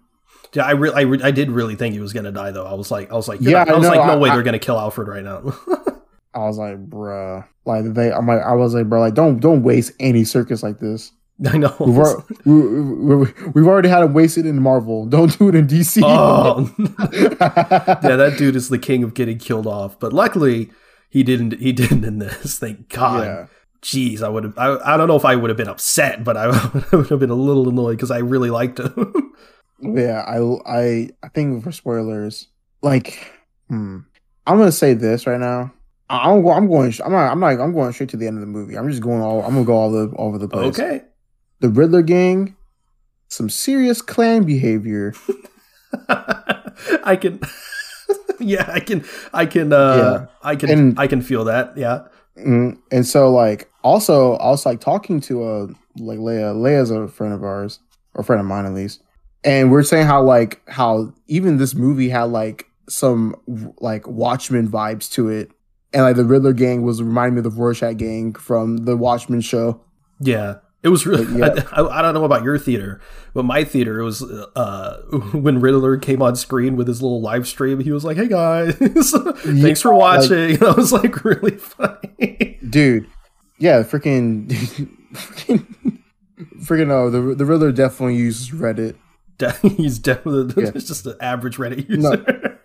yeah. 0.53 0.65
I 0.67 0.73
re- 0.73 0.93
I, 0.95 1.01
re- 1.03 1.23
I 1.23 1.31
did 1.31 1.51
really 1.51 1.75
think 1.75 1.95
he 1.95 2.01
was 2.01 2.13
gonna 2.13 2.33
die 2.33 2.51
though. 2.51 2.67
I 2.67 2.75
was 2.75 2.91
like, 2.91 3.11
I 3.11 3.15
was 3.17 3.29
like, 3.29 3.41
Yeah, 3.41 3.65
I 3.67 3.73
was 3.75 3.83
know, 3.83 3.89
like, 3.95 4.07
no 4.07 4.13
I- 4.15 4.17
way, 4.17 4.31
I- 4.31 4.35
they're 4.35 4.45
gonna 4.45 4.59
kill 4.59 4.79
Alfred 4.79 5.09
right 5.09 5.25
now. 5.25 5.55
I 6.35 6.39
was 6.41 6.59
like, 6.59 6.77
bruh, 6.89 7.45
like 7.65 7.93
they. 7.95 8.13
I'm 8.13 8.27
like, 8.27 8.41
I 8.43 8.53
was 8.55 8.73
like, 8.75 8.89
bro, 8.89 9.01
like 9.01 9.15
don't 9.15 9.41
don't 9.41 9.63
waste 9.65 9.93
Andy 9.99 10.23
Serkis 10.23 10.63
like 10.63 10.79
this. 10.79 11.11
I 11.47 11.57
know. 11.57 11.75
We've, 11.81 12.45
we, 12.45 13.51
we've 13.55 13.67
already 13.67 13.89
had 13.89 14.03
it 14.03 14.11
wasted 14.11 14.45
in 14.45 14.61
Marvel. 14.61 15.07
Don't 15.07 15.39
do 15.39 15.49
it 15.49 15.55
in 15.55 15.67
DC. 15.67 16.03
Oh, 16.05 16.71
yeah, 16.79 18.17
that 18.17 18.35
dude 18.37 18.57
is 18.57 18.69
the 18.69 18.79
king 18.79 19.03
of 19.03 19.15
getting 19.15 19.39
killed 19.39 19.67
off. 19.67 19.99
But 19.99 20.13
luckily, 20.13 20.71
he 21.09 21.23
didn't. 21.23 21.59
He 21.59 21.73
didn't 21.73 22.05
in 22.05 22.19
this. 22.19 22.59
Thank 22.59 22.89
God. 22.91 23.25
yeah. 23.25 23.47
Jeez, 23.83 24.23
I 24.23 24.29
would 24.29 24.45
have. 24.45 24.59
I, 24.59 24.77
I 24.95 24.97
don't 24.99 25.09
know 25.09 25.17
if 25.17 25.25
I 25.25 25.35
would 25.35 25.49
have 25.49 25.57
been 25.57 25.69
upset, 25.69 26.23
but 26.23 26.37
I 26.37 26.49
would 26.93 27.09
have 27.09 27.19
been 27.19 27.31
a 27.31 27.35
little 27.35 27.71
annoyed 27.71 27.97
because 27.97 28.11
I 28.11 28.19
really 28.19 28.51
liked 28.51 28.79
him. 28.79 29.33
Yeah, 29.81 30.21
I 30.21 30.39
I 30.67 31.11
I 31.23 31.29
think 31.29 31.65
for 31.65 31.73
spoilers, 31.73 32.49
like, 32.83 33.33
hmm, 33.69 34.01
I'm 34.47 34.59
gonna 34.59 34.73
say 34.73 34.93
this 34.93 35.27
right 35.27 35.41
now. 35.41 35.73
I'm 36.11 36.47
I'm 36.47 36.69
going. 36.69 36.93
I'm 37.03 37.13
not. 37.13 37.31
I'm 37.31 37.41
not. 37.41 37.59
I'm 37.59 37.73
going 37.73 37.93
straight 37.95 38.11
to 38.11 38.19
the 38.19 38.27
end 38.27 38.37
of 38.37 38.43
the 38.43 38.47
movie. 38.47 38.77
I'm 38.77 38.91
just 38.91 39.01
going 39.01 39.23
all. 39.23 39.43
I'm 39.43 39.55
gonna 39.55 39.65
go 39.65 39.73
all 39.75 39.91
the 39.91 40.13
over 40.17 40.37
the 40.37 40.49
place. 40.49 40.79
okay. 40.79 41.03
The 41.61 41.69
Riddler 41.69 42.03
gang, 42.03 42.57
some 43.29 43.49
serious 43.51 44.03
clan 44.03 44.45
behavior. 44.45 45.15
I 46.09 47.17
can. 47.21 47.41
yeah, 48.41 48.71
I 48.73 48.81
can. 48.81 49.05
I 49.33 49.47
can. 49.47 49.73
uh 49.73 49.97
Yeah. 49.97 50.27
I 50.43 50.57
can. 50.57 50.71
And- 50.71 50.99
I 51.01 51.07
can 51.07 51.23
feel 51.23 51.45
that. 51.45 51.77
Yeah. 51.77 52.03
Mm, 52.39 52.79
and 52.91 53.07
so 53.07 53.31
like 53.31 53.69
also 53.83 54.35
I 54.37 54.49
was 54.51 54.65
like 54.65 54.81
talking 54.81 55.21
to 55.23 55.45
a 55.45 55.67
like 55.99 56.19
Leia. 56.19 56.55
Leia's 56.55 56.91
a 56.91 57.09
friend 57.09 57.35
of 57.35 57.43
ours, 57.45 57.81
or 58.15 58.23
a 58.23 58.25
friend 58.25 58.41
of 58.41 58.47
mine 58.47 58.65
at 58.67 58.73
least. 58.73 59.03
And 59.45 59.71
we're 59.71 59.83
saying 59.83 60.07
how 60.07 60.23
like 60.23 60.63
how 60.69 61.13
even 61.27 61.59
this 61.59 61.75
movie 61.75 62.09
had 62.09 62.25
like 62.25 62.67
some 62.89 63.35
like 63.81 64.07
Watchmen 64.07 64.69
vibes 64.69 65.11
to 65.13 65.29
it. 65.29 65.51
And 65.93 66.05
like 66.05 66.17
the 66.17 66.25
Riddler 66.25 66.53
gang 66.53 66.83
was 66.83 67.03
reminding 67.03 67.35
me 67.35 67.39
of 67.41 67.45
the 67.45 67.51
Rorschach 67.61 67.97
gang 67.97 68.33
from 68.35 68.79
the 68.79 68.97
Watchmen 68.97 69.41
show. 69.41 69.81
Yeah. 70.21 70.57
It 70.83 70.89
was 70.89 71.05
really. 71.07 71.27
But, 71.39 71.67
I, 71.79 71.83
I 71.99 72.03
don't 72.03 72.15
know 72.15 72.25
about 72.25 72.43
your 72.43 72.59
theater, 72.59 73.01
but 73.35 73.45
my 73.45 73.65
theater 73.65 74.01
it 74.01 74.05
was 74.05 74.23
uh, 74.23 75.03
when 75.33 75.61
Riddler 75.61 75.97
came 75.99 76.23
on 76.23 76.37
screen 76.37 76.77
with 76.77 76.89
his 76.89 77.03
little 77.03 77.21
live 77.21 77.47
stream. 77.47 77.81
He 77.81 77.93
was 77.93 78.05
like, 78.05 78.17
"Hey 78.17 78.29
guys, 78.29 78.75
thanks 78.79 79.83
for 79.83 79.93
Yeah, 79.93 79.99
watching." 79.99 80.63
I 80.65 80.71
was 80.73 80.93
like, 80.93 81.23
really 81.25 81.57
funny. 81.57 82.59
Dude, 82.69 83.07
yeah, 83.59 83.83
freaking 83.83 84.49
freaking 85.13 85.67
freaking 86.65 86.87
no, 86.89 87.11
the 87.11 87.35
the 87.35 87.45
Riddler 87.45 87.73
definitely 87.73 88.17
uses 88.17 88.51
Reddit. 88.51 88.97
He's 89.77 89.99
definitely 89.99 90.63
Yeah. 90.65 90.71
just 90.73 91.07
an 91.07 91.15
average 91.21 91.57
Reddit 91.57 91.89
No. 91.89 92.11
user. 92.13 92.59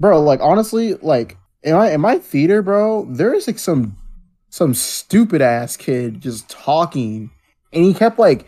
bro 0.00 0.20
like 0.20 0.40
honestly 0.40 0.94
like 0.94 1.36
in 1.62 1.72
my 1.74 1.90
in 1.92 2.00
my 2.00 2.18
theater 2.18 2.62
bro 2.62 3.06
there 3.08 3.32
is 3.32 3.46
like 3.46 3.58
some 3.60 3.96
some 4.50 4.74
stupid 4.74 5.40
ass 5.40 5.76
kid 5.76 6.20
just 6.20 6.48
talking 6.50 7.30
and 7.76 7.84
he 7.84 7.94
kept 7.94 8.18
like 8.18 8.44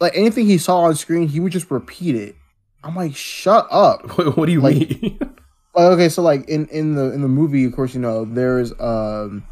like 0.00 0.12
anything 0.14 0.44
he 0.44 0.58
saw 0.58 0.80
on 0.80 0.94
screen 0.96 1.28
he 1.28 1.40
would 1.40 1.52
just 1.52 1.70
repeat 1.70 2.14
it. 2.16 2.34
I'm 2.82 2.94
like 2.94 3.16
shut 3.16 3.66
up. 3.70 4.02
What, 4.18 4.36
what 4.36 4.46
do 4.46 4.52
you 4.52 4.60
Like- 4.60 5.00
mean? 5.00 5.18
like, 5.74 5.84
okay 5.92 6.08
so 6.10 6.20
like 6.22 6.46
in 6.48 6.66
in 6.68 6.94
the 6.96 7.12
in 7.12 7.22
the 7.22 7.28
movie 7.28 7.64
of 7.64 7.72
course 7.74 7.94
you 7.94 8.00
know 8.00 8.24
there's 8.26 8.72
um 8.80 9.42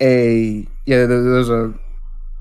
a 0.00 0.66
yeah 0.86 1.06
there, 1.06 1.22
there's 1.22 1.48
a 1.50 1.74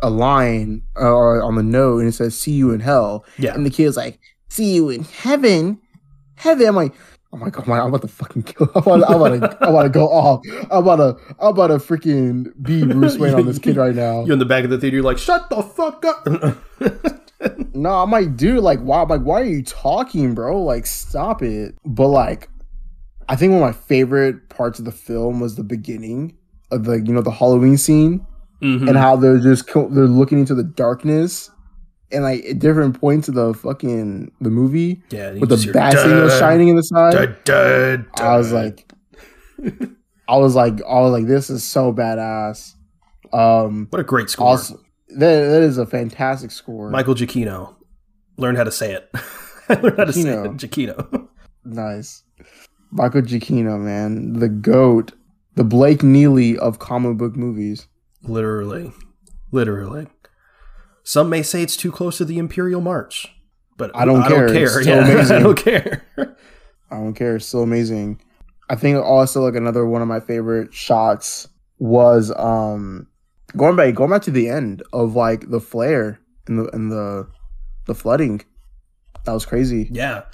a 0.01 0.09
line 0.09 0.81
uh, 0.95 1.43
on 1.45 1.55
the 1.55 1.63
note 1.63 1.99
and 1.99 2.07
it 2.07 2.13
says 2.13 2.37
see 2.39 2.51
you 2.51 2.71
in 2.71 2.79
hell. 2.79 3.25
Yeah, 3.37 3.53
and 3.53 3.65
the 3.65 3.69
kid's 3.69 3.97
like, 3.97 4.17
"See 4.47 4.73
you 4.73 4.89
in 4.89 5.03
heaven, 5.03 5.77
heaven." 6.35 6.67
I'm 6.67 6.75
like, 6.77 6.93
"Oh 7.31 7.37
my 7.37 7.49
god, 7.49 7.67
I'm 7.69 7.87
about 7.87 8.01
to 8.01 8.07
fucking 8.07 8.43
kill. 8.43 8.69
I'm 8.75 8.81
about, 8.81 9.09
I'm 9.09 9.21
about, 9.21 9.51
to, 9.51 9.57
I'm 9.65 9.69
about 9.69 9.83
to 9.83 9.89
go 9.89 10.07
off. 10.09 10.41
I'm 10.71 10.87
about 10.87 10.95
to, 10.97 11.35
I'm 11.39 11.47
about 11.49 11.67
to 11.67 11.75
freaking 11.75 12.51
be 12.61 12.83
Bruce 12.85 13.17
Wayne 13.17 13.33
on 13.35 13.45
this 13.45 13.59
kid 13.59 13.75
right 13.77 13.95
now." 13.95 14.21
you're 14.25 14.33
in 14.33 14.39
the 14.39 14.45
back 14.45 14.63
of 14.63 14.69
the 14.69 14.77
theater. 14.77 14.95
You're 14.97 15.03
like, 15.05 15.17
"Shut 15.17 15.49
the 15.49 15.61
fuck 15.63 16.03
up." 16.05 16.25
No, 17.73 17.91
I'm 17.91 18.11
like, 18.11 18.35
dude, 18.35 18.61
like, 18.61 18.79
why? 18.81 19.01
Like, 19.03 19.21
why 19.21 19.39
are 19.41 19.45
you 19.45 19.63
talking, 19.63 20.33
bro? 20.33 20.61
Like, 20.61 20.85
stop 20.85 21.41
it. 21.41 21.75
But 21.85 22.07
like, 22.09 22.49
I 23.29 23.37
think 23.37 23.53
one 23.53 23.61
of 23.61 23.67
my 23.67 23.71
favorite 23.71 24.49
parts 24.49 24.79
of 24.79 24.83
the 24.85 24.91
film 24.91 25.39
was 25.39 25.55
the 25.55 25.63
beginning 25.63 26.35
of 26.71 26.83
the, 26.83 26.95
you 26.99 27.13
know, 27.13 27.21
the 27.21 27.31
Halloween 27.31 27.77
scene 27.77 28.25
Mhm. 28.61 28.89
and 28.89 28.97
how 28.97 29.15
they're 29.15 29.39
just 29.39 29.67
they're 29.73 29.87
looking 30.07 30.39
into 30.39 30.53
the 30.53 30.65
darkness. 30.65 31.49
And 32.11 32.23
like 32.23 32.43
at 32.45 32.59
different 32.59 32.99
points 32.99 33.27
of 33.27 33.35
the 33.35 33.53
fucking 33.53 34.31
the 34.41 34.49
movie, 34.49 35.01
yeah, 35.11 35.31
with 35.33 35.49
the 35.49 35.71
bat 35.71 35.93
signal 35.93 36.29
shining 36.29 36.69
in 36.69 36.75
the 36.75 36.83
side. 36.83 37.13
dun, 37.13 37.37
dun, 37.43 38.07
I 38.19 38.35
was 38.35 38.51
like, 38.51 38.91
I 40.27 40.37
was 40.37 40.55
like, 40.55 40.81
I 40.83 41.01
was 41.01 41.11
like, 41.11 41.27
this 41.27 41.49
is 41.49 41.63
so 41.63 41.93
badass. 41.93 42.73
Um, 43.31 43.87
"What 43.91 43.99
a 43.99 44.03
great 44.03 44.29
score!" 44.29 44.47
also, 44.47 44.75
that, 45.09 45.17
that 45.19 45.61
is 45.61 45.77
a 45.77 45.85
fantastic 45.85 46.51
score. 46.51 46.89
Michael 46.89 47.13
Giacchino 47.13 47.75
learn 48.37 48.55
how 48.55 48.63
to 48.63 48.71
say 48.71 48.93
it. 48.93 49.09
I 49.69 49.75
learned 49.75 49.97
how 49.97 50.05
to 50.05 50.13
say 50.13 50.29
it. 50.29 50.51
Giacchino. 50.57 51.27
nice, 51.63 52.23
Michael 52.91 53.21
Giacchino, 53.21 53.79
man, 53.79 54.33
the 54.33 54.49
goat, 54.49 55.11
the 55.55 55.63
Blake 55.63 56.01
Neely 56.01 56.57
of 56.57 56.79
comic 56.79 57.17
book 57.17 57.35
movies. 57.35 57.87
Literally. 58.23 58.91
Literally. 59.51 60.07
Some 61.09 61.27
may 61.27 61.41
say 61.41 61.63
it's 61.63 61.75
too 61.75 61.91
close 61.91 62.17
to 62.19 62.25
the 62.25 62.37
Imperial 62.37 62.81
March, 62.81 63.33
but 63.77 63.89
I 63.95 64.05
don't 64.05 64.21
I 64.21 64.27
care. 64.27 64.45
don't 64.45 64.53
care. 64.53 64.81
Yeah, 64.83 65.25
I 65.35 65.39
don't 65.39 65.57
care. 65.57 66.03
I 66.91 66.97
don't 66.97 67.15
care. 67.15 67.37
It's 67.37 67.47
still 67.47 67.63
amazing. 67.63 68.21
I 68.69 68.75
think 68.75 69.03
also 69.03 69.41
like 69.41 69.55
another 69.55 69.87
one 69.87 70.03
of 70.03 70.07
my 70.07 70.19
favorite 70.19 70.71
shots 70.71 71.47
was 71.79 72.31
um 72.37 73.07
going 73.57 73.75
back 73.75 73.95
going 73.95 74.11
back 74.11 74.21
to 74.23 74.31
the 74.31 74.49
end 74.49 74.83
of 74.93 75.15
like 75.15 75.49
the 75.49 75.59
flare 75.59 76.19
and 76.47 76.59
the 76.59 76.69
and 76.75 76.91
the 76.91 77.27
the 77.87 77.95
flooding. 77.95 78.41
That 79.25 79.31
was 79.33 79.47
crazy. 79.47 79.89
yeah. 79.91 80.25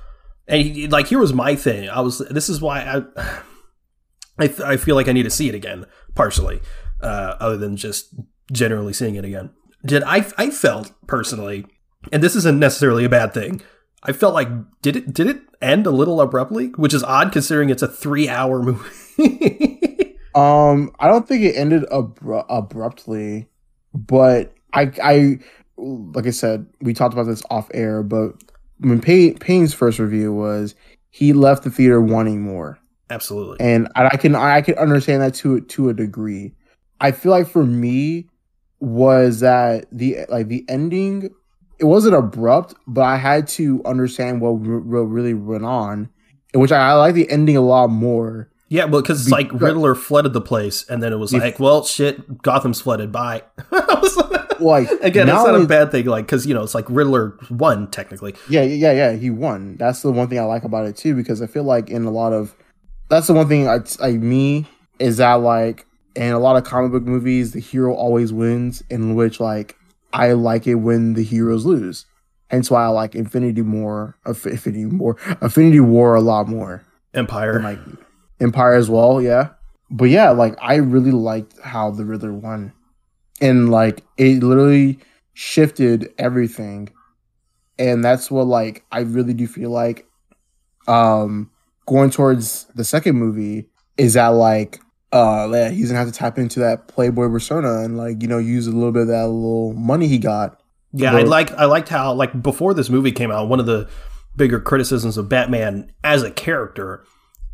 And 0.45 0.61
he- 0.61 0.88
like 0.89 1.07
here 1.07 1.19
was 1.19 1.31
my 1.33 1.55
thing. 1.55 1.88
I 1.89 2.01
was 2.01 2.17
this 2.17 2.49
is 2.49 2.59
why 2.59 2.81
I 2.81 3.31
I, 4.38 4.47
th- 4.47 4.59
I 4.59 4.75
feel 4.75 4.95
like 4.95 5.07
I 5.07 5.13
need 5.13 5.23
to 5.23 5.29
see 5.29 5.47
it 5.47 5.55
again 5.55 5.85
partially 6.15 6.59
uh, 6.99 7.35
other 7.39 7.55
than 7.55 7.77
just 7.77 8.13
generally 8.51 8.91
seeing 8.91 9.15
it 9.15 9.23
again. 9.23 9.51
Did 9.86 10.04
I 10.04 10.26
I 10.38 10.50
felt 10.50 10.91
personally 11.08 11.65
and 12.12 12.21
this 12.24 12.36
isn't 12.36 12.60
necessarily 12.60 13.06
a 13.06 13.10
bad 13.10 13.34
thing. 13.34 13.62
I 14.04 14.12
felt 14.12 14.34
like 14.34 14.48
did 14.82 14.95
it 14.95 15.13
did 15.13 15.28
it 15.28 15.41
end 15.62 15.88
a 15.88 15.91
little 15.91 16.22
abruptly, 16.22 16.68
which 16.76 16.93
is 16.93 17.03
odd 17.03 17.32
considering 17.32 17.70
it's 17.70 17.82
a 17.82 17.88
3-hour 17.88 18.62
movie. 18.62 18.91
Um, 20.36 20.91
I 20.99 21.07
don't 21.07 21.26
think 21.26 21.43
it 21.43 21.55
ended 21.55 21.84
abru- 21.93 22.45
abruptly, 22.49 23.47
but 23.93 24.53
I, 24.74 24.91
I, 25.01 25.39
like 25.78 26.28
I 26.28 26.32
said, 26.32 26.68
we 26.82 26.93
talked 26.93 27.14
about 27.14 27.24
this 27.28 27.41
off 27.49 27.72
air. 27.74 28.03
But 28.03 28.34
when 28.80 28.99
Payne, 28.99 29.38
Payne's 29.38 29.74
first 29.74 29.97
review 29.97 30.34
was, 30.34 30.76
he 31.09 31.32
left 31.32 31.64
the 31.64 31.72
theater 31.72 32.01
wanting 32.01 32.41
more, 32.41 32.78
Absolutely. 33.09 33.57
and 33.62 33.88
I 33.95 34.18
can, 34.18 34.36
I 34.36 34.59
can 34.59 34.76
understand 34.76 35.22
that 35.22 35.36
to 35.36 35.62
to 35.62 35.88
a 35.88 35.93
degree. 35.93 36.53
I 36.99 37.14
feel 37.14 37.32
like 37.32 37.47
for 37.47 37.66
me 37.66 38.28
was 38.86 39.39
that 39.41 39.86
the 39.91 40.19
like 40.29 40.47
the 40.47 40.63
ending, 40.69 41.29
it 41.79 41.86
wasn't 41.86 42.15
abrupt, 42.15 42.75
but 42.88 43.01
I 43.01 43.17
had 43.17 43.47
to 43.49 43.81
understand 43.86 44.41
what, 44.41 44.49
r- 44.67 44.79
what 44.79 45.01
really 45.01 45.33
went 45.33 45.65
on 45.65 46.09
which 46.53 46.71
I, 46.71 46.77
I 46.91 46.93
like 46.93 47.15
the 47.15 47.29
ending 47.29 47.57
a 47.57 47.61
lot 47.61 47.89
more. 47.89 48.49
Yeah, 48.69 48.86
well, 48.86 49.01
because 49.01 49.23
it's 49.23 49.29
like 49.31 49.51
Riddler 49.53 49.93
flooded 49.93 50.33
the 50.33 50.41
place, 50.41 50.89
and 50.89 51.03
then 51.03 51.13
it 51.13 51.17
was 51.17 51.33
like, 51.33 51.59
well, 51.59 51.83
shit, 51.86 52.41
Gotham's 52.41 52.81
flooded. 52.81 53.11
Bye. 53.11 53.43
Like- 54.59 54.89
Again, 55.01 55.27
it's 55.27 55.36
not 55.36 55.51
not 55.51 55.61
a 55.61 55.65
bad 55.67 55.91
thing, 55.91 56.05
like 56.05 56.25
because 56.27 56.47
you 56.47 56.53
know 56.53 56.63
it's 56.63 56.73
like 56.73 56.86
Riddler 56.89 57.38
won 57.49 57.91
technically. 57.91 58.36
Yeah, 58.49 58.61
yeah, 58.63 58.93
yeah. 58.93 59.11
He 59.11 59.29
won. 59.29 59.75
That's 59.75 60.01
the 60.01 60.13
one 60.13 60.29
thing 60.29 60.39
I 60.39 60.43
like 60.43 60.63
about 60.63 60.86
it 60.88 60.95
too, 60.95 61.13
because 61.13 61.41
I 61.41 61.47
feel 61.47 61.63
like 61.65 61.89
in 61.89 62.05
a 62.05 62.09
lot 62.09 62.31
of 62.31 62.55
that's 63.09 63.27
the 63.27 63.33
one 63.33 63.49
thing 63.49 63.67
I 63.67 63.79
like 63.99 64.15
me 64.15 64.65
is 64.97 65.17
that 65.17 65.33
like 65.36 65.86
in 66.16 66.32
a 66.34 66.39
lot 66.39 66.55
of 66.55 66.63
comic 66.63 66.91
book 66.91 67.03
movies, 67.03 67.51
the 67.51 67.59
hero 67.59 67.93
always 67.93 68.32
wins. 68.34 68.84
In 68.89 69.16
which 69.16 69.39
like 69.39 69.76
I 70.13 70.32
like 70.34 70.66
it 70.68 70.76
when 70.76 71.13
the 71.13 71.24
heroes 71.24 71.66
lose. 71.66 72.05
Hence 72.49 72.70
why 72.70 72.84
I 72.86 72.88
like 72.88 73.16
Infinity 73.16 73.63
more, 73.63 74.18
Inf- 74.26 74.45
Infinity 74.45 74.86
more, 74.86 75.18
Infinity 75.41 75.80
War 75.80 76.13
a 76.16 76.22
lot 76.22 76.47
more 76.47 76.86
Empire. 77.13 77.59
like 77.59 77.80
Empire 78.39 78.76
as 78.76 78.89
well. 78.89 79.22
Yeah, 79.22 79.49
but 79.89 80.05
yeah, 80.05 80.30
like 80.30 80.55
I 80.61 80.76
really 80.76 81.11
liked 81.11 81.59
how 81.59 81.89
the 81.91 82.05
Riddler 82.05 82.34
won, 82.34 82.72
and 83.41 83.72
like 83.72 84.03
it 84.18 84.43
literally 84.43 84.99
shifted 85.34 86.13
everything, 86.20 86.89
and 87.80 88.03
that's 88.05 88.30
what 88.30 88.45
like 88.45 88.86
I 88.91 88.99
really 88.99 89.34
do 89.34 89.47
feel 89.47 89.72
like, 89.72 90.05
um, 90.88 91.49
going 91.88 92.11
towards 92.11 92.66
the 92.76 92.84
second 92.86 93.16
movie 93.18 93.68
is 93.97 94.13
that 94.13 94.28
like. 94.28 94.80
Uh, 95.16 95.49
yeah, 95.51 95.70
he's 95.70 95.88
gonna 95.88 95.99
have 95.99 96.07
to 96.11 96.13
tap 96.13 96.38
into 96.38 96.59
that 96.59 96.88
Playboy 96.88 97.30
persona 97.30 97.80
and 97.84 97.97
like 97.97 98.22
you 98.22 98.28
know 98.28 98.38
use 98.38 98.68
a 98.68 98.72
little 98.72 98.91
bit 98.91 99.03
of 99.03 99.07
that 99.07 99.28
little 99.28 99.74
money 99.74 100.07
he 100.07 100.18
got. 100.18 100.61
Yeah, 100.91 101.13
Well- 101.13 101.22
I 101.26 101.28
like 101.28 101.51
I 101.53 101.66
liked 101.66 101.89
how 101.89 102.13
like 102.13 102.41
before 102.43 102.74
this 102.74 102.89
movie 102.89 103.11
came 103.11 103.32
out, 103.32 103.47
one 103.49 103.59
of 103.59 103.66
the 103.66 103.89
bigger 104.36 104.59
criticisms 104.59 105.18
of 105.18 105.30
Batman 105.30 105.91
as 106.03 106.22
a 106.24 106.32
character 106.32 107.05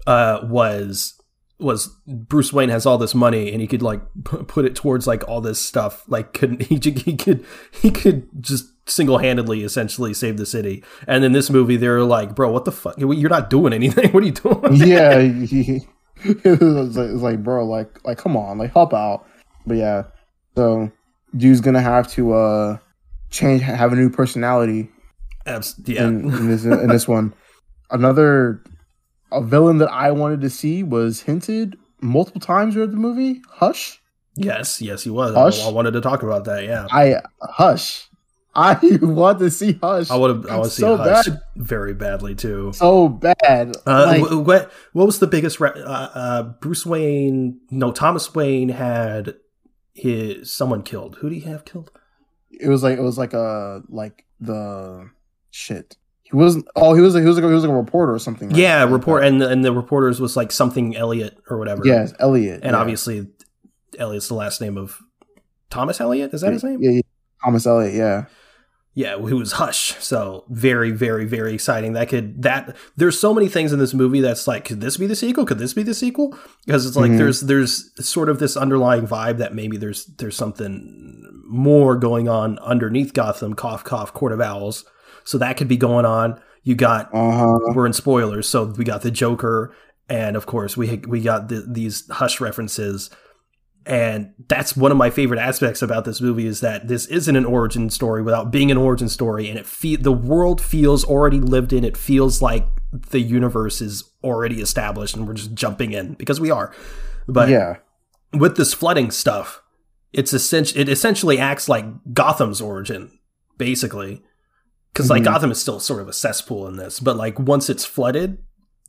uh, 0.07 0.39
was 0.43 1.13
was 1.59 1.89
Bruce 2.07 2.51
Wayne 2.51 2.69
has 2.69 2.87
all 2.87 2.97
this 2.97 3.13
money 3.13 3.51
and 3.51 3.61
he 3.61 3.67
could 3.67 3.83
like 3.83 4.01
p- 4.25 4.37
put 4.47 4.65
it 4.65 4.75
towards 4.75 5.05
like 5.05 5.27
all 5.27 5.41
this 5.41 5.59
stuff. 5.59 6.03
Like 6.07 6.33
couldn't 6.33 6.61
he? 6.67 6.75
He 6.77 7.15
could 7.15 7.45
he 7.71 7.91
could 7.91 8.27
just 8.41 8.65
single 8.87 9.19
handedly 9.19 9.63
essentially 9.63 10.13
save 10.15 10.37
the 10.37 10.45
city. 10.47 10.83
And 11.07 11.23
in 11.23 11.31
this 11.33 11.51
movie, 11.51 11.77
they're 11.77 12.03
like, 12.03 12.33
bro, 12.35 12.51
what 12.51 12.65
the 12.65 12.71
fuck? 12.71 12.95
You're 12.97 13.29
not 13.29 13.49
doing 13.51 13.73
anything. 13.73 14.11
What 14.13 14.23
are 14.23 14.25
you 14.25 14.31
doing? 14.31 14.73
yeah, 14.73 15.79
he, 16.23 16.31
it, 16.43 16.61
was 16.61 16.97
like, 16.97 17.09
like, 17.11 17.43
bro, 17.43 17.65
like, 17.65 18.03
like, 18.05 18.17
come 18.17 18.37
on, 18.37 18.57
like, 18.57 18.73
help 18.73 18.93
out. 18.93 19.25
But 19.65 19.77
yeah, 19.77 20.03
so 20.55 20.91
dude's 21.35 21.61
gonna 21.61 21.81
have 21.81 22.07
to 22.13 22.33
uh 22.33 22.77
change, 23.29 23.61
have 23.61 23.93
a 23.93 23.95
new 23.95 24.09
personality 24.09 24.89
Abs- 25.45 25.75
yeah. 25.85 26.07
in, 26.07 26.31
in 26.33 26.47
this 26.47 26.65
in 26.65 26.87
this 26.87 27.07
one. 27.07 27.33
Another 27.89 28.63
a 29.31 29.41
villain 29.41 29.77
that 29.79 29.91
I 29.91 30.11
wanted 30.11 30.41
to 30.41 30.49
see 30.49 30.83
was 30.83 31.21
hinted 31.21 31.77
multiple 32.01 32.41
times 32.41 32.73
throughout 32.73 32.91
the 32.91 32.97
movie. 32.97 33.41
Hush, 33.49 34.01
yes, 34.35 34.81
yes, 34.81 35.03
he 35.03 35.09
was. 35.09 35.35
Hush? 35.35 35.63
I, 35.63 35.69
I 35.69 35.71
wanted 35.71 35.91
to 35.91 36.01
talk 36.01 36.23
about 36.23 36.45
that. 36.45 36.63
Yeah. 36.63 36.87
I 36.91 37.21
Hush. 37.41 38.07
I 38.55 38.77
want 39.01 39.39
to 39.39 39.49
see 39.49 39.79
Hush 39.81 40.09
I 40.11 40.17
would 40.17 40.29
have. 40.35 40.45
I 40.51 40.57
would 40.57 40.71
see 40.71 40.81
So 40.81 40.97
Hush 40.97 41.27
bad. 41.27 41.39
very 41.55 41.93
badly 41.93 42.35
too. 42.35 42.71
so 42.73 43.07
bad. 43.07 43.75
Uh, 43.87 44.05
like, 44.07 44.21
wh- 44.21 44.45
what 44.45 44.71
what 44.93 45.05
was 45.05 45.19
the 45.19 45.27
biggest? 45.27 45.59
Re- 45.59 45.69
uh, 45.69 46.09
uh, 46.13 46.43
Bruce 46.59 46.85
Wayne? 46.85 47.59
No, 47.69 47.91
Thomas 47.91 48.33
Wayne 48.35 48.69
had 48.69 49.35
his 49.93 50.51
someone 50.51 50.83
killed. 50.83 51.15
Who 51.21 51.29
did 51.29 51.35
he 51.35 51.49
have 51.49 51.65
killed? 51.65 51.91
it 52.51 52.67
was 52.67 52.83
like 52.83 52.97
it 52.97 53.01
was 53.01 53.17
like 53.17 53.33
a 53.33 53.81
like 53.89 54.25
the 54.39 55.09
shit. 55.49 55.95
He 56.23 56.35
wasn't. 56.35 56.67
Oh, 56.75 56.93
he 56.93 57.01
was. 57.01 57.13
He 57.13 57.21
was 57.21 57.35
like 57.37 57.43
he 57.45 57.53
was 57.53 57.63
like 57.63 57.71
a 57.71 57.75
reporter 57.75 58.13
or 58.13 58.19
something. 58.19 58.49
like- 58.49 58.57
yeah, 58.57 58.83
like 58.83 58.93
report 58.93 59.21
that. 59.21 59.27
and 59.29 59.41
the, 59.41 59.49
and 59.49 59.65
the 59.65 59.71
reporters 59.73 60.19
was 60.19 60.35
like 60.37 60.51
something 60.51 60.95
Elliot 60.95 61.37
or 61.49 61.57
whatever. 61.57 61.81
Yes, 61.85 62.13
Elliot. 62.19 62.61
and 62.63 62.73
yeah. 62.73 62.77
obviously 62.79 63.27
Elliot's 63.97 64.27
the 64.27 64.33
last 64.35 64.61
name 64.61 64.77
of 64.77 64.99
Thomas 65.69 65.99
Elliot. 66.01 66.33
Is 66.33 66.41
that 66.41 66.53
his 66.53 66.63
name? 66.63 66.81
Yeah, 66.81 66.91
yeah. 66.91 67.01
Thomas 67.43 67.65
Elliot. 67.65 67.93
Yeah. 67.95 68.25
Yeah, 68.93 69.17
who 69.17 69.37
was 69.37 69.53
Hush. 69.53 69.95
So 70.03 70.43
very, 70.49 70.91
very, 70.91 71.23
very 71.25 71.53
exciting. 71.53 71.93
That 71.93 72.09
could 72.09 72.41
that 72.43 72.75
there's 72.97 73.17
so 73.17 73.33
many 73.33 73.47
things 73.47 73.71
in 73.71 73.79
this 73.79 73.93
movie 73.93 74.19
that's 74.19 74.47
like, 74.47 74.65
could 74.65 74.81
this 74.81 74.97
be 74.97 75.07
the 75.07 75.15
sequel? 75.15 75.45
Could 75.45 75.59
this 75.59 75.73
be 75.73 75.83
the 75.83 75.93
sequel? 75.93 76.37
Because 76.65 76.85
it's 76.85 76.97
like 76.97 77.11
Mhm. 77.11 77.17
there's 77.17 77.41
there's 77.41 77.91
sort 78.05 78.27
of 78.27 78.39
this 78.39 78.57
underlying 78.57 79.07
vibe 79.07 79.37
that 79.37 79.55
maybe 79.55 79.77
there's 79.77 80.05
there's 80.17 80.35
something 80.35 81.23
more 81.47 81.95
going 81.95 82.27
on 82.27 82.59
underneath 82.59 83.13
Gotham. 83.13 83.53
Cough, 83.53 83.83
cough, 83.85 84.13
Court 84.13 84.33
of 84.33 84.41
Owls. 84.41 84.83
So 85.23 85.37
that 85.37 85.55
could 85.55 85.67
be 85.69 85.77
going 85.77 86.05
on. 86.05 86.39
You 86.63 86.75
got 86.75 87.09
Uh 87.13 87.31
huh. 87.31 87.59
we're 87.73 87.85
in 87.85 87.93
spoilers, 87.93 88.47
so 88.47 88.65
we 88.77 88.83
got 88.83 89.03
the 89.03 89.11
Joker, 89.11 89.73
and 90.09 90.35
of 90.35 90.45
course 90.45 90.75
we 90.75 91.01
we 91.07 91.21
got 91.21 91.47
the, 91.47 91.65
these 91.67 92.09
Hush 92.11 92.41
references, 92.41 93.09
and 93.85 94.33
that's 94.47 94.75
one 94.77 94.91
of 94.91 94.97
my 94.97 95.09
favorite 95.09 95.39
aspects 95.39 95.81
about 95.81 96.05
this 96.05 96.21
movie 96.21 96.45
is 96.45 96.61
that 96.61 96.87
this 96.87 97.05
isn't 97.07 97.35
an 97.35 97.45
origin 97.45 97.89
story 97.89 98.21
without 98.21 98.51
being 98.51 98.69
an 98.71 98.77
origin 98.77 99.09
story, 99.09 99.49
and 99.49 99.57
it 99.57 99.65
fe- 99.65 99.95
the 99.95 100.11
world 100.11 100.61
feels 100.61 101.03
already 101.03 101.39
lived 101.39 101.73
in. 101.73 101.83
It 101.83 101.97
feels 101.97 102.41
like 102.41 102.67
the 103.09 103.19
universe 103.21 103.81
is 103.81 104.03
already 104.23 104.61
established, 104.61 105.15
and 105.15 105.27
we're 105.27 105.33
just 105.33 105.53
jumping 105.53 105.93
in 105.93 106.13
because 106.13 106.39
we 106.39 106.51
are. 106.51 106.73
But 107.27 107.49
yeah. 107.49 107.77
with 108.33 108.57
this 108.57 108.73
flooding 108.73 109.09
stuff, 109.11 109.61
it's 110.13 110.33
essentially 110.33 110.81
it 110.81 110.89
essentially 110.89 111.39
acts 111.39 111.67
like 111.69 111.85
Gotham's 112.13 112.61
origin, 112.61 113.17
basically, 113.57 114.21
because 114.93 115.09
like 115.09 115.21
Mhm. 115.21 115.25
Gotham 115.25 115.51
is 115.51 115.61
still 115.61 115.79
sort 115.79 116.01
of 116.01 116.07
a 116.09 116.13
cesspool 116.13 116.67
in 116.67 116.75
this, 116.77 116.99
but 116.99 117.15
like 117.15 117.39
once 117.39 117.69
it's 117.69 117.85
flooded, 117.85 118.37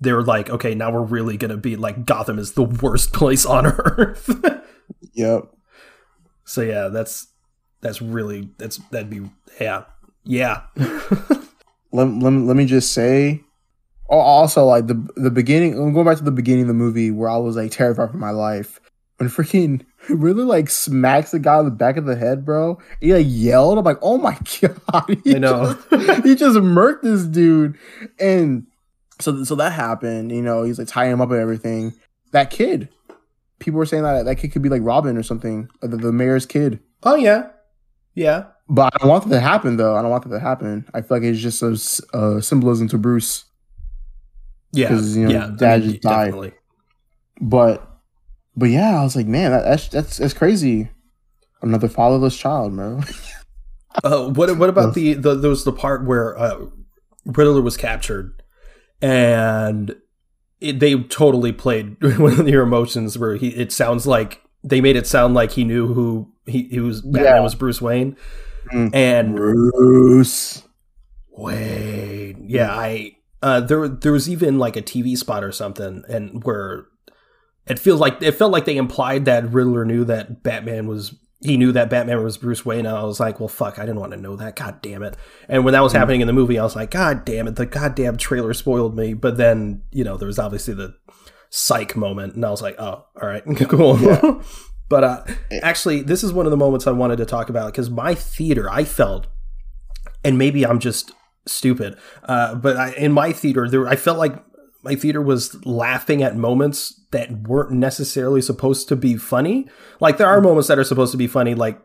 they're 0.00 0.22
like, 0.22 0.50
okay, 0.50 0.74
now 0.74 0.90
we're 0.90 1.02
really 1.02 1.36
gonna 1.36 1.56
be 1.56 1.76
like 1.76 2.04
Gotham 2.04 2.38
is 2.38 2.52
the 2.52 2.64
worst 2.64 3.12
place 3.14 3.46
on 3.46 3.66
earth. 3.66 4.28
Yep. 5.14 5.44
so 6.44 6.60
yeah, 6.62 6.88
that's 6.88 7.28
that's 7.80 8.00
really 8.02 8.48
that's 8.58 8.78
that'd 8.90 9.10
be 9.10 9.22
yeah 9.60 9.84
yeah 10.24 10.62
Let, 11.94 12.08
let, 12.08 12.32
let 12.32 12.56
me 12.56 12.64
just 12.64 12.92
say. 12.92 13.42
Oh, 14.08 14.18
also, 14.18 14.64
like 14.64 14.86
the 14.86 15.06
the 15.16 15.30
beginning. 15.30 15.74
I'm 15.76 15.92
going 15.92 16.06
back 16.06 16.16
to 16.18 16.24
the 16.24 16.30
beginning 16.30 16.62
of 16.62 16.68
the 16.68 16.74
movie 16.74 17.10
where 17.10 17.28
I 17.28 17.36
was 17.36 17.56
like 17.56 17.70
terrified 17.70 18.10
for 18.10 18.16
my 18.16 18.30
life 18.30 18.80
when 19.18 19.28
freaking 19.28 19.84
really 20.08 20.44
like 20.44 20.70
smacks 20.70 21.32
the 21.32 21.38
guy 21.38 21.56
on 21.56 21.66
the 21.66 21.70
back 21.70 21.96
of 21.98 22.06
the 22.06 22.16
head, 22.16 22.44
bro. 22.46 22.78
He 23.00 23.12
like 23.12 23.26
yelled. 23.28 23.76
I'm 23.78 23.84
like, 23.84 23.98
oh 24.00 24.16
my 24.18 24.38
god! 24.60 25.18
He 25.24 25.36
I 25.36 25.38
know. 25.38 25.78
just- 25.90 26.24
he 26.24 26.34
just 26.34 26.56
murked 26.58 27.02
this 27.02 27.24
dude, 27.24 27.76
and 28.18 28.66
so 29.20 29.44
so 29.44 29.54
that 29.56 29.72
happened. 29.72 30.32
You 30.32 30.40
know, 30.42 30.62
he's 30.62 30.78
like 30.78 30.88
tying 30.88 31.12
him 31.12 31.20
up 31.20 31.30
and 31.30 31.40
everything. 31.40 31.92
That 32.32 32.50
kid. 32.50 32.88
People 33.62 33.78
were 33.78 33.86
saying 33.86 34.02
that 34.02 34.24
that 34.24 34.36
kid 34.36 34.50
could 34.52 34.60
be 34.62 34.68
like 34.68 34.82
Robin 34.82 35.16
or 35.16 35.22
something, 35.22 35.68
or 35.82 35.88
the, 35.88 35.96
the 35.96 36.12
mayor's 36.12 36.46
kid. 36.46 36.80
oh 37.04 37.14
yeah 37.14 37.48
yeah 38.14 38.46
But 38.68 38.92
I 38.94 38.98
don't 38.98 39.08
want 39.08 39.24
that 39.28 39.36
to 39.36 39.40
happen, 39.40 39.76
though. 39.76 39.94
I 39.96 40.02
don't 40.02 40.10
want 40.10 40.24
that 40.24 40.30
to 40.36 40.40
happen. 40.40 40.84
I 40.92 41.00
feel 41.00 41.18
like 41.18 41.22
it's 41.22 41.40
just 41.40 41.62
a 41.62 42.42
symbolism 42.42 42.88
to 42.88 42.98
Bruce. 42.98 43.44
Yeah, 44.72 44.88
because 44.88 45.16
you 45.16 45.26
know, 45.26 45.30
yeah 45.30 45.50
dad 45.56 45.82
just 45.82 46.00
died. 46.02 46.24
definitely. 46.26 46.52
But, 47.40 47.88
but 48.56 48.66
yeah, 48.70 48.98
I 49.00 49.02
was 49.04 49.14
like, 49.16 49.26
man, 49.26 49.52
that, 49.52 49.62
that's 49.64 49.88
that's 49.88 50.16
that's 50.18 50.34
crazy. 50.34 50.90
Another 51.62 51.88
fatherless 51.88 52.36
child, 52.36 52.74
bro. 52.76 53.00
Uh, 54.02 54.30
what 54.30 54.56
what 54.56 54.70
about 54.70 54.94
the, 54.94 55.12
the 55.12 55.34
there 55.34 55.50
was 55.50 55.64
the 55.64 55.72
part 55.72 56.06
where 56.06 56.38
uh, 56.38 56.64
Riddler 57.26 57.60
was 57.60 57.76
captured, 57.76 58.42
and 59.02 59.94
it, 60.62 60.80
they 60.80 60.94
totally 61.04 61.52
played 61.52 62.00
with 62.18 62.46
your 62.48 62.62
emotions 62.62 63.18
where 63.18 63.36
he 63.36 63.48
it 63.48 63.72
sounds 63.72 64.06
like 64.06 64.40
they 64.64 64.80
made 64.80 64.96
it 64.96 65.06
sound 65.06 65.34
like 65.34 65.52
he 65.52 65.64
knew 65.64 65.92
who 65.92 66.32
he, 66.46 66.64
he 66.64 66.80
was 66.80 67.00
Batman 67.02 67.24
Yeah. 67.24 67.40
was 67.40 67.54
Bruce 67.54 67.80
Wayne, 67.82 68.16
Mm. 68.72 68.94
and 68.94 69.36
Bruce. 69.36 70.62
Wayne, 71.30 72.44
yeah, 72.48 72.70
I 72.72 73.16
uh, 73.42 73.60
there 73.60 73.88
there 73.88 74.12
was 74.12 74.28
even 74.28 74.58
like 74.58 74.76
a 74.76 74.82
TV 74.82 75.16
spot 75.16 75.42
or 75.42 75.50
something, 75.52 76.04
and 76.08 76.44
where 76.44 76.86
it 77.66 77.78
feels 77.78 78.00
like 78.00 78.22
it 78.22 78.32
felt 78.32 78.52
like 78.52 78.64
they 78.66 78.76
implied 78.76 79.24
that 79.24 79.50
Riddler 79.52 79.84
knew 79.84 80.04
that 80.04 80.42
Batman 80.42 80.86
was 80.86 81.14
he 81.42 81.56
knew 81.56 81.72
that 81.72 81.90
Batman 81.90 82.22
was 82.22 82.36
Bruce 82.38 82.64
Wayne. 82.64 82.86
And 82.86 82.96
I 82.96 83.02
was 83.04 83.18
like, 83.18 83.40
well, 83.40 83.48
fuck, 83.48 83.78
I 83.78 83.82
didn't 83.82 83.98
want 84.00 84.12
to 84.12 84.18
know 84.18 84.36
that. 84.36 84.54
God 84.56 84.80
damn 84.80 85.02
it. 85.02 85.16
And 85.48 85.64
when 85.64 85.72
that 85.72 85.82
was 85.82 85.92
Mhm. 85.92 85.96
happening 85.98 86.20
in 86.20 86.26
the 86.28 86.32
movie, 86.32 86.58
I 86.58 86.62
was 86.62 86.76
like, 86.76 86.90
God 86.92 87.24
damn 87.24 87.48
it, 87.48 87.56
the 87.56 87.66
goddamn 87.66 88.16
trailer 88.16 88.54
spoiled 88.54 88.96
me. 88.96 89.12
But 89.14 89.36
then 89.36 89.82
you 89.90 90.04
know 90.04 90.16
there 90.16 90.26
was 90.28 90.38
obviously 90.38 90.74
the 90.74 90.94
psych 91.50 91.96
moment, 91.96 92.34
and 92.34 92.44
I 92.46 92.50
was 92.50 92.62
like, 92.62 92.76
oh, 92.78 93.04
all 93.20 93.28
right, 93.28 93.42
cool. 93.68 93.98
Yeah. 94.00 94.40
but 94.88 95.04
uh, 95.04 95.24
actually, 95.62 96.02
this 96.02 96.22
is 96.22 96.32
one 96.32 96.46
of 96.46 96.50
the 96.50 96.56
moments 96.56 96.86
I 96.86 96.92
wanted 96.92 97.16
to 97.16 97.26
talk 97.26 97.48
about 97.50 97.72
because 97.72 97.90
my 97.90 98.14
theater, 98.14 98.70
I 98.70 98.84
felt, 98.84 99.26
and 100.24 100.38
maybe 100.38 100.64
I'm 100.64 100.78
just 100.78 101.12
stupid, 101.46 101.96
uh, 102.24 102.54
but 102.54 102.76
I, 102.76 102.92
in 102.92 103.10
my 103.12 103.32
theater, 103.32 103.68
there 103.68 103.88
I 103.88 103.96
felt 103.96 104.16
like 104.18 104.34
my 104.82 104.94
theater 104.94 105.22
was 105.22 105.64
laughing 105.64 106.22
at 106.22 106.36
moments 106.36 107.00
that 107.12 107.30
weren't 107.42 107.72
necessarily 107.72 108.42
supposed 108.42 108.88
to 108.88 108.96
be 108.96 109.16
funny. 109.16 109.68
Like 110.00 110.16
there 110.16 110.26
are 110.28 110.40
moments 110.40 110.68
that 110.68 110.78
are 110.78 110.84
supposed 110.84 111.12
to 111.12 111.18
be 111.18 111.26
funny, 111.26 111.54
like 111.54 111.80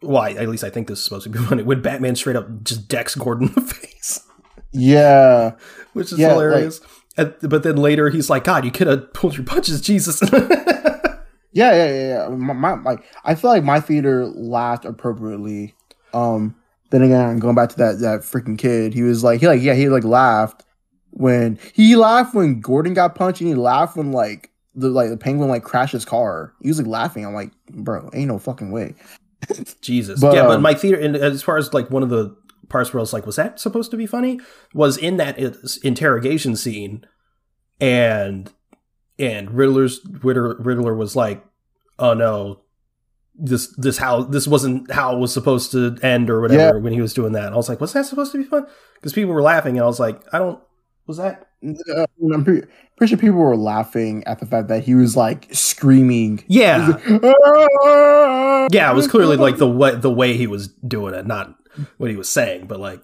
why? 0.00 0.30
at 0.30 0.48
least 0.48 0.64
I 0.64 0.70
think 0.70 0.88
this 0.88 0.98
is 0.98 1.04
supposed 1.04 1.24
to 1.24 1.30
be 1.30 1.38
funny. 1.46 1.62
When 1.62 1.82
Batman 1.82 2.16
straight 2.16 2.36
up 2.36 2.64
just 2.64 2.88
decks 2.88 3.14
Gordon 3.14 3.48
in 3.48 3.54
the 3.54 3.60
face, 3.74 4.26
Yeah, 4.72 5.52
which 5.92 6.12
is 6.12 6.18
Yeah, 6.18 6.30
hilarious. 6.30 6.80
And, 7.16 7.34
but 7.42 7.62
then 7.62 7.76
later 7.76 8.08
he's 8.08 8.30
like, 8.30 8.44
God, 8.44 8.64
you 8.64 8.70
could 8.70 8.86
have 8.86 9.12
pulled 9.12 9.36
your 9.36 9.44
punches, 9.44 9.80
Jesus. 9.80 10.20
Yeah, 11.52 11.72
yeah, 11.74 11.86
yeah. 11.86 12.28
yeah. 12.28 12.28
My, 12.28 12.52
my, 12.52 12.74
like, 12.82 13.04
I 13.24 13.34
feel 13.34 13.50
like 13.50 13.64
my 13.64 13.80
theater 13.80 14.26
laughed 14.26 14.84
appropriately. 14.84 15.74
Um, 16.14 16.54
then 16.90 17.02
again, 17.02 17.38
going 17.38 17.54
back 17.54 17.70
to 17.70 17.76
that 17.78 17.98
that 18.00 18.20
freaking 18.20 18.58
kid, 18.58 18.94
he 18.94 19.02
was 19.02 19.24
like, 19.24 19.40
he 19.40 19.48
like, 19.48 19.60
yeah, 19.60 19.74
he 19.74 19.88
like 19.88 20.04
laughed 20.04 20.64
when 21.10 21.58
he 21.74 21.96
laughed 21.96 22.34
when 22.34 22.60
Gordon 22.60 22.94
got 22.94 23.14
punched, 23.14 23.40
and 23.40 23.48
he 23.48 23.54
laughed 23.54 23.96
when 23.96 24.12
like 24.12 24.50
the 24.74 24.88
like 24.88 25.10
the 25.10 25.16
penguin 25.16 25.48
like 25.48 25.64
crashed 25.64 25.92
his 25.92 26.04
car. 26.04 26.54
He 26.60 26.68
was 26.68 26.78
like 26.78 26.86
laughing. 26.86 27.24
I'm 27.24 27.34
like, 27.34 27.52
bro, 27.68 28.10
ain't 28.12 28.28
no 28.28 28.38
fucking 28.38 28.70
way. 28.70 28.94
Jesus. 29.80 30.20
But, 30.20 30.34
yeah, 30.34 30.42
but 30.42 30.56
um, 30.56 30.62
my 30.62 30.74
theater, 30.74 30.98
and 30.98 31.16
as 31.16 31.42
far 31.42 31.56
as 31.56 31.72
like 31.74 31.90
one 31.90 32.02
of 32.02 32.08
the 32.08 32.36
parts 32.68 32.92
where 32.92 33.00
I 33.00 33.02
was 33.02 33.12
like, 33.12 33.26
was 33.26 33.36
that 33.36 33.60
supposed 33.60 33.90
to 33.90 33.96
be 33.96 34.06
funny? 34.06 34.40
Was 34.74 34.96
in 34.96 35.16
that 35.18 35.38
interrogation 35.82 36.56
scene, 36.56 37.04
and 37.80 38.52
and 39.18 39.50
Riddler's 39.50 40.00
Riddler, 40.22 40.56
Riddler 40.58 40.94
was 40.94 41.16
like, 41.16 41.44
oh 41.98 42.14
no. 42.14 42.60
This 43.42 43.74
this 43.78 43.96
how 43.96 44.22
this 44.22 44.46
wasn't 44.46 44.90
how 44.90 45.16
it 45.16 45.18
was 45.18 45.32
supposed 45.32 45.72
to 45.72 45.96
end 46.02 46.28
or 46.28 46.42
whatever 46.42 46.78
when 46.78 46.92
he 46.92 47.00
was 47.00 47.14
doing 47.14 47.32
that. 47.32 47.46
And 47.46 47.54
I 47.54 47.56
was 47.56 47.70
like, 47.70 47.80
was 47.80 47.94
that 47.94 48.04
supposed 48.04 48.32
to 48.32 48.38
be 48.38 48.44
fun? 48.44 48.66
Because 48.94 49.14
people 49.14 49.32
were 49.32 49.40
laughing, 49.40 49.76
and 49.76 49.84
I 49.84 49.86
was 49.86 50.00
like, 50.00 50.22
I 50.34 50.38
don't. 50.38 50.60
Was 51.10 51.16
that? 51.16 51.48
Uh, 51.92 52.06
I'm 52.32 52.44
pretty, 52.44 52.68
pretty 52.96 53.10
sure 53.10 53.18
people 53.18 53.38
were 53.38 53.56
laughing 53.56 54.22
at 54.28 54.38
the 54.38 54.46
fact 54.46 54.68
that 54.68 54.84
he 54.84 54.94
was 54.94 55.16
like 55.16 55.48
screaming. 55.50 56.44
Yeah, 56.46 56.86
like, 56.86 57.04
yeah. 58.72 58.92
It 58.92 58.94
was 58.94 59.08
clearly 59.08 59.36
like 59.36 59.56
the 59.56 59.68
way 59.68 59.96
the 59.96 60.08
way 60.08 60.36
he 60.36 60.46
was 60.46 60.68
doing 60.68 61.14
it, 61.14 61.26
not 61.26 61.52
what 61.96 62.10
he 62.10 62.16
was 62.16 62.28
saying. 62.28 62.68
But 62.68 62.78
like, 62.78 63.02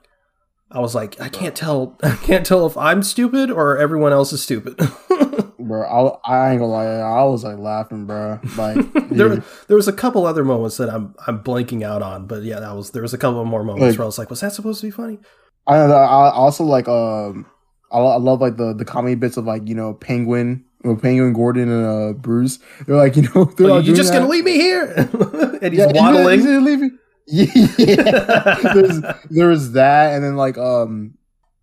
I 0.71 0.79
was 0.79 0.95
like, 0.95 1.21
I 1.21 1.29
can't 1.29 1.57
tell. 1.57 1.99
I 2.05 2.15
can't 2.15 2.47
tell 2.47 2.65
if 2.65 2.77
I'm 2.77 3.03
stupid 3.03 3.51
or 3.51 3.77
everyone 3.77 4.13
else 4.13 4.33
is 4.33 4.41
stupid. 4.41 4.79
bro. 5.59 6.21
I, 6.25 6.33
I 6.33 6.51
ain't 6.53 6.61
gonna 6.61 6.71
lie, 6.71 6.85
I 6.85 7.25
was 7.25 7.43
like 7.43 7.59
laughing, 7.59 8.07
bro. 8.07 8.39
Like, 8.57 8.77
there, 9.11 9.43
there 9.67 9.77
was 9.77 9.89
a 9.89 9.93
couple 9.93 10.27
other 10.27 10.45
moments 10.45 10.77
that 10.77 10.91
I'm 10.91 11.17
I'm 11.27 11.43
blanking 11.43 11.83
out 11.83 12.03
on, 12.03 12.29
but 12.29 12.45
yeah, 12.45 12.61
that 12.61 12.77
was 12.77 12.93
there 12.93 13.03
was 13.03 13.15
a 13.15 13.19
couple 13.19 13.45
more 13.45 13.65
moments 13.65 13.83
Like- 13.83 13.99
where 13.99 14.05
I 14.05 14.07
was 14.07 14.17
like, 14.17 14.31
was 14.31 14.43
that 14.43 14.53
supposed 14.53 14.81
to 14.83 14.87
be 14.87 14.93
funny? 14.93 15.19
I, 15.67 15.79
I 15.79 16.31
also 16.31 16.63
like 16.63 16.87
um, 16.87 17.47
I, 17.93 17.99
I 17.99 18.17
love 18.17 18.41
like 18.41 18.57
the 18.57 18.73
the 18.75 18.85
comedy 18.85 19.15
bits 19.15 19.37
of 19.37 19.45
like 19.45 19.67
you 19.69 19.75
know 19.75 19.95
Penguin, 19.95 20.65
well, 20.85 20.97
Penguin, 20.97 21.33
Gordon, 21.33 21.71
and 21.71 21.85
uh 21.87 22.13
Bruce. 22.15 22.59
They're 22.87 22.97
like 22.97 23.17
you 23.17 23.23
know 23.23 23.45
they're 23.45 23.69
Like, 23.69 23.77
like 23.79 23.87
you 23.87 23.95
just 23.95 24.13
doing 24.13 24.23
gonna 24.23 24.33
leave 24.33 24.45
me 24.45 24.55
here? 24.55 24.85
and 24.97 25.73
he's 25.73 25.79
Yeah, 25.79 25.87
he's 25.93 26.01
waddling. 26.01 26.65
leave 26.65 26.81
me. 26.81 26.91
Yeah, 27.29 28.57
there's, 28.73 29.01
there 29.31 29.49
was 29.49 29.73
that, 29.73 30.15
and 30.15 30.23
then 30.25 30.37
like 30.37 30.57
um, 30.59 31.15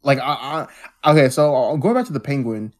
like 0.03 0.19
I, 0.19 0.67
I 1.03 1.11
okay, 1.11 1.30
so 1.30 1.55
uh, 1.55 1.76
going 1.78 1.95
back 1.95 2.05
to 2.07 2.13
the 2.13 2.19
Penguin, 2.19 2.74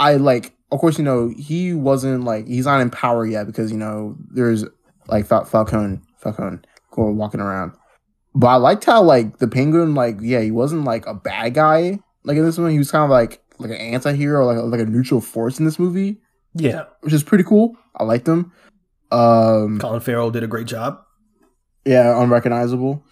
I 0.00 0.16
like 0.16 0.52
of 0.72 0.80
course 0.80 0.98
you 0.98 1.04
know 1.04 1.28
he 1.36 1.74
wasn't 1.74 2.24
like 2.24 2.46
he's 2.48 2.64
not 2.66 2.80
in 2.80 2.90
power 2.90 3.24
yet 3.24 3.46
because 3.46 3.70
you 3.70 3.78
know 3.78 4.16
there's 4.32 4.64
like 5.06 5.26
Fal- 5.26 5.44
Falcone 5.44 6.00
Falcone 6.18 6.58
going 6.90 7.16
walking 7.16 7.40
around, 7.40 7.72
but 8.34 8.48
I 8.48 8.56
liked 8.56 8.84
how 8.84 9.00
like 9.02 9.38
the 9.38 9.46
Penguin 9.46 9.94
like 9.94 10.16
yeah 10.20 10.40
he 10.40 10.50
wasn't 10.50 10.82
like 10.84 11.06
a 11.06 11.14
bad 11.14 11.54
guy 11.54 12.00
like 12.24 12.36
in 12.36 12.44
this 12.44 12.58
one 12.58 12.70
he 12.70 12.78
was 12.78 12.90
kind 12.90 13.04
of 13.04 13.10
like 13.10 13.42
like 13.58 13.70
an 13.70 13.76
anti-hero 13.76 14.44
like 14.46 14.58
like 14.58 14.80
a 14.80 14.90
neutral 14.90 15.20
force 15.20 15.58
in 15.58 15.64
this 15.64 15.78
movie 15.78 16.20
yeah, 16.54 16.84
which 17.00 17.12
is 17.12 17.22
pretty 17.24 17.44
cool 17.44 17.76
I 17.96 18.04
liked 18.04 18.26
him 18.28 18.52
um 19.10 19.78
Colin 19.80 20.00
Farrell 20.00 20.30
did 20.30 20.42
a 20.42 20.46
great 20.46 20.66
job, 20.66 21.00
yeah 21.84 22.20
unrecognizable 22.20 23.04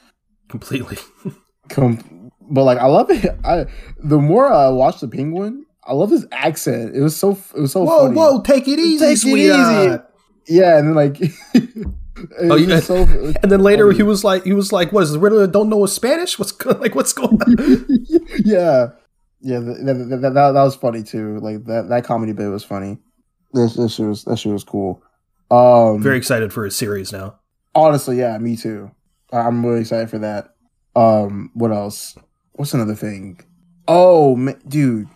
completely. 0.48 0.98
Com- 1.70 2.30
but 2.50 2.64
like 2.64 2.78
I 2.78 2.86
love 2.86 3.10
it. 3.10 3.24
I 3.44 3.66
the 3.98 4.18
more 4.18 4.52
I 4.52 4.68
watch 4.68 5.00
the 5.00 5.08
Penguin, 5.08 5.64
I 5.84 5.92
love 5.94 6.10
his 6.10 6.26
accent. 6.32 6.94
It 6.96 7.00
was 7.00 7.16
so 7.16 7.38
it 7.56 7.60
was 7.60 7.72
so 7.72 7.84
whoa, 7.84 8.06
funny. 8.06 8.16
whoa, 8.16 8.42
take 8.42 8.66
it 8.68 8.78
easy, 8.78 9.04
Take 9.06 9.14
it 9.14 9.20
sweetheart. 9.20 10.08
Yeah, 10.48 10.76
and 10.78 10.88
then 10.88 10.94
like, 10.94 11.18
Oh, 12.40 12.56
yeah. 12.56 12.80
so 12.80 12.96
And 13.42 13.50
then 13.50 13.60
later 13.60 13.86
funny. 13.86 13.96
he 13.96 14.02
was 14.02 14.24
like, 14.24 14.44
he 14.44 14.52
was 14.52 14.72
like, 14.72 14.92
"What 14.92 15.04
is 15.04 15.12
the 15.12 15.18
Riddler? 15.18 15.46
Don't 15.46 15.68
know 15.68 15.86
Spanish? 15.86 16.38
What's 16.38 16.52
like? 16.66 16.94
What's 16.94 17.12
going 17.12 17.40
on?" 17.40 17.56
yeah, 18.44 18.88
yeah. 19.42 19.58
That, 19.58 19.84
that, 19.84 19.94
that, 20.22 20.34
that, 20.34 20.52
that 20.52 20.62
was 20.62 20.76
funny 20.76 21.02
too. 21.02 21.38
Like 21.40 21.64
that 21.66 21.88
that 21.88 22.04
comedy 22.04 22.32
bit 22.32 22.48
was 22.48 22.64
funny. 22.64 22.98
This 23.52 23.74
this 23.74 23.94
shit 23.94 24.06
was 24.06 24.24
that 24.24 24.38
shit 24.38 24.52
was 24.52 24.64
cool. 24.64 25.02
Um, 25.50 26.02
Very 26.02 26.16
excited 26.16 26.52
for 26.52 26.64
his 26.64 26.74
series 26.76 27.12
now. 27.12 27.38
honestly, 27.74 28.18
yeah, 28.18 28.38
me 28.38 28.56
too. 28.56 28.90
I'm 29.32 29.64
really 29.64 29.80
excited 29.82 30.08
for 30.08 30.18
that. 30.18 30.54
Um, 30.96 31.50
what 31.54 31.70
else? 31.72 32.16
What's 32.52 32.72
another 32.74 32.94
thing? 32.94 33.40
Oh, 33.88 34.36
ma- 34.36 34.52
dude, 34.68 35.08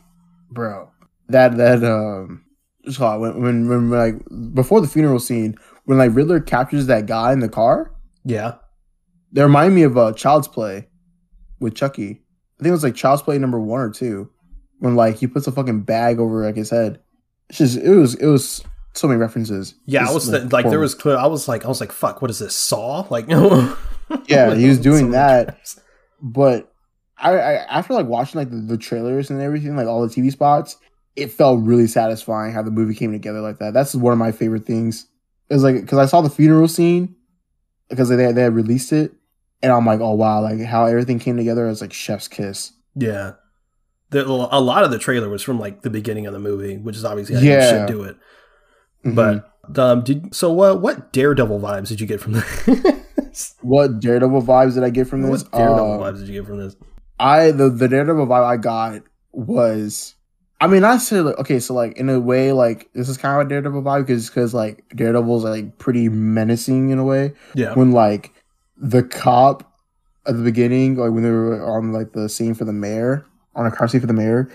bro, 0.50 0.90
that 1.28 1.56
that 1.56 1.82
um, 1.84 2.44
just 2.84 2.98
call 2.98 3.20
when, 3.20 3.40
when 3.40 3.68
when 3.68 3.90
like 3.90 4.16
before 4.54 4.80
the 4.80 4.88
funeral 4.88 5.18
scene 5.20 5.54
when 5.84 5.98
like 5.98 6.14
Riddler 6.14 6.40
captures 6.40 6.86
that 6.86 7.06
guy 7.06 7.32
in 7.32 7.40
the 7.40 7.48
car. 7.48 7.92
Yeah, 8.24 8.54
They 9.32 9.42
remind 9.42 9.74
me 9.74 9.82
of 9.84 9.96
uh, 9.96 10.12
Child's 10.12 10.48
Play 10.48 10.88
with 11.60 11.74
Chucky. 11.76 12.22
I 12.58 12.62
think 12.62 12.68
it 12.68 12.72
was 12.72 12.84
like 12.84 12.94
Child's 12.94 13.22
Play 13.22 13.38
number 13.38 13.60
one 13.60 13.80
or 13.80 13.90
two 13.90 14.30
when 14.78 14.94
like 14.96 15.16
he 15.16 15.26
puts 15.26 15.46
a 15.46 15.52
fucking 15.52 15.82
bag 15.82 16.18
over 16.18 16.44
like 16.44 16.56
his 16.56 16.70
head. 16.70 17.00
It's 17.48 17.58
just 17.58 17.78
it 17.78 17.90
was 17.90 18.14
it 18.14 18.26
was 18.26 18.62
so 18.94 19.06
many 19.08 19.20
references. 19.20 19.74
yeah. 19.84 20.00
I 20.00 20.04
It's, 20.04 20.14
was 20.14 20.30
th- 20.30 20.52
like, 20.52 20.68
there 20.70 20.80
was, 20.80 20.94
clear- 20.94 21.16
I 21.18 21.26
was 21.26 21.48
like, 21.48 21.64
I 21.66 21.68
was 21.68 21.80
like, 21.80 21.92
"Fuck, 21.92 22.22
what 22.22 22.30
is 22.30 22.38
this 22.38 22.56
Saw?" 22.56 23.06
Like, 23.10 23.26
Yeah, 24.26 24.54
he 24.54 24.68
was 24.68 24.78
doing 24.80 25.10
many 25.10 25.12
that. 25.12 25.58
but 26.22 26.72
I, 27.18 27.32
I 27.36 27.52
after 27.78 27.92
like 27.94 28.06
watching 28.06 28.38
like 28.38 28.50
the, 28.50 28.56
the 28.56 28.78
trailers 28.78 29.30
and 29.30 29.40
everything, 29.40 29.76
like 29.76 29.86
all 29.86 30.06
the 30.06 30.12
TV 30.14 30.30
spots, 30.32 30.76
it 31.14 31.30
felt 31.30 31.62
really 31.64 31.86
satisfying 31.86 32.52
how 32.52 32.62
the 32.62 32.70
movie 32.70 32.94
came 32.94 33.12
together 33.12 33.40
like 33.40 33.58
that. 33.58 33.74
That's 33.74 33.94
one 33.94 34.12
of 34.12 34.18
my 34.18 34.32
favorite 34.32 34.64
things. 34.66 35.06
It 35.50 35.54
was 35.54 35.62
like 35.62 35.76
because 35.80 35.98
I 35.98 36.06
saw 36.06 36.20
the 36.22 36.30
funeral 36.30 36.68
scene 36.68 37.14
because 37.88 38.08
they 38.08 38.16
they 38.32 38.42
had 38.42 38.54
released 38.54 38.92
it, 38.92 39.12
and 39.62 39.72
I'm 39.72 39.86
like, 39.86 40.00
oh 40.00 40.14
wow, 40.14 40.40
like 40.42 40.60
how 40.60 40.86
everything 40.86 41.18
came 41.18 41.36
together 41.36 41.66
as 41.66 41.80
like 41.80 41.92
chef's 41.92 42.28
kiss. 42.28 42.72
Yeah, 42.94 43.32
the, 44.10 44.24
a 44.24 44.60
lot 44.60 44.84
of 44.84 44.90
the 44.90 44.98
trailer 44.98 45.28
was 45.28 45.42
from 45.42 45.58
like 45.58 45.82
the 45.82 45.90
beginning 45.90 46.26
of 46.26 46.32
the 46.32 46.38
movie, 46.38 46.76
which 46.76 46.96
is 46.96 47.04
obviously 47.04 47.34
how 47.36 47.40
you 47.42 47.50
Yeah. 47.50 47.70
should 47.70 47.86
do 47.92 48.02
it. 48.04 48.16
Mhm. 49.04 49.14
But 49.14 49.78
um, 49.78 50.02
did 50.02 50.34
so? 50.34 50.52
What 50.52 50.80
what 50.80 51.12
Daredevil 51.12 51.60
vibes 51.60 51.88
did 51.88 52.00
you 52.00 52.06
get 52.06 52.20
from 52.20 52.32
this? 52.32 53.54
what 53.62 54.00
Daredevil 54.00 54.42
vibes 54.42 54.74
did 54.74 54.84
I 54.84 54.90
get 54.90 55.08
from 55.08 55.22
this? 55.22 55.42
what 55.44 55.52
Daredevil 55.52 56.02
Uh, 56.02 56.12
vibes 56.12 56.18
did 56.18 56.28
you 56.28 56.34
get 56.40 56.46
from 56.46 56.58
this? 56.58 56.76
I 57.18 57.50
the 57.50 57.68
the 57.70 57.88
Daredevil 57.88 58.26
vibe 58.26 58.44
I 58.44 58.56
got 58.56 59.02
was, 59.32 60.14
I 60.60 60.66
mean, 60.66 60.84
I 60.84 60.96
said 60.98 61.24
like 61.24 61.38
okay, 61.38 61.58
so 61.60 61.74
like 61.74 61.96
in 61.98 62.08
a 62.08 62.18
way, 62.20 62.52
like 62.52 62.88
this 62.94 63.08
is 63.08 63.16
kind 63.18 63.40
of 63.40 63.46
a 63.46 63.48
Daredevil 63.48 63.82
vibe 63.82 64.06
because 64.06 64.28
because 64.28 64.54
like 64.54 64.84
Daredevil's 64.94 65.44
like 65.44 65.78
pretty 65.78 66.08
menacing 66.08 66.90
in 66.90 66.98
a 66.98 67.04
way. 67.04 67.32
Yeah, 67.54 67.74
When 67.74 67.92
like 67.92 68.32
the 68.76 69.02
cop 69.02 69.72
at 70.26 70.36
the 70.36 70.42
beginning, 70.42 70.96
like 70.96 71.12
when 71.12 71.22
they 71.22 71.30
were 71.30 71.64
on 71.64 71.92
like 71.92 72.12
the 72.12 72.28
scene 72.28 72.54
for 72.54 72.64
the 72.64 72.72
mayor 72.72 73.24
on 73.54 73.66
a 73.66 73.70
car 73.70 73.88
scene 73.88 74.00
for 74.00 74.06
the 74.06 74.12
mayor, 74.12 74.50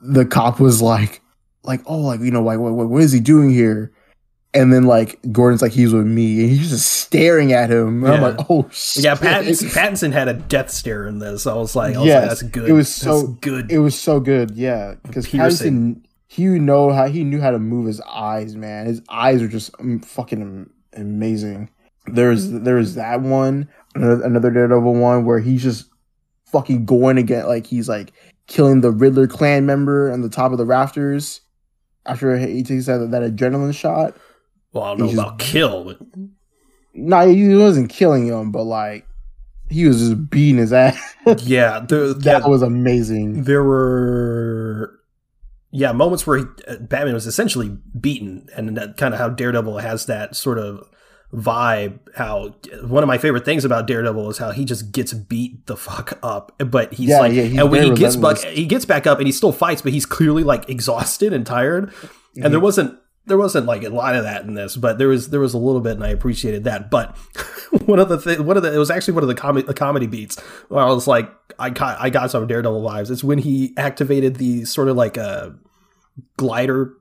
the 0.00 0.24
cop 0.24 0.60
was 0.60 0.80
like, 0.80 1.20
like 1.62 1.80
oh 1.86 1.98
like 1.98 2.20
you 2.20 2.30
know 2.30 2.42
like 2.42 2.58
what 2.58 2.72
what, 2.74 2.88
what 2.88 3.02
is 3.02 3.12
he 3.12 3.20
doing 3.20 3.50
here? 3.50 3.92
And 4.54 4.72
then 4.72 4.84
like 4.84 5.18
Gordon's 5.32 5.60
like 5.60 5.72
he's 5.72 5.92
with 5.92 6.06
me, 6.06 6.40
and 6.42 6.50
he's 6.50 6.70
just 6.70 6.90
staring 6.90 7.52
at 7.52 7.70
him. 7.70 8.02
And 8.04 8.14
I'm 8.14 8.22
like, 8.22 8.46
oh 8.48 8.66
shit. 8.72 9.04
yeah. 9.04 9.14
Pattinson, 9.14 9.68
Pattinson 9.74 10.12
had 10.12 10.28
a 10.28 10.32
death 10.34 10.70
stare 10.70 11.06
in 11.06 11.18
this. 11.18 11.46
I 11.46 11.54
was 11.54 11.76
like, 11.76 11.94
I 11.94 11.98
was 11.98 12.06
Yes, 12.06 12.20
like, 12.22 12.28
that's 12.30 12.42
good. 12.42 12.68
it 12.70 12.72
was 12.72 12.94
so- 12.94 13.26
That's 13.26 13.38
good. 13.40 13.70
It 13.70 13.78
was 13.80 13.98
so 14.00 14.18
good, 14.20 14.52
yeah. 14.52 14.94
Because 15.02 15.26
Pattinson, 15.26 16.04
he 16.28 16.44
know 16.46 16.90
how 16.92 17.06
he 17.08 17.22
knew 17.24 17.40
how 17.40 17.50
to 17.50 17.58
move 17.58 17.86
his 17.86 18.00
eyes, 18.02 18.56
man. 18.56 18.86
His 18.86 19.02
eyes 19.10 19.42
are 19.42 19.48
just 19.48 19.72
um, 19.78 20.00
fucking 20.00 20.70
amazing. 20.94 21.68
There's 22.06 22.50
there's 22.50 22.94
that 22.94 23.20
one, 23.20 23.68
another, 23.94 24.22
another 24.24 24.50
Daredevil 24.50 24.94
one 24.94 25.24
where 25.24 25.40
he's 25.40 25.62
just 25.62 25.86
fucking 26.46 26.84
going 26.86 27.18
again, 27.18 27.46
like 27.46 27.66
he's 27.66 27.88
like 27.88 28.12
killing 28.46 28.80
the 28.80 28.90
Riddler 28.92 29.26
clan 29.26 29.66
member 29.66 30.12
on 30.12 30.22
the 30.22 30.28
top 30.28 30.52
of 30.52 30.58
the 30.58 30.64
rafters 30.66 31.40
after 32.06 32.36
he 32.38 32.62
takes 32.62 32.86
that, 32.86 33.10
that 33.10 33.22
adrenaline 33.22 33.74
shot. 33.74 34.16
well, 34.72 34.84
I 34.84 34.94
don't 34.96 35.06
know 35.06 35.12
about 35.22 35.38
kill, 35.38 35.84
but 35.84 35.98
No, 36.94 37.28
he 37.28 37.54
wasn't 37.56 37.90
killing 37.90 38.26
him, 38.26 38.52
but 38.52 38.64
like 38.64 39.06
he 39.68 39.86
was 39.86 39.98
just 39.98 40.30
beating 40.30 40.58
his 40.58 40.72
ass. 40.72 41.14
yeah, 41.38 41.80
that 41.80 42.22
yeah, 42.24 42.46
was 42.46 42.62
amazing. 42.62 43.42
there 43.44 43.64
were 43.64 44.92
yeah 45.72 45.92
moments 45.92 46.26
where 46.26 46.38
he, 46.38 46.44
uh, 46.68 46.76
Batman 46.76 47.14
was 47.14 47.26
essentially 47.26 47.76
beaten, 48.00 48.46
and 48.54 48.76
that 48.76 48.96
kind 48.96 49.12
of 49.12 49.18
how 49.20 49.28
Daredevil 49.28 49.78
has 49.78 50.06
that 50.06 50.36
sort 50.36 50.58
of 50.58 50.88
vibe. 51.32 51.98
How 52.14 52.54
one 52.82 53.02
of 53.02 53.06
my 53.06 53.18
favorite 53.18 53.44
things 53.44 53.64
about 53.64 53.86
Daredevil 53.86 54.30
is 54.30 54.38
how 54.38 54.50
he 54.52 54.64
just 54.64 54.92
gets 54.92 55.12
beat 55.12 55.66
the 55.66 55.76
fuck 55.76 56.18
up, 56.22 56.52
but 56.58 56.94
he's 56.94 57.10
Yeah, 57.10 57.20
like, 57.20 57.32
yeah, 57.32 57.42
he's 57.42 57.58
and 57.58 57.70
when 57.70 57.82
he 57.82 57.90
gets 57.90 58.16
back, 58.16 58.38
he 58.38 58.66
gets 58.66 58.84
back 58.84 59.06
up 59.06 59.18
and 59.18 59.26
he 59.26 59.32
still 59.32 59.52
fights, 59.52 59.82
but 59.82 59.92
he's 59.92 60.06
clearly 60.06 60.44
like 60.44 60.68
exhausted 60.68 61.32
and 61.32 61.46
tired. 61.46 61.92
And 62.42 62.52
there 62.52 62.60
wasn't 62.60 62.98
there 63.26 63.38
wasn't 63.38 63.66
like 63.66 63.82
a 63.82 63.88
lot 63.88 64.14
of 64.14 64.22
that 64.22 64.44
in 64.44 64.54
this, 64.54 64.76
but 64.76 64.98
there 64.98 65.08
was 65.08 65.30
there 65.30 65.40
was 65.40 65.52
a 65.52 65.58
little 65.58 65.80
bit, 65.80 65.92
and 65.92 66.04
I 66.04 66.08
appreciated 66.08 66.64
that. 66.64 66.90
But 66.90 67.16
one 67.86 67.98
of 67.98 68.08
the 68.08 68.18
thing, 68.18 68.46
one 68.46 68.56
of 68.56 68.62
the 68.62 68.72
it 68.72 68.78
was 68.78 68.90
actually 68.90 69.14
one 69.14 69.24
of 69.24 69.28
the 69.28 69.34
comedy 69.34 69.66
the 69.66 69.74
comedy 69.74 70.06
beats 70.06 70.38
where 70.68 70.82
I 70.82 70.86
was 70.90 71.06
like, 71.06 71.30
I 71.58 71.70
got 71.70 72.00
I 72.00 72.08
got 72.10 72.30
some 72.30 72.46
Daredevil 72.46 72.82
vibes. 72.82 73.10
It's 73.10 73.24
when 73.24 73.38
he 73.38 73.74
activated 73.76 74.36
the 74.36 74.64
sort 74.64 74.88
of 74.88 74.96
like 74.96 75.16
a 75.16 75.56
glider 76.36 76.94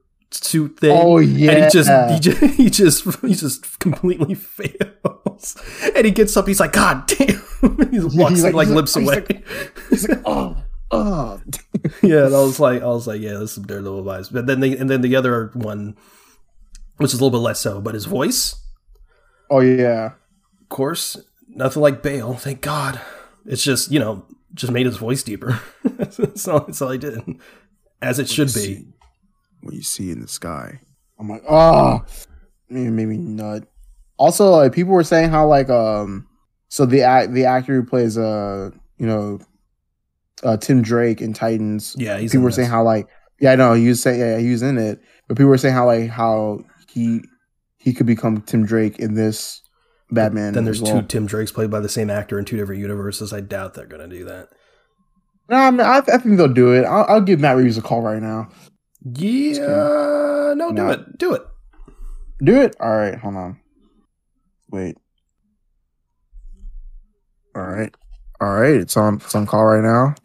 suit 0.43 0.79
thing. 0.79 0.91
Oh 0.99 1.17
yeah. 1.19 1.51
And 1.51 1.63
he 1.65 1.69
just, 1.69 2.11
he 2.11 2.19
just, 2.19 2.41
he 2.55 2.69
just, 2.69 3.19
he 3.21 3.33
just 3.33 3.79
completely 3.79 4.33
fails. 4.35 5.55
And 5.95 6.05
he 6.05 6.11
gets 6.11 6.35
up. 6.35 6.47
He's 6.47 6.59
like, 6.59 6.73
"God 6.73 7.07
damn!" 7.07 7.27
he 7.91 7.99
walks 7.99 8.31
he's 8.35 8.43
like, 8.43 8.53
like- 8.53 8.67
like 8.67 8.75
lips 8.75 8.95
like- 8.95 9.29
away. 9.29 9.43
he's 9.89 10.07
like, 10.09 10.21
oh, 10.25 10.57
oh. 10.91 11.41
yeah, 12.01 12.25
and 12.25 12.35
I 12.35 12.39
was 12.41 12.59
like, 12.59 12.81
I 12.81 12.87
was 12.87 13.07
like, 13.07 13.21
yeah, 13.21 13.33
this 13.33 13.41
is 13.41 13.51
some 13.53 13.65
Daredevil 13.65 14.03
vibes. 14.03 14.31
But 14.31 14.45
then, 14.47 14.59
the, 14.59 14.77
and 14.77 14.89
then 14.89 15.01
the 15.01 15.15
other 15.15 15.51
one, 15.53 15.95
which 16.97 17.13
is 17.13 17.19
a 17.19 17.23
little 17.23 17.37
bit 17.37 17.43
less 17.43 17.59
so, 17.59 17.81
but 17.81 17.93
his 17.93 18.05
voice, 18.05 18.55
Oh 19.49 19.59
yeah. 19.61 20.13
of 20.61 20.69
course, 20.69 21.17
nothing 21.47 21.81
like 21.81 22.01
Bale. 22.01 22.33
Thank 22.35 22.61
God. 22.61 22.99
It's 23.45 23.63
just 23.63 23.91
you 23.91 23.99
know, 23.99 24.25
just 24.53 24.71
made 24.73 24.85
his 24.85 24.97
voice 24.97 25.21
deeper. 25.21 25.59
that's, 25.83 26.47
all, 26.47 26.61
that's 26.61 26.81
all 26.81 26.89
he 26.91 26.97
did, 26.97 27.21
as 28.01 28.17
it 28.19 28.29
should 28.29 28.53
be. 28.53 28.87
What 29.65 29.73
you 29.73 29.81
see 29.81 30.11
in 30.11 30.21
the 30.21 30.27
sky. 30.27 30.79
I'm 31.19 31.27
like, 31.27 31.43
oh, 31.49 32.05
maybe 32.69 32.89
made 32.91 33.07
me 33.07 33.17
nut. 33.17 33.63
Also, 34.17 34.51
like 34.51 34.73
people 34.73 34.93
were 34.93 35.03
saying 35.03 35.31
how 35.31 35.47
like 35.47 35.69
um, 35.69 36.27
so 36.69 36.85
the 36.85 37.01
act 37.01 37.33
the 37.33 37.45
actor 37.45 37.73
who 37.73 37.83
plays 37.83 38.17
uh, 38.17 38.69
you 38.97 39.07
know, 39.07 39.39
uh, 40.43 40.57
Tim 40.57 40.81
Drake 40.81 41.19
in 41.19 41.33
Titans. 41.33 41.95
Yeah, 41.97 42.19
he's 42.19 42.31
people 42.31 42.41
in 42.41 42.45
were 42.45 42.51
saying 42.51 42.69
how 42.69 42.83
like 42.83 43.07
yeah, 43.39 43.53
I 43.53 43.55
know 43.55 43.73
he 43.73 43.87
was 43.87 44.01
saying 44.01 44.19
yeah 44.19 44.37
he 44.37 44.51
was 44.51 44.61
in 44.61 44.77
it, 44.77 45.01
but 45.27 45.35
people 45.35 45.49
were 45.49 45.57
saying 45.57 45.73
how 45.73 45.87
like 45.87 46.09
how 46.09 46.63
he 46.89 47.21
he 47.77 47.93
could 47.93 48.05
become 48.05 48.41
Tim 48.41 48.65
Drake 48.65 48.99
in 48.99 49.15
this 49.15 49.61
Batman. 50.11 50.53
Then 50.53 50.65
there's 50.65 50.81
well. 50.81 51.01
two 51.01 51.07
Tim 51.07 51.25
Drakes 51.25 51.51
played 51.51 51.71
by 51.71 51.79
the 51.79 51.89
same 51.89 52.09
actor 52.09 52.37
in 52.37 52.45
two 52.45 52.57
different 52.57 52.81
universes. 52.81 53.33
I 53.33 53.41
doubt 53.41 53.73
they're 53.73 53.87
gonna 53.87 54.07
do 54.07 54.25
that. 54.25 54.49
No, 55.49 55.57
I, 55.57 55.71
mean, 55.71 55.81
I, 55.81 55.97
I 55.99 56.17
think 56.17 56.37
they'll 56.37 56.47
do 56.47 56.73
it. 56.73 56.85
I'll, 56.85 57.05
I'll 57.07 57.21
give 57.21 57.39
Matt 57.39 57.57
Reeves 57.57 57.77
a 57.77 57.81
call 57.81 58.01
right 58.01 58.21
now. 58.21 58.49
Yeah, 59.05 60.53
no, 60.55 60.69
do 60.69 60.73
No. 60.73 60.89
it, 60.89 61.17
do 61.17 61.33
it. 61.35 61.43
Do 62.43 62.61
it. 62.61 62.75
All 62.79 62.95
right, 62.95 63.15
hold 63.17 63.35
on. 63.35 63.59
Wait. 64.71 64.97
All 67.55 67.61
right. 67.61 67.93
All 68.41 68.53
right, 68.55 68.73
it's 68.75 68.97
on. 68.97 69.15
It's 69.15 69.35
on 69.35 69.45
call 69.45 69.63
right 69.65 69.83
now. 69.83 70.15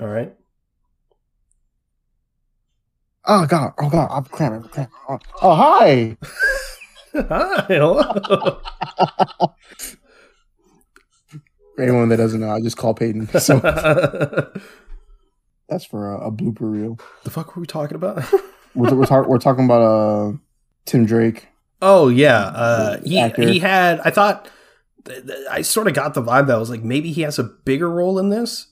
All 0.00 0.08
right. 0.08 0.34
Oh 3.26 3.46
god. 3.46 3.74
Oh 3.78 3.88
god. 3.90 4.08
I'm 4.10 4.24
cramping. 4.24 4.62
I'm 4.64 4.68
cramping. 4.68 4.94
Oh, 5.08 5.18
oh, 5.42 5.54
hi. 5.54 6.16
Hi, 7.14 7.64
hello. 7.68 8.02
For 11.74 11.82
anyone 11.82 12.10
that 12.10 12.18
doesn't 12.18 12.40
know, 12.40 12.50
I 12.50 12.60
just 12.60 12.76
call 12.76 12.92
Peyton. 12.92 13.26
So 13.40 13.58
that's 15.68 15.84
for 15.84 16.12
a, 16.12 16.28
a 16.28 16.32
blooper 16.32 16.70
reel. 16.70 16.98
The 17.24 17.30
fuck 17.30 17.54
were 17.56 17.60
we 17.60 17.66
talking 17.66 17.96
about? 17.96 18.24
We're, 18.74 18.94
we're, 18.94 19.06
talk, 19.06 19.26
we're 19.26 19.38
talking 19.38 19.64
about 19.64 19.80
uh 19.80 20.32
Tim 20.84 21.06
Drake. 21.06 21.48
Oh 21.80 22.08
yeah, 22.08 22.40
uh, 22.40 23.00
he 23.02 23.18
Actor. 23.18 23.48
he 23.48 23.58
had. 23.58 24.00
I 24.00 24.10
thought 24.10 24.50
th- 25.06 25.24
th- 25.26 25.46
I 25.50 25.62
sort 25.62 25.86
of 25.86 25.94
got 25.94 26.12
the 26.12 26.20
vibe 26.22 26.46
that 26.48 26.58
was 26.58 26.68
like 26.68 26.82
maybe 26.82 27.10
he 27.10 27.22
has 27.22 27.38
a 27.38 27.44
bigger 27.44 27.90
role 27.90 28.18
in 28.18 28.28
this. 28.28 28.66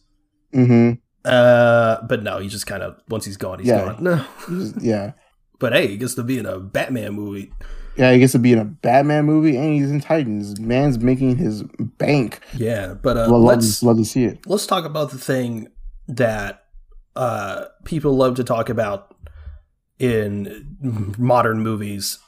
Mm-hmm. 0.53 0.99
Uh, 1.24 2.03
but 2.07 2.22
no, 2.22 2.38
he 2.38 2.49
just 2.49 2.66
kind 2.66 2.82
of 2.82 3.01
once 3.09 3.24
he's 3.24 3.38
gone, 3.38 3.61
he's 3.61 3.68
Yeah. 3.68 3.95
gone. 3.97 4.05
No, 4.49 4.74
Yeah. 4.80 5.12
but 5.59 5.72
hey, 5.72 5.86
he 5.88 5.97
gets 5.97 6.14
to 6.16 6.22
be 6.22 6.38
in 6.38 6.45
a 6.45 6.59
Batman 6.61 7.14
movie. 7.14 7.51
Yeah, 7.97 8.12
he 8.12 8.18
gets 8.18 8.32
to 8.32 8.38
be 8.38 8.53
in 8.53 8.59
a 8.59 8.64
Batman 8.66 9.24
movie 9.24 9.57
and 9.57 9.72
he's 9.72 9.90
in 9.90 10.01
Titans. 10.03 10.61
Man's 10.61 10.99
making 10.99 11.36
his 11.36 11.62
bank. 11.78 12.40
Yeah, 12.55 12.92
but 12.95 13.16
uh, 13.16 13.28
love, 13.30 13.42
let's 13.42 13.82
love 13.82 13.97
to 13.97 14.05
see 14.05 14.24
it. 14.24 14.40
let's 14.47 14.66
talk 14.66 14.84
about 14.84 15.12
the 15.12 15.18
thing 15.18 15.68
that 16.09 16.64
uh 17.17 17.65
people 17.85 18.17
love 18.17 18.37
to 18.37 18.45
talk 18.45 18.69
about 18.69 19.15
in 19.99 21.15
modern 21.19 21.61
movies: 21.61 22.19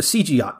CGI. 0.00 0.54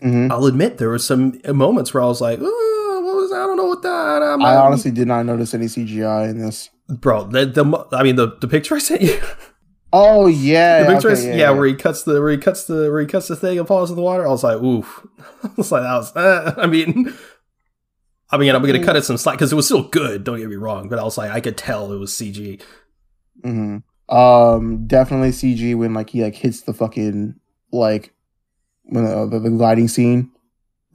hmm 0.00 0.28
I'll 0.30 0.46
admit 0.46 0.78
there 0.78 0.88
were 0.88 0.98
some 0.98 1.40
moments 1.46 1.92
where 1.92 2.02
I 2.02 2.06
was 2.06 2.20
like, 2.20 2.38
"Oh, 2.40 3.02
what 3.04 3.16
was 3.16 3.32
I 3.32 3.46
don't 3.46 3.56
know 3.56 3.66
what 3.66 3.82
that." 3.82 4.22
I'm, 4.22 4.42
I 4.42 4.56
honestly 4.56 4.90
did 4.90 5.08
not 5.08 5.26
notice 5.26 5.54
any 5.54 5.66
CGI 5.66 6.30
in 6.30 6.38
this. 6.38 6.70
bro, 6.88 7.24
the, 7.24 7.46
the 7.46 7.86
I 7.96 8.02
mean 8.02 8.16
the 8.16 8.36
the 8.40 8.48
picture 8.48 8.74
I 8.76 8.78
sent 8.78 9.02
you, 9.02 9.18
Oh 9.92 10.26
yeah, 10.50 10.84
the 10.84 10.92
picture, 10.94 11.10
okay, 11.10 11.30
s- 11.30 11.38
yeah, 11.38 11.50
where 11.50 11.66
he 11.66 11.74
cuts 11.74 12.02
the 12.04 12.20
where 12.20 12.30
he 12.30 12.38
cuts 12.38 12.64
the 12.64 12.90
where 12.90 13.00
he 13.00 13.06
cuts 13.06 13.28
the 13.28 13.36
thing 13.36 13.58
and 13.58 13.66
falls 13.68 13.90
in 13.90 13.96
the 13.96 14.02
water. 14.02 14.26
I 14.26 14.30
was 14.30 14.44
like, 14.44 14.60
oof. 14.62 15.06
I 15.42 15.50
was 15.56 15.70
like, 15.72 15.82
that 15.82 15.94
was. 15.96 16.16
Uh, 16.16 16.54
I 16.58 16.66
mean, 16.66 17.12
I 18.30 18.36
mean, 18.36 18.54
I'm 18.54 18.62
gonna 18.62 18.84
cut 18.84 18.96
it 18.96 19.04
some 19.04 19.16
slack 19.16 19.36
because 19.36 19.52
it 19.52 19.56
was 19.56 19.66
still 19.66 19.84
good. 19.88 20.24
Don't 20.24 20.38
get 20.38 20.48
me 20.48 20.56
wrong, 20.56 20.88
but 20.88 20.98
I 20.98 21.02
was 21.04 21.16
like, 21.18 21.30
I 21.30 21.40
could 21.40 21.56
tell 21.56 21.92
it 21.92 21.96
was 21.98 22.12
CG. 22.12 22.60
hmm 23.42 23.78
Um, 24.08 24.86
definitely 24.86 25.30
CG 25.30 25.74
when 25.76 25.94
like 25.94 26.10
he 26.10 26.22
like 26.22 26.34
hits 26.34 26.62
the 26.62 26.74
fucking 26.74 27.34
like 27.72 28.12
when 28.84 29.06
uh, 29.06 29.26
the, 29.26 29.38
the 29.38 29.50
gliding 29.50 29.88
scene. 29.88 30.30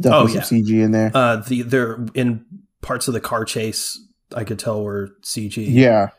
Definitely 0.02 0.38
Oh, 0.40 0.42
some 0.42 0.58
CG 0.60 0.70
in 0.84 0.92
there. 0.92 1.12
Uh, 1.14 1.38
the 1.38 1.62
they're 1.64 2.06
in 2.14 2.46
parts 2.82 3.08
of 3.08 3.14
the 3.14 3.22
car 3.22 3.46
chase. 3.46 4.00
I 4.36 4.44
could 4.44 4.58
tell 4.60 4.84
were 4.84 5.10
CG. 5.24 5.56
yeah, 5.70 6.10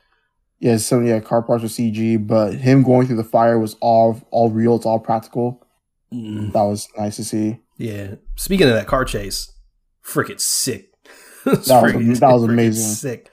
yeah. 0.60 0.76
Some 0.78 1.04
yeah, 1.06 1.18
car 1.20 1.42
parts 1.42 1.62
were 1.62 1.68
CG, 1.68 2.24
but 2.26 2.54
him 2.54 2.82
going 2.84 3.06
through 3.06 3.16
the 3.16 3.24
fire 3.24 3.58
was 3.58 3.74
all 3.80 4.20
all 4.30 4.50
real. 4.50 4.76
It's 4.76 4.86
all 4.86 5.00
practical. 5.00 5.66
Mm, 6.12 6.52
That 6.52 6.62
was 6.62 6.88
nice 6.96 7.16
to 7.16 7.24
see. 7.24 7.58
yeah. 7.76 8.14
Speaking 8.36 8.68
of 8.68 8.74
that 8.74 8.86
car 8.86 9.04
chase, 9.04 9.52
freaking 10.04 10.40
sick. 10.40 10.90
That 11.68 11.94
was- 11.96 12.20
that 12.20 12.30
was 12.32 12.42
amazing. 12.44 12.94
Sick. 12.94 13.30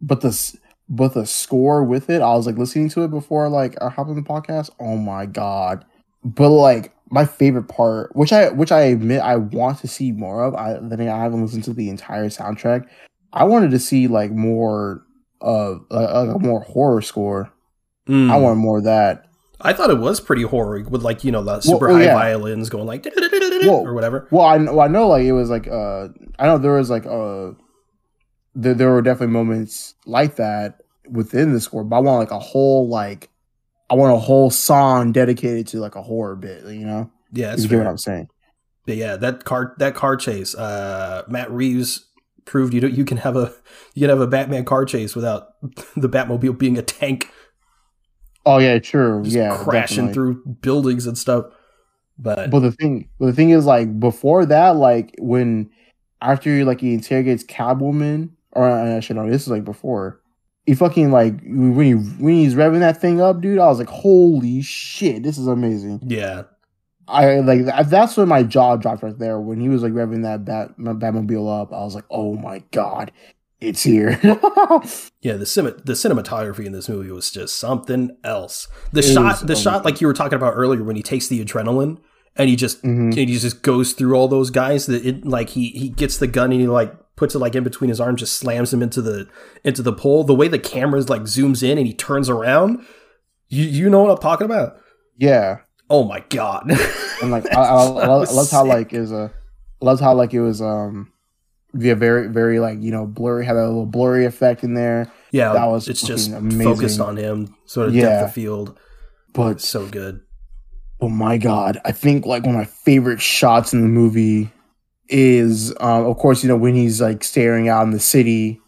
But 0.00 0.20
the 0.20 0.58
but 0.88 1.14
the 1.14 1.24
score 1.26 1.82
with 1.82 2.10
it, 2.10 2.20
I 2.20 2.34
was 2.34 2.46
like 2.46 2.58
listening 2.58 2.90
to 2.90 3.04
it 3.04 3.10
before 3.10 3.48
like 3.48 3.80
I 3.82 3.88
hopped 3.88 4.10
on 4.10 4.16
the 4.16 4.22
podcast. 4.22 4.70
Oh 4.78 4.96
my 4.96 5.24
god! 5.26 5.84
But 6.22 6.50
like 6.50 6.92
my 7.10 7.24
favorite 7.24 7.68
part, 7.68 8.14
which 8.14 8.32
I 8.32 8.50
which 8.50 8.70
I 8.72 8.80
admit 8.82 9.20
I 9.22 9.36
want 9.36 9.78
to 9.80 9.88
see 9.88 10.12
more 10.12 10.44
of. 10.44 10.54
I 10.54 10.78
then 10.80 11.00
I 11.00 11.16
haven't 11.18 11.42
listened 11.42 11.64
to 11.64 11.72
the 11.72 11.88
entire 11.88 12.28
soundtrack. 12.28 12.86
I 13.32 13.44
wanted 13.44 13.70
to 13.70 13.78
see 13.78 14.08
like 14.08 14.30
more 14.30 15.02
of 15.40 15.84
uh, 15.90 16.34
a 16.34 16.38
more 16.38 16.60
horror 16.60 17.00
score. 17.02 17.50
Mm. 18.08 18.30
I 18.30 18.36
want 18.36 18.58
more 18.58 18.78
of 18.78 18.84
that. 18.84 19.26
I 19.60 19.72
thought 19.72 19.90
it 19.90 19.98
was 19.98 20.20
pretty 20.20 20.42
horror 20.42 20.82
with 20.82 21.02
like 21.02 21.24
you 21.24 21.32
know 21.32 21.42
the 21.42 21.60
super 21.60 21.88
well, 21.88 21.96
high 21.96 22.04
yeah. 22.04 22.14
violins 22.14 22.68
going 22.68 22.86
like 22.86 23.06
or 23.66 23.94
whatever. 23.94 24.28
Well, 24.30 24.44
I 24.44 24.58
well, 24.58 24.80
I 24.80 24.88
know 24.88 25.08
like 25.08 25.24
it 25.24 25.32
was 25.32 25.50
like 25.50 25.68
uh 25.68 26.08
I 26.38 26.46
know 26.46 26.58
there 26.58 26.72
was 26.72 26.90
like 26.90 27.06
uh 27.06 27.52
there 28.54 28.74
there 28.74 28.90
were 28.90 29.02
definitely 29.02 29.32
moments 29.32 29.94
like 30.06 30.36
that 30.36 30.82
within 31.08 31.52
the 31.52 31.60
score, 31.60 31.84
but 31.84 31.96
I 31.96 32.00
want 32.00 32.18
like 32.18 32.30
a 32.30 32.38
whole 32.38 32.88
like 32.88 33.30
I 33.90 33.94
want 33.94 34.14
a 34.14 34.18
whole 34.18 34.50
song 34.50 35.12
dedicated 35.12 35.66
to 35.68 35.78
like 35.78 35.94
a 35.94 36.02
horror 36.02 36.36
bit, 36.36 36.64
you 36.64 36.86
know? 36.86 37.10
Yeah, 37.32 37.50
that's 37.50 37.62
you 37.62 37.68
get 37.68 37.78
what. 37.78 37.86
I'm 37.86 37.98
saying. 37.98 38.28
But 38.86 38.96
yeah, 38.96 39.16
that 39.16 39.44
car 39.44 39.74
that 39.78 39.94
car 39.94 40.16
chase. 40.16 40.54
Uh, 40.54 41.22
Matt 41.28 41.50
Reeves 41.50 42.06
proved 42.44 42.74
you 42.74 42.80
don't, 42.80 42.92
you 42.92 43.04
can 43.04 43.18
have 43.18 43.36
a 43.36 43.52
you 43.94 44.00
can 44.00 44.10
have 44.10 44.20
a 44.20 44.26
Batman 44.26 44.64
car 44.64 44.84
chase 44.84 45.14
without 45.14 45.48
the 45.96 46.08
Batmobile 46.08 46.58
being 46.58 46.78
a 46.78 46.82
tank 46.82 47.30
Oh 48.46 48.58
yeah, 48.58 48.78
true. 48.78 49.22
yeah, 49.24 49.56
crashing 49.56 50.08
definitely. 50.08 50.14
through 50.14 50.54
buildings 50.60 51.06
and 51.06 51.16
stuff. 51.16 51.46
But, 52.18 52.50
But 52.50 52.60
the 52.60 52.72
thing, 52.72 53.08
but 53.18 53.26
the 53.26 53.32
thing 53.32 53.50
is, 53.50 53.64
like 53.66 53.98
before 53.98 54.46
that, 54.46 54.76
like 54.76 55.14
when 55.18 55.70
after 56.20 56.64
like 56.64 56.80
he 56.80 56.94
interrogates 56.94 57.44
Catwoman, 57.44 58.30
or 58.52 58.68
uh, 58.68 58.96
I 58.96 59.00
should 59.00 59.16
know 59.16 59.28
this 59.28 59.42
is 59.42 59.48
like 59.48 59.64
before. 59.64 60.20
He 60.66 60.74
fucking 60.74 61.10
like 61.10 61.40
when 61.42 61.84
he 61.84 61.92
when 61.92 62.34
he's 62.34 62.54
revving 62.54 62.80
that 62.80 63.00
thing 63.00 63.20
up, 63.20 63.40
dude. 63.40 63.58
I 63.58 63.66
was 63.66 63.78
like, 63.78 63.88
"Holy 63.88 64.62
shit, 64.62 65.22
this 65.22 65.36
is 65.36 65.46
amazing!" 65.46 66.00
yeah, 66.06 66.44
I 67.06 67.40
like 67.40 67.66
that's 67.88 68.16
when 68.16 68.28
my 68.28 68.42
jaw 68.42 68.76
dropped 68.76 69.02
right 69.02 69.18
there 69.18 69.38
when 69.38 69.60
he 69.60 69.68
was 69.68 69.82
like 69.82 69.92
revving 69.92 70.22
that 70.22 70.44
bat 70.44 70.78
Batmobile 70.78 71.62
up. 71.62 71.72
I 71.72 71.84
was 71.84 71.94
like, 71.94 72.06
"Oh 72.10 72.36
my 72.36 72.62
god, 72.70 73.12
it's 73.64 73.82
here!" 73.82 74.18
yeah. 75.20 75.34
The 75.36 75.46
cin- 75.46 75.80
the 75.84 75.92
cinematography 75.94 76.64
in 76.66 76.72
this 76.72 76.88
movie 76.88 77.10
was 77.10 77.30
just 77.30 77.56
something 77.58 78.16
else. 78.24 78.68
The 78.92 79.00
It 79.00 79.04
shot, 79.04 79.46
the 79.46 79.56
shot, 79.56 79.84
like 79.84 80.00
you 80.00 80.06
were 80.06 80.12
talking 80.14 80.36
about 80.36 80.54
earlier, 80.54 80.82
when 80.84 80.96
he 80.96 81.02
takes 81.02 81.28
the 81.28 81.44
adrenaline 81.44 81.98
and 82.36 82.48
he 82.48 82.56
just 82.56 82.82
Mhm. 82.82 83.06
and 83.16 83.28
he 83.28 83.38
just 83.38 83.62
goes 83.62 83.92
through 83.92 84.14
all 84.14 84.28
those 84.28 84.50
guys. 84.50 84.86
That 84.86 85.04
it 85.06 85.24
like 85.26 85.50
he 85.50 85.68
he 85.70 85.88
gets 85.88 86.18
the 86.18 86.26
gun 86.26 86.52
and 86.52 86.60
he 86.60 86.66
like 86.66 86.92
puts 87.16 87.34
it 87.34 87.38
like 87.38 87.54
in 87.54 87.62
between 87.64 87.88
his 87.90 88.00
arms, 88.00 88.20
just 88.20 88.36
slams 88.36 88.72
him 88.72 88.82
into 88.82 89.00
the 89.00 89.26
into 89.64 89.82
the 89.82 89.92
pole. 89.92 90.24
The 90.24 90.34
way 90.34 90.48
the 90.48 90.58
camera's 90.58 91.08
like 91.08 91.22
zooms 91.22 91.62
in 91.62 91.78
and 91.78 91.86
he 91.86 91.94
turns 91.94 92.28
around, 92.28 92.84
you 93.48 93.64
you 93.64 93.88
know 93.90 94.02
what 94.02 94.10
I'm 94.10 94.18
talking 94.18 94.44
about? 94.46 94.76
Yeah, 95.16 95.58
Oh 95.90 96.02
my 96.04 96.24
god! 96.28 96.64
and 97.22 97.30
like 97.30 97.46
I, 97.54 97.60
I, 97.60 97.82
I, 97.84 98.06
That 98.24 98.32
love, 98.32 98.50
how 98.50 98.64
like 98.64 98.92
it 98.92 99.00
was 99.00 99.12
a 99.12 99.30
I 99.80 99.84
loved 99.84 100.00
how 100.00 100.14
like 100.14 100.34
it 100.34 100.40
was 100.40 100.60
um 100.62 101.12
via 101.74 101.94
very 101.94 102.28
very 102.28 102.58
like 102.60 102.80
you 102.82 102.90
know 102.90 103.06
blurry 103.06 103.44
had 103.44 103.56
a 103.56 103.66
little 103.66 103.86
blurry 103.86 104.24
effect 104.24 104.64
in 104.64 104.74
there. 104.74 105.10
yeah, 105.32 105.52
that 105.52 105.66
was 105.66 105.88
it's 105.88 106.02
just 106.02 106.30
amazing. 106.32 106.62
focused 106.64 107.00
on 107.00 107.16
him, 107.16 107.54
sort 107.66 107.88
of 107.88 107.94
Yeah. 107.94 108.02
depth 108.08 108.28
of 108.28 108.32
field. 108.34 108.78
But 109.32 109.60
so 109.60 109.86
good. 109.86 110.20
oh 111.00 111.08
my 111.08 111.36
god, 111.38 111.80
I 111.84 111.92
think 111.92 112.24
like 112.26 112.44
one 112.44 112.54
of 112.54 112.58
my 112.60 112.64
favorite 112.64 113.20
shots 113.20 113.72
in 113.72 113.82
the 113.82 113.88
movie 113.88 114.50
is 115.08 115.70
um 115.80 116.06
of 116.06 116.16
course 116.16 116.42
you 116.42 116.48
know 116.48 116.56
when 116.56 116.74
he's 116.74 117.00
like 117.00 117.22
staring 117.22 117.68
out 117.68 117.82
in 117.82 117.90
the 117.90 118.00
city 118.00 118.58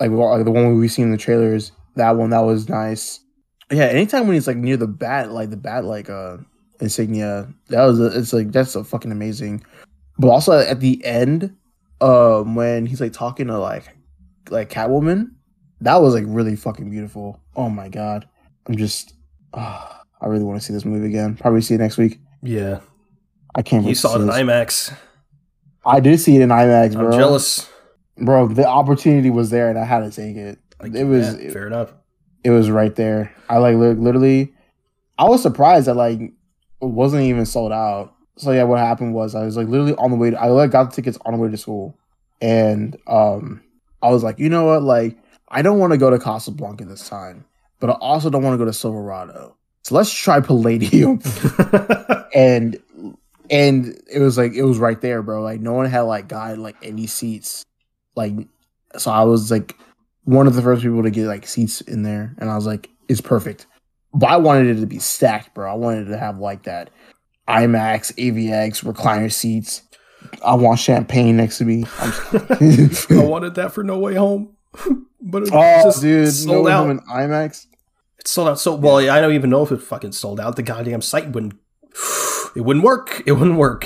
like, 0.00 0.10
like 0.10 0.44
the 0.44 0.50
one 0.50 0.76
we've 0.76 0.90
seen 0.90 1.04
in 1.04 1.10
the 1.12 1.16
trailers. 1.18 1.70
That 1.94 2.16
one 2.16 2.30
that 2.30 2.40
was 2.40 2.68
nice. 2.68 3.20
Yeah, 3.70 3.84
anytime 3.84 4.26
when 4.26 4.34
he's 4.34 4.48
like 4.48 4.56
near 4.56 4.76
the 4.76 4.88
bat, 4.88 5.30
like 5.30 5.50
the 5.50 5.56
bat, 5.56 5.84
like 5.84 6.10
uh 6.10 6.38
insignia, 6.80 7.48
that 7.68 7.84
was 7.84 8.00
a, 8.00 8.06
it's 8.18 8.32
like 8.32 8.50
that's 8.50 8.74
a 8.74 8.82
fucking 8.82 9.12
amazing. 9.12 9.64
But 10.18 10.30
also 10.30 10.58
at 10.58 10.80
the 10.80 11.04
end, 11.04 11.54
um, 12.04 12.54
when 12.54 12.86
he's 12.86 13.00
like 13.00 13.12
talking 13.12 13.46
to 13.48 13.58
like 13.58 13.84
like 14.50 14.70
Catwoman, 14.70 15.30
that 15.80 15.96
was 16.02 16.14
like 16.14 16.24
really 16.26 16.56
fucking 16.56 16.90
beautiful. 16.90 17.40
Oh 17.56 17.68
my 17.68 17.88
god, 17.88 18.28
I'm 18.66 18.76
just, 18.76 19.14
ah, 19.54 20.02
I 20.20 20.26
really 20.26 20.44
want 20.44 20.60
to 20.60 20.66
see 20.66 20.72
this 20.72 20.84
movie 20.84 21.06
again. 21.06 21.36
Probably 21.36 21.60
see 21.60 21.74
it 21.74 21.78
next 21.78 21.96
week. 21.98 22.18
Yeah, 22.42 22.80
I 23.54 23.62
can't. 23.62 23.84
you 23.86 23.94
saw 23.94 24.16
it 24.16 24.20
in 24.20 24.26
this. 24.26 24.36
IMAX. 24.36 24.96
I 25.86 26.00
did 26.00 26.18
see 26.18 26.36
it 26.36 26.42
in 26.42 26.48
IMAX, 26.48 26.94
bro. 26.94 27.06
I'm 27.06 27.18
jealous. 27.18 27.68
bro. 28.16 28.48
The 28.48 28.66
opportunity 28.66 29.30
was 29.30 29.50
there, 29.50 29.68
and 29.70 29.78
I 29.78 29.84
had 29.84 30.00
to 30.00 30.10
take 30.10 30.36
it. 30.36 30.58
I 30.80 30.86
It 30.86 31.04
was 31.04 31.36
that. 31.36 31.52
fair 31.52 31.66
enough. 31.66 31.92
it 32.42 32.50
was 32.50 32.70
right 32.70 32.94
there. 32.94 33.34
I 33.48 33.58
like 33.58 33.76
literally, 33.76 34.54
I 35.18 35.24
was 35.28 35.42
surprised 35.42 35.86
that 35.86 35.94
like 35.94 36.20
it 36.20 36.34
wasn't 36.80 37.22
even 37.24 37.46
sold 37.46 37.72
out. 37.72 38.13
So 38.36 38.50
yeah, 38.50 38.64
what 38.64 38.78
happened 38.78 39.14
was 39.14 39.34
I 39.34 39.44
was 39.44 39.56
like 39.56 39.68
literally 39.68 39.94
on 39.94 40.10
the 40.10 40.16
way. 40.16 40.30
To, 40.30 40.40
I 40.40 40.48
like 40.48 40.70
got 40.70 40.90
the 40.90 40.96
tickets 40.96 41.18
on 41.24 41.34
the 41.34 41.38
way 41.38 41.50
to 41.50 41.56
school, 41.56 41.96
and 42.40 42.96
um, 43.06 43.62
I 44.02 44.10
was 44.10 44.22
like, 44.22 44.38
you 44.38 44.48
know 44.48 44.64
what, 44.64 44.82
like 44.82 45.16
I 45.48 45.62
don't 45.62 45.78
want 45.78 45.92
to 45.92 45.98
go 45.98 46.10
to 46.10 46.18
Casablanca 46.18 46.84
this 46.84 47.08
time, 47.08 47.44
but 47.78 47.90
I 47.90 47.94
also 47.94 48.30
don't 48.30 48.42
want 48.42 48.54
to 48.54 48.58
go 48.58 48.64
to 48.64 48.72
Silverado. 48.72 49.56
So 49.82 49.94
let's 49.94 50.12
try 50.12 50.40
Palladium, 50.40 51.20
and 52.34 52.80
and 53.50 54.00
it 54.10 54.18
was 54.18 54.36
like 54.36 54.54
it 54.54 54.64
was 54.64 54.78
right 54.78 55.00
there, 55.00 55.22
bro. 55.22 55.42
Like 55.42 55.60
no 55.60 55.74
one 55.74 55.86
had 55.86 56.00
like 56.00 56.26
got 56.26 56.58
like 56.58 56.76
any 56.82 57.06
seats, 57.06 57.64
like 58.16 58.32
so 58.96 59.10
I 59.10 59.22
was 59.22 59.50
like 59.50 59.76
one 60.24 60.46
of 60.46 60.54
the 60.54 60.62
first 60.62 60.82
people 60.82 61.02
to 61.02 61.10
get 61.10 61.26
like 61.26 61.46
seats 61.46 61.82
in 61.82 62.02
there, 62.02 62.34
and 62.38 62.50
I 62.50 62.56
was 62.56 62.66
like, 62.66 62.90
it's 63.08 63.20
perfect. 63.20 63.66
But 64.12 64.30
I 64.30 64.36
wanted 64.36 64.76
it 64.76 64.80
to 64.80 64.86
be 64.86 64.98
stacked, 64.98 65.54
bro. 65.54 65.70
I 65.70 65.74
wanted 65.74 66.08
it 66.08 66.10
to 66.10 66.18
have 66.18 66.38
like 66.38 66.64
that 66.64 66.90
IMAX, 67.48 68.12
AVX, 68.14 68.84
recliner 68.84 69.32
seats. 69.32 69.82
I 70.44 70.54
want 70.54 70.78
champagne 70.80 71.36
next 71.36 71.58
to 71.58 71.64
me. 71.64 71.84
I 71.98 72.96
wanted 73.10 73.54
that 73.56 73.72
for 73.72 73.84
No 73.84 73.98
Way 73.98 74.14
Home, 74.14 74.56
but 75.20 75.42
it 75.44 75.50
oh, 75.52 75.82
just 75.84 76.00
dude, 76.00 76.32
sold 76.32 76.66
no 76.66 76.70
out. 76.72 76.90
in 76.90 77.00
IMAX. 77.00 77.66
It 78.18 78.28
sold 78.28 78.48
out 78.48 78.58
so 78.58 78.74
well. 78.74 78.98
I 78.98 79.20
don't 79.20 79.34
even 79.34 79.50
know 79.50 79.62
if 79.62 79.70
it 79.72 79.82
fucking 79.82 80.12
sold 80.12 80.40
out. 80.40 80.56
The 80.56 80.62
goddamn 80.62 81.02
site 81.02 81.30
wouldn't. 81.30 81.54
It 82.56 82.60
wouldn't 82.60 82.84
work. 82.84 83.20
It 83.26 83.32
wouldn't 83.32 83.58
work. 83.58 83.80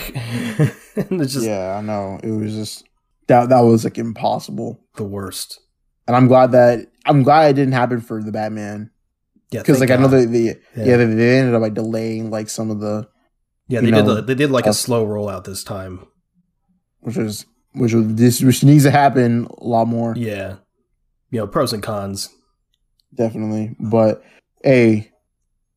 just 1.09 1.40
yeah, 1.40 1.78
I 1.78 1.80
know. 1.80 2.20
It 2.22 2.30
was 2.30 2.52
just 2.52 2.84
that 3.26 3.48
that 3.48 3.61
was 3.61 3.84
like 3.84 3.96
impossible. 3.96 4.78
the 4.96 5.04
worst. 5.04 5.59
And 6.06 6.14
I'm 6.14 6.28
glad 6.28 6.52
that 6.52 6.86
I'm 7.06 7.22
glad 7.22 7.48
it 7.50 7.54
didn't 7.54 7.72
happen 7.72 8.02
for 8.02 8.22
the 8.22 8.30
Batman 8.30 8.90
Yeah, 9.50 9.61
because 9.61 9.80
like 9.80 9.90
I 9.90 9.96
know 9.96 10.09
God. 10.09 10.18
they, 10.18 10.24
they 10.26 10.38
yeah, 10.40 10.54
Yeah. 10.76 10.96
they, 10.98 11.04
they 11.06 11.38
ended 11.38 11.54
up 11.54 11.62
like 11.62 11.72
delaying 11.72 12.30
like 12.30 12.50
some 12.50 12.70
of 12.70 12.80
the 12.80 13.09
yeah, 13.68 13.80
they 13.80 13.90
did. 13.90 14.26
they 14.26 14.34
did 14.34 14.50
like 14.50 14.66
a 14.66 14.72
slow 14.72 15.06
rollout 15.06 15.44
this 15.44 15.62
time. 15.62 16.06
which 17.00 17.16
is 17.16 17.46
which 17.74 17.92
was 17.92 18.14
this 18.14 18.42
which 18.42 18.64
needs 18.64 18.84
to 18.84 18.90
happen 18.90 19.46
a 19.58 19.64
lot 19.64 19.86
more. 19.86 20.14
Yeah, 20.16 20.56
you 21.30 21.38
know, 21.38 21.46
pros 21.46 21.72
and 21.72 21.82
cons. 21.82 22.30
definitely. 23.14 23.76
But 23.78 24.22
hey, 24.64 25.12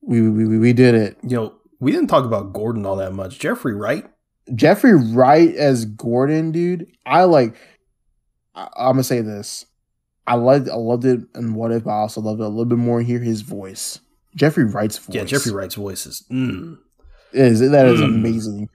we 0.01 0.21
we 0.29 0.45
we, 0.45 0.57
we 0.57 0.73
did 0.73 0.95
it. 0.95 1.17
You 1.23 1.35
know, 1.37 1.53
we 1.79 1.91
didn't 1.91 2.07
talk 2.07 2.25
about 2.25 2.53
Gordon 2.53 2.85
all 2.85 2.95
that 2.95 3.13
much. 3.13 3.39
Jeffrey 3.39 3.75
Wright. 3.75 4.05
Jeffrey 4.55 4.95
Wright 4.95 5.53
as 5.55 5.85
Gordon, 5.85 6.51
dude. 6.51 6.87
I 7.05 7.25
like. 7.25 7.55
I, 8.55 8.67
I'm 8.77 8.93
gonna 8.93 9.03
say 9.03 9.21
this. 9.21 9.65
I 10.27 10.35
loved 10.35 10.69
I 10.69 10.75
loved 10.75 11.05
it 11.05 11.19
and 11.33 11.55
what 11.55 11.71
if, 11.71 11.87
I 11.87 11.93
also 11.93 12.21
loved 12.21 12.39
it 12.39 12.45
a 12.45 12.47
little 12.47 12.65
bit 12.65 12.77
more. 12.77 13.01
Hear 13.01 13.19
his 13.19 13.41
voice. 13.41 13.99
Jeffrey 14.35 14.63
Wright's 14.63 14.97
voice. 14.97 15.15
Yeah, 15.15 15.23
Jeffrey 15.25 15.51
Wright's 15.51 15.75
voice 15.75 16.05
is. 16.05 16.23
Mm. 16.31 16.77
Is 17.33 17.59
that 17.59 17.85
is 17.85 17.99
Mm. 18.01 18.05
amazing. 18.05 18.69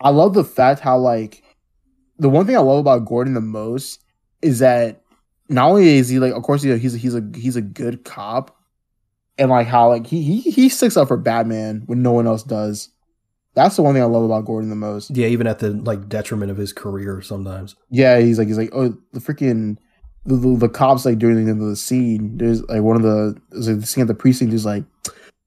I 0.00 0.10
love 0.10 0.34
the 0.34 0.44
fact 0.44 0.80
how 0.80 0.98
like 0.98 1.42
the 2.18 2.28
one 2.28 2.46
thing 2.46 2.56
I 2.56 2.60
love 2.60 2.78
about 2.78 3.04
Gordon 3.04 3.34
the 3.34 3.40
most 3.40 4.00
is 4.42 4.58
that 4.60 5.02
not 5.48 5.68
only 5.70 5.96
is 5.96 6.08
he 6.08 6.18
like, 6.18 6.32
of 6.32 6.42
course, 6.42 6.64
you 6.64 6.72
know, 6.72 6.78
he's 6.78 6.94
a, 6.94 6.98
he's 6.98 7.14
a 7.14 7.22
he's 7.34 7.56
a 7.56 7.60
good 7.62 8.04
cop, 8.04 8.56
and 9.38 9.50
like 9.50 9.66
how 9.66 9.88
like 9.88 10.06
he 10.06 10.22
he 10.22 10.40
he 10.50 10.68
sticks 10.68 10.96
up 10.96 11.08
for 11.08 11.16
Batman 11.16 11.82
when 11.86 12.02
no 12.02 12.12
one 12.12 12.26
else 12.26 12.42
does. 12.42 12.88
That's 13.54 13.76
the 13.76 13.82
one 13.82 13.92
thing 13.94 14.02
I 14.02 14.06
love 14.06 14.24
about 14.24 14.46
Gordon 14.46 14.70
the 14.70 14.76
most. 14.76 15.10
Yeah, 15.10 15.26
even 15.26 15.46
at 15.46 15.58
the 15.58 15.70
like 15.70 16.08
detriment 16.08 16.50
of 16.50 16.56
his 16.56 16.72
career 16.72 17.20
sometimes. 17.20 17.76
Yeah, 17.90 18.18
he's 18.18 18.38
like 18.38 18.48
he's 18.48 18.56
like 18.58 18.70
oh 18.72 18.96
the 19.12 19.20
freaking 19.20 19.76
the, 20.24 20.36
the, 20.36 20.56
the 20.56 20.68
cops 20.68 21.04
like 21.04 21.18
during 21.18 21.36
the 21.44 21.50
end 21.50 21.60
of 21.60 21.68
the 21.68 21.76
scene. 21.76 22.38
There's 22.38 22.62
like 22.68 22.80
one 22.82 22.96
of 22.96 23.02
the 23.02 23.36
like 23.50 23.80
the 23.80 23.86
scene 23.86 24.02
at 24.02 24.08
the 24.08 24.14
precinct 24.14 24.54
is 24.54 24.64
like 24.64 24.84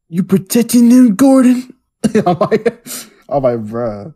you 0.07 0.23
protecting 0.23 0.89
them, 0.89 1.15
Gordon. 1.15 1.73
I'm 2.25 2.39
like 2.39 2.85
I'm 3.29 3.43
like 3.43 3.59
bruh. 3.65 4.13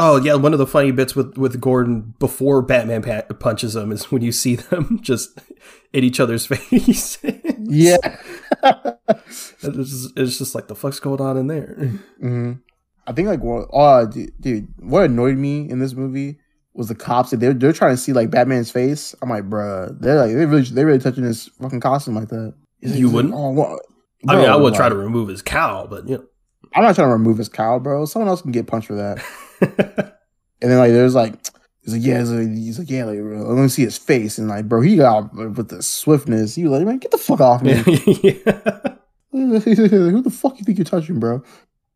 Oh 0.00 0.16
yeah, 0.22 0.34
one 0.34 0.52
of 0.52 0.58
the 0.60 0.66
funny 0.66 0.92
bits 0.92 1.16
with 1.16 1.36
with 1.36 1.60
Gordon 1.60 2.14
before 2.20 2.62
Batman 2.62 3.02
pa- 3.02 3.22
punches 3.40 3.74
him 3.74 3.90
is 3.92 4.10
when 4.12 4.22
you 4.22 4.30
see 4.32 4.54
them 4.56 4.98
just 5.02 5.38
in 5.92 6.04
each 6.04 6.20
other's 6.20 6.46
face. 6.54 7.18
Yeah. 7.58 7.96
it's 8.62 9.60
just, 9.62 10.12
it's 10.18 10.38
just 10.38 10.54
like 10.54 10.68
the 10.68 10.74
fuck's 10.76 11.00
going 11.00 11.20
on 11.20 11.36
in 11.36 11.46
there. 11.48 11.74
hmm 12.20 12.52
I 13.06 13.12
think 13.12 13.26
like 13.28 13.40
what 13.42 13.68
oh 13.72 14.06
dude, 14.06 14.32
dude, 14.40 14.68
what 14.78 15.04
annoyed 15.04 15.36
me 15.38 15.68
in 15.68 15.78
this 15.78 15.94
movie 15.94 16.38
was 16.74 16.88
the 16.88 16.94
cops 16.94 17.30
that 17.30 17.38
they're 17.40 17.54
they're 17.54 17.72
trying 17.72 17.94
to 17.94 17.96
see 17.96 18.12
like 18.12 18.30
Batman's 18.30 18.70
face. 18.70 19.14
I'm 19.22 19.30
like, 19.30 19.48
bruh, 19.48 19.98
they're 20.00 20.16
like 20.16 20.28
they 20.34 20.44
really 20.46 20.62
they 20.62 20.84
really 20.84 20.98
touching 20.98 21.24
his 21.24 21.46
fucking 21.60 21.80
costume 21.80 22.14
like 22.14 22.28
that. 22.28 22.54
He's 22.80 22.90
like- 22.92 23.00
You 23.00 23.06
like, 23.08 23.14
wouldn't? 23.14 23.34
oh? 23.34 23.78
I 24.28 24.36
mean, 24.36 24.48
I 24.50 24.56
would 24.56 24.74
try 24.74 24.88
to 24.88 24.94
remove 24.96 25.28
his 25.28 25.42
cowl, 25.42 25.86
but 25.86 26.08
you 26.08 26.27
I'm 26.74 26.82
not 26.82 26.94
trying 26.94 27.08
to 27.08 27.12
remove 27.12 27.38
his 27.38 27.48
cowl, 27.48 27.80
bro. 27.80 28.04
Someone 28.04 28.28
else 28.28 28.42
can 28.42 28.52
get 28.52 28.66
punched 28.66 28.88
for 28.88 28.94
that. 28.94 30.14
And 30.60 30.70
then 30.70 30.78
like 30.78 30.90
there's 30.90 31.14
like 31.14 31.34
he's 31.82 31.94
like 31.94 32.04
yeah 32.04 32.18
he's 32.18 32.78
like, 32.78 32.90
yeah 32.90 33.04
like 33.04 33.18
let 33.20 33.62
me 33.62 33.68
see 33.68 33.82
his 33.82 33.96
face 33.96 34.38
and 34.38 34.48
like 34.48 34.68
bro 34.68 34.80
he 34.80 34.96
got 34.96 35.32
with 35.34 35.68
the 35.68 35.82
swiftness 35.82 36.54
he 36.54 36.64
was 36.64 36.72
like 36.72 36.86
man 36.86 36.98
get 36.98 37.10
the 37.12 37.18
fuck 37.18 37.40
off 37.40 37.62
me 37.62 37.74
Yeah. 37.74 37.82
who 39.30 40.22
the 40.22 40.30
fuck 40.30 40.58
you 40.58 40.64
think 40.64 40.78
you're 40.78 40.84
touching 40.84 41.20
bro 41.20 41.42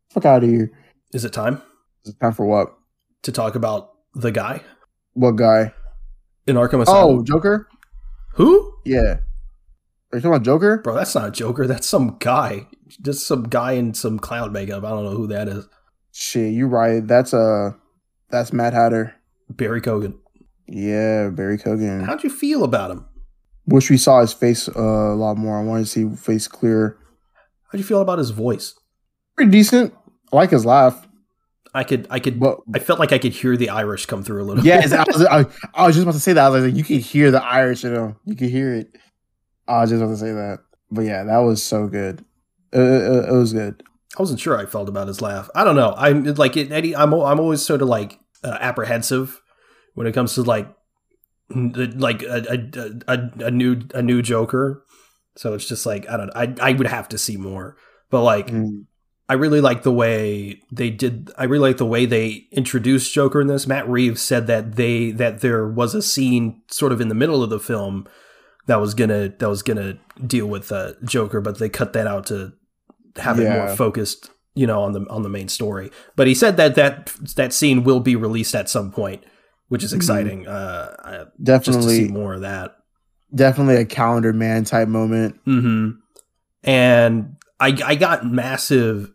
fuck 0.09 0.25
out 0.25 0.43
of 0.43 0.49
here 0.49 0.71
Is 1.13 1.25
it 1.25 1.33
time 1.33 1.61
it's 2.05 2.17
time 2.19 2.33
for 2.33 2.45
what 2.45 2.73
to 3.23 3.31
talk 3.31 3.55
about 3.55 3.91
the 4.13 4.31
guy 4.31 4.61
what 5.13 5.35
guy 5.35 5.73
in 6.47 6.55
Arkham 6.55 6.75
oh, 6.75 6.81
Asylum. 6.83 7.19
oh 7.19 7.23
Joker 7.23 7.67
Who? 8.35 8.73
yeah 8.85 9.19
are 10.13 10.17
you 10.17 10.21
talking 10.21 10.35
about 10.35 10.45
Joker 10.45 10.77
Bro, 10.77 10.93
that's 10.93 11.15
not 11.15 11.29
a 11.29 11.31
Joker. 11.31 11.65
That's 11.65 11.89
some 11.89 12.17
guy. 12.19 12.67
Just 13.01 13.27
some 13.27 13.43
guy 13.43 13.73
in 13.73 13.93
some 13.93 14.19
clown 14.19 14.51
makeup. 14.51 14.83
I 14.83 14.89
don't 14.89 15.03
know 15.05 15.11
who 15.15 15.27
that 15.27 15.47
is. 15.47 15.67
shit 16.11 16.53
you're 16.53 16.67
right 16.67 17.05
that's 17.07 17.33
uh 17.33 17.71
that's 18.29 18.53
Mad 18.53 18.73
Hatter 18.73 19.15
Barry 19.49 19.81
Keoghan. 19.81 20.15
yeah 20.67 21.29
Barry 21.29 21.57
Keoghan 21.57 22.05
How'd 22.05 22.23
you 22.23 22.29
feel 22.29 22.63
about 22.63 22.91
him? 22.91 23.05
wish 23.65 23.89
we 23.89 23.97
saw 23.97 24.19
his 24.21 24.33
face 24.33 24.67
uh, 24.69 24.79
a 24.81 25.15
lot 25.15 25.37
more 25.37 25.57
I 25.59 25.63
wanted 25.63 25.85
to 25.85 25.89
see 25.89 26.15
face 26.15 26.47
clearer 26.47 26.97
How'd 27.71 27.79
you 27.79 27.85
feel 27.85 28.01
about 28.01 28.19
his 28.19 28.29
voice? 28.31 28.75
pretty 29.35 29.51
decent 29.51 29.93
I 30.31 30.35
like 30.35 30.51
his 30.51 30.65
laugh 30.65 31.07
I 31.75 31.83
could, 31.83 32.05
I 32.11 32.19
could, 32.19 32.39
but 32.39 32.59
I 32.75 32.77
felt 32.77 32.99
like 32.99 33.11
I 33.11 33.17
could 33.17 33.33
hear 33.33 33.57
the 33.57 33.69
Irish 33.69 34.05
come 34.05 34.21
through 34.21 34.43
a 34.43 34.45
little. 34.45 34.63
Yeah, 34.63 34.81
bit. 34.81 34.93
I 34.93 35.03
was, 35.07 35.25
I, 35.25 35.45
I 35.73 35.87
was 35.87 35.95
just 35.95 36.03
about 36.03 36.11
to 36.13 36.19
say 36.19 36.33
that. 36.33 36.45
I 36.45 36.49
was 36.49 36.65
like, 36.65 36.75
you 36.75 36.83
could 36.83 36.99
hear 36.99 37.31
the 37.31 37.43
Irish 37.43 37.83
you 37.83 37.89
know, 37.89 38.15
You 38.25 38.35
could 38.35 38.49
hear 38.51 38.75
it. 38.75 38.95
I 39.67 39.81
was 39.81 39.89
just 39.89 39.99
about 40.03 40.11
to 40.11 40.17
say 40.17 40.31
that. 40.33 40.59
But 40.91 41.05
yeah, 41.05 41.23
that 41.23 41.39
was 41.39 41.63
so 41.63 41.87
good. 41.87 42.23
It, 42.73 42.79
it, 42.79 43.29
it 43.29 43.33
was 43.33 43.53
good. 43.53 43.83
I 44.17 44.21
wasn't 44.21 44.39
sure 44.39 44.57
I 44.57 44.65
felt 44.65 44.89
about 44.89 45.07
his 45.07 45.21
laugh. 45.21 45.49
I 45.55 45.63
don't 45.63 45.75
know. 45.75 45.93
I'm 45.97 46.23
like 46.35 46.55
it, 46.57 46.71
Eddie. 46.71 46.95
I'm 46.95 47.13
I'm 47.13 47.39
always 47.39 47.65
sort 47.65 47.81
of 47.81 47.87
like 47.87 48.19
uh, 48.43 48.57
apprehensive 48.59 49.41
when 49.95 50.07
it 50.07 50.13
comes 50.13 50.35
to 50.35 50.43
like 50.43 50.73
like 51.49 52.21
a, 52.23 52.43
a, 53.07 53.13
a, 53.13 53.45
a 53.47 53.51
new 53.51 53.81
a 53.93 54.01
new 54.01 54.21
Joker. 54.21 54.83
So 55.35 55.53
it's 55.53 55.67
just 55.67 55.85
like 55.85 56.07
I 56.09 56.17
don't. 56.17 56.31
I 56.35 56.53
I 56.61 56.73
would 56.73 56.87
have 56.87 57.09
to 57.09 57.17
see 57.17 57.37
more. 57.37 57.77
But 58.09 58.21
like 58.23 58.47
Mm. 58.47 58.85
I 59.29 59.35
really 59.35 59.61
like 59.61 59.83
the 59.83 59.91
way 59.91 60.61
they 60.71 60.89
did. 60.89 61.31
I 61.37 61.45
really 61.45 61.69
like 61.69 61.77
the 61.77 61.85
way 61.85 62.05
they 62.05 62.47
introduced 62.51 63.13
Joker 63.13 63.39
in 63.41 63.47
this. 63.47 63.65
Matt 63.65 63.87
Reeves 63.89 64.21
said 64.21 64.47
that 64.47 64.75
they 64.75 65.11
that 65.11 65.39
there 65.39 65.67
was 65.67 65.95
a 65.95 66.01
scene 66.01 66.61
sort 66.69 66.91
of 66.91 66.99
in 66.99 67.07
the 67.07 67.15
middle 67.15 67.41
of 67.41 67.49
the 67.49 67.59
film 67.59 68.05
that 68.67 68.81
was 68.81 68.93
gonna 68.93 69.29
that 69.29 69.49
was 69.49 69.63
gonna 69.63 69.97
deal 70.27 70.45
with 70.45 70.71
uh, 70.71 70.93
Joker, 71.05 71.39
but 71.41 71.57
they 71.57 71.69
cut 71.69 71.93
that 71.93 72.05
out 72.05 72.25
to 72.27 72.53
have 73.17 73.39
it 73.39 73.49
more 73.49 73.75
focused, 73.75 74.29
you 74.55 74.65
know, 74.67 74.81
on 74.83 74.93
the 74.93 75.01
on 75.09 75.21
the 75.23 75.29
main 75.29 75.47
story. 75.47 75.91
But 76.15 76.27
he 76.27 76.35
said 76.35 76.57
that 76.57 76.75
that 76.75 77.07
that 77.35 77.53
scene 77.53 77.83
will 77.83 77.99
be 77.99 78.15
released 78.15 78.55
at 78.55 78.69
some 78.69 78.91
point, 78.91 79.23
which 79.67 79.83
is 79.83 79.93
exciting. 79.93 80.47
Uh, 80.47 80.95
I- 80.99 81.13
just 81.41 81.65
to 81.65 81.73
see 81.73 81.79
Definitely, 81.79 82.07
more 82.09 82.33
of 82.33 82.41
that. 82.41 82.75
definitely 83.33 83.75
a 83.77 83.85
calendar 83.85 84.33
man 84.33 84.63
type 84.63 84.87
moment. 84.87 85.35
Mm-hmm. 85.45 85.91
And 86.63 87.35
I 87.59 87.77
I 87.85 87.95
got 87.95 88.25
massive 88.25 89.11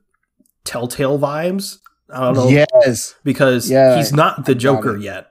Telltale 0.64 1.18
vibes. 1.18 1.78
I 2.12 2.20
don't 2.20 2.34
know 2.34 2.48
Yes. 2.48 3.14
because 3.24 3.70
Yeah, 3.70 3.96
he's 3.96 4.12
not 4.12 4.46
the 4.46 4.54
Joker 4.54 4.96
yet. 4.96 5.26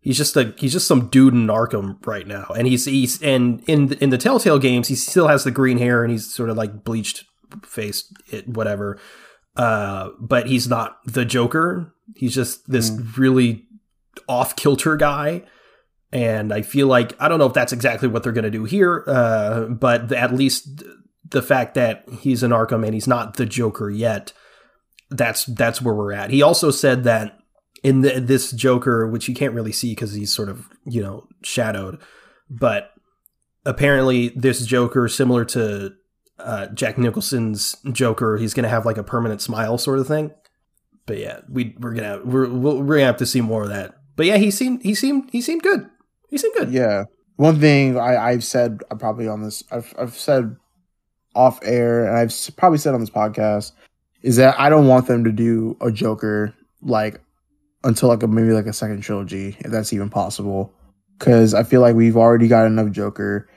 He's 0.00 0.16
just 0.16 0.36
a 0.36 0.54
he's 0.56 0.72
just 0.72 0.86
some 0.86 1.08
dude 1.08 1.34
in 1.34 1.46
Arkham 1.48 2.04
right 2.06 2.26
now, 2.26 2.46
and 2.56 2.66
he's 2.66 2.84
he's 2.84 3.20
and 3.22 3.62
in 3.66 3.92
in 3.94 4.10
the 4.10 4.18
Telltale 4.18 4.58
games 4.58 4.88
he 4.88 4.94
still 4.94 5.28
has 5.28 5.44
the 5.44 5.50
green 5.50 5.78
hair 5.78 6.04
and 6.04 6.12
he's 6.12 6.32
sort 6.32 6.48
of 6.48 6.56
like 6.56 6.84
bleached 6.84 7.24
face, 7.64 8.12
it 8.30 8.48
whatever. 8.48 8.98
Uh, 9.56 10.10
but 10.20 10.46
he's 10.46 10.68
not 10.68 10.98
the 11.04 11.24
Joker. 11.24 11.94
He's 12.14 12.34
just 12.34 12.68
this 12.70 12.90
really 13.16 13.64
off 14.28 14.56
kilter 14.56 14.96
guy, 14.96 15.42
and 16.12 16.52
I 16.52 16.62
feel 16.62 16.86
like 16.86 17.14
I 17.20 17.28
don't 17.28 17.38
know 17.38 17.46
if 17.46 17.54
that's 17.54 17.72
exactly 17.72 18.08
what 18.08 18.22
they're 18.22 18.32
going 18.32 18.44
to 18.44 18.50
do 18.50 18.64
here. 18.64 19.04
Uh, 19.06 19.62
but 19.62 20.12
at 20.12 20.34
least 20.34 20.82
the 21.30 21.42
fact 21.42 21.74
that 21.74 22.04
he's 22.20 22.42
an 22.42 22.50
Arkham 22.50 22.84
and 22.84 22.94
he's 22.94 23.08
not 23.08 23.36
the 23.36 23.46
Joker 23.46 23.90
yet, 23.90 24.32
that's 25.10 25.44
that's 25.46 25.80
where 25.80 25.94
we're 25.94 26.12
at. 26.12 26.30
He 26.30 26.42
also 26.42 26.70
said 26.70 27.04
that 27.04 27.38
in 27.82 28.02
the, 28.02 28.20
this 28.20 28.52
Joker, 28.52 29.06
which 29.06 29.28
you 29.28 29.34
can't 29.34 29.54
really 29.54 29.72
see 29.72 29.92
because 29.92 30.12
he's 30.12 30.34
sort 30.34 30.48
of 30.48 30.68
you 30.84 31.02
know 31.02 31.26
shadowed, 31.42 32.00
but 32.50 32.92
apparently 33.64 34.28
this 34.30 34.64
Joker, 34.64 35.08
similar 35.08 35.44
to 35.46 35.94
uh, 36.38 36.66
Jack 36.68 36.98
Nicholson's 36.98 37.76
Joker, 37.92 38.36
he's 38.36 38.54
gonna 38.54 38.68
have 38.68 38.86
like 38.86 38.98
a 38.98 39.02
permanent 39.02 39.40
smile 39.40 39.78
sort 39.78 39.98
of 39.98 40.06
thing. 40.06 40.32
But 41.06 41.18
yeah, 41.18 41.40
we 41.48 41.76
we're 41.78 41.94
gonna 41.94 42.20
we're 42.24 42.48
we're 42.48 42.96
gonna 42.96 43.06
have 43.06 43.16
to 43.18 43.26
see 43.26 43.40
more 43.40 43.62
of 43.62 43.68
that. 43.70 43.94
But 44.16 44.26
yeah, 44.26 44.36
he 44.36 44.50
seemed 44.50 44.82
he 44.82 44.94
seemed 44.94 45.30
he 45.30 45.40
seemed 45.40 45.62
good. 45.62 45.88
He 46.28 46.38
seemed 46.38 46.54
good. 46.54 46.70
Yeah. 46.70 47.04
One 47.36 47.60
thing 47.60 47.98
I, 47.98 48.16
I've 48.30 48.44
said 48.44 48.82
uh, 48.90 48.94
probably 48.94 49.28
on 49.28 49.42
this, 49.42 49.62
I've, 49.70 49.94
I've 49.98 50.14
said 50.14 50.56
off 51.34 51.60
air, 51.62 52.06
and 52.06 52.16
I've 52.16 52.34
probably 52.56 52.78
said 52.78 52.94
on 52.94 53.00
this 53.00 53.10
podcast, 53.10 53.72
is 54.22 54.36
that 54.36 54.58
I 54.58 54.70
don't 54.70 54.88
want 54.88 55.06
them 55.06 55.22
to 55.24 55.32
do 55.32 55.76
a 55.80 55.92
Joker 55.92 56.54
like 56.82 57.20
until 57.84 58.08
like 58.08 58.22
a 58.22 58.26
maybe 58.26 58.52
like 58.52 58.66
a 58.66 58.72
second 58.72 59.02
trilogy, 59.02 59.56
if 59.60 59.70
that's 59.70 59.92
even 59.92 60.10
possible. 60.10 60.72
Because 61.18 61.54
I 61.54 61.62
feel 61.62 61.80
like 61.80 61.94
we've 61.94 62.16
already 62.16 62.48
got 62.48 62.66
enough 62.66 62.90
Joker. 62.90 63.48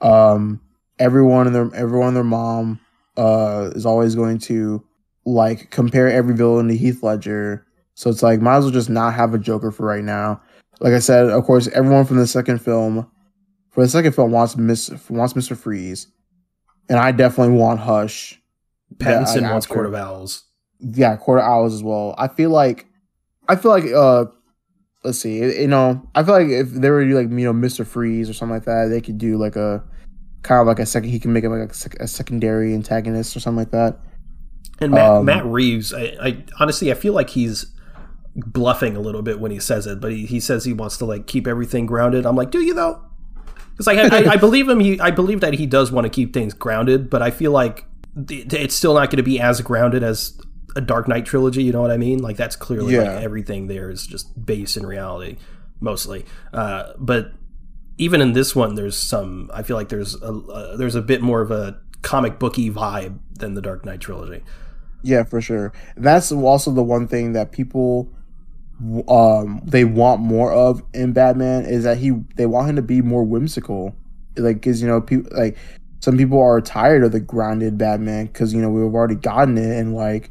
Um, 0.00 0.60
everyone 0.98 1.46
and 1.46 1.54
their 1.54 1.70
everyone 1.74 2.08
and 2.08 2.16
their 2.16 2.24
mom 2.24 2.80
uh 3.16 3.70
is 3.74 3.86
always 3.86 4.14
going 4.14 4.38
to 4.38 4.84
like 5.24 5.70
compare 5.70 6.10
every 6.10 6.34
villain 6.34 6.68
to 6.68 6.76
Heath 6.76 7.02
Ledger. 7.02 7.66
So 7.94 8.10
it's 8.10 8.22
like 8.22 8.40
might 8.40 8.58
as 8.58 8.64
well 8.64 8.72
just 8.72 8.90
not 8.90 9.14
have 9.14 9.34
a 9.34 9.38
Joker 9.38 9.70
for 9.70 9.86
right 9.86 10.04
now 10.04 10.40
like 10.80 10.92
I 10.92 10.98
said, 10.98 11.30
of 11.30 11.44
course, 11.44 11.68
everyone 11.68 12.04
from 12.04 12.18
the 12.18 12.26
second 12.26 12.58
film, 12.58 13.10
for 13.70 13.82
the 13.82 13.88
second 13.88 14.12
film, 14.12 14.30
wants 14.32 14.56
Miss 14.56 14.90
wants 15.08 15.34
Mister 15.36 15.54
Freeze, 15.56 16.08
and 16.88 16.98
I 16.98 17.12
definitely 17.12 17.56
want 17.56 17.80
Hush. 17.80 18.40
Pattinson 18.96 19.42
Yeah, 19.42 19.52
wants 19.52 19.66
Court 19.66 19.86
of 19.86 19.94
Owls. 19.94 20.44
Yeah, 20.78 21.16
Court 21.16 21.38
of 21.38 21.44
Owls 21.44 21.74
as 21.74 21.82
well. 21.82 22.14
I 22.18 22.28
feel 22.28 22.50
like, 22.50 22.86
I 23.48 23.56
feel 23.56 23.72
like, 23.72 23.84
uh, 23.92 24.26
let's 25.02 25.18
see, 25.18 25.38
you 25.38 25.66
know, 25.66 26.06
I 26.14 26.22
feel 26.22 26.34
like 26.34 26.48
if 26.48 26.70
they 26.70 26.90
were 26.90 27.02
to 27.02 27.08
do 27.10 27.16
like 27.16 27.30
you 27.30 27.44
know 27.44 27.52
Mister 27.52 27.84
Freeze 27.84 28.28
or 28.28 28.34
something 28.34 28.54
like 28.54 28.64
that, 28.64 28.88
they 28.88 29.00
could 29.00 29.18
do 29.18 29.38
like 29.38 29.56
a 29.56 29.82
kind 30.46 30.60
of 30.60 30.66
like 30.66 30.78
a 30.78 30.86
second. 30.86 31.10
He 31.10 31.18
can 31.18 31.32
make 31.32 31.44
it 31.44 31.48
like 31.50 31.70
a, 32.00 32.04
a 32.04 32.08
secondary 32.08 32.72
antagonist 32.74 33.36
or 33.36 33.40
something 33.40 33.58
like 33.58 33.70
that. 33.72 33.98
And 34.80 34.92
Matt, 34.92 35.10
Um, 35.10 35.24
Matt 35.24 35.44
Reeves, 35.46 35.92
I, 35.94 36.16
I 36.22 36.44
honestly 36.60 36.90
I 36.90 36.94
feel 36.94 37.12
like 37.14 37.30
he's 37.30 37.66
bluffing 38.34 38.96
a 38.96 39.00
little 39.00 39.22
bit 39.22 39.40
when 39.40 39.50
he 39.50 39.58
says 39.58 39.86
it, 39.86 40.00
but 40.00 40.12
he, 40.12 40.26
he 40.26 40.40
says 40.40 40.64
he 40.64 40.72
wants 40.72 40.98
to 40.98 41.04
like 41.06 41.26
keep 41.26 41.46
everything 41.46 41.86
grounded. 41.86 42.26
I'm 42.26 42.36
like, 42.36 42.50
do 42.50 42.60
you 42.60 42.74
though? 42.74 43.02
Because 43.72 43.86
like, 43.86 43.98
I, 44.12 44.24
I, 44.24 44.32
I 44.32 44.36
believe 44.36 44.68
him. 44.68 44.80
He, 44.80 44.98
I 45.00 45.10
believe 45.10 45.40
that 45.40 45.54
he 45.54 45.66
does 45.66 45.90
want 45.92 46.04
to 46.04 46.10
keep 46.10 46.32
things 46.32 46.54
grounded, 46.54 47.10
but 47.10 47.22
I 47.22 47.30
feel 47.30 47.52
like 47.52 47.84
it's 48.30 48.74
still 48.74 48.94
not 48.94 49.10
going 49.10 49.18
to 49.18 49.22
be 49.22 49.38
as 49.40 49.60
grounded 49.60 50.02
as 50.02 50.38
a 50.74 50.80
Dark 50.80 51.08
Knight 51.08 51.26
trilogy. 51.26 51.62
You 51.62 51.72
know 51.72 51.82
what 51.82 51.90
I 51.90 51.96
mean? 51.98 52.20
Like 52.20 52.36
that's 52.36 52.56
clearly 52.56 52.94
Yeah. 52.94 53.02
like 53.02 53.22
everything 53.22 53.66
there 53.66 53.90
is 53.90 54.06
just 54.06 54.44
based 54.46 54.76
in 54.76 54.86
reality 54.86 55.36
mostly. 55.80 56.24
Uh, 56.54 56.92
but 56.98 57.32
even 57.98 58.20
in 58.20 58.32
this 58.32 58.54
one, 58.54 58.74
there's 58.74 58.96
some. 58.96 59.50
I 59.54 59.62
feel 59.62 59.76
like 59.76 59.88
there's 59.88 60.20
a 60.22 60.32
uh, 60.32 60.76
there's 60.76 60.94
a 60.94 61.02
bit 61.02 61.22
more 61.22 61.40
of 61.40 61.50
a 61.50 61.80
comic 62.02 62.38
booky 62.38 62.70
vibe 62.70 63.18
than 63.32 63.54
the 63.54 63.62
Dark 63.62 63.84
Knight 63.84 64.00
trilogy. 64.00 64.42
Yeah, 65.02 65.24
for 65.24 65.40
sure. 65.40 65.72
That's 65.96 66.32
also 66.32 66.70
the 66.70 66.82
one 66.82 67.08
thing 67.08 67.32
that 67.32 67.52
people 67.52 68.10
um 69.08 69.62
they 69.64 69.84
want 69.84 70.20
more 70.20 70.52
of 70.52 70.82
in 70.92 71.12
Batman 71.12 71.64
is 71.64 71.84
that 71.84 71.96
he 71.96 72.10
they 72.36 72.44
want 72.44 72.68
him 72.68 72.76
to 72.76 72.82
be 72.82 73.00
more 73.00 73.24
whimsical. 73.24 73.94
Like 74.36 74.60
cuz 74.62 74.82
you 74.82 74.88
know 74.88 75.00
people 75.00 75.30
like 75.36 75.56
some 76.00 76.18
people 76.18 76.40
are 76.40 76.60
tired 76.60 77.02
of 77.02 77.12
the 77.12 77.20
grounded 77.20 77.78
Batman 77.78 78.28
cuz 78.28 78.52
you 78.52 78.60
know 78.60 78.70
we've 78.70 78.94
already 78.94 79.14
gotten 79.14 79.56
it 79.56 79.78
and 79.78 79.94
like 79.94 80.30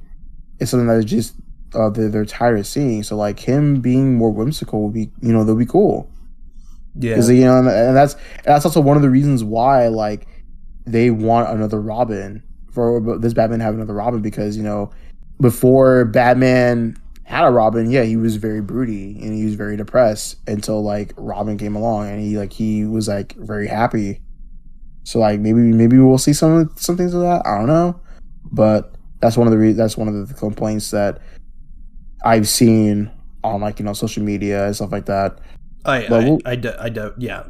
it's 0.60 0.72
something 0.72 0.88
that 0.88 0.98
is 0.98 1.06
just 1.06 1.36
uh 1.74 1.90
they're, 1.90 2.10
they're 2.10 2.26
tired 2.26 2.60
of 2.60 2.68
seeing. 2.68 3.02
So 3.02 3.16
like 3.16 3.40
him 3.40 3.82
being 3.82 4.16
more 4.16 4.32
whimsical 4.32 4.84
would 4.84 4.94
be 4.94 5.12
you 5.22 5.34
know 5.34 5.44
that'd 5.44 5.58
be 5.58 5.66
cool. 5.66 6.10
Yeah, 6.98 7.16
Cuz 7.16 7.30
you 7.30 7.42
know 7.42 7.58
and 7.58 7.96
that's 7.96 8.14
and 8.14 8.46
that's 8.46 8.66
also 8.66 8.82
one 8.82 8.96
of 8.96 9.04
the 9.04 9.10
reasons 9.10 9.44
why 9.44 9.88
like 9.88 10.28
they 10.86 11.12
want 11.12 11.50
another 11.50 11.82
Robin 11.82 12.44
for 12.72 13.18
this 13.20 13.34
Batman 13.34 13.60
have 13.60 13.74
another 13.74 13.94
Robin 13.94 14.22
because 14.22 14.56
you 14.56 14.64
know 14.64 14.92
before 15.42 16.06
Batman 16.06 16.98
had 17.24 17.44
a 17.44 17.50
Robin, 17.50 17.90
yeah, 17.90 18.04
he 18.04 18.16
was 18.16 18.36
very 18.36 18.62
broody 18.62 19.18
and 19.22 19.34
he 19.34 19.46
was 19.46 19.56
very 19.56 19.76
depressed 19.76 20.38
until 20.48 20.84
like 20.84 21.12
Robin 21.18 21.58
came 21.58 21.76
along 21.76 22.10
and 22.10 22.22
he 22.22 22.38
like 22.38 22.54
he 22.54 22.86
was 22.86 23.08
like 23.08 23.36
very 23.36 23.68
happy. 23.68 24.22
So 25.04 25.20
like 25.20 25.40
maybe 25.40 25.60
maybe 25.60 25.98
we'll 25.98 26.18
see 26.18 26.34
some 26.34 26.72
some 26.76 26.98
things 26.98 27.14
of 27.14 27.22
that. 27.22 27.46
I 27.46 27.58
don't 27.58 27.68
know, 27.68 28.00
but 28.52 28.96
that's 29.22 29.38
one 29.38 29.48
of 29.48 29.52
the 29.52 29.58
re- 29.58 29.74
that's 29.74 29.98
one 29.98 30.08
of 30.08 30.28
the 30.28 30.34
complaints 30.36 30.92
that 30.92 31.20
I've 32.24 32.48
seen 32.48 33.12
on 33.44 33.62
like 33.62 33.80
you 33.80 33.86
know 33.86 33.94
social 33.94 34.24
media 34.24 34.66
and 34.66 34.76
stuff 34.76 34.92
like 34.92 35.06
that. 35.06 35.40
I, 35.86 36.08
But 36.08 36.14
I, 36.24 36.24
we'll- 36.30 36.40
I, 36.46 36.56
de- 36.56 36.82
I 36.84 36.90
de- 36.90 37.14
yeah, 37.18 37.44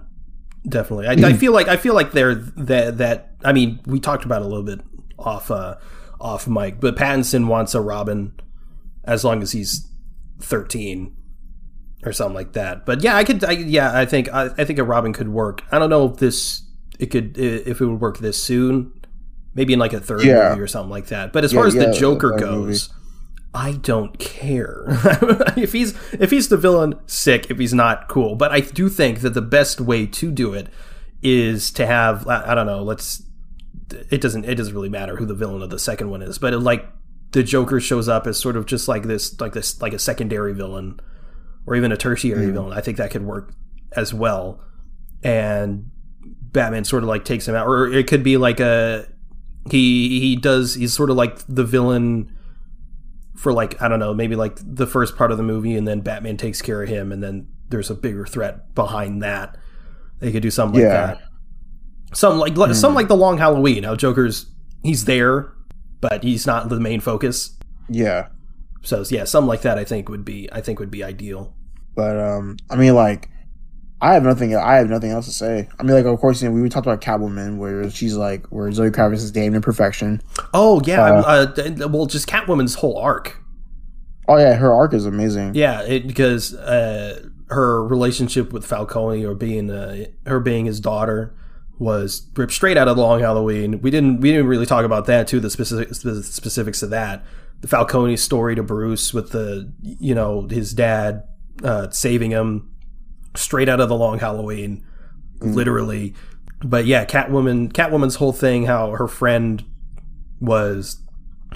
definitely. 0.68 1.08
I, 1.08 1.30
I 1.30 1.34
feel 1.34 1.52
like 1.54 1.68
I 1.68 1.78
feel 1.78 1.94
like 1.94 2.12
they're 2.12 2.36
that 2.36 2.98
that. 3.00 3.32
I 3.44 3.54
mean, 3.54 3.80
we 3.86 4.00
talked 4.00 4.26
about 4.26 4.42
a 4.42 4.46
little 4.46 4.64
bit 4.64 4.82
off 5.18 5.50
uh 5.52 5.76
off 6.20 6.48
mic, 6.48 6.80
but 6.80 6.96
Pattinson 6.96 7.48
wants 7.48 7.74
a 7.76 7.82
Robin 7.82 8.34
as 9.04 9.24
long 9.24 9.42
as 9.42 9.52
he's 9.52 9.88
thirteen 10.40 11.16
or 12.04 12.12
something 12.12 12.36
like 12.36 12.54
that. 12.54 12.86
But 12.86 13.02
yeah, 13.04 13.16
I 13.16 13.24
could. 13.24 13.44
I, 13.44 13.52
yeah, 13.52 13.98
I 13.98 14.06
think 14.06 14.32
I, 14.34 14.50
I 14.58 14.66
think 14.66 14.80
a 14.80 14.84
Robin 14.84 15.14
could 15.14 15.30
work. 15.30 15.64
I 15.72 15.80
don't 15.80 15.90
know 15.90 16.06
if 16.12 16.18
this 16.18 16.64
it 17.00 17.08
could 17.08 17.38
if 17.38 17.80
it 17.82 17.86
would 17.86 18.02
work 18.02 18.18
this 18.20 18.42
soon. 18.42 18.92
Maybe 19.54 19.72
in 19.72 19.80
like 19.80 19.94
a 19.94 20.02
third 20.02 20.24
Yeah. 20.24 20.50
movie 20.50 20.62
or 20.62 20.68
something 20.68 20.90
like 20.90 21.08
that. 21.08 21.32
But 21.32 21.46
as 21.46 21.54
Yeah, 21.54 21.60
far 21.60 21.68
as 21.68 21.76
yeah, 21.76 21.86
the 21.86 21.94
Joker 21.94 22.32
goes. 22.38 22.90
movie. 22.90 23.02
I 23.56 23.72
don't 23.72 24.20
care 24.20 24.84
if 25.56 25.72
he's 25.72 25.98
if 26.14 26.30
he's 26.30 26.50
the 26.50 26.58
villain. 26.58 27.00
Sick. 27.08 27.50
If 27.50 27.58
he's 27.58 27.74
not, 27.74 28.10
cool. 28.10 28.36
But 28.36 28.52
I 28.52 28.60
do 28.60 28.90
think 28.90 29.22
that 29.22 29.34
the 29.34 29.42
best 29.42 29.80
way 29.80 30.06
to 30.08 30.30
do 30.30 30.54
it 30.54 30.68
is 31.24 31.72
to 31.72 31.86
have 31.86 32.28
I, 32.28 32.52
I 32.52 32.56
don't 32.56 32.68
know. 32.68 32.84
Let's. 32.84 33.24
It 34.12 34.20
doesn't. 34.20 34.44
It 34.44 34.56
doesn't 34.56 34.74
really 34.74 34.90
matter 34.90 35.16
who 35.16 35.26
the 35.26 35.34
villain 35.34 35.62
of 35.62 35.70
the 35.70 35.80
second 35.80 36.10
one 36.10 36.22
is, 36.22 36.38
but 36.38 36.54
it, 36.54 36.60
like 36.60 36.86
the 37.32 37.44
Joker 37.44 37.80
shows 37.80 38.10
up 38.10 38.28
as 38.28 38.38
sort 38.38 38.58
of 38.58 38.66
just 38.66 38.90
like 38.90 39.04
this, 39.04 39.40
like 39.40 39.54
this, 39.54 39.82
like 39.82 39.94
a 39.94 40.00
secondary 40.00 40.54
villain, 40.54 41.00
or 41.66 41.76
even 41.76 41.94
a 41.94 41.98
tertiary 41.98 42.48
hmm. 42.48 42.54
villain. 42.54 42.78
I 42.78 42.82
think 42.82 42.98
that 42.98 43.12
could 43.12 43.24
work 43.24 43.54
as 43.94 44.14
well. 44.14 44.62
And 45.24 45.92
Batman 46.22 46.84
sort 46.84 47.04
of 47.04 47.10
like 47.10 47.24
takes 47.24 47.48
him 47.48 47.56
out, 47.56 47.68
or 47.68 47.88
it 47.88 48.08
could 48.08 48.22
be 48.22 48.36
like 48.36 48.60
a 48.60 49.08
he 49.72 50.20
he 50.20 50.36
does 50.36 50.76
he's 50.76 50.94
sort 50.94 51.10
of 51.10 51.16
like 51.16 51.38
the 51.48 51.64
villain 51.64 52.35
for 53.36 53.54
like 53.54 53.82
I 53.82 53.88
don't 53.88 54.00
know 54.00 54.14
maybe 54.14 54.36
like 54.36 54.58
the 54.64 54.88
first 54.88 55.16
part 55.18 55.32
of 55.32 55.38
the 55.38 55.44
movie, 55.44 55.76
and 55.76 55.88
then 55.88 56.02
Batman 56.02 56.38
takes 56.38 56.62
care 56.62 56.82
of 56.84 56.90
him, 56.90 57.12
and 57.12 57.24
then 57.24 57.48
there's 57.70 57.90
a 57.90 57.96
bigger 57.96 58.26
threat 58.26 58.74
behind 58.76 59.22
that. 59.24 59.58
They 60.20 60.32
could 60.32 60.42
do 60.44 60.52
something 60.52 60.80
like 60.82 60.88
Yeah. 60.90 61.06
that. 61.08 61.22
Some 62.14 62.38
like 62.40 62.56
some 62.76 62.94
like 62.94 63.08
the 63.08 63.18
Long 63.18 63.38
Halloween. 63.38 63.84
How 63.84 63.96
Joker's 63.96 64.46
he's 64.84 65.06
there, 65.06 65.52
but 66.02 66.24
he's 66.24 66.46
not 66.48 66.70
the 66.70 66.80
main 66.80 67.00
focus. 67.02 67.58
Yeah. 67.90 68.28
So 68.84 69.04
yeah, 69.10 69.24
something 69.26 69.48
like 69.48 69.62
that 69.64 69.78
I 69.78 69.84
think 69.84 70.08
would 70.10 70.24
be 70.24 70.48
I 70.52 70.62
think 70.62 70.80
would 70.80 70.92
be 70.92 71.04
ideal. 71.04 71.54
But 71.96 72.18
um, 72.20 72.58
I 72.70 72.76
mean, 72.76 72.94
like, 72.94 73.30
I 74.02 74.14
have 74.14 74.24
nothing. 74.24 74.56
I 74.56 74.76
have 74.76 74.90
nothing 74.90 75.12
else 75.12 75.26
to 75.26 75.32
say. 75.32 75.70
I 75.80 75.84
mean, 75.84 75.96
like, 75.96 76.06
of 76.06 76.20
course, 76.20 76.42
you 76.42 76.50
know, 76.50 76.62
we 76.62 76.68
talked 76.70 76.86
about 76.86 77.02
Catwoman, 77.02 77.58
where 77.58 77.90
she's 77.90 78.16
like, 78.16 78.46
where 78.48 78.72
Zoe 78.72 78.90
Kravitz 78.90 79.16
is 79.16 79.32
damned 79.32 79.56
in 79.56 79.62
perfection. 79.62 80.22
Oh 80.54 80.82
yeah, 80.86 81.02
Uh, 81.02 81.54
uh, 81.58 81.88
well 81.88 82.06
just 82.06 82.28
Catwoman's 82.28 82.76
whole 82.76 82.98
arc. 82.98 83.42
Oh 84.28 84.38
yeah, 84.38 84.56
her 84.56 84.74
arc 84.74 84.94
is 84.94 85.06
amazing. 85.06 85.56
Yeah, 85.56 85.82
it, 85.84 86.08
because 86.08 86.54
uh, 86.56 87.28
her 87.50 87.86
relationship 87.86 88.52
with 88.52 88.66
Falcone 88.66 89.24
or 89.26 89.34
being 89.34 89.70
uh, 89.72 90.06
her 90.26 90.40
being 90.40 90.66
his 90.66 90.80
daughter 90.80 91.36
was 91.78 92.30
ripped 92.36 92.54
straight 92.54 92.78
out 92.78 92.88
of 92.88 92.98
Long 92.98 93.20
Halloween. 93.20 93.82
We 93.82 93.92
didn't 93.92 94.20
we 94.20 94.32
didn't 94.32 94.48
really 94.48 94.66
talk 94.66 94.84
about 94.86 95.06
that 95.06 95.28
too. 95.28 95.40
The 95.40 95.50
specific 95.50 95.90
the 95.90 96.22
specifics 96.24 96.84
of 96.84 96.90
that. 96.90 97.24
The 97.62 97.68
Falcone 97.68 98.18
story 98.18 98.56
to 98.56 98.64
Bruce 98.64 99.14
with 99.14 99.32
the 99.32 99.72
you 99.82 100.14
know 100.16 100.48
his 100.50 100.74
dad 100.74 101.24
uh, 101.64 101.90
saving 101.90 102.32
him 102.32 102.75
straight 103.38 103.70
out 103.70 103.80
of 103.80 103.90
the 103.90 103.96
Long 103.96 104.20
Halloween, 104.20 104.86
literally. 105.42 106.14
But 106.64 106.86
yeah, 106.86 107.06
Catwoman 107.06 107.72
Catwoman's 107.72 108.16
whole 108.16 108.34
thing, 108.34 108.66
how 108.66 108.92
her 108.92 109.08
friend 109.08 109.64
was 110.40 110.98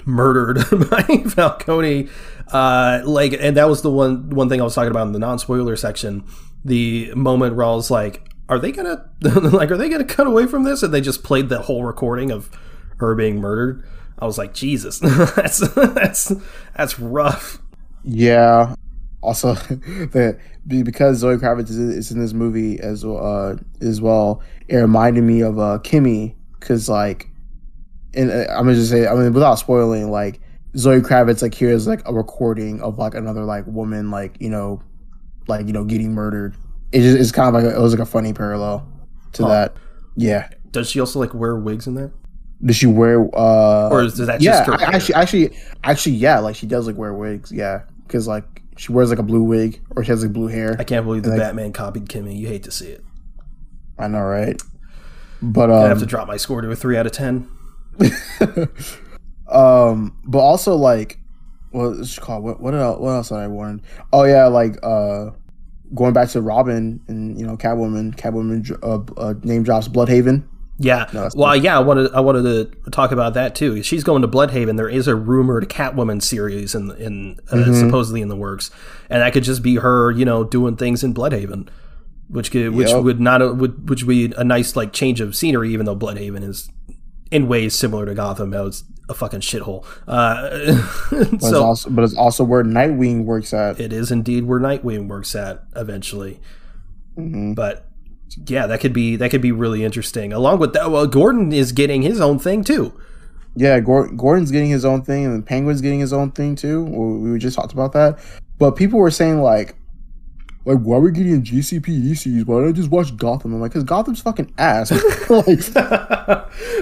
murdered 0.06 0.58
by 0.90 1.02
Falcone. 1.28 2.08
Uh, 2.52 3.02
like, 3.04 3.32
and 3.32 3.56
that 3.56 3.68
was 3.68 3.82
the 3.82 3.90
one 3.90 4.30
one 4.30 4.48
thing 4.48 4.60
I 4.60 4.64
was 4.64 4.74
talking 4.74 4.90
about 4.90 5.06
in 5.06 5.12
the 5.12 5.18
non 5.18 5.38
spoiler 5.38 5.76
section. 5.76 6.24
The 6.64 7.12
moment 7.14 7.56
where 7.56 7.66
I 7.66 7.74
was 7.74 7.90
like, 7.90 8.28
"Are 8.48 8.58
they 8.58 8.72
gonna 8.72 9.08
like? 9.20 9.70
Are 9.70 9.76
they 9.76 9.88
gonna 9.88 10.04
cut 10.04 10.26
away 10.26 10.46
from 10.46 10.64
this?" 10.64 10.82
And 10.82 10.92
they 10.92 11.00
just 11.00 11.22
played 11.22 11.48
the 11.48 11.62
whole 11.62 11.84
recording 11.84 12.30
of 12.30 12.50
her 12.98 13.14
being 13.14 13.40
murdered. 13.40 13.84
I 14.18 14.26
was 14.26 14.36
like, 14.36 14.52
Jesus, 14.52 14.98
that's 14.98 15.58
that's 15.74 16.32
that's 16.76 16.98
rough. 16.98 17.58
Yeah. 18.04 18.74
Also, 19.22 19.54
the 19.54 20.38
because 20.66 21.18
Zoe 21.18 21.36
Kravitz 21.36 21.68
is, 21.70 21.78
is 21.78 22.10
in 22.10 22.20
this 22.20 22.32
movie 22.32 22.80
as 22.80 23.04
uh 23.04 23.56
as 23.80 24.00
well, 24.00 24.42
it 24.68 24.76
reminded 24.76 25.24
me 25.24 25.40
of 25.42 25.58
uh 25.58 25.78
Kimi 25.78 26.36
because 26.58 26.88
like, 26.88 27.28
and 28.14 28.30
uh, 28.30 28.46
I'm 28.50 28.64
gonna 28.64 28.74
just 28.74 28.90
say 28.90 29.06
I 29.06 29.14
mean 29.14 29.32
without 29.32 29.56
spoiling 29.56 30.10
like 30.10 30.40
Zoe 30.76 31.00
Kravitz 31.00 31.42
like 31.42 31.54
here's 31.54 31.86
like 31.86 32.06
a 32.08 32.14
recording 32.14 32.80
of 32.80 32.98
like 32.98 33.14
another 33.14 33.44
like 33.44 33.66
woman 33.66 34.10
like 34.10 34.36
you 34.40 34.48
know 34.48 34.82
like 35.48 35.66
you 35.66 35.72
know 35.72 35.84
getting 35.84 36.12
murdered. 36.12 36.56
It 36.92 37.00
just 37.02 37.18
it's 37.18 37.32
kind 37.32 37.54
of 37.54 37.62
like 37.62 37.72
a, 37.72 37.76
it 37.76 37.80
was 37.80 37.92
like 37.92 38.00
a 38.02 38.06
funny 38.06 38.32
parallel 38.32 38.88
to 39.34 39.42
Huh. 39.42 39.48
that. 39.48 39.76
Yeah. 40.16 40.48
Does 40.70 40.88
she 40.90 40.98
also 41.00 41.18
like 41.20 41.34
wear 41.34 41.56
wigs 41.56 41.86
in 41.86 41.94
that? 41.94 42.10
Does 42.64 42.76
she 42.76 42.86
wear 42.86 43.20
uh 43.34 43.88
Or 43.90 44.02
is 44.04 44.16
that 44.18 44.40
yeah, 44.40 44.64
just 44.64 44.66
her 44.66 44.74
I- 44.74 44.94
actually, 44.94 45.14
actually, 45.14 45.56
actually, 45.84 46.14
yeah. 46.16 46.38
Like 46.38 46.56
she 46.56 46.66
does 46.66 46.86
like 46.86 46.96
wear 46.96 47.12
wigs, 47.14 47.50
yeah, 47.52 47.82
because 48.06 48.26
like 48.28 48.62
she 48.80 48.92
wears 48.92 49.10
like 49.10 49.18
a 49.18 49.22
blue 49.22 49.42
wig 49.42 49.78
or 49.94 50.02
she 50.02 50.10
has 50.10 50.22
like 50.22 50.32
blue 50.32 50.46
hair. 50.46 50.74
I 50.78 50.84
can't 50.84 51.04
believe 51.04 51.22
the 51.22 51.28
Like- 51.28 51.38
Batman 51.38 51.70
copied 51.74 52.08
Kimi. 52.08 52.34
You 52.34 52.48
hate 52.48 52.62
to 52.62 52.70
see 52.70 52.86
it. 52.86 53.04
I 53.98 54.08
know, 54.08 54.22
right? 54.22 54.58
But 55.42 55.70
I 55.70 55.86
have 55.88 55.98
to 55.98 56.04
um, 56.04 56.08
drop 56.08 56.26
my 56.26 56.38
score 56.38 56.62
to 56.62 56.70
a 56.70 56.74
three 56.74 56.96
out 56.96 57.04
of 57.04 57.12
ten. 57.12 57.46
um, 59.48 60.16
but 60.24 60.38
also 60.38 60.76
like, 60.76 61.18
what 61.72 61.90
is 61.98 62.16
it 62.16 62.20
called? 62.22 62.42
What 62.42 62.60
what 62.62 62.74
else? 62.74 62.98
What 62.98 63.10
else 63.10 63.28
did 63.28 63.36
I 63.36 63.48
wanted? 63.48 63.82
Oh 64.14 64.24
yeah, 64.24 64.46
like 64.46 64.78
uh, 64.82 65.30
going 65.94 66.14
back 66.14 66.30
to 66.30 66.40
Robin 66.40 67.00
and 67.06 67.38
you 67.38 67.46
know 67.46 67.58
Catwoman. 67.58 68.14
Catwoman 68.16 68.78
uh, 68.82 69.20
uh, 69.20 69.34
name 69.42 69.62
drops 69.62 69.88
Blüdhaven. 69.88 70.44
Yeah. 70.82 71.08
No, 71.12 71.28
well, 71.34 71.54
yeah. 71.54 71.76
I 71.76 71.80
wanted 71.80 72.10
I 72.14 72.20
wanted 72.20 72.42
to 72.84 72.90
talk 72.90 73.12
about 73.12 73.34
that 73.34 73.54
too. 73.54 73.82
She's 73.82 74.02
going 74.02 74.22
to 74.22 74.28
Blüdhaven. 74.28 74.76
There 74.78 74.88
is 74.88 75.06
a 75.06 75.14
rumored 75.14 75.68
Catwoman 75.68 76.22
series 76.22 76.74
in 76.74 76.90
in 76.92 77.38
uh, 77.50 77.56
Mm-hmm. 77.56 77.74
supposedly 77.74 78.22
in 78.22 78.28
the 78.28 78.36
works, 78.36 78.70
and 79.10 79.20
that 79.20 79.32
could 79.34 79.44
just 79.44 79.62
be 79.62 79.76
her, 79.76 80.10
you 80.10 80.24
know, 80.24 80.42
doing 80.42 80.76
things 80.76 81.04
in 81.04 81.12
Blüdhaven, 81.12 81.68
which 82.28 82.50
could 82.50 82.70
which 82.74 82.88
Yep. 82.88 83.02
would 83.04 83.20
not 83.20 83.56
would 83.58 83.90
which 83.90 84.04
would 84.04 84.08
be 84.08 84.32
a 84.38 84.42
nice 84.44 84.74
like 84.74 84.94
change 84.94 85.20
of 85.20 85.36
scenery, 85.36 85.70
even 85.74 85.84
though 85.84 85.96
Blüdhaven 85.96 86.42
is 86.42 86.70
in 87.30 87.46
ways 87.46 87.74
similar 87.74 88.06
to 88.06 88.14
Gotham. 88.14 88.54
It's 88.54 88.82
a 89.10 89.14
fucking 89.14 89.40
shithole. 89.40 89.84
Uh, 90.08 90.48
But, 91.10 91.32
it's 91.34 91.50
so 91.50 91.62
also, 91.62 91.90
but 91.90 92.04
it's 92.04 92.16
also 92.16 92.42
where 92.42 92.64
Nightwing 92.64 93.24
works 93.24 93.52
at. 93.52 93.78
it 93.78 93.92
is 93.92 94.10
indeed 94.10 94.44
where 94.46 94.58
Nightwing 94.60 95.08
works 95.08 95.34
at 95.34 95.62
eventually. 95.76 96.40
Mhm. 97.18 97.54
But 97.54 97.86
yeah, 98.46 98.66
that 98.66 98.80
could 98.80 98.92
be 98.92 99.16
that 99.16 99.30
could 99.30 99.42
be 99.42 99.52
really 99.52 99.84
interesting. 99.84 100.32
Along 100.32 100.58
with 100.58 100.72
that, 100.74 100.90
well, 100.90 101.06
Gordon 101.06 101.52
is 101.52 101.72
getting 101.72 102.02
his 102.02 102.20
own 102.20 102.38
thing 102.38 102.64
too. 102.64 102.98
Yeah, 103.56 103.80
Gordon's 103.80 104.50
getting 104.50 104.70
his 104.70 104.84
own 104.84 105.02
thing, 105.02 105.24
and 105.26 105.44
Penguin's 105.44 105.80
getting 105.80 106.00
his 106.00 106.12
own 106.12 106.30
thing 106.30 106.54
too. 106.54 106.84
We 106.84 107.32
we 107.32 107.38
just 107.38 107.56
talked 107.56 107.72
about 107.72 107.92
that, 107.92 108.18
but 108.58 108.72
people 108.72 108.98
were 108.98 109.10
saying 109.10 109.42
like, 109.42 109.74
like 110.64 110.78
why 110.78 110.96
are 110.96 111.00
we 111.00 111.10
getting 111.10 111.42
GCPD 111.42 112.16
series? 112.16 112.44
Why 112.44 112.60
don't 112.60 112.68
I 112.68 112.72
just 112.72 112.90
watch 112.90 113.16
Gotham? 113.16 113.54
I'm 113.54 113.60
like, 113.60 113.72
because 113.72 113.84
Gotham's 113.84 114.22
fucking 114.22 114.54
ass. 114.58 114.90
like, 115.30 115.74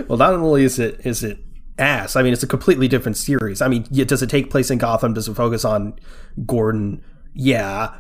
well, 0.09 0.19
not 0.19 0.35
only 0.35 0.65
is 0.65 0.79
it 0.79 1.01
is 1.05 1.25
it 1.25 1.39
ass. 1.79 2.17
I 2.17 2.23
mean, 2.23 2.33
it's 2.33 2.43
a 2.43 2.49
completely 2.49 2.89
different 2.89 3.17
series. 3.17 3.63
I 3.63 3.69
mean, 3.69 3.85
does 3.91 4.23
it 4.23 4.31
take 4.31 4.51
place 4.51 4.71
in 4.71 4.79
Gotham? 4.79 5.15
Does 5.15 5.29
it 5.29 5.35
focus 5.35 5.65
on 5.65 5.99
Gordon? 6.45 7.03
Yeah, 7.35 7.95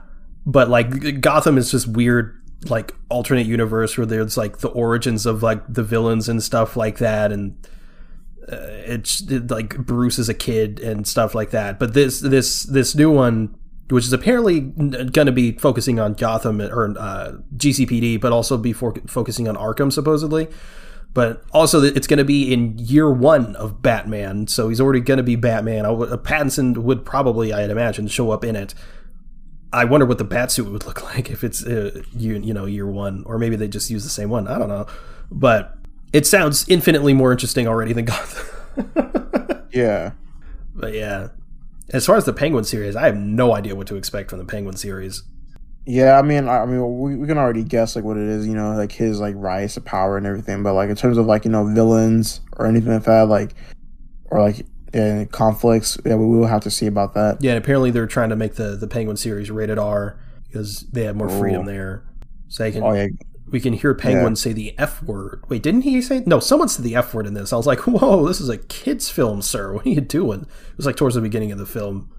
but 0.46 0.68
like 0.68 1.20
Gotham 1.20 1.59
is 1.59 1.70
just 1.70 1.86
weird, 1.86 2.38
like 2.65 2.95
alternate 3.09 3.47
universe 3.47 3.97
where 3.97 4.07
there's 4.07 4.37
like 4.37 4.59
the 4.59 4.69
origins 4.69 5.27
of 5.27 5.43
like 5.43 5.63
the 5.73 5.83
villains 5.83 6.29
and 6.29 6.43
stuff 6.43 6.77
like 6.77 6.99
that, 6.99 7.33
and 7.33 7.57
uh, 8.51 8.57
it's 8.87 9.21
it, 9.31 9.51
like 9.51 9.77
Bruce 9.79 10.19
is 10.19 10.29
a 10.29 10.35
kid 10.35 10.81
and 10.81 11.07
stuff 11.07 11.35
like 11.35 11.51
that. 11.51 11.79
But 11.79 11.95
this 11.95 12.21
this 12.21 12.65
this 12.65 12.95
new 12.95 13.11
one. 13.11 13.55
Which 13.91 14.05
is 14.05 14.13
apparently 14.13 14.61
going 14.61 15.25
to 15.25 15.33
be 15.33 15.53
focusing 15.53 15.99
on 15.99 16.13
Gotham 16.13 16.61
or 16.61 16.95
uh, 16.99 17.39
GCPD, 17.57 18.21
but 18.21 18.33
also 18.33 18.59
be 18.59 18.75
for- 18.75 19.01
focusing 19.07 19.49
on 19.49 19.57
Arkham 19.57 19.91
supposedly 19.91 20.49
but 21.15 21.43
also 21.53 21.83
it's 21.83 22.07
going 22.07 22.19
to 22.19 22.25
be 22.25 22.53
in 22.53 22.79
year 22.79 23.11
one 23.11 23.57
of 23.57 23.83
Batman, 23.83 24.47
so 24.47 24.69
he's 24.69 24.81
already 24.81 25.01
going 25.01 25.17
to 25.17 25.23
be 25.23 25.37
Batman. 25.37 25.85
I 25.85 25.89
w- 25.89 26.17
Pattinson 26.19 26.79
would 26.79 27.05
probably, 27.05 27.53
I'd 27.53 27.71
imagine, 27.71 28.09
show 28.09 28.31
up 28.31 28.45
in 28.45 28.57
it. 28.57 28.75
I 29.73 29.85
wonder 29.85 30.07
what 30.07 30.19
the 30.19 30.25
Batsuit 30.25 30.71
would 30.71 30.87
look 30.87 31.03
like 31.14 31.31
if 31.31 31.45
it's 31.45 31.64
uh, 31.64 32.03
you, 32.16 32.35
you 32.39 32.55
know 32.55 32.66
year 32.66 32.87
one, 32.87 33.23
or 33.27 33.39
maybe 33.39 33.57
they 33.57 33.69
just 33.69 33.91
use 33.91 34.05
the 34.05 34.11
same 34.11 34.31
one. 34.31 34.49
I 34.49 34.59
don't 34.59 34.69
know, 34.69 34.87
but 35.31 35.77
it 36.12 36.27
sounds 36.27 36.69
infinitely 36.69 37.14
more 37.14 37.33
interesting 37.33 37.69
already 37.69 37.93
than 37.93 38.05
Gotham. 38.07 39.66
yeah, 39.73 40.12
but 40.75 40.95
yeah, 40.95 41.29
as 41.91 42.07
far 42.07 42.16
as 42.16 42.25
the 42.25 42.33
Penguin 42.33 42.64
series, 42.64 42.97
I 42.97 43.07
have 43.07 43.16
no 43.16 43.55
idea 43.55 43.75
what 43.75 43.87
to 43.89 43.97
expect 43.97 44.31
from 44.31 44.39
the 44.39 44.45
Penguin 44.45 44.77
series. 44.77 45.23
yeah. 45.87 46.19
I 46.19 46.23
mean, 46.23 46.49
I, 46.49 46.61
I 46.61 46.66
mean, 46.66 46.99
we, 46.99 47.16
we 47.16 47.27
can 47.27 47.39
already 47.39 47.64
guess 47.64 47.97
like 47.97 48.05
what 48.05 48.16
it 48.16 48.29
is. 48.29 48.47
You 48.47 48.55
know, 48.55 48.75
like 48.75 48.93
his 48.93 49.21
like 49.21 49.35
rise 49.37 49.75
to 49.75 49.81
power 49.81 50.16
and 50.16 50.27
everything. 50.27 50.62
But 50.62 50.75
like 50.75 50.91
in 50.91 50.97
terms 50.97 51.19
of 51.19 51.27
like 51.27 51.45
you 51.45 51.51
know 51.51 51.66
villains 51.73 52.41
or 52.57 52.66
anything 52.66 52.93
like 52.93 53.05
that, 53.05 53.29
like 53.29 53.55
or 54.31 54.41
like 54.41 54.64
uh, 54.95 55.24
conflicts, 55.30 55.99
yeah, 56.05 56.14
we 56.16 56.24
will 56.26 56.47
have 56.47 56.62
to 56.62 56.70
see 56.70 56.86
about 56.86 57.14
that. 57.14 57.39
Yeah, 57.41 57.53
and 57.53 57.62
apparently 57.62 57.91
they're 57.91 58.07
trying 58.07 58.30
to 58.30 58.36
make 58.36 58.55
the 58.55 58.76
the 58.76 58.86
Penguin 58.89 59.16
series 59.16 59.51
rated 59.51 59.78
R 59.78 60.18
because 60.47 60.80
they 60.93 61.05
have 61.05 61.16
more 61.16 61.28
freedom 61.28 61.62
Oh. 61.62 61.66
there. 61.66 62.05
So 62.49 62.62
they 62.62 62.72
can 62.72 62.82
Oh 62.82 62.93
yeah, 62.93 63.09
we 63.51 63.61
can 63.61 63.72
hear 63.74 63.95
Penguin 63.95 64.36
say 64.36 64.53
the 64.53 64.74
F 64.78 65.03
word. 65.03 65.43
Wait, 65.49 65.62
didn't 65.62 65.82
he 65.82 66.01
say 66.03 66.22
no? 66.26 66.41
Someone 66.41 66.68
said 66.68 66.84
the 66.84 66.97
F 66.97 67.12
word 67.14 67.26
in 67.26 67.34
this. 67.34 67.53
I 67.53 67.57
was 67.57 67.66
like, 67.66 67.80
whoa, 67.86 68.26
this 68.26 68.41
is 68.41 68.49
a 68.49 68.57
kids' 68.59 69.11
film, 69.11 69.43
sir. 69.43 69.72
What 69.74 69.86
are 69.86 69.91
you 69.91 70.01
doing? 70.01 70.43
It 70.43 70.76
was 70.76 70.86
like 70.86 70.97
towards 70.97 71.14
the 71.14 71.20
beginning 71.20 71.53
of 71.53 71.59
the 71.59 71.66
film. 71.66 72.11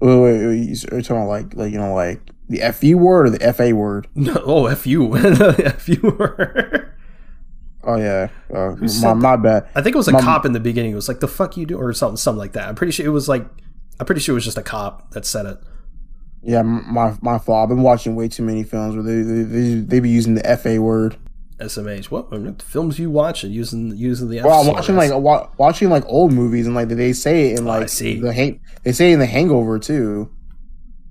Wait, 0.00 0.16
wait, 0.20 0.46
wait, 0.46 0.56
you- 0.68 0.76
are 0.98 1.00
talking 1.02 1.16
about 1.16 1.28
like, 1.28 1.54
like 1.54 1.72
you 1.72 1.78
know, 1.78 1.94
like 1.94 2.20
the 2.48 2.58
FE 2.72 2.94
word 2.94 3.26
or 3.26 3.30
the 3.30 3.52
FA 3.52 3.74
word? 3.74 4.08
No, 4.16 4.40
oh, 4.44 4.66
F 4.66 4.86
you, 4.86 5.04
word. 5.06 6.91
Oh 7.84 7.96
yeah, 7.96 8.28
uh, 8.54 8.76
my, 9.02 9.14
my 9.14 9.36
bad. 9.36 9.68
I 9.74 9.82
think 9.82 9.94
it 9.94 9.98
was 9.98 10.08
a 10.08 10.12
Mom- 10.12 10.22
cop 10.22 10.46
in 10.46 10.52
the 10.52 10.60
beginning. 10.60 10.92
It 10.92 10.96
was 10.96 11.08
like 11.08 11.20
the 11.20 11.28
fuck 11.28 11.56
you 11.56 11.66
do 11.66 11.76
or 11.76 11.92
something, 11.92 12.16
something 12.16 12.38
like 12.38 12.52
that. 12.52 12.68
I'm 12.68 12.74
pretty 12.76 12.92
sure 12.92 13.04
it 13.04 13.10
was 13.10 13.28
like, 13.28 13.44
I'm 13.98 14.06
pretty 14.06 14.20
sure 14.20 14.34
it 14.34 14.36
was 14.36 14.44
just 14.44 14.58
a 14.58 14.62
cop 14.62 15.10
that 15.12 15.24
said 15.26 15.46
it. 15.46 15.58
Yeah, 16.44 16.62
my 16.62 17.16
my 17.22 17.38
fault. 17.38 17.64
I've 17.64 17.68
been 17.74 17.82
watching 17.82 18.14
way 18.14 18.28
too 18.28 18.42
many 18.44 18.62
films 18.62 18.94
where 18.94 19.02
they 19.04 19.22
they, 19.22 19.42
they, 19.42 19.74
they 19.80 20.00
be 20.00 20.10
using 20.10 20.34
the 20.34 20.56
FA 20.56 20.80
word. 20.80 21.16
SMH. 21.58 22.06
What 22.10 22.30
the 22.30 22.56
films 22.64 22.98
you 22.98 23.10
watch 23.10 23.44
and 23.44 23.54
using 23.54 23.96
using 23.96 24.28
the 24.28 24.40
F. 24.40 24.44
Well, 24.44 24.60
I'm 24.60 24.66
watching 24.66 24.96
like 24.96 25.12
wa- 25.14 25.48
watching 25.58 25.90
like 25.90 26.04
old 26.06 26.32
movies 26.32 26.66
and 26.66 26.74
like 26.74 26.88
they 26.88 27.12
say 27.12 27.50
it 27.52 27.58
in 27.60 27.66
Oh, 27.68 27.70
I 27.70 27.78
like 27.80 27.88
see. 27.88 28.18
the 28.18 28.32
hang- 28.32 28.60
they 28.82 28.90
say 28.92 29.10
it 29.10 29.14
in 29.14 29.20
the 29.20 29.26
Hangover 29.26 29.78
too. 29.78 30.30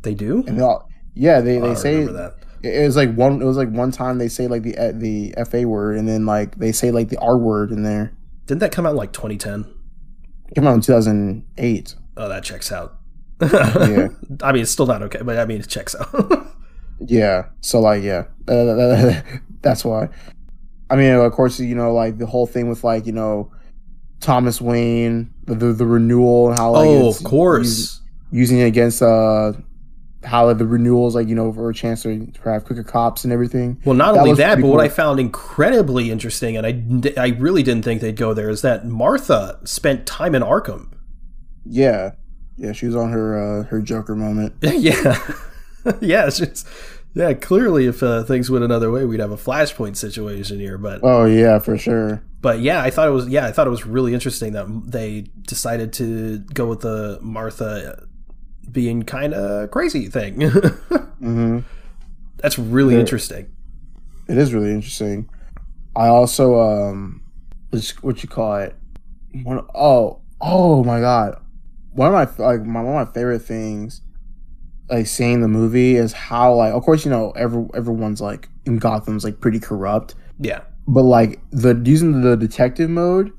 they 0.01 0.13
do. 0.13 0.43
And 0.47 0.57
they 0.57 0.61
all, 0.63 0.89
yeah, 1.13 1.39
they 1.39 1.59
Oh, 1.59 1.65
I 1.65 1.69
they 1.69 1.75
say 1.75 1.95
remember 1.99 2.13
that. 2.19 2.35
It 2.63 2.85
was 2.85 2.95
like 2.95 3.13
one 3.13 3.41
it 3.41 3.45
was 3.45 3.57
like 3.57 3.69
one 3.69 3.91
time 3.91 4.17
they 4.17 4.27
say 4.27 4.47
like 4.47 4.63
the 4.63 4.77
uh, 4.77 4.91
the 4.93 5.33
FA 5.49 5.67
word 5.67 5.97
and 5.97 6.07
then 6.07 6.25
like 6.25 6.57
they 6.57 6.71
say 6.71 6.91
like 6.91 7.09
the 7.09 7.17
R 7.19 7.37
word 7.37 7.71
in 7.71 7.83
there. 7.83 8.13
Didn't 8.45 8.61
that 8.61 8.71
come 8.71 8.85
out 8.85 8.91
in 8.91 8.97
like 8.97 9.13
2010? 9.13 9.65
It 10.49 10.55
came 10.55 10.67
out 10.67 10.73
in 10.73 10.81
2008. 10.81 11.95
Oh, 12.17 12.29
that 12.29 12.43
checks 12.43 12.71
out. 12.71 12.97
Yeah. 13.41 14.09
I 14.43 14.51
mean, 14.51 14.63
it's 14.63 14.71
still 14.71 14.85
not 14.85 15.01
okay, 15.03 15.21
but 15.23 15.37
I 15.37 15.45
mean, 15.45 15.61
it 15.61 15.67
checks 15.67 15.95
out. 15.95 16.47
Yeah. 17.07 17.47
So 17.61 17.79
like, 17.79 18.03
yeah, 18.03 18.25
uh, 18.47 19.21
that's 19.61 19.83
why. 19.83 20.09
I 20.89 20.95
mean, 20.95 21.13
of 21.13 21.31
course, 21.31 21.59
you 21.59 21.75
know, 21.75 21.93
like 21.93 22.17
the 22.17 22.25
whole 22.25 22.45
thing 22.45 22.69
with 22.69 22.83
like 22.83 23.05
you 23.05 23.11
know 23.11 23.51
Thomas 24.19 24.61
Wayne, 24.61 25.33
the 25.45 25.55
the, 25.55 25.73
the 25.73 25.85
renewal 25.85 26.49
and 26.49 26.57
how 26.57 26.71
like 26.71 26.87
oh, 26.87 27.09
it's 27.09 27.19
of 27.19 27.25
course. 27.25 28.01
using 28.31 28.59
it 28.59 28.65
against 28.65 29.01
uh 29.01 29.53
how 30.23 30.53
the 30.53 30.65
renewals 30.67 31.15
like 31.15 31.27
you 31.27 31.35
know 31.35 31.51
for 31.51 31.69
a 31.69 31.73
chance 31.73 32.03
to, 32.03 32.31
have 32.43 32.65
quicker 32.65 32.83
cops 32.83 33.23
and 33.23 33.33
everything. 33.33 33.81
Well, 33.85 33.95
not 33.95 34.13
That 34.13 34.21
only 34.21 34.33
that, 34.35 34.61
but 34.61 34.67
what. 34.67 34.79
I 34.81 34.89
found 34.89 35.19
incredibly 35.19 36.11
interesting, 36.11 36.57
and 36.57 36.65
I, 36.65 37.21
I 37.21 37.27
really 37.29 37.63
didn't 37.63 37.83
think 37.83 38.01
they'd 38.01 38.15
go 38.15 38.33
there, 38.33 38.49
is 38.49 38.61
that 38.61 38.85
Martha 38.85 39.59
spent 39.63 40.05
time 40.05 40.35
in 40.35 40.41
Arkham. 40.41 40.91
Yeah, 41.65 42.11
yeah, 42.57 42.71
she 42.71 42.85
was 42.85 42.95
on 42.95 43.11
her 43.11 43.61
uh, 43.61 43.63
her 43.65 43.81
Joker 43.81 44.15
moment. 44.15 44.55
yeah. 44.61 45.17
yeah, 46.01 46.27
it's 46.27 46.65
yeah, 47.13 47.33
clearly 47.33 47.87
if 47.87 48.01
uh, 48.03 48.23
things 48.23 48.49
went 48.49 48.63
another 48.63 48.91
way, 48.91 49.05
we'd 49.05 49.19
have 49.19 49.31
a 49.31 49.37
flashpoint 49.37 49.97
situation 49.97 50.59
here. 50.59 50.77
But 50.77 51.01
Oh 51.03 51.25
yeah, 51.25 51.59
for 51.59 51.77
sure. 51.77 52.23
but 52.41 52.59
yeah, 52.59 52.81
I 52.81 52.89
thought 52.89 53.07
it 53.07 53.11
was 53.11 53.27
yeah, 53.27 53.47
I 53.47 53.51
thought 53.51 53.67
it 53.67 53.71
was 53.71 53.85
really 53.85 54.13
interesting 54.13 54.53
that 54.53 54.67
they 54.85 55.25
decided 55.41 55.93
to 55.93 56.39
go 56.53 56.67
with 56.67 56.81
the 56.81 57.19
Martha 57.21 58.07
being 58.71 59.03
kind 59.03 59.33
of 59.33 59.71
crazy 59.71 60.07
thing. 60.07 60.41
hmm 61.19 61.59
That's 62.37 62.57
really 62.59 62.95
interesting. 62.99 63.47
It 64.27 64.37
is 64.37 64.53
really 64.53 64.71
interesting. 64.71 65.29
I 65.95 66.07
also 66.07 66.59
um, 66.59 67.23
what 68.01 68.23
you 68.23 68.29
call 68.29 68.55
it? 68.57 68.75
One, 69.43 69.65
oh, 69.75 70.21
Oh 70.43 70.83
my 70.83 70.99
god, 70.99 71.39
one 71.91 72.07
of 72.07 72.13
my 72.37 72.43
like 72.47 72.65
my, 72.65 72.81
one 72.81 72.99
of 72.99 73.07
my 73.07 73.13
favorite 73.13 73.43
things, 73.43 74.01
like 74.89 75.05
seeing 75.05 75.41
the 75.41 75.47
movie 75.47 75.95
is 75.97 76.13
how 76.13 76.55
like 76.55 76.73
of 76.73 76.81
course 76.83 77.05
you 77.05 77.11
know 77.11 77.29
every 77.31 77.63
everyone's 77.75 78.21
like 78.21 78.49
in 78.65 78.79
Gotham's 78.79 79.23
like 79.23 79.39
pretty 79.39 79.59
corrupt, 79.59 80.15
Yeah. 80.39 80.61
but 80.87 81.03
like 81.03 81.39
the 81.51 81.79
using 81.85 82.21
the 82.21 82.35
detective 82.35 82.89
mode, 82.89 83.31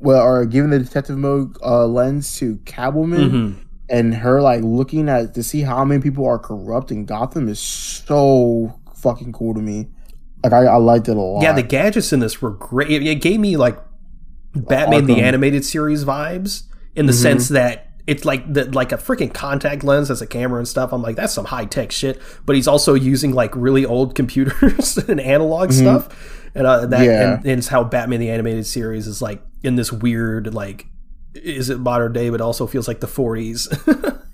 well, 0.00 0.20
or 0.22 0.44
giving 0.44 0.68
the 0.70 0.78
detective 0.78 1.16
mode 1.16 1.56
uh, 1.64 1.86
lens 1.86 2.36
to 2.40 2.56
Catwoman 2.66 3.30
Mhm. 3.30 3.56
And 3.90 4.14
her 4.14 4.40
like 4.40 4.62
looking 4.62 5.08
at 5.08 5.34
to 5.34 5.42
see 5.42 5.62
how 5.62 5.84
many 5.84 6.00
people 6.00 6.26
are 6.26 6.38
corrupt 6.38 6.90
in 6.92 7.04
Gotham 7.04 7.48
is 7.48 7.58
so 7.60 8.78
fucking 8.94 9.32
cool 9.32 9.54
to 9.54 9.60
me. 9.60 9.88
Like 10.44 10.52
I, 10.52 10.64
I 10.66 10.76
liked 10.76 11.08
it 11.08 11.16
a 11.16 11.20
lot. 11.20 11.42
Yeah, 11.42 11.52
the 11.52 11.62
gadgets 11.62 12.12
in 12.12 12.20
this 12.20 12.40
were 12.40 12.50
great. 12.52 12.90
It, 12.90 13.06
it 13.06 13.16
gave 13.16 13.40
me 13.40 13.56
like 13.56 13.78
Batman 14.54 15.04
the 15.06 15.20
animated 15.20 15.64
series 15.64 16.04
vibes 16.04 16.64
in 16.96 17.06
the 17.06 17.12
Mhm. 17.12 17.22
sense 17.22 17.48
that 17.48 17.86
it's 18.06 18.24
like 18.24 18.52
the 18.52 18.64
like 18.72 18.90
a 18.92 18.96
freaking 18.96 19.32
contact 19.32 19.84
lens 19.84 20.10
as 20.10 20.20
a 20.22 20.26
camera 20.26 20.58
and 20.58 20.66
stuff. 20.66 20.92
I'm 20.92 21.02
like, 21.02 21.16
that's 21.16 21.32
some 21.32 21.44
high 21.44 21.66
tech 21.66 21.92
shit. 21.92 22.20
But 22.46 22.56
he's 22.56 22.66
also 22.66 22.94
using 22.94 23.32
like 23.32 23.54
really 23.54 23.84
old 23.84 24.14
computers 24.20 24.96
and 25.08 25.20
analog 25.20 25.72
stuff. 25.72 26.08
And 26.54 26.66
uh, 26.66 26.86
that 26.86 27.04
Yeah. 27.04 27.34
and, 27.34 27.44
and 27.46 27.58
it's 27.58 27.68
how 27.68 27.84
Batman 27.84 28.18
the 28.20 28.30
animated 28.30 28.66
series 28.66 29.06
is 29.06 29.22
like 29.22 29.42
in 29.62 29.76
this 29.76 29.92
weird 29.92 30.52
like 30.54 30.86
is 31.34 31.70
it 31.70 31.78
modern 31.78 32.12
day 32.12 32.30
but 32.30 32.40
also 32.40 32.66
feels 32.66 32.88
like 32.88 33.00
the 33.00 33.06
40s 33.06 33.68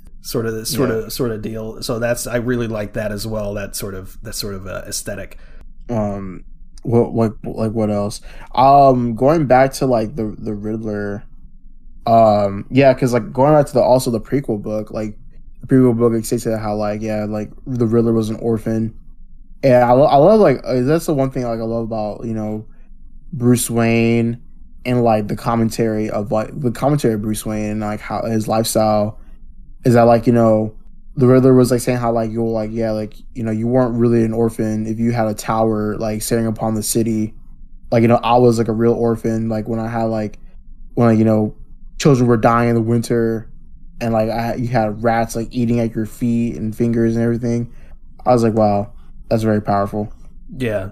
sort 0.23 0.47
of 0.47 0.67
sort 0.67 0.91
of 0.91 1.13
sort 1.13 1.31
of 1.31 1.43
deal. 1.43 1.83
So 1.83 1.99
that's 1.99 2.27
I 2.27 2.37
really 2.37 2.67
like 2.69 2.95
that 2.95 3.13
as 3.13 3.27
well. 3.27 3.55
That 3.55 3.77
sort 3.77 3.95
of 3.95 4.21
that 4.23 4.35
sort 4.35 4.55
of 4.55 4.67
uh, 4.67 4.83
aesthetic. 4.87 5.39
um 5.89 6.45
what 6.83 7.13
what 7.13 7.33
like 7.45 7.73
what 7.73 7.91
else 7.91 8.21
um 8.55 9.17
going 9.17 9.47
back 9.47 9.73
to 9.73 9.87
like 9.87 10.15
the 10.15 10.37
the 10.39 10.55
riddler 10.55 11.25
um 12.07 12.65
yeah 12.71 12.93
because 12.93 13.13
like 13.13 13.33
going 13.33 13.53
back 13.53 13.67
to 13.67 13.73
the 13.73 13.81
also 13.83 14.09
the 14.11 14.21
prequel 14.21 14.63
book 14.63 14.93
like 14.93 15.19
the 15.61 15.67
prequel 15.67 15.97
book 15.99 16.13
it 16.13 16.25
states 16.25 16.45
that 16.45 16.59
how 16.59 16.77
like 16.77 17.03
yeah 17.03 17.25
like 17.25 17.51
the 17.67 17.87
riddler 17.87 18.13
was 18.13 18.31
an 18.31 18.37
orphan 18.37 18.97
and 19.65 19.75
i, 19.83 19.91
lo- 19.91 20.07
I 20.07 20.17
love 20.17 20.39
like 20.39 20.61
uh, 20.65 20.83
that's 20.83 21.07
the 21.07 21.15
one 21.15 21.33
thing 21.33 21.43
like 21.43 21.59
i 21.59 21.65
love 21.65 21.83
about 21.85 22.25
you 22.25 22.35
know 22.35 22.67
bruce 23.33 23.69
wayne 23.69 24.41
and 24.87 25.03
like 25.03 25.29
the 25.29 25.37
commentary 25.37 26.09
of 26.09 26.33
like 26.33 26.49
the 26.59 26.71
commentary 26.71 27.15
of 27.15 27.21
bruce 27.21 27.45
wayne 27.45 27.73
and 27.73 27.81
like 27.81 28.01
how 28.01 28.23
his 28.25 28.49
lifestyle 28.49 29.19
is 29.85 29.95
that 29.95 30.03
like 30.03 30.27
you 30.27 30.33
know 30.33 30.75
the 31.17 31.27
Riddler 31.27 31.55
was 31.55 31.71
like 31.71 31.81
saying 31.81 31.99
how 31.99 32.13
like 32.13 32.31
you're 32.31 32.47
like 32.47 32.71
yeah 32.73 32.91
like 32.91 33.15
you 33.35 33.43
know 33.43 33.51
you 33.51 33.67
weren't 33.67 33.95
really 33.95 34.23
an 34.23 34.33
orphan 34.33 34.87
if 34.87 34.99
you 34.99 35.13
had 35.13 35.27
a 35.27 35.35
tower 35.35 35.97
like 35.97 36.23
staring 36.23 36.47
upon 36.47 36.75
the 36.75 36.83
city. 36.83 37.35
Like 37.91 38.03
you 38.03 38.09
know 38.09 38.21
I 38.23 38.37
was 38.37 38.59
like 38.59 38.69
a 38.69 38.73
real 38.73 38.93
orphan 38.93 39.49
like 39.49 39.67
when 39.67 39.81
I 39.81 39.89
had 39.89 40.05
like 40.05 40.39
when 40.95 41.09
like 41.09 41.19
you 41.19 41.25
know 41.25 41.57
children 41.99 42.29
were 42.29 42.37
dying 42.37 42.69
in 42.69 42.75
the 42.75 42.83
winter 42.83 43.51
and 44.01 44.13
like 44.13 44.29
I 44.29 44.57
you 44.57 44.69
had 44.69 45.03
rats 45.03 45.35
like 45.35 45.49
eating 45.51 45.81
at 45.81 45.95
your 45.95 46.05
feet 46.05 46.57
and 46.57 46.77
fingers 46.77 47.17
and 47.17 47.25
everything. 47.25 47.73
I 48.27 48.33
was 48.33 48.43
like 48.43 48.55
wow 48.55 48.93
that's 49.29 49.43
very 49.43 49.63
powerful. 49.63 50.13
Yeah. 50.55 50.91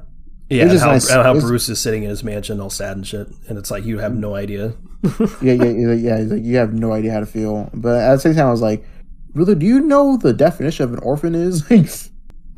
Yeah, 0.50 0.64
and 0.64 0.78
how, 0.78 0.86
nice. 0.92 1.10
and 1.10 1.22
how 1.22 1.32
Bruce 1.40 1.68
is 1.68 1.80
sitting 1.80 2.02
in 2.04 2.10
his 2.10 2.22
mansion 2.22 2.60
all 2.60 2.70
sad 2.70 2.96
and 2.96 3.06
shit. 3.06 3.28
And 3.48 3.56
it's 3.58 3.70
like, 3.70 3.84
you 3.84 3.98
have 3.98 4.14
no 4.14 4.34
idea. 4.34 4.74
yeah 5.42 5.52
yeah 5.52 5.64
yeah, 5.64 5.92
yeah 5.92 6.18
he's 6.18 6.30
like, 6.32 6.42
you 6.42 6.56
have 6.56 6.72
no 6.72 6.92
idea 6.92 7.12
how 7.12 7.20
to 7.20 7.26
feel 7.26 7.68
but 7.74 8.00
at 8.00 8.14
the 8.14 8.20
same 8.20 8.34
time 8.34 8.46
I 8.46 8.50
was 8.50 8.62
like 8.62 8.86
really 9.34 9.54
do 9.54 9.66
you 9.66 9.80
know 9.82 10.16
the 10.16 10.32
definition 10.32 10.84
of 10.84 10.94
an 10.94 10.98
orphan 11.00 11.34
is 11.34 11.70
like 11.70 11.86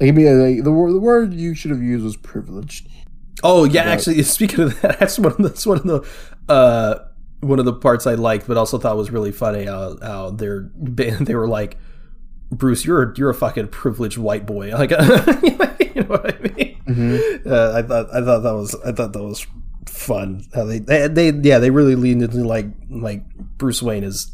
I 0.01 0.13
mean, 0.13 0.41
like 0.57 0.63
the, 0.63 0.71
word, 0.71 0.93
the 0.93 1.01
word 1.01 1.35
you 1.35 1.57
should 1.57 1.73
have 1.73 1.83
used 1.83 2.05
was 2.05 2.17
privileged 2.17 2.87
Oh, 3.43 3.65
yeah, 3.65 3.81
Right. 3.81 3.89
actually, 3.89 4.23
speaking 4.25 4.61
of 4.61 4.81
that, 4.81 5.01
that's 5.01 5.19
one 5.19 5.33
of 5.33 5.39
the, 5.39 5.49
that's 5.49 5.67
one 5.67 5.79
of 5.79 5.85
the, 5.85 6.09
uh, 6.53 6.99
one 7.41 7.59
of 7.59 7.65
the 7.65 7.73
parts 7.73 8.07
I 8.07 8.15
liked, 8.15 8.47
but 8.47 8.57
also 8.57 8.79
thought 8.79 8.97
was 8.97 9.11
really 9.11 9.33
funny 9.33 9.65
how, 9.65 9.97
how 10.01 10.31
they're, 10.31 10.71
they 10.77 11.35
were 11.35 11.49
like, 11.49 11.79
Bruce, 12.51 12.85
you're, 12.85 13.13
you're 13.17 13.31
a 13.31 13.35
fucking 13.35 13.69
privileged 13.69 14.19
white 14.19 14.47
boy. 14.47 14.71
Like, 14.71 14.93
you 16.01 16.03
know 16.03 16.09
what 16.09 16.35
I 16.35 16.39
mean? 16.41 16.83
Mhm. 16.89 17.47
Uh, 17.47 17.73
I 17.79 17.83
thought, 17.83 18.07
I 18.15 18.21
thought 18.25 18.41
that 18.41 18.55
was, 18.55 18.75
I 18.85 18.93
thought 18.93 19.13
that 19.13 19.23
was 19.23 19.47
fun. 19.87 20.43
How 20.55 20.65
they, 20.65 20.79
they, 20.79 21.09
they, 21.09 21.31
yeah, 21.31 21.59
they 21.59 21.71
really 21.71 21.95
leaned 21.97 22.23
into 22.23 22.45
like, 22.45 22.67
like 22.91 23.25
Bruce 23.59 23.83
Wayne 23.83 24.05
is 24.05 24.31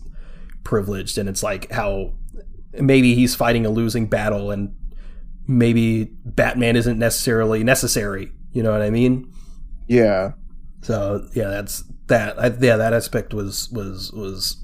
privileged 0.64 1.18
and 1.18 1.28
it's 1.28 1.42
like 1.42 1.70
how 1.72 2.12
maybe 2.74 3.14
he's 3.14 3.34
fighting 3.34 3.66
a 3.66 3.70
losing 3.70 4.06
battle 4.06 4.50
and 4.50 4.74
maybe 5.46 6.04
Batman 6.24 6.76
isn't 6.76 6.98
necessarily 6.98 7.64
necessary. 7.64 8.32
You 8.52 8.62
know 8.62 8.72
what 8.72 8.82
I 8.82 8.90
mean? 8.90 9.32
yeah 9.88 10.32
So 10.82 11.26
yeah, 11.34 11.48
that's 11.48 11.84
that. 12.06 12.38
I, 12.38 12.46
yeah, 12.60 12.76
that 12.76 12.92
aspect 12.92 13.34
was 13.34 13.68
was 13.70 14.12
was 14.12 14.62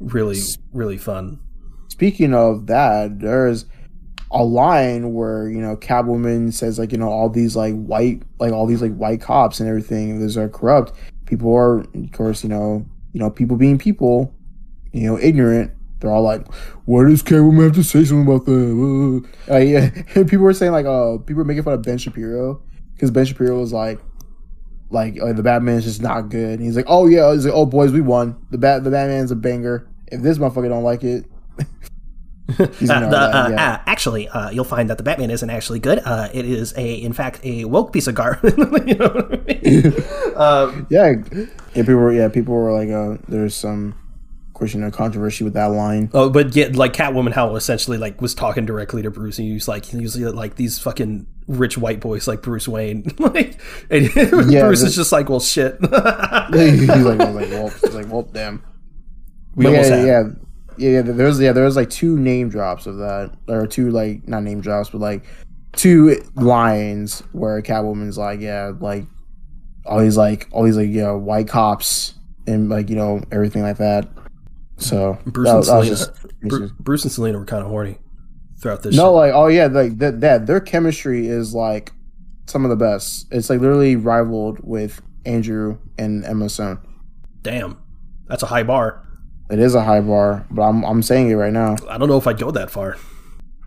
really 0.00 0.38
really 0.72 0.98
fun. 0.98 1.40
speaking 1.88 2.34
of 2.34 2.66
that, 2.68 3.20
there's 3.20 3.64
a 4.30 4.44
line 4.44 5.14
where 5.14 5.48
you 5.48 5.60
know 5.60 5.76
Catwoman 5.76 6.52
says 6.52 6.78
like 6.78 6.92
you 6.92 6.98
know 6.98 7.08
all 7.08 7.28
these 7.28 7.56
like 7.56 7.74
white 7.74 8.22
like 8.38 8.52
all 8.52 8.66
these 8.66 8.82
like 8.82 8.94
white 8.94 9.20
cops 9.20 9.60
and 9.60 9.68
everything 9.68 10.20
those 10.20 10.36
are 10.36 10.48
corrupt. 10.48 10.92
People 11.26 11.54
are 11.54 11.80
of 11.80 12.12
course 12.12 12.42
you 12.42 12.48
know 12.48 12.84
you 13.12 13.20
know 13.20 13.30
people 13.30 13.56
being 13.56 13.78
people, 13.78 14.34
you 14.92 15.08
know 15.08 15.18
ignorant. 15.18 15.72
They're 16.00 16.10
all 16.10 16.22
like, 16.22 16.46
"Why 16.84 17.04
does 17.04 17.24
Catwoman 17.24 17.64
have 17.64 17.74
to 17.74 17.82
say 17.82 18.04
something 18.04 18.26
about 18.26 18.44
that?" 18.44 19.24
Uh, 19.50 19.56
yeah, 19.56 19.90
and 20.14 20.28
people 20.28 20.44
were 20.44 20.52
saying 20.52 20.72
like, 20.72 20.86
"Oh, 20.86 21.18
people 21.18 21.38
were 21.38 21.44
making 21.44 21.64
fun 21.64 21.72
of 21.72 21.82
Ben 21.82 21.98
Shapiro 21.98 22.62
because 22.94 23.10
Ben 23.10 23.24
Shapiro 23.24 23.58
was 23.58 23.72
like." 23.72 24.00
Like 24.90 25.20
uh, 25.20 25.34
the 25.34 25.74
is 25.76 25.84
just 25.84 26.00
not 26.00 26.30
good. 26.30 26.54
And 26.54 26.62
he's 26.62 26.74
like, 26.74 26.86
oh 26.88 27.06
yeah, 27.08 27.30
he's 27.34 27.44
like, 27.44 27.52
oh 27.54 27.66
boys, 27.66 27.92
we 27.92 28.00
won. 28.00 28.42
The 28.50 28.56
bat, 28.56 28.84
the 28.84 28.90
Batman's 28.90 29.30
a 29.30 29.36
banger. 29.36 29.86
If 30.06 30.22
this 30.22 30.38
motherfucker 30.38 30.70
don't 30.70 30.82
like 30.82 31.04
it, 31.04 31.26
the, 32.56 32.94
uh, 32.94 33.48
yeah. 33.50 33.72
uh, 33.74 33.82
actually, 33.84 34.26
uh, 34.28 34.48
you'll 34.48 34.64
find 34.64 34.88
that 34.88 34.96
the 34.96 35.02
Batman 35.02 35.30
isn't 35.30 35.50
actually 35.50 35.80
good. 35.80 36.00
Uh, 36.02 36.30
it 36.32 36.46
is 36.46 36.72
a, 36.78 36.94
in 36.94 37.12
fact, 37.12 37.40
a 37.44 37.66
woke 37.66 37.92
piece 37.92 38.06
of 38.06 38.14
garbage. 38.14 38.54
you 38.86 38.94
know 38.94 39.08
what 39.08 39.34
I 39.34 39.60
mean? 39.62 39.86
um, 40.36 40.86
yeah, 40.88 41.12
yeah. 41.74 41.82
People 41.82 41.96
were 41.96 42.12
yeah, 42.12 42.28
people 42.28 42.54
were 42.54 42.72
like, 42.72 42.88
uh, 42.88 43.22
there's 43.28 43.54
some 43.54 43.94
question 44.54 44.82
of 44.82 44.94
controversy 44.94 45.44
with 45.44 45.52
that 45.52 45.66
line. 45.66 46.08
oh, 46.14 46.30
but 46.30 46.56
yeah, 46.56 46.68
like 46.72 46.94
Catwoman, 46.94 47.32
how 47.34 47.54
essentially 47.54 47.98
like 47.98 48.22
was 48.22 48.34
talking 48.34 48.64
directly 48.64 49.02
to 49.02 49.10
Bruce, 49.10 49.38
and 49.38 49.46
he 49.46 49.52
was 49.52 49.68
like, 49.68 49.84
he 49.84 49.98
was 50.00 50.16
like 50.18 50.54
these 50.56 50.78
fucking 50.78 51.26
rich 51.48 51.76
white 51.76 52.00
boys 52.00 52.26
like 52.26 52.40
Bruce 52.40 52.66
Wayne, 52.66 53.12
like, 53.18 53.60
and 53.90 54.04
Yeah, 54.50 54.62
Bruce 54.62 54.82
is 54.82 54.96
just 54.96 55.12
like, 55.12 55.28
well, 55.28 55.40
shit. 55.40 55.76
he's 55.82 55.90
like, 55.90 57.20
I 57.20 57.26
was 57.26 57.34
like, 57.34 57.50
well, 57.50 57.68
he's 57.68 57.94
like, 57.94 58.08
well, 58.10 58.22
damn. 58.22 58.64
we 59.54 59.64
But 59.64 59.70
almost 59.74 59.90
yeah, 59.90 60.04
yeah, 60.04 60.22
yeah, 60.78 60.90
yeah. 60.90 61.02
There 61.02 61.26
was 61.26 61.40
yeah, 61.40 61.52
there 61.52 61.64
was 61.64 61.76
like 61.76 61.90
two 61.90 62.18
name 62.18 62.48
drops 62.48 62.86
of 62.86 62.96
that, 62.98 63.36
or 63.48 63.66
two 63.66 63.90
like 63.90 64.26
not 64.28 64.42
name 64.42 64.60
drops, 64.60 64.90
but 64.90 65.00
like 65.00 65.24
two 65.72 66.22
lines 66.34 67.20
where 67.32 67.60
Catwoman's 67.62 68.18
like, 68.18 68.40
yeah, 68.40 68.72
like 68.78 69.04
all 69.86 70.00
these 70.00 70.16
like 70.16 70.48
all 70.50 70.64
these 70.64 70.76
like 70.76 70.88
yeah 70.90 71.12
white 71.12 71.48
cops 71.48 72.14
and 72.46 72.68
like 72.68 72.90
you 72.90 72.96
know 72.96 73.20
everything 73.32 73.62
like 73.62 73.78
that. 73.78 74.08
So 74.76 75.18
Bruce 75.26 75.48
that- 75.48 75.56
and 75.56 75.64
Selina. 75.64 75.86
just- 75.88 76.12
Bru- 76.40 76.70
Bruce 76.78 77.02
and 77.04 77.10
Selina 77.12 77.38
were 77.38 77.44
kind 77.44 77.62
of 77.64 77.68
horny 77.68 77.98
throughout 78.62 78.82
this. 78.82 78.94
No, 78.96 79.06
shit. 79.06 79.12
like 79.14 79.32
oh 79.34 79.46
yeah, 79.48 79.66
like 79.66 79.98
that 79.98 80.20
that 80.20 80.46
their 80.46 80.60
chemistry 80.60 81.26
is 81.26 81.52
like 81.54 81.92
some 82.46 82.64
of 82.64 82.70
the 82.70 82.76
best. 82.76 83.26
It's 83.32 83.50
like 83.50 83.60
literally 83.60 83.96
rivaled 83.96 84.60
with 84.62 85.02
Andrew 85.26 85.78
and 85.98 86.24
Emma 86.24 86.48
Stone. 86.48 86.78
damn, 87.42 87.76
that's 88.28 88.42
a 88.42 88.46
high 88.46 88.62
bar. 88.62 89.04
It 89.50 89.58
is 89.58 89.74
a 89.74 89.82
high 89.82 90.00
bar, 90.00 90.46
but 90.50 90.62
I'm 90.62 90.84
I'm 90.84 91.02
saying 91.02 91.30
it 91.30 91.34
right 91.34 91.52
now. 91.52 91.76
I 91.88 91.96
don't 91.98 92.08
know 92.08 92.18
if 92.18 92.26
I'd 92.26 92.38
go 92.38 92.50
that 92.50 92.70
far. 92.70 92.96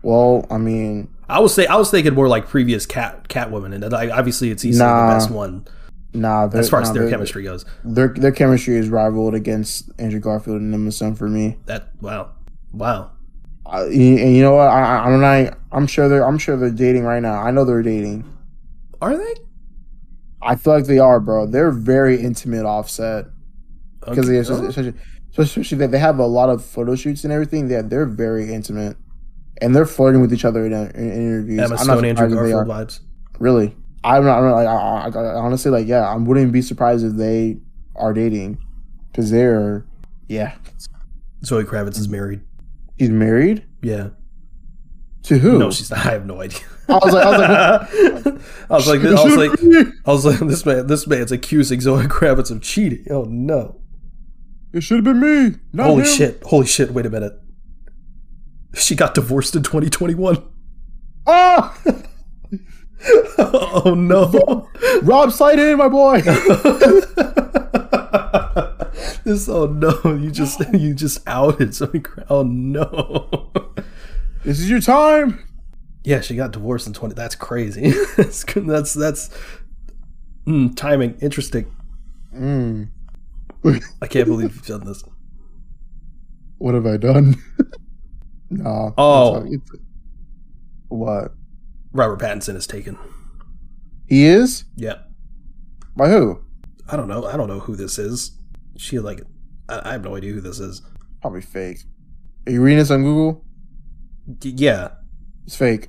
Well, 0.02 0.46
I 0.50 0.58
mean, 0.58 1.08
I 1.28 1.40
was 1.40 1.54
say 1.54 1.66
I 1.66 1.76
was 1.76 1.90
thinking 1.90 2.14
more 2.14 2.28
like 2.28 2.46
previous 2.48 2.86
Cat 2.86 3.28
Catwoman, 3.28 3.74
and 3.74 3.90
like, 3.92 4.10
obviously 4.10 4.50
it's 4.50 4.64
easily 4.64 4.86
Nah. 4.88 5.08
the 5.08 5.14
best 5.14 5.30
one 5.30 5.66
nah. 6.12 6.48
as 6.52 6.68
far 6.70 6.80
as 6.82 6.88
nah, 6.88 6.94
their 6.94 7.02
their- 7.04 7.10
chemistry 7.10 7.42
goes. 7.42 7.64
their 7.84 8.08
their 8.08 8.32
chemistry 8.32 8.76
is 8.76 8.88
rivaled 8.88 9.34
against 9.34 9.90
Andrew 9.98 10.20
Garfield 10.20 10.60
and 10.60 10.72
Emma 10.74 10.92
Stone 10.92 11.14
for 11.16 11.28
me. 11.28 11.58
That 11.66 11.88
wow, 12.00 12.30
wow. 12.72 13.10
Uh, 13.64 13.84
and 13.86 13.94
you 14.36 14.42
know 14.42 14.54
what? 14.54 14.68
I, 14.68 14.80
I, 14.82 15.04
I'm 15.06 15.20
not. 15.20 15.58
I'm 15.70 15.86
sure 15.86 16.08
they're. 16.08 16.26
I'm 16.26 16.38
sure 16.38 16.56
they're 16.56 16.70
dating 16.70 17.04
right 17.04 17.20
now. 17.22 17.40
I 17.40 17.50
know 17.52 17.64
they're 17.64 17.82
dating. 17.82 18.24
Are 19.00 19.16
they? 19.16 19.34
I 20.42 20.56
feel 20.56 20.74
like 20.74 20.86
they 20.86 20.98
are, 20.98 21.20
bro. 21.20 21.46
They're 21.46 21.70
very 21.70 22.20
intimate 22.20 22.64
offset. 22.66 23.26
because 24.00 24.28
Okay. 24.28 24.38
especially, 24.38 24.66
especially, 24.68 24.94
especially 25.36 25.78
that 25.78 25.90
they 25.90 25.98
have 25.98 26.18
a 26.18 26.26
lot 26.26 26.48
of 26.50 26.64
photo 26.64 26.94
shoots 26.94 27.24
and 27.24 27.32
everything. 27.32 27.68
That 27.68 27.90
they're 27.90 28.06
very 28.06 28.52
intimate, 28.52 28.96
and 29.60 29.74
they're 29.74 29.86
flirting 29.86 30.20
with 30.20 30.32
each 30.32 30.44
other 30.44 30.64
in, 30.66 30.72
in 30.72 31.12
interviews. 31.12 31.60
Emma 31.60 31.76
I'm 31.76 31.86
not 31.86 31.98
Stone, 31.98 32.04
Andrew 32.04 32.28
Garfield 32.34 32.66
vibes. 32.68 33.00
Really, 33.38 33.76
I'm 34.04 34.24
not. 34.24 34.38
I'm 34.38 34.44
not 34.44 34.54
like, 34.54 34.66
I, 35.14 35.20
I, 35.20 35.24
I 35.24 35.34
honestly, 35.36 35.70
like, 35.70 35.86
yeah, 35.86 36.08
I 36.08 36.16
wouldn't 36.16 36.52
be 36.52 36.62
surprised 36.62 37.04
if 37.04 37.14
they 37.14 37.58
are 37.96 38.12
dating, 38.12 38.58
because 39.10 39.30
they're, 39.30 39.84
yeah, 40.28 40.54
Zoe 41.44 41.64
Kravitz 41.64 41.98
is 41.98 42.08
married. 42.08 42.40
he's 42.98 43.10
married 43.10 43.64
Yeah. 43.82 44.10
to 45.24 45.38
who? 45.38 45.58
No, 45.58 45.70
she's 45.70 45.90
not. 45.90 46.00
I 46.06 46.12
have 46.12 46.24
no 46.26 46.40
idea. 46.40 46.60
I 46.88 46.94
was 47.02 47.14
like, 47.14 47.24
I 47.24 47.30
was 47.30 48.26
like, 48.26 48.42
I 48.70 48.74
was 48.74 48.86
like, 48.86 49.04
I 49.04 49.24
was 49.24 49.36
like, 49.36 49.88
I 50.06 50.10
was 50.10 50.24
like, 50.24 50.38
this 50.48 50.66
man, 50.66 50.86
this 50.86 51.06
man's 51.06 51.32
accusing 51.32 51.80
Zoe 51.80 52.04
Kravitz 52.06 52.50
of 52.50 52.60
cheating. 52.62 53.06
Oh 53.10 53.24
no. 53.24 53.80
It 54.72 54.82
should 54.82 54.96
have 54.96 55.04
been 55.04 55.20
me. 55.20 55.58
Not 55.72 55.86
Holy 55.86 56.02
him. 56.02 56.08
shit! 56.08 56.42
Holy 56.44 56.66
shit! 56.66 56.92
Wait 56.92 57.06
a 57.06 57.10
minute. 57.10 57.38
She 58.74 58.94
got 58.94 59.14
divorced 59.14 59.54
in 59.54 59.62
2021. 59.62 60.42
Ah! 61.26 61.76
oh 63.38 63.94
no! 63.96 64.68
Rob, 65.02 65.32
slide 65.32 65.58
in, 65.58 65.76
my 65.76 65.88
boy. 65.88 66.20
this 69.24 69.48
oh 69.48 69.66
no! 69.66 70.14
You 70.14 70.30
just 70.30 70.60
you 70.72 70.94
just 70.94 71.26
outed 71.26 71.74
something. 71.74 72.04
Oh 72.30 72.42
no! 72.42 73.50
this 74.44 74.58
is 74.58 74.70
your 74.70 74.80
time. 74.80 75.46
Yeah, 76.04 76.20
she 76.20 76.34
got 76.34 76.52
divorced 76.52 76.86
in 76.86 76.94
20. 76.94 77.14
That's 77.14 77.34
crazy. 77.34 77.92
that's 78.16 78.44
that's 78.44 78.94
that's 78.94 79.30
mm, 80.46 80.74
timing. 80.76 81.18
Interesting. 81.20 81.74
Mm. 82.34 82.88
I 84.00 84.06
can't 84.06 84.26
believe 84.26 84.54
you've 84.54 84.66
done 84.66 84.84
this. 84.84 85.04
What 86.58 86.74
have 86.74 86.86
I 86.86 86.96
done? 86.96 87.36
no. 88.50 88.94
Oh. 88.98 89.44
it's- 89.46 89.80
what? 90.88 91.32
Robert 91.92 92.20
Pattinson 92.20 92.54
is 92.56 92.66
taken. 92.66 92.98
He 94.06 94.26
is? 94.26 94.64
Yeah. 94.76 94.98
By 95.96 96.08
who? 96.08 96.42
I 96.88 96.96
don't 96.96 97.08
know. 97.08 97.24
I 97.26 97.36
don't 97.36 97.48
know 97.48 97.60
who 97.60 97.76
this 97.76 97.98
is. 97.98 98.38
She 98.76 98.98
like, 98.98 99.22
I, 99.68 99.80
I 99.84 99.92
have 99.92 100.04
no 100.04 100.16
idea 100.16 100.32
who 100.32 100.40
this 100.40 100.58
is. 100.60 100.82
Probably 101.20 101.40
fake. 101.40 101.78
Are 102.46 102.52
you 102.52 102.62
reading 102.62 102.78
this 102.78 102.90
on 102.90 103.02
Google? 103.02 103.44
Y- 104.26 104.36
yeah. 104.56 104.88
It's 105.46 105.56
fake. 105.56 105.88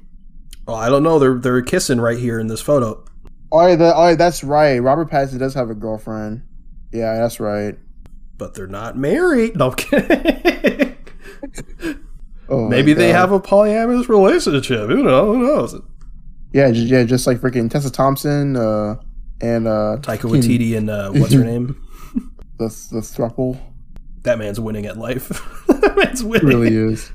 Well, 0.66 0.78
I 0.78 0.90
don't 0.90 1.04
know. 1.04 1.20
They're 1.20 1.38
they're 1.40 1.62
kissing 1.62 2.00
right 2.00 2.18
here 2.18 2.40
in 2.40 2.48
this 2.48 2.62
photo. 2.62 3.04
Oh, 3.52 3.76
that, 3.76 3.94
oh, 3.96 4.16
that's 4.16 4.44
right. 4.44 4.78
Robert 4.80 5.10
Pattinson 5.10 5.40
does 5.40 5.54
have 5.54 5.70
a 5.70 5.76
girlfriend. 5.76 6.44
Yeah, 6.94 7.16
that's 7.18 7.40
right. 7.40 7.76
but 8.38 8.54
they're 8.54 8.68
not 8.68 8.98
married. 8.98 9.56
No, 9.58 9.70
I'm 9.72 9.76
kidding. 9.76 10.96
Oh, 12.50 12.68
Maybe 12.68 12.94
they 12.94 13.10
have 13.10 13.32
a 13.32 13.40
polyamorous 13.40 14.10
relationship. 14.10 14.90
Who 14.90 15.02
knows? 15.04 15.36
Who 15.36 15.44
knows? 15.48 15.82
Yeah, 16.52 16.72
just, 16.72 16.88
yeah, 16.88 17.04
just 17.04 17.26
like 17.26 17.38
freaking 17.40 17.72
Tessa 17.72 17.90
Thompson 17.90 18.58
uh, 18.58 18.98
and 19.42 19.66
uh, 19.66 19.98
Taika 20.02 20.30
Waititi 20.30 20.76
and 20.78 20.90
uh, 20.90 21.12
what's 21.12 21.34
her 21.34 21.44
name? 21.44 21.80
The 22.60 22.66
the 22.92 23.00
thruple 23.00 23.58
That 24.24 24.38
man's 24.38 24.60
winning 24.60 24.86
at 24.86 24.98
life. 24.98 25.30
that 25.68 25.96
man's 25.96 26.24
winning. 26.24 26.46
really 26.48 26.76
is. 26.76 27.12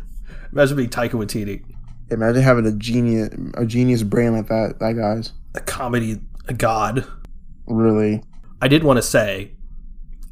Imagine 0.51 0.77
being 0.79 0.89
Taika 0.89 1.11
Waititi, 1.13 1.63
Imagine 2.11 2.43
having 2.43 2.67
a 2.67 2.73
genius 2.73 3.29
a 3.55 3.65
genius 3.67 4.03
brain 4.03 4.33
like 4.33 4.49
that. 4.49 4.79
That 4.81 4.95
guy's 4.95 5.33
a 5.55 5.61
comedy 5.61 6.21
a 6.49 6.55
god. 6.55 7.07
really. 7.67 8.23
I 8.61 8.67
did 8.67 8.83
want 8.83 8.97
to 8.97 9.03
say, 9.03 9.53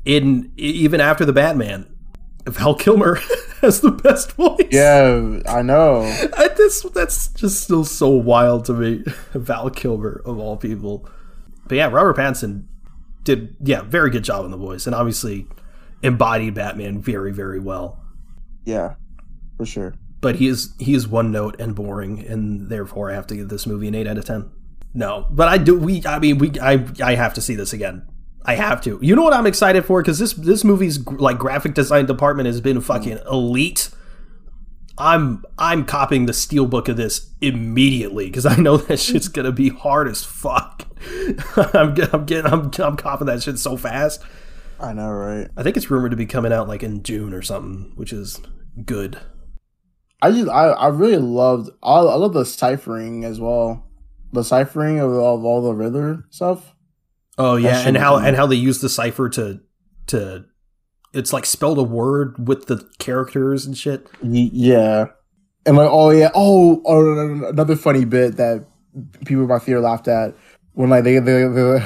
in 0.06 0.52
even 0.56 1.00
after 1.00 1.26
the 1.26 1.32
Batman, 1.32 1.86
Val 2.46 2.74
Kilmer 2.74 3.16
has 3.60 3.80
the 3.80 3.90
best 3.90 4.32
voice. 4.32 4.68
Yeah, 4.70 5.40
I 5.46 5.60
know. 5.62 6.02
I, 6.36 6.48
this 6.48 6.82
that's 6.94 7.28
just 7.32 7.64
still 7.64 7.84
so 7.84 8.08
wild 8.08 8.64
to 8.66 8.72
me. 8.72 9.04
Val 9.34 9.68
Kilmer 9.68 10.22
of 10.24 10.38
all 10.38 10.56
people. 10.56 11.06
But 11.66 11.74
yeah, 11.74 11.88
Robert 11.88 12.16
Pattinson 12.16 12.66
did 13.24 13.56
yeah 13.60 13.82
very 13.82 14.10
good 14.10 14.24
job 14.24 14.44
on 14.44 14.52
the 14.52 14.56
voice, 14.56 14.86
and 14.86 14.94
obviously 14.94 15.48
embodied 16.02 16.54
Batman 16.54 17.02
very 17.02 17.32
very 17.32 17.58
well. 17.58 18.00
Yeah, 18.64 18.94
for 19.56 19.66
sure. 19.66 19.94
But 20.20 20.36
he 20.36 20.46
is 20.46 20.72
he 20.78 20.94
is 20.94 21.08
one 21.08 21.32
note 21.32 21.60
and 21.60 21.74
boring, 21.74 22.24
and 22.24 22.70
therefore 22.70 23.10
I 23.10 23.14
have 23.14 23.26
to 23.26 23.36
give 23.36 23.48
this 23.48 23.66
movie 23.66 23.88
an 23.88 23.96
eight 23.96 24.06
out 24.06 24.18
of 24.18 24.24
ten. 24.24 24.50
No, 24.94 25.26
but 25.30 25.48
I 25.48 25.58
do. 25.58 25.76
We 25.76 26.06
I 26.06 26.20
mean 26.20 26.38
we 26.38 26.52
I 26.60 26.86
I 27.02 27.16
have 27.16 27.34
to 27.34 27.40
see 27.40 27.56
this 27.56 27.72
again. 27.72 28.06
I 28.47 28.55
have 28.55 28.81
to. 28.82 28.98
You 29.02 29.16
know 29.16 29.23
what 29.23 29.32
I'm 29.32 29.47
excited 29.47 29.85
for 29.85 30.01
because 30.01 30.20
this 30.20 30.32
this 30.35 30.62
movie's 30.62 31.05
like 31.05 31.36
graphic 31.36 31.74
design 31.74 32.06
department 32.06 32.47
has 32.47 32.60
been 32.60 32.81
fucking 32.81 33.18
elite. 33.31 33.90
I'm 34.97 35.44
I'm 35.59 35.85
copying 35.85 36.27
the 36.27 36.32
steelbook 36.32 36.89
of 36.89 36.97
this 36.97 37.31
immediately 37.40 38.27
because 38.27 38.47
I 38.47 38.56
know 38.56 38.77
that 38.77 38.98
shit's 38.98 39.28
gonna 39.28 39.51
be 39.51 39.68
hard 39.68 40.06
as 40.09 40.24
fuck. 40.24 40.85
I'm 41.56 41.97
I'm 42.12 42.24
getting 42.24 42.47
I'm 42.47 42.70
I'm 42.78 42.97
copying 42.97 43.27
that 43.27 43.43
shit 43.43 43.59
so 43.59 43.77
fast. 43.77 44.23
I 44.78 44.93
know, 44.93 45.10
right? 45.10 45.48
I 45.56 45.62
think 45.64 45.77
it's 45.77 45.90
rumored 45.90 46.12
to 46.12 46.16
be 46.16 46.27
coming 46.27 46.52
out 46.52 46.68
like 46.68 46.85
in 46.85 47.02
June 47.02 47.35
or 47.35 47.43
something, 47.43 47.93
which 47.97 48.12
is 48.12 48.40
good. 48.85 49.18
I 50.23 50.31
just 50.31 50.48
I, 50.48 50.68
I 50.68 50.86
really 50.86 51.16
loved 51.16 51.70
I, 51.82 51.97
I 51.97 52.14
love 52.14 52.32
the 52.32 52.44
ciphering 52.44 53.24
as 53.24 53.40
well. 53.40 53.90
The 54.32 54.44
ciphering 54.44 55.01
of, 55.01 55.10
of 55.10 55.44
all 55.44 55.62
the 55.62 55.74
Riddler 55.74 56.24
stuff. 56.31 56.76
Oh 57.38 57.56
yeah, 57.56 57.80
and 57.86 57.96
how 57.96 58.16
and 58.18 58.36
how 58.36 58.46
they 58.46 58.56
use 58.56 58.80
the 58.80 58.88
cipher 58.88 59.28
to 59.30 59.60
to 60.08 60.44
it's 61.12 61.32
like 61.32 61.46
spelled 61.46 61.78
a 61.78 61.82
word 61.82 62.48
with 62.48 62.66
the 62.66 62.88
characters 62.98 63.66
and 63.66 63.76
shit. 63.76 64.08
Y- 64.22 64.50
yeah, 64.52 65.06
and 65.66 65.76
like 65.76 65.88
oh 65.90 66.10
yeah 66.10 66.30
oh, 66.34 66.82
oh 66.86 67.48
another 67.48 67.76
funny 67.76 68.04
bit 68.04 68.36
that 68.36 68.66
people 69.24 69.42
in 69.42 69.48
my 69.48 69.58
theater 69.58 69.80
laughed 69.80 70.08
at 70.08 70.34
when 70.72 70.88
like 70.90 71.04
they 71.04 71.18
they 71.18 71.44
they, 71.46 71.78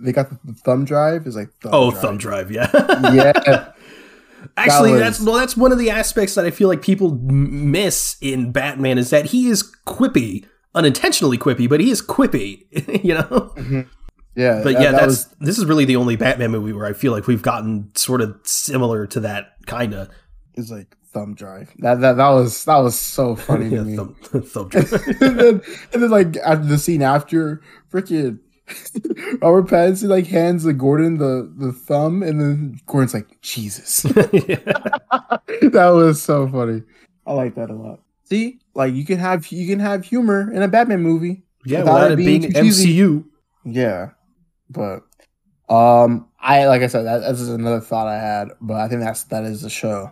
they 0.00 0.12
got 0.12 0.28
the 0.44 0.52
thumb 0.54 0.84
drive 0.84 1.26
is 1.26 1.36
like 1.36 1.50
thumb 1.62 1.70
Oh, 1.74 1.90
drive. 1.90 2.02
thumb 2.02 2.18
drive, 2.18 2.50
yeah. 2.50 2.68
yeah 3.12 3.68
Actually, 4.56 4.90
was- 4.92 5.00
that's 5.00 5.20
well, 5.20 5.36
that's 5.36 5.56
one 5.56 5.72
of 5.72 5.78
the 5.78 5.88
aspects 5.90 6.34
that 6.34 6.44
I 6.44 6.50
feel 6.50 6.68
like 6.68 6.82
people 6.82 7.12
miss 7.14 8.16
in 8.20 8.50
Batman 8.52 8.98
is 8.98 9.10
that 9.10 9.26
he 9.26 9.48
is 9.48 9.62
quippy, 9.86 10.44
unintentionally 10.74 11.38
quippy, 11.38 11.68
but 11.68 11.80
he 11.80 11.90
is 11.90 12.02
quippy, 12.02 12.64
you 13.04 13.14
know. 13.14 13.22
Mm-hmm. 13.56 13.80
Yeah 14.34 14.60
But 14.62 14.74
that- 14.74 14.82
yeah, 14.82 14.90
that 14.92 15.00
that's 15.00 15.06
was- 15.06 15.34
this 15.40 15.58
is 15.58 15.64
really 15.66 15.84
the 15.84 15.96
only 15.96 16.16
Batman 16.16 16.50
movie 16.50 16.72
where 16.72 16.86
I 16.86 16.92
feel 16.92 17.12
like 17.12 17.26
we've 17.26 17.42
gotten 17.42 17.90
sort 17.94 18.20
of 18.20 18.36
similar 18.44 19.06
to 19.08 19.20
that 19.20 19.54
kind 19.66 19.94
of 19.94 20.08
is 20.54 20.70
like 20.70 20.96
thumb 21.12 21.34
drive 21.34 21.70
that 21.80 22.00
that 22.00 22.16
that 22.16 22.30
was 22.30 22.64
that 22.64 22.78
was 22.78 22.98
so 22.98 23.36
funny 23.48 23.68
to 23.70 23.76
yeah, 23.76 23.82
me. 23.82 23.96
thumb, 23.96 24.14
thumb 24.44 24.68
drive. 24.70 24.92
and 25.20 25.38
then 25.40 25.60
and 25.92 26.02
then 26.02 26.10
like 26.10 26.36
after 26.38 26.64
the 26.64 26.78
scene 26.78 27.02
after 27.02 27.60
freaking 27.92 28.38
Robert 29.42 29.66
Pattinson 29.68 30.08
like 30.08 30.26
hands 30.26 30.62
the 30.64 30.72
Gordon 30.72 31.18
the 31.18 31.52
the 31.58 31.72
thumb 31.72 32.22
and 32.22 32.40
then 32.40 32.80
Gordon's 32.86 33.12
like 33.12 33.40
Jesus 33.42 34.02
that 34.02 35.90
was 35.94 36.22
so 36.22 36.48
funny 36.48 36.82
I 37.26 37.32
like 37.34 37.54
that 37.56 37.70
a 37.70 37.74
lot 37.74 38.00
see 38.24 38.60
like 38.74 38.94
you 38.94 39.04
can 39.04 39.18
have 39.18 39.46
you 39.48 39.66
can 39.68 39.80
have 39.80 40.04
humor 40.04 40.50
in 40.52 40.62
a 40.62 40.68
Batman 40.68 41.02
movie 41.02 41.42
yeah, 41.64 41.80
Without 41.80 41.94
without 41.94 42.10
it 42.12 42.14
it 42.14 42.16
being 42.24 42.40
being. 42.40 42.52
MCU. 42.52 43.24
yeah 43.64 44.10
but 44.72 45.02
um 45.68 46.28
I 46.40 46.66
like 46.66 46.82
I 46.82 46.86
said 46.88 47.04
that, 47.06 47.18
that's 47.20 47.38
just 47.38 47.50
another 47.50 47.80
thought 47.80 48.06
I 48.08 48.18
had 48.18 48.48
but 48.60 48.74
I 48.80 48.88
think 48.88 49.00
that's 49.02 49.24
that 49.24 49.44
is 49.44 49.62
the 49.62 49.70
show 49.70 50.10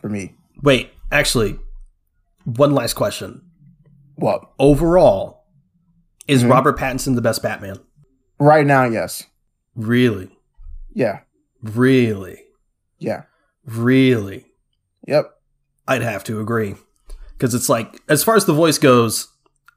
for 0.00 0.08
me. 0.08 0.34
Wait, 0.62 0.90
actually, 1.10 1.58
one 2.44 2.72
last 2.74 2.94
question. 2.94 3.42
what? 4.16 4.48
Overall, 4.58 5.44
is 6.28 6.44
Mhm. 6.44 6.50
Robert 6.50 6.78
Pattinson 6.78 7.14
the 7.16 7.22
best 7.22 7.42
Batman? 7.42 7.76
right 8.38 8.66
now 8.66 8.84
yes. 8.84 9.24
Really, 9.74 10.30
yeah. 10.92 11.20
Really, 11.62 12.42
yeah. 12.98 13.22
Really? 13.64 14.46
yep. 15.06 15.32
I'd 15.88 16.02
have 16.02 16.22
to 16.24 16.40
agree. 16.40 16.74
Because 17.32 17.54
it's 17.54 17.68
like, 17.68 18.00
as 18.08 18.22
far 18.22 18.36
as 18.36 18.44
the 18.44 18.52
voice 18.52 18.78
goes, 18.78 19.28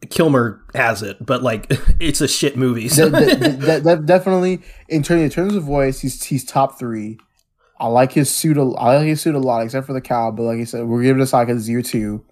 Kilmer 0.10 0.62
has 0.74 1.02
it, 1.02 1.24
but 1.26 1.42
like, 1.44 1.68
it's 2.00 2.22
a 2.22 2.28
shit 2.28 2.58
movie. 2.58 2.90
So. 2.90 3.10
De- 3.10 3.36
de- 3.36 3.58
de- 3.58 3.82
de- 3.82 4.02
definitely 4.04 4.62
in 4.90 5.04
terms 5.04 5.22
in 5.24 5.30
terms 5.30 5.56
of 5.56 5.64
voice, 5.64 6.00
he's 6.00 6.24
he's 6.24 6.46
top 6.46 6.78
three. 6.80 7.18
I 7.80 7.88
like 7.88 8.12
his 8.14 8.30
suit. 8.30 8.58
A, 8.58 8.62
I 8.62 8.98
like 8.98 9.08
his 9.08 9.22
suit 9.22 9.36
a 9.36 9.40
lot, 9.40 9.64
except 9.64 9.86
for 9.88 9.94
the 9.94 10.02
cow. 10.02 10.32
But 10.32 10.44
like 10.44 10.60
I 10.60 10.64
said, 10.64 10.86
we're 10.86 11.02
giving 11.04 11.22
it 11.22 11.32
a 11.32 11.36
like 11.36 11.50
a 11.50 11.60
zero 11.60 11.82
two. 11.82 12.24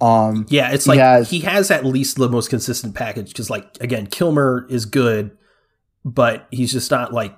Um, 0.00 0.46
yeah, 0.48 0.72
it's 0.72 0.84
He 0.84 0.90
like 0.90 0.98
has- 0.98 1.30
he 1.30 1.40
has 1.40 1.70
at 1.70 1.84
least 1.84 2.16
the 2.16 2.28
most 2.28 2.50
consistent 2.50 2.94
package 2.94 3.28
because, 3.28 3.48
like, 3.48 3.66
again, 3.80 4.06
Kilmer 4.08 4.66
is 4.68 4.84
good, 4.84 5.30
but 6.04 6.48
he's 6.50 6.72
just 6.72 6.90
not 6.90 7.12
like 7.12 7.36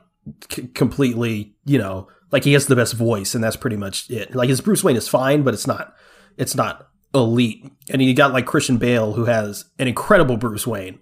c- 0.51 0.69
completely, 0.69 1.55
you 1.67 1.79
know, 1.79 2.09
like 2.33 2.43
he 2.45 2.55
has 2.55 2.67
the 2.67 2.75
best 2.77 2.95
voice, 2.95 3.35
and 3.35 3.45
that's 3.45 3.57
pretty 3.57 3.77
much 3.77 4.09
it. 4.11 4.35
Like 4.35 4.49
his 4.49 4.63
Bruce 4.63 4.83
Wayne 4.83 4.97
is 4.97 5.09
fine, 5.09 5.43
but 5.43 5.53
it's 5.53 5.67
not, 5.67 5.93
it's 6.39 6.55
not 6.55 6.89
elite. 7.15 7.65
And 7.91 8.03
you 8.03 8.15
got 8.15 8.33
like 8.33 8.47
Christian 8.47 8.79
Bale, 8.79 9.13
who 9.13 9.27
has 9.27 9.65
an 9.79 9.89
incredible 9.89 10.37
Bruce 10.37 10.67
Wayne, 10.67 10.99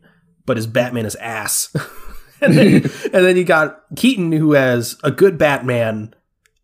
but 0.46 0.56
his 0.56 0.66
Batman 0.66 1.06
is 1.06 1.16
ass. 1.16 1.74
and 2.40 2.54
then, 2.54 2.74
and 3.04 3.24
then 3.24 3.36
you 3.36 3.44
got 3.44 3.82
Keaton, 3.96 4.32
who 4.32 4.52
has 4.52 4.96
a 5.02 5.10
good 5.10 5.38
Batman 5.38 6.14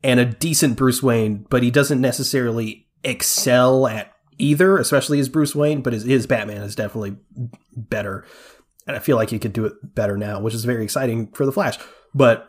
and 0.03 0.21
a 0.21 0.25
decent 0.25 0.77
Bruce 0.77 1.03
Wayne, 1.03 1.47
but 1.51 1.63
he 1.63 1.71
doesn't 1.71 2.01
necessarily 2.01 2.87
excel 3.03 3.87
at 3.87 4.13
either, 4.39 4.79
especially 4.79 5.21
as 5.21 5.29
Bruce 5.29 5.55
Wayne. 5.55 5.81
But 5.83 5.93
his, 5.93 6.05
his 6.05 6.27
Batman 6.27 6.63
is 6.63 6.77
definitely 6.77 7.17
better, 7.77 8.25
and 8.87 8.97
I 8.97 9.01
feel 9.01 9.17
like 9.17 9.31
he 9.31 9.39
could 9.39 9.53
do 9.53 9.67
it 9.67 9.75
better 9.83 10.17
now, 10.17 10.41
which 10.41 10.55
is 10.55 10.65
very 10.65 10.85
exciting 10.85 11.33
for 11.33 11.47
the 11.47 11.53
Flash. 11.53 11.79
But 12.15 12.49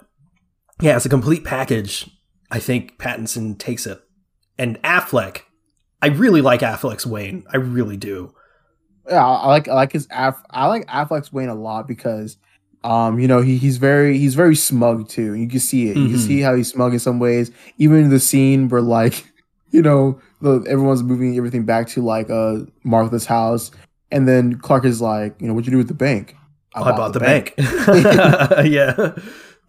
yeah, 0.81 0.95
as 0.95 1.05
a 1.05 1.09
complete 1.09 1.43
package, 1.43 2.09
I 2.51 2.59
think 2.59 2.97
Pattinson 2.97 3.57
takes 3.57 3.85
it, 3.85 4.01
and 4.57 4.81
Affleck. 4.83 5.41
I 6.01 6.07
really 6.07 6.41
like 6.41 6.61
Affleck's 6.61 7.05
Wayne. 7.05 7.43
I 7.51 7.57
really 7.57 7.97
do. 7.97 8.33
yeah, 9.09 9.25
I 9.25 9.35
I 9.43 9.47
like 9.47 9.67
I 9.67 9.73
like 9.73 9.91
his 9.91 10.07
Aff. 10.11 10.41
I 10.49 10.67
like 10.67 10.85
Affleck's 10.87 11.31
Wayne 11.33 11.49
a 11.49 11.55
lot 11.55 11.87
because 11.87 12.37
Um, 12.83 13.19
you 13.19 13.27
know, 13.27 13.41
he, 13.41 13.57
he's 13.57 13.75
very 13.77 14.17
he's 14.17 14.35
very 14.35 14.55
smug 14.55 15.09
too. 15.09 15.33
You 15.33 15.47
can 15.49 15.59
see 15.59 15.89
it. 15.89 15.97
You 15.97 16.07
can 16.07 16.15
Mhm. 16.17 16.27
see 16.27 16.39
how 16.39 16.55
he's 16.55 16.69
smug 16.71 16.93
in 16.93 16.99
some 16.99 17.19
ways. 17.19 17.51
Even 17.77 18.09
the 18.09 18.19
scene 18.21 18.69
where 18.69 18.81
like, 18.81 19.25
you 19.71 19.81
know, 19.81 20.19
the, 20.41 20.63
everyone's 20.69 21.03
moving 21.03 21.35
everything 21.37 21.65
back 21.65 21.87
to 21.89 22.01
like 22.01 22.29
uh 22.29 22.59
Martha's 22.83 23.25
house, 23.25 23.71
and 24.11 24.25
then 24.27 24.55
Clark 24.59 24.85
is 24.85 25.01
like, 25.01 25.35
you 25.41 25.47
know, 25.47 25.53
what'd 25.53 25.65
you 25.67 25.71
do 25.71 25.77
with 25.77 25.89
the 25.89 25.93
bank? 25.93 26.35
I 26.73 26.83
bought 26.91 27.11
the 27.13 27.19
bank. 27.19 27.53
yeah. 27.57 29.13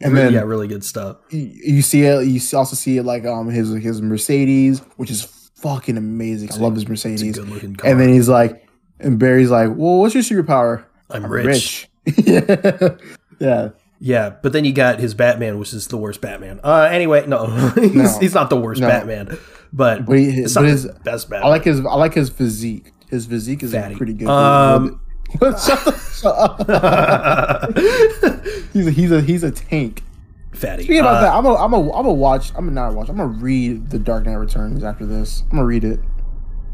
And 0.03 0.17
then- 0.17 0.33
yeah, 0.33 0.43
really 0.43 0.69
good 0.69 0.85
stuff. 0.85 1.17
You, 1.31 1.51
you 1.77 1.83
see 1.83 2.03
it. 2.03 2.27
You 2.29 2.41
also 2.57 2.77
see 2.77 2.99
it 2.99 3.03
like 3.05 3.25
um 3.27 3.49
his 3.49 3.71
his 3.83 4.01
Mercedes, 4.01 4.81
which 4.97 5.11
is 5.11 5.27
fucking 5.63 5.97
amazing. 5.97 6.51
I 6.53 6.57
love 6.57 6.75
his 6.75 6.89
Mercedes. 6.89 7.39
good 7.39 7.49
looking 7.49 7.77
car. 7.77 7.91
And 7.91 8.01
then 8.01 8.09
he's 8.11 8.29
like, 8.29 8.67
and 8.99 9.19
Barry's 9.19 9.51
like, 9.51 9.69
well, 9.69 9.99
what's 9.99 10.15
your 10.15 10.23
superpower? 10.23 10.85
I'm 11.11 11.27
rich. 11.27 11.89
yeah. 12.17 12.97
yeah. 13.39 13.69
Yeah, 14.03 14.31
but 14.31 14.55
then 14.55 14.65
you 14.65 14.73
got 14.73 14.99
his 14.99 15.13
Batman, 15.13 15.59
which 15.59 15.75
is 15.75 15.87
the 15.89 15.99
worst 15.99 16.23
Batman. 16.23 16.59
Uh, 16.65 16.89
anyway, 16.91 17.27
no, 17.27 17.45
he's, 17.75 17.95
No. 17.95 18.19
he's 18.19 18.33
not 18.35 18.49
the 18.49 18.57
worst 18.57 18.81
No. 18.81 18.89
Batman, 18.89 19.37
but, 19.75 20.07
But, 20.07 20.19
he, 20.19 20.29
it's 20.41 20.55
but 20.55 20.63
not 20.63 20.71
his, 20.71 20.87
best 21.05 21.29
Batman. 21.29 21.47
I 21.47 21.51
like 21.51 21.65
his 21.65 21.81
I 21.81 21.95
like 21.97 22.15
his 22.15 22.31
physique. 22.31 22.93
His 23.11 23.27
physique 23.27 23.63
is 23.63 23.73
Fatty. 23.73 23.97
pretty 23.97 24.15
good. 24.15 24.29
Um, 24.29 25.01
shut 25.41 25.85
the 25.85 25.93
shut 26.15 26.35
up. 26.35 27.77
he's 28.73 28.87
a, 28.87 28.91
he's 28.91 29.13
a 29.13 29.21
he's 29.21 29.43
a 29.43 29.51
tank. 29.51 30.03
Fatty. 30.53 30.85
Speaking 30.85 31.01
about 31.01 31.17
Uh, 31.17 31.21
that, 31.23 31.33
I'm 31.35 31.47
a 31.47 31.55
I'm 31.55 31.73
a 31.73 31.93
I'm 31.93 32.07
a 32.07 32.13
watch. 32.13 32.53
I'm 32.55 32.69
a 32.69 32.71
not 32.71 32.95
watch. 32.95 33.09
I'm 33.09 33.17
gonna 33.17 33.29
read 33.29 33.91
the 33.91 33.99
Dark 33.99 34.25
Knight 34.27 34.35
Returns 34.35 34.85
after 34.85 35.07
this. 35.07 35.43
I'm 35.51 35.57
gonna 35.59 35.65
read 35.67 35.85
it. 35.85 36.01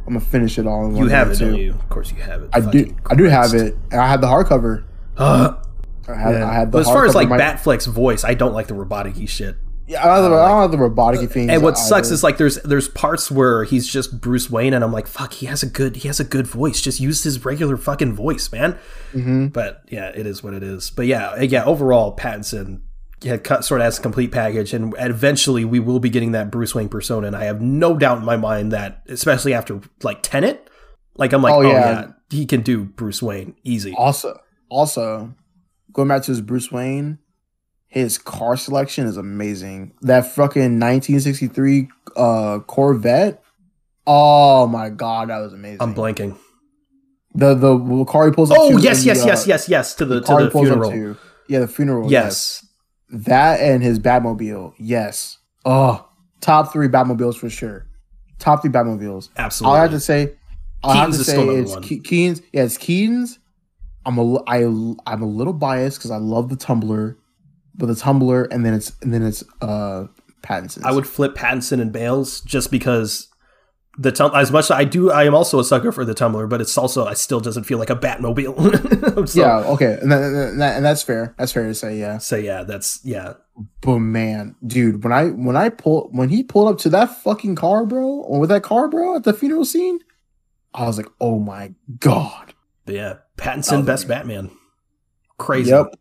I'm 0.07 0.15
gonna 0.15 0.21
finish 0.21 0.59
it 0.59 0.67
all. 0.67 0.87
In 0.87 0.93
one 0.95 1.03
you 1.03 1.09
have 1.09 1.31
it, 1.33 1.41
you? 1.41 1.73
Of 1.73 1.89
course, 1.89 2.13
you 2.13 2.23
have 2.23 2.43
it. 2.43 2.51
I 2.53 2.61
do. 2.61 2.67
Fucking 2.87 3.01
I 3.11 3.15
do 3.17 3.25
have 3.25 3.55
it. 3.55 3.77
And 3.91 4.01
I 4.01 4.07
had 4.09 4.21
the 4.21 4.29
hardcover. 4.29 4.85
Uh, 5.17 5.55
I 6.09 6.15
had, 6.15 6.35
yeah. 6.35 6.49
I 6.49 6.55
had 6.55 6.69
the 6.69 6.73
but 6.73 6.81
as 6.83 6.87
far 6.87 7.05
as 7.07 7.15
like 7.15 7.29
my- 7.29 7.39
Batfleck's 7.39 7.87
voice, 7.87 8.23
I 8.23 8.35
don't 8.35 8.53
like 8.55 8.69
the 8.69 8.75
robotic 8.75 9.15
shit. 9.29 9.57
Yeah, 9.89 10.03
I 10.03 10.07
don't, 10.17 10.23
have 10.25 10.31
the, 10.33 10.37
I 10.39 10.49
don't 10.49 10.63
have 10.63 10.71
the 10.73 10.79
robotic 10.79 11.31
things. 11.31 11.49
And 11.49 11.63
what 11.63 11.79
sucks 11.79 12.09
either. 12.09 12.15
is 12.15 12.23
like 12.25 12.39
there's 12.39 12.57
there's 12.63 12.89
parts 12.89 13.31
where 13.31 13.63
he's 13.63 13.87
just 13.87 14.21
Bruce 14.21 14.51
Wayne, 14.51 14.75
and 14.75 14.83
I'm 14.83 14.93
like, 14.93 15.07
fuck, 15.07 15.33
he 15.33 15.47
has 15.47 15.63
a 15.63 15.67
good 15.67 15.95
he 15.97 16.09
has 16.09 16.19
a 16.19 16.25
good 16.25 16.47
voice. 16.47 16.81
Just 16.81 16.99
use 16.99 17.23
his 17.23 17.45
regular 17.45 17.77
fucking 17.77 18.13
voice, 18.13 18.51
man. 18.51 18.77
Mhm. 19.15 19.53
But 19.53 19.83
yeah, 19.89 20.09
it 20.09 20.27
is 20.27 20.43
what 20.43 20.55
it 20.55 20.65
is. 20.65 20.91
But 20.91 21.07
yeah, 21.07 21.41
yeah, 21.41 21.65
overall, 21.65 22.17
Pattinson 22.17 22.81
yeah, 23.23 23.37
cut, 23.39 23.65
sort 23.65 23.81
of 23.81 23.87
as 23.87 23.99
a 23.99 24.03
complete 24.03 24.31
package, 24.33 24.73
and 24.75 24.95
eventually 24.99 25.65
we 25.65 25.81
will 25.81 26.01
be 26.01 26.11
getting 26.11 26.33
that 26.33 26.51
Bruce 26.51 26.75
Wayne 26.75 26.89
persona. 26.89 27.27
And 27.27 27.37
I 27.37 27.45
have 27.45 27.61
no 27.63 27.97
doubt 27.97 28.19
in 28.19 28.25
my 28.25 28.37
mind 28.37 28.73
that, 28.73 29.03
especially 29.09 29.55
after 29.55 29.81
like 30.03 30.23
Tenet, 30.23 30.69
like 31.17 31.33
I'm 31.33 31.43
like, 31.43 31.55
Oh, 31.55 31.59
oh, 31.59 31.63
yeah. 31.63 31.73
yeah. 32.01 32.07
he 32.31 32.45
can 32.47 32.61
do 32.63 32.85
Bruce 32.85 33.23
Wayne 33.23 33.57
easy. 33.65 33.95
Also, 33.97 34.39
also 34.69 35.35
going 35.93 36.09
back 36.09 36.23
to 36.23 36.31
his 36.31 36.41
Bruce 36.43 36.71
Wayne, 36.71 37.19
his 37.89 38.19
car 38.19 38.57
selection 38.57 39.07
is 39.07 39.17
amazing. 39.17 39.95
That 40.03 40.27
fucking 40.35 40.79
1963 40.79 41.89
uh 42.17 42.59
Corvette. 42.67 43.43
Oh 44.07 44.67
my 44.67 44.91
god, 44.91 45.31
that 45.31 45.39
was 45.39 45.53
amazing. 45.55 45.79
I'm 45.81 45.95
blanking. 45.95 46.37
The 47.35 47.55
the 47.55 48.05
car 48.05 48.27
he 48.27 48.33
pulls 48.33 48.51
up 48.51 48.59
Oh 48.61 48.77
yes, 48.77 49.05
yes, 49.05 49.21
the, 49.23 49.27
yes, 49.27 49.43
uh, 49.45 49.49
yes, 49.49 49.69
yes. 49.69 49.95
To 49.97 50.05
the 50.05 50.21
car 50.23 50.41
to 50.41 50.45
the 50.47 50.51
funeral. 50.51 50.91
to. 50.91 51.17
Yeah, 51.49 51.61
the 51.61 51.69
funeral. 51.69 52.11
Yes. 52.11 52.66
That 53.11 53.61
and 53.61 53.83
his 53.83 53.99
Batmobile. 53.99 54.75
Yes. 54.79 55.39
Oh, 55.65 56.09
top 56.41 56.73
three 56.73 56.89
Batmobiles 56.89 57.37
for 57.37 57.51
sure. 57.51 57.87
Top 58.39 58.63
three 58.63 58.71
Batmobiles. 58.71 59.31
absolutely. 59.37 59.77
I'll 59.77 59.83
have 59.83 59.91
to 59.93 60.01
say, 60.01 60.35
I'll 60.83 60.95
have 60.95 61.11
to 61.11 61.25
say 61.25 61.47
it's 61.49 61.73
one. 61.73 61.83
Keaton's. 61.83 62.43
Yeah, 62.53 62.65
it's 62.65 62.79
Keaton's. 62.79 63.39
I'm 64.05 64.19
a 64.19 64.37
I 64.47 64.63
I'm 64.63 65.23
a 65.23 65.27
little 65.27 65.53
biased 65.53 65.99
because 65.99 66.11
I 66.13 66.19
love 66.19 66.49
the 66.49 66.57
Tumbler, 66.57 67.19
but 67.75 67.87
the 67.87 67.97
Tumbler 67.97 68.45
and 68.45 68.65
then 68.65 68.75
it's 68.75 68.93
and 69.03 69.13
then 69.13 69.23
it's 69.23 69.43
uh 69.61 70.07
Pattinson's. 70.43 70.85
I 70.85 70.93
would 70.93 71.07
flip 71.07 71.35
Pattinson 71.35 71.81
and 71.81 71.93
Bales 71.93 72.41
just 72.43 72.71
because 72.71 73.29
the 73.99 74.13
tum- 74.13 74.33
as 74.35 74.53
much 74.53 74.67
as 74.67 74.71
I 74.73 74.85
do, 74.85 75.11
I 75.11 75.25
am 75.25 75.35
also 75.35 75.59
a 75.59 75.65
sucker 75.65 75.91
for 75.93 76.05
the 76.05 76.15
Tumbler, 76.15 76.47
but 76.47 76.61
it's 76.61 76.77
also 76.77 77.07
I 77.07 77.15
still 77.15 77.41
doesn't 77.41 77.65
feel 77.65 77.79
like 77.79 77.91
a 77.91 77.97
Batmobile. 77.97 79.29
so, 79.29 79.41
yeah. 79.41 79.59
Okay, 79.71 79.99
and, 80.01 80.13
that, 80.13 80.23
and, 80.23 80.61
that, 80.61 80.77
and 80.77 80.85
that's 80.85 81.03
fair. 81.03 81.35
That's 81.39 81.53
fair 81.53 81.67
to 81.67 81.75
say. 81.75 81.99
Yeah. 81.99 82.19
So 82.19 82.37
yeah, 82.37 82.63
that's 82.63 83.01
yeah. 83.05 83.35
But 83.81 84.01
man, 84.01 84.55
dude, 84.67 85.03
when 85.03 85.13
I 85.13 85.29
when 85.29 85.57
I 85.57 85.71
pull 85.71 86.11
when 86.13 86.29
he 86.29 86.43
pulled 86.43 86.69
up 86.69 86.79
to 86.81 86.89
that 86.91 87.23
fucking 87.23 87.55
car, 87.55 87.87
bro, 87.87 88.05
or 88.07 88.41
with 88.41 88.51
that 88.51 88.63
car, 88.63 88.89
bro, 88.89 89.17
at 89.17 89.25
the 89.25 89.33
funeral 89.33 89.65
scene, 89.65 90.01
I 90.75 90.87
was 90.87 90.99
like, 90.99 91.09
oh 91.21 91.39
my 91.39 91.73
god. 91.99 92.53
But 92.85 92.95
yeah, 92.95 93.15
Pattinson, 93.37 93.81
Oh, 93.81 93.83
best. 93.83 94.07
Batman. 94.09 94.51
Crazy. 95.39 95.71
Yep. 95.71 95.97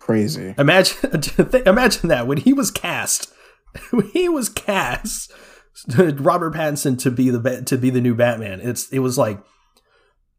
Crazy. 0.00 0.54
Imagine, 0.58 1.22
imagine 1.66 2.08
that 2.08 2.26
when 2.26 2.38
he 2.38 2.52
was 2.52 2.70
cast, 2.70 3.32
when 3.90 4.08
he 4.08 4.28
was 4.28 4.48
cast, 4.48 5.32
Robert 5.98 6.54
Pattinson 6.54 6.98
to 7.00 7.10
be 7.10 7.30
the 7.30 7.62
to 7.66 7.76
be 7.76 7.90
the 7.90 8.00
new 8.00 8.14
Batman. 8.14 8.60
It's 8.60 8.88
it 8.90 9.00
was 9.00 9.18
like, 9.18 9.42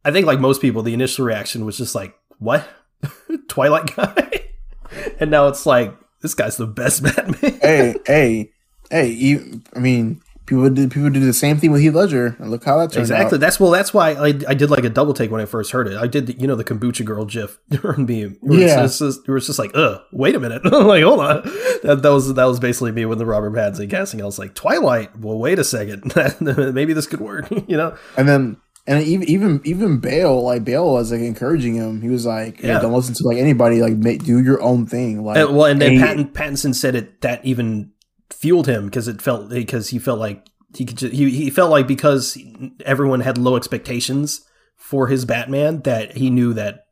I 0.06 0.12
think 0.12 0.26
like 0.26 0.40
most 0.40 0.62
people, 0.62 0.82
the 0.82 0.94
initial 0.94 1.26
reaction 1.26 1.66
was 1.66 1.78
just 1.78 1.96
like, 1.96 2.16
what, 2.40 2.68
Twilight 3.48 3.96
guy, 3.96 4.46
and 5.20 5.32
now 5.32 5.48
it's 5.48 5.66
like 5.66 5.96
this 6.22 6.34
guy's 6.34 6.58
the 6.58 6.68
best 6.68 7.04
Batman. 7.04 7.60
hey, 7.62 7.96
hey, 8.06 8.52
hey! 8.90 9.08
You, 9.08 9.62
I 9.76 9.80
mean, 9.80 10.22
people 10.46 10.70
did 10.70 10.92
people 10.92 11.10
do 11.10 11.20
the 11.20 11.34
same 11.34 11.58
thing 11.58 11.72
with 11.72 11.82
Heath 11.82 11.94
Ledger, 11.94 12.36
and 12.40 12.52
look 12.52 12.64
how 12.64 12.78
that 12.80 12.92
turned 12.92 13.02
Exactly. 13.04 13.38
out. 13.38 13.40
That's 13.40 13.60
well. 13.60 13.72
That's 13.72 13.94
why 13.94 14.12
I, 14.12 14.28
I 14.48 14.54
did 14.54 14.70
like 14.70 14.84
a 14.84 14.90
double 14.90 15.14
take 15.14 15.32
when 15.32 15.42
I 15.42 15.46
first 15.46 15.72
heard 15.72 15.88
it. 15.88 15.96
I 15.98 16.08
did, 16.08 16.28
the, 16.28 16.34
you 16.40 16.48
know, 16.48 16.56
the 16.56 16.64
kombucha 16.64 17.06
girl 17.06 17.26
gif 17.26 17.60
and 17.84 18.08
me. 18.08 18.36
Yeah. 18.44 18.82
just- 18.82 19.02
it's 19.02 19.16
just- 19.18 19.28
it 19.30 19.32
was 19.32 19.48
just 19.48 19.60
like, 19.60 19.72
uh, 19.76 20.00
wait 20.12 20.36
a 20.36 20.40
minute. 20.40 20.62
Like, 20.72 21.04
hold 21.04 21.20
on. 21.22 21.42
That, 21.84 22.00
that 22.04 22.10
was 22.10 22.34
that 22.34 22.46
was 22.46 22.60
basically 22.60 22.92
me 22.92 23.06
with 23.06 23.20
the 23.20 23.26
Robert 23.26 23.52
Pattinson 23.52 23.90
casting. 23.90 24.22
I 24.22 24.26
was 24.26 24.38
like, 24.40 24.54
Twilight. 24.56 25.18
Well, 25.20 25.38
wait 25.38 25.60
a 25.60 25.64
second. 25.64 26.14
Maybe 26.74 26.94
this 26.94 27.08
could 27.08 27.22
work. 27.22 27.50
you 27.68 27.78
know? 27.78 27.96
And 28.18 28.28
then, 28.28 28.58
and 28.86 29.02
even 29.04 29.30
even 29.30 29.62
even 29.64 30.00
Bale, 30.00 30.44
like 30.44 30.66
Bale 30.66 30.92
was 30.92 31.10
like 31.14 31.22
encouraging 31.22 31.76
him. 31.76 32.02
He 32.02 32.10
was 32.10 32.26
like, 32.26 32.60
"Hey, 32.60 32.68
Yeah. 32.68 32.80
don't 32.82 32.92
listen 32.92 33.14
to 33.16 33.24
like 33.24 33.38
anybody. 33.38 33.82
Like, 33.82 33.94
make, 33.94 34.26
do 34.26 34.44
your 34.44 34.62
own 34.62 34.86
thing." 34.88 35.24
Like, 35.24 35.38
And, 35.38 35.56
well, 35.56 35.68
and 35.68 35.82
then 35.82 35.94
he- 35.94 36.00
Pattin, 36.00 36.28
Pattinson 36.28 36.76
said 36.76 36.94
it 36.96 37.22
that 37.22 37.46
even 37.46 37.93
fueled 38.30 38.68
him 38.68 38.86
because 38.86 39.08
it 39.08 39.22
felt 39.22 39.50
because 39.50 39.90
he 39.90 40.00
felt 40.00 40.20
like 40.20 40.48
he 40.76 40.86
could 40.86 40.98
just, 40.98 41.14
he 41.14 41.30
he 41.30 41.50
felt 41.50 41.72
like 41.72 41.88
because 41.88 42.38
everyone 42.86 43.22
had 43.22 43.38
low 43.38 43.56
expectations 43.56 44.46
for 44.76 45.08
his 45.08 45.26
Batman 45.26 45.82
that 45.82 46.18
he 46.18 46.30
knew 46.30 46.54
that 46.54 46.88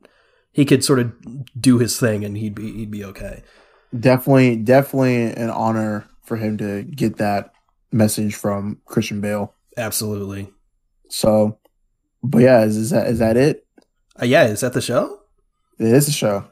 he 0.51 0.65
could 0.65 0.83
sort 0.83 0.99
of 0.99 1.13
do 1.59 1.77
his 1.77 1.99
thing 1.99 2.23
and 2.23 2.37
he'd 2.37 2.55
be 2.55 2.71
he'd 2.73 2.91
be 2.91 3.03
okay. 3.05 3.43
definitely, 3.97 4.55
definitely 4.57 5.23
an 5.33 5.49
honor 5.49 6.07
for 6.23 6.37
him 6.37 6.57
to 6.57 6.83
get 6.83 7.17
that 7.17 7.51
message 7.91 8.35
from 8.35 8.79
Christian 8.85 9.21
Bale. 9.21 9.53
Absolutely. 9.77 10.51
So, 11.09 11.57
but 12.23 12.39
yeah, 12.39 12.63
is, 12.63 12.77
is 12.77 12.89
that 12.91 13.07
is 13.07 13.19
that 13.19 13.37
it? 13.37 13.65
Uh, 14.21 14.25
yeah, 14.25 14.45
is 14.45 14.61
that 14.61 14.73
the 14.73 14.81
show? 14.81 15.19
It 15.79 15.87
is 15.87 16.05
the 16.05 16.11
show. 16.11 16.47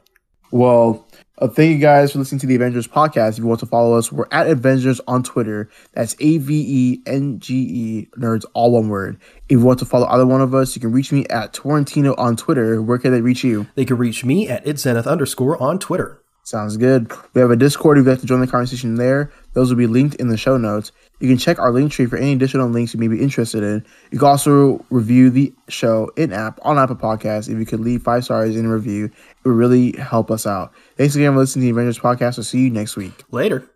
Well, 0.50 1.06
uh, 1.40 1.48
thank 1.48 1.72
you 1.72 1.78
guys 1.78 2.12
for 2.12 2.18
listening 2.18 2.38
to 2.40 2.46
the 2.46 2.58
Avengenerds 2.58 2.88
podcast. 2.88 3.32
If 3.32 3.38
you 3.38 3.46
want 3.46 3.60
to 3.60 3.66
follow 3.66 3.96
us, 3.96 4.12
we're 4.12 4.26
at 4.30 4.46
Avengenerds 4.46 5.00
on 5.08 5.22
Twitter. 5.22 5.70
That's 5.94 6.14
A 6.20 6.38
V 6.38 6.64
E 6.68 7.02
N 7.06 7.38
G 7.38 7.54
E 7.54 8.08
nerds, 8.18 8.44
all 8.52 8.72
one 8.72 8.88
word. 8.88 9.18
If 9.48 9.52
you 9.52 9.60
want 9.60 9.78
to 9.78 9.84
follow 9.84 10.06
either 10.06 10.26
one 10.26 10.42
of 10.42 10.54
us, 10.54 10.76
you 10.76 10.80
can 10.80 10.92
reach 10.92 11.12
me 11.12 11.26
at 11.26 11.52
Taurentino 11.52 12.14
on 12.18 12.36
Twitter. 12.36 12.82
Where 12.82 12.98
can 12.98 13.12
they 13.12 13.22
reach 13.22 13.42
you? 13.42 13.66
They 13.74 13.84
can 13.84 13.96
reach 13.96 14.24
me 14.24 14.48
at 14.48 14.64
ItsZenith 14.64 15.06
underscore 15.06 15.60
on 15.62 15.78
Twitter. 15.78 16.22
Sounds 16.42 16.76
good. 16.76 17.12
We 17.34 17.40
have 17.40 17.50
a 17.50 17.56
Discord 17.56 17.98
if 17.98 18.04
you'd 18.04 18.10
like 18.10 18.20
to 18.20 18.26
join 18.26 18.40
the 18.40 18.46
conversation 18.46 18.96
there. 18.96 19.32
Those 19.52 19.70
will 19.70 19.78
be 19.78 19.86
linked 19.86 20.16
in 20.16 20.28
the 20.28 20.36
show 20.36 20.56
notes. 20.56 20.92
You 21.20 21.28
can 21.28 21.38
check 21.38 21.58
our 21.58 21.70
link 21.70 21.92
tree 21.92 22.06
for 22.06 22.16
any 22.16 22.32
additional 22.32 22.68
links 22.68 22.94
you 22.94 23.00
may 23.00 23.08
be 23.08 23.20
interested 23.20 23.62
in. 23.62 23.84
You 24.10 24.18
can 24.18 24.28
also 24.28 24.84
review 24.90 25.30
the 25.30 25.52
show 25.68 26.10
in 26.16 26.32
app 26.32 26.58
on 26.62 26.78
Apple 26.78 26.96
Podcasts. 26.96 27.48
If 27.48 27.58
you 27.58 27.66
could 27.66 27.80
leave 27.80 28.02
five 28.02 28.24
stars 28.24 28.56
in 28.56 28.66
a 28.66 28.72
review, 28.72 29.06
it 29.06 29.48
would 29.48 29.54
really 29.54 29.92
help 29.92 30.30
us 30.30 30.46
out. 30.46 30.72
Thanks 30.96 31.14
again 31.14 31.32
for 31.32 31.38
listening 31.38 31.68
to 31.68 31.74
the 31.74 31.80
Avengenerds 31.80 32.00
podcast. 32.00 32.38
We'll 32.38 32.44
see 32.44 32.60
you 32.60 32.70
next 32.70 32.96
week. 32.96 33.24
Later. 33.30 33.70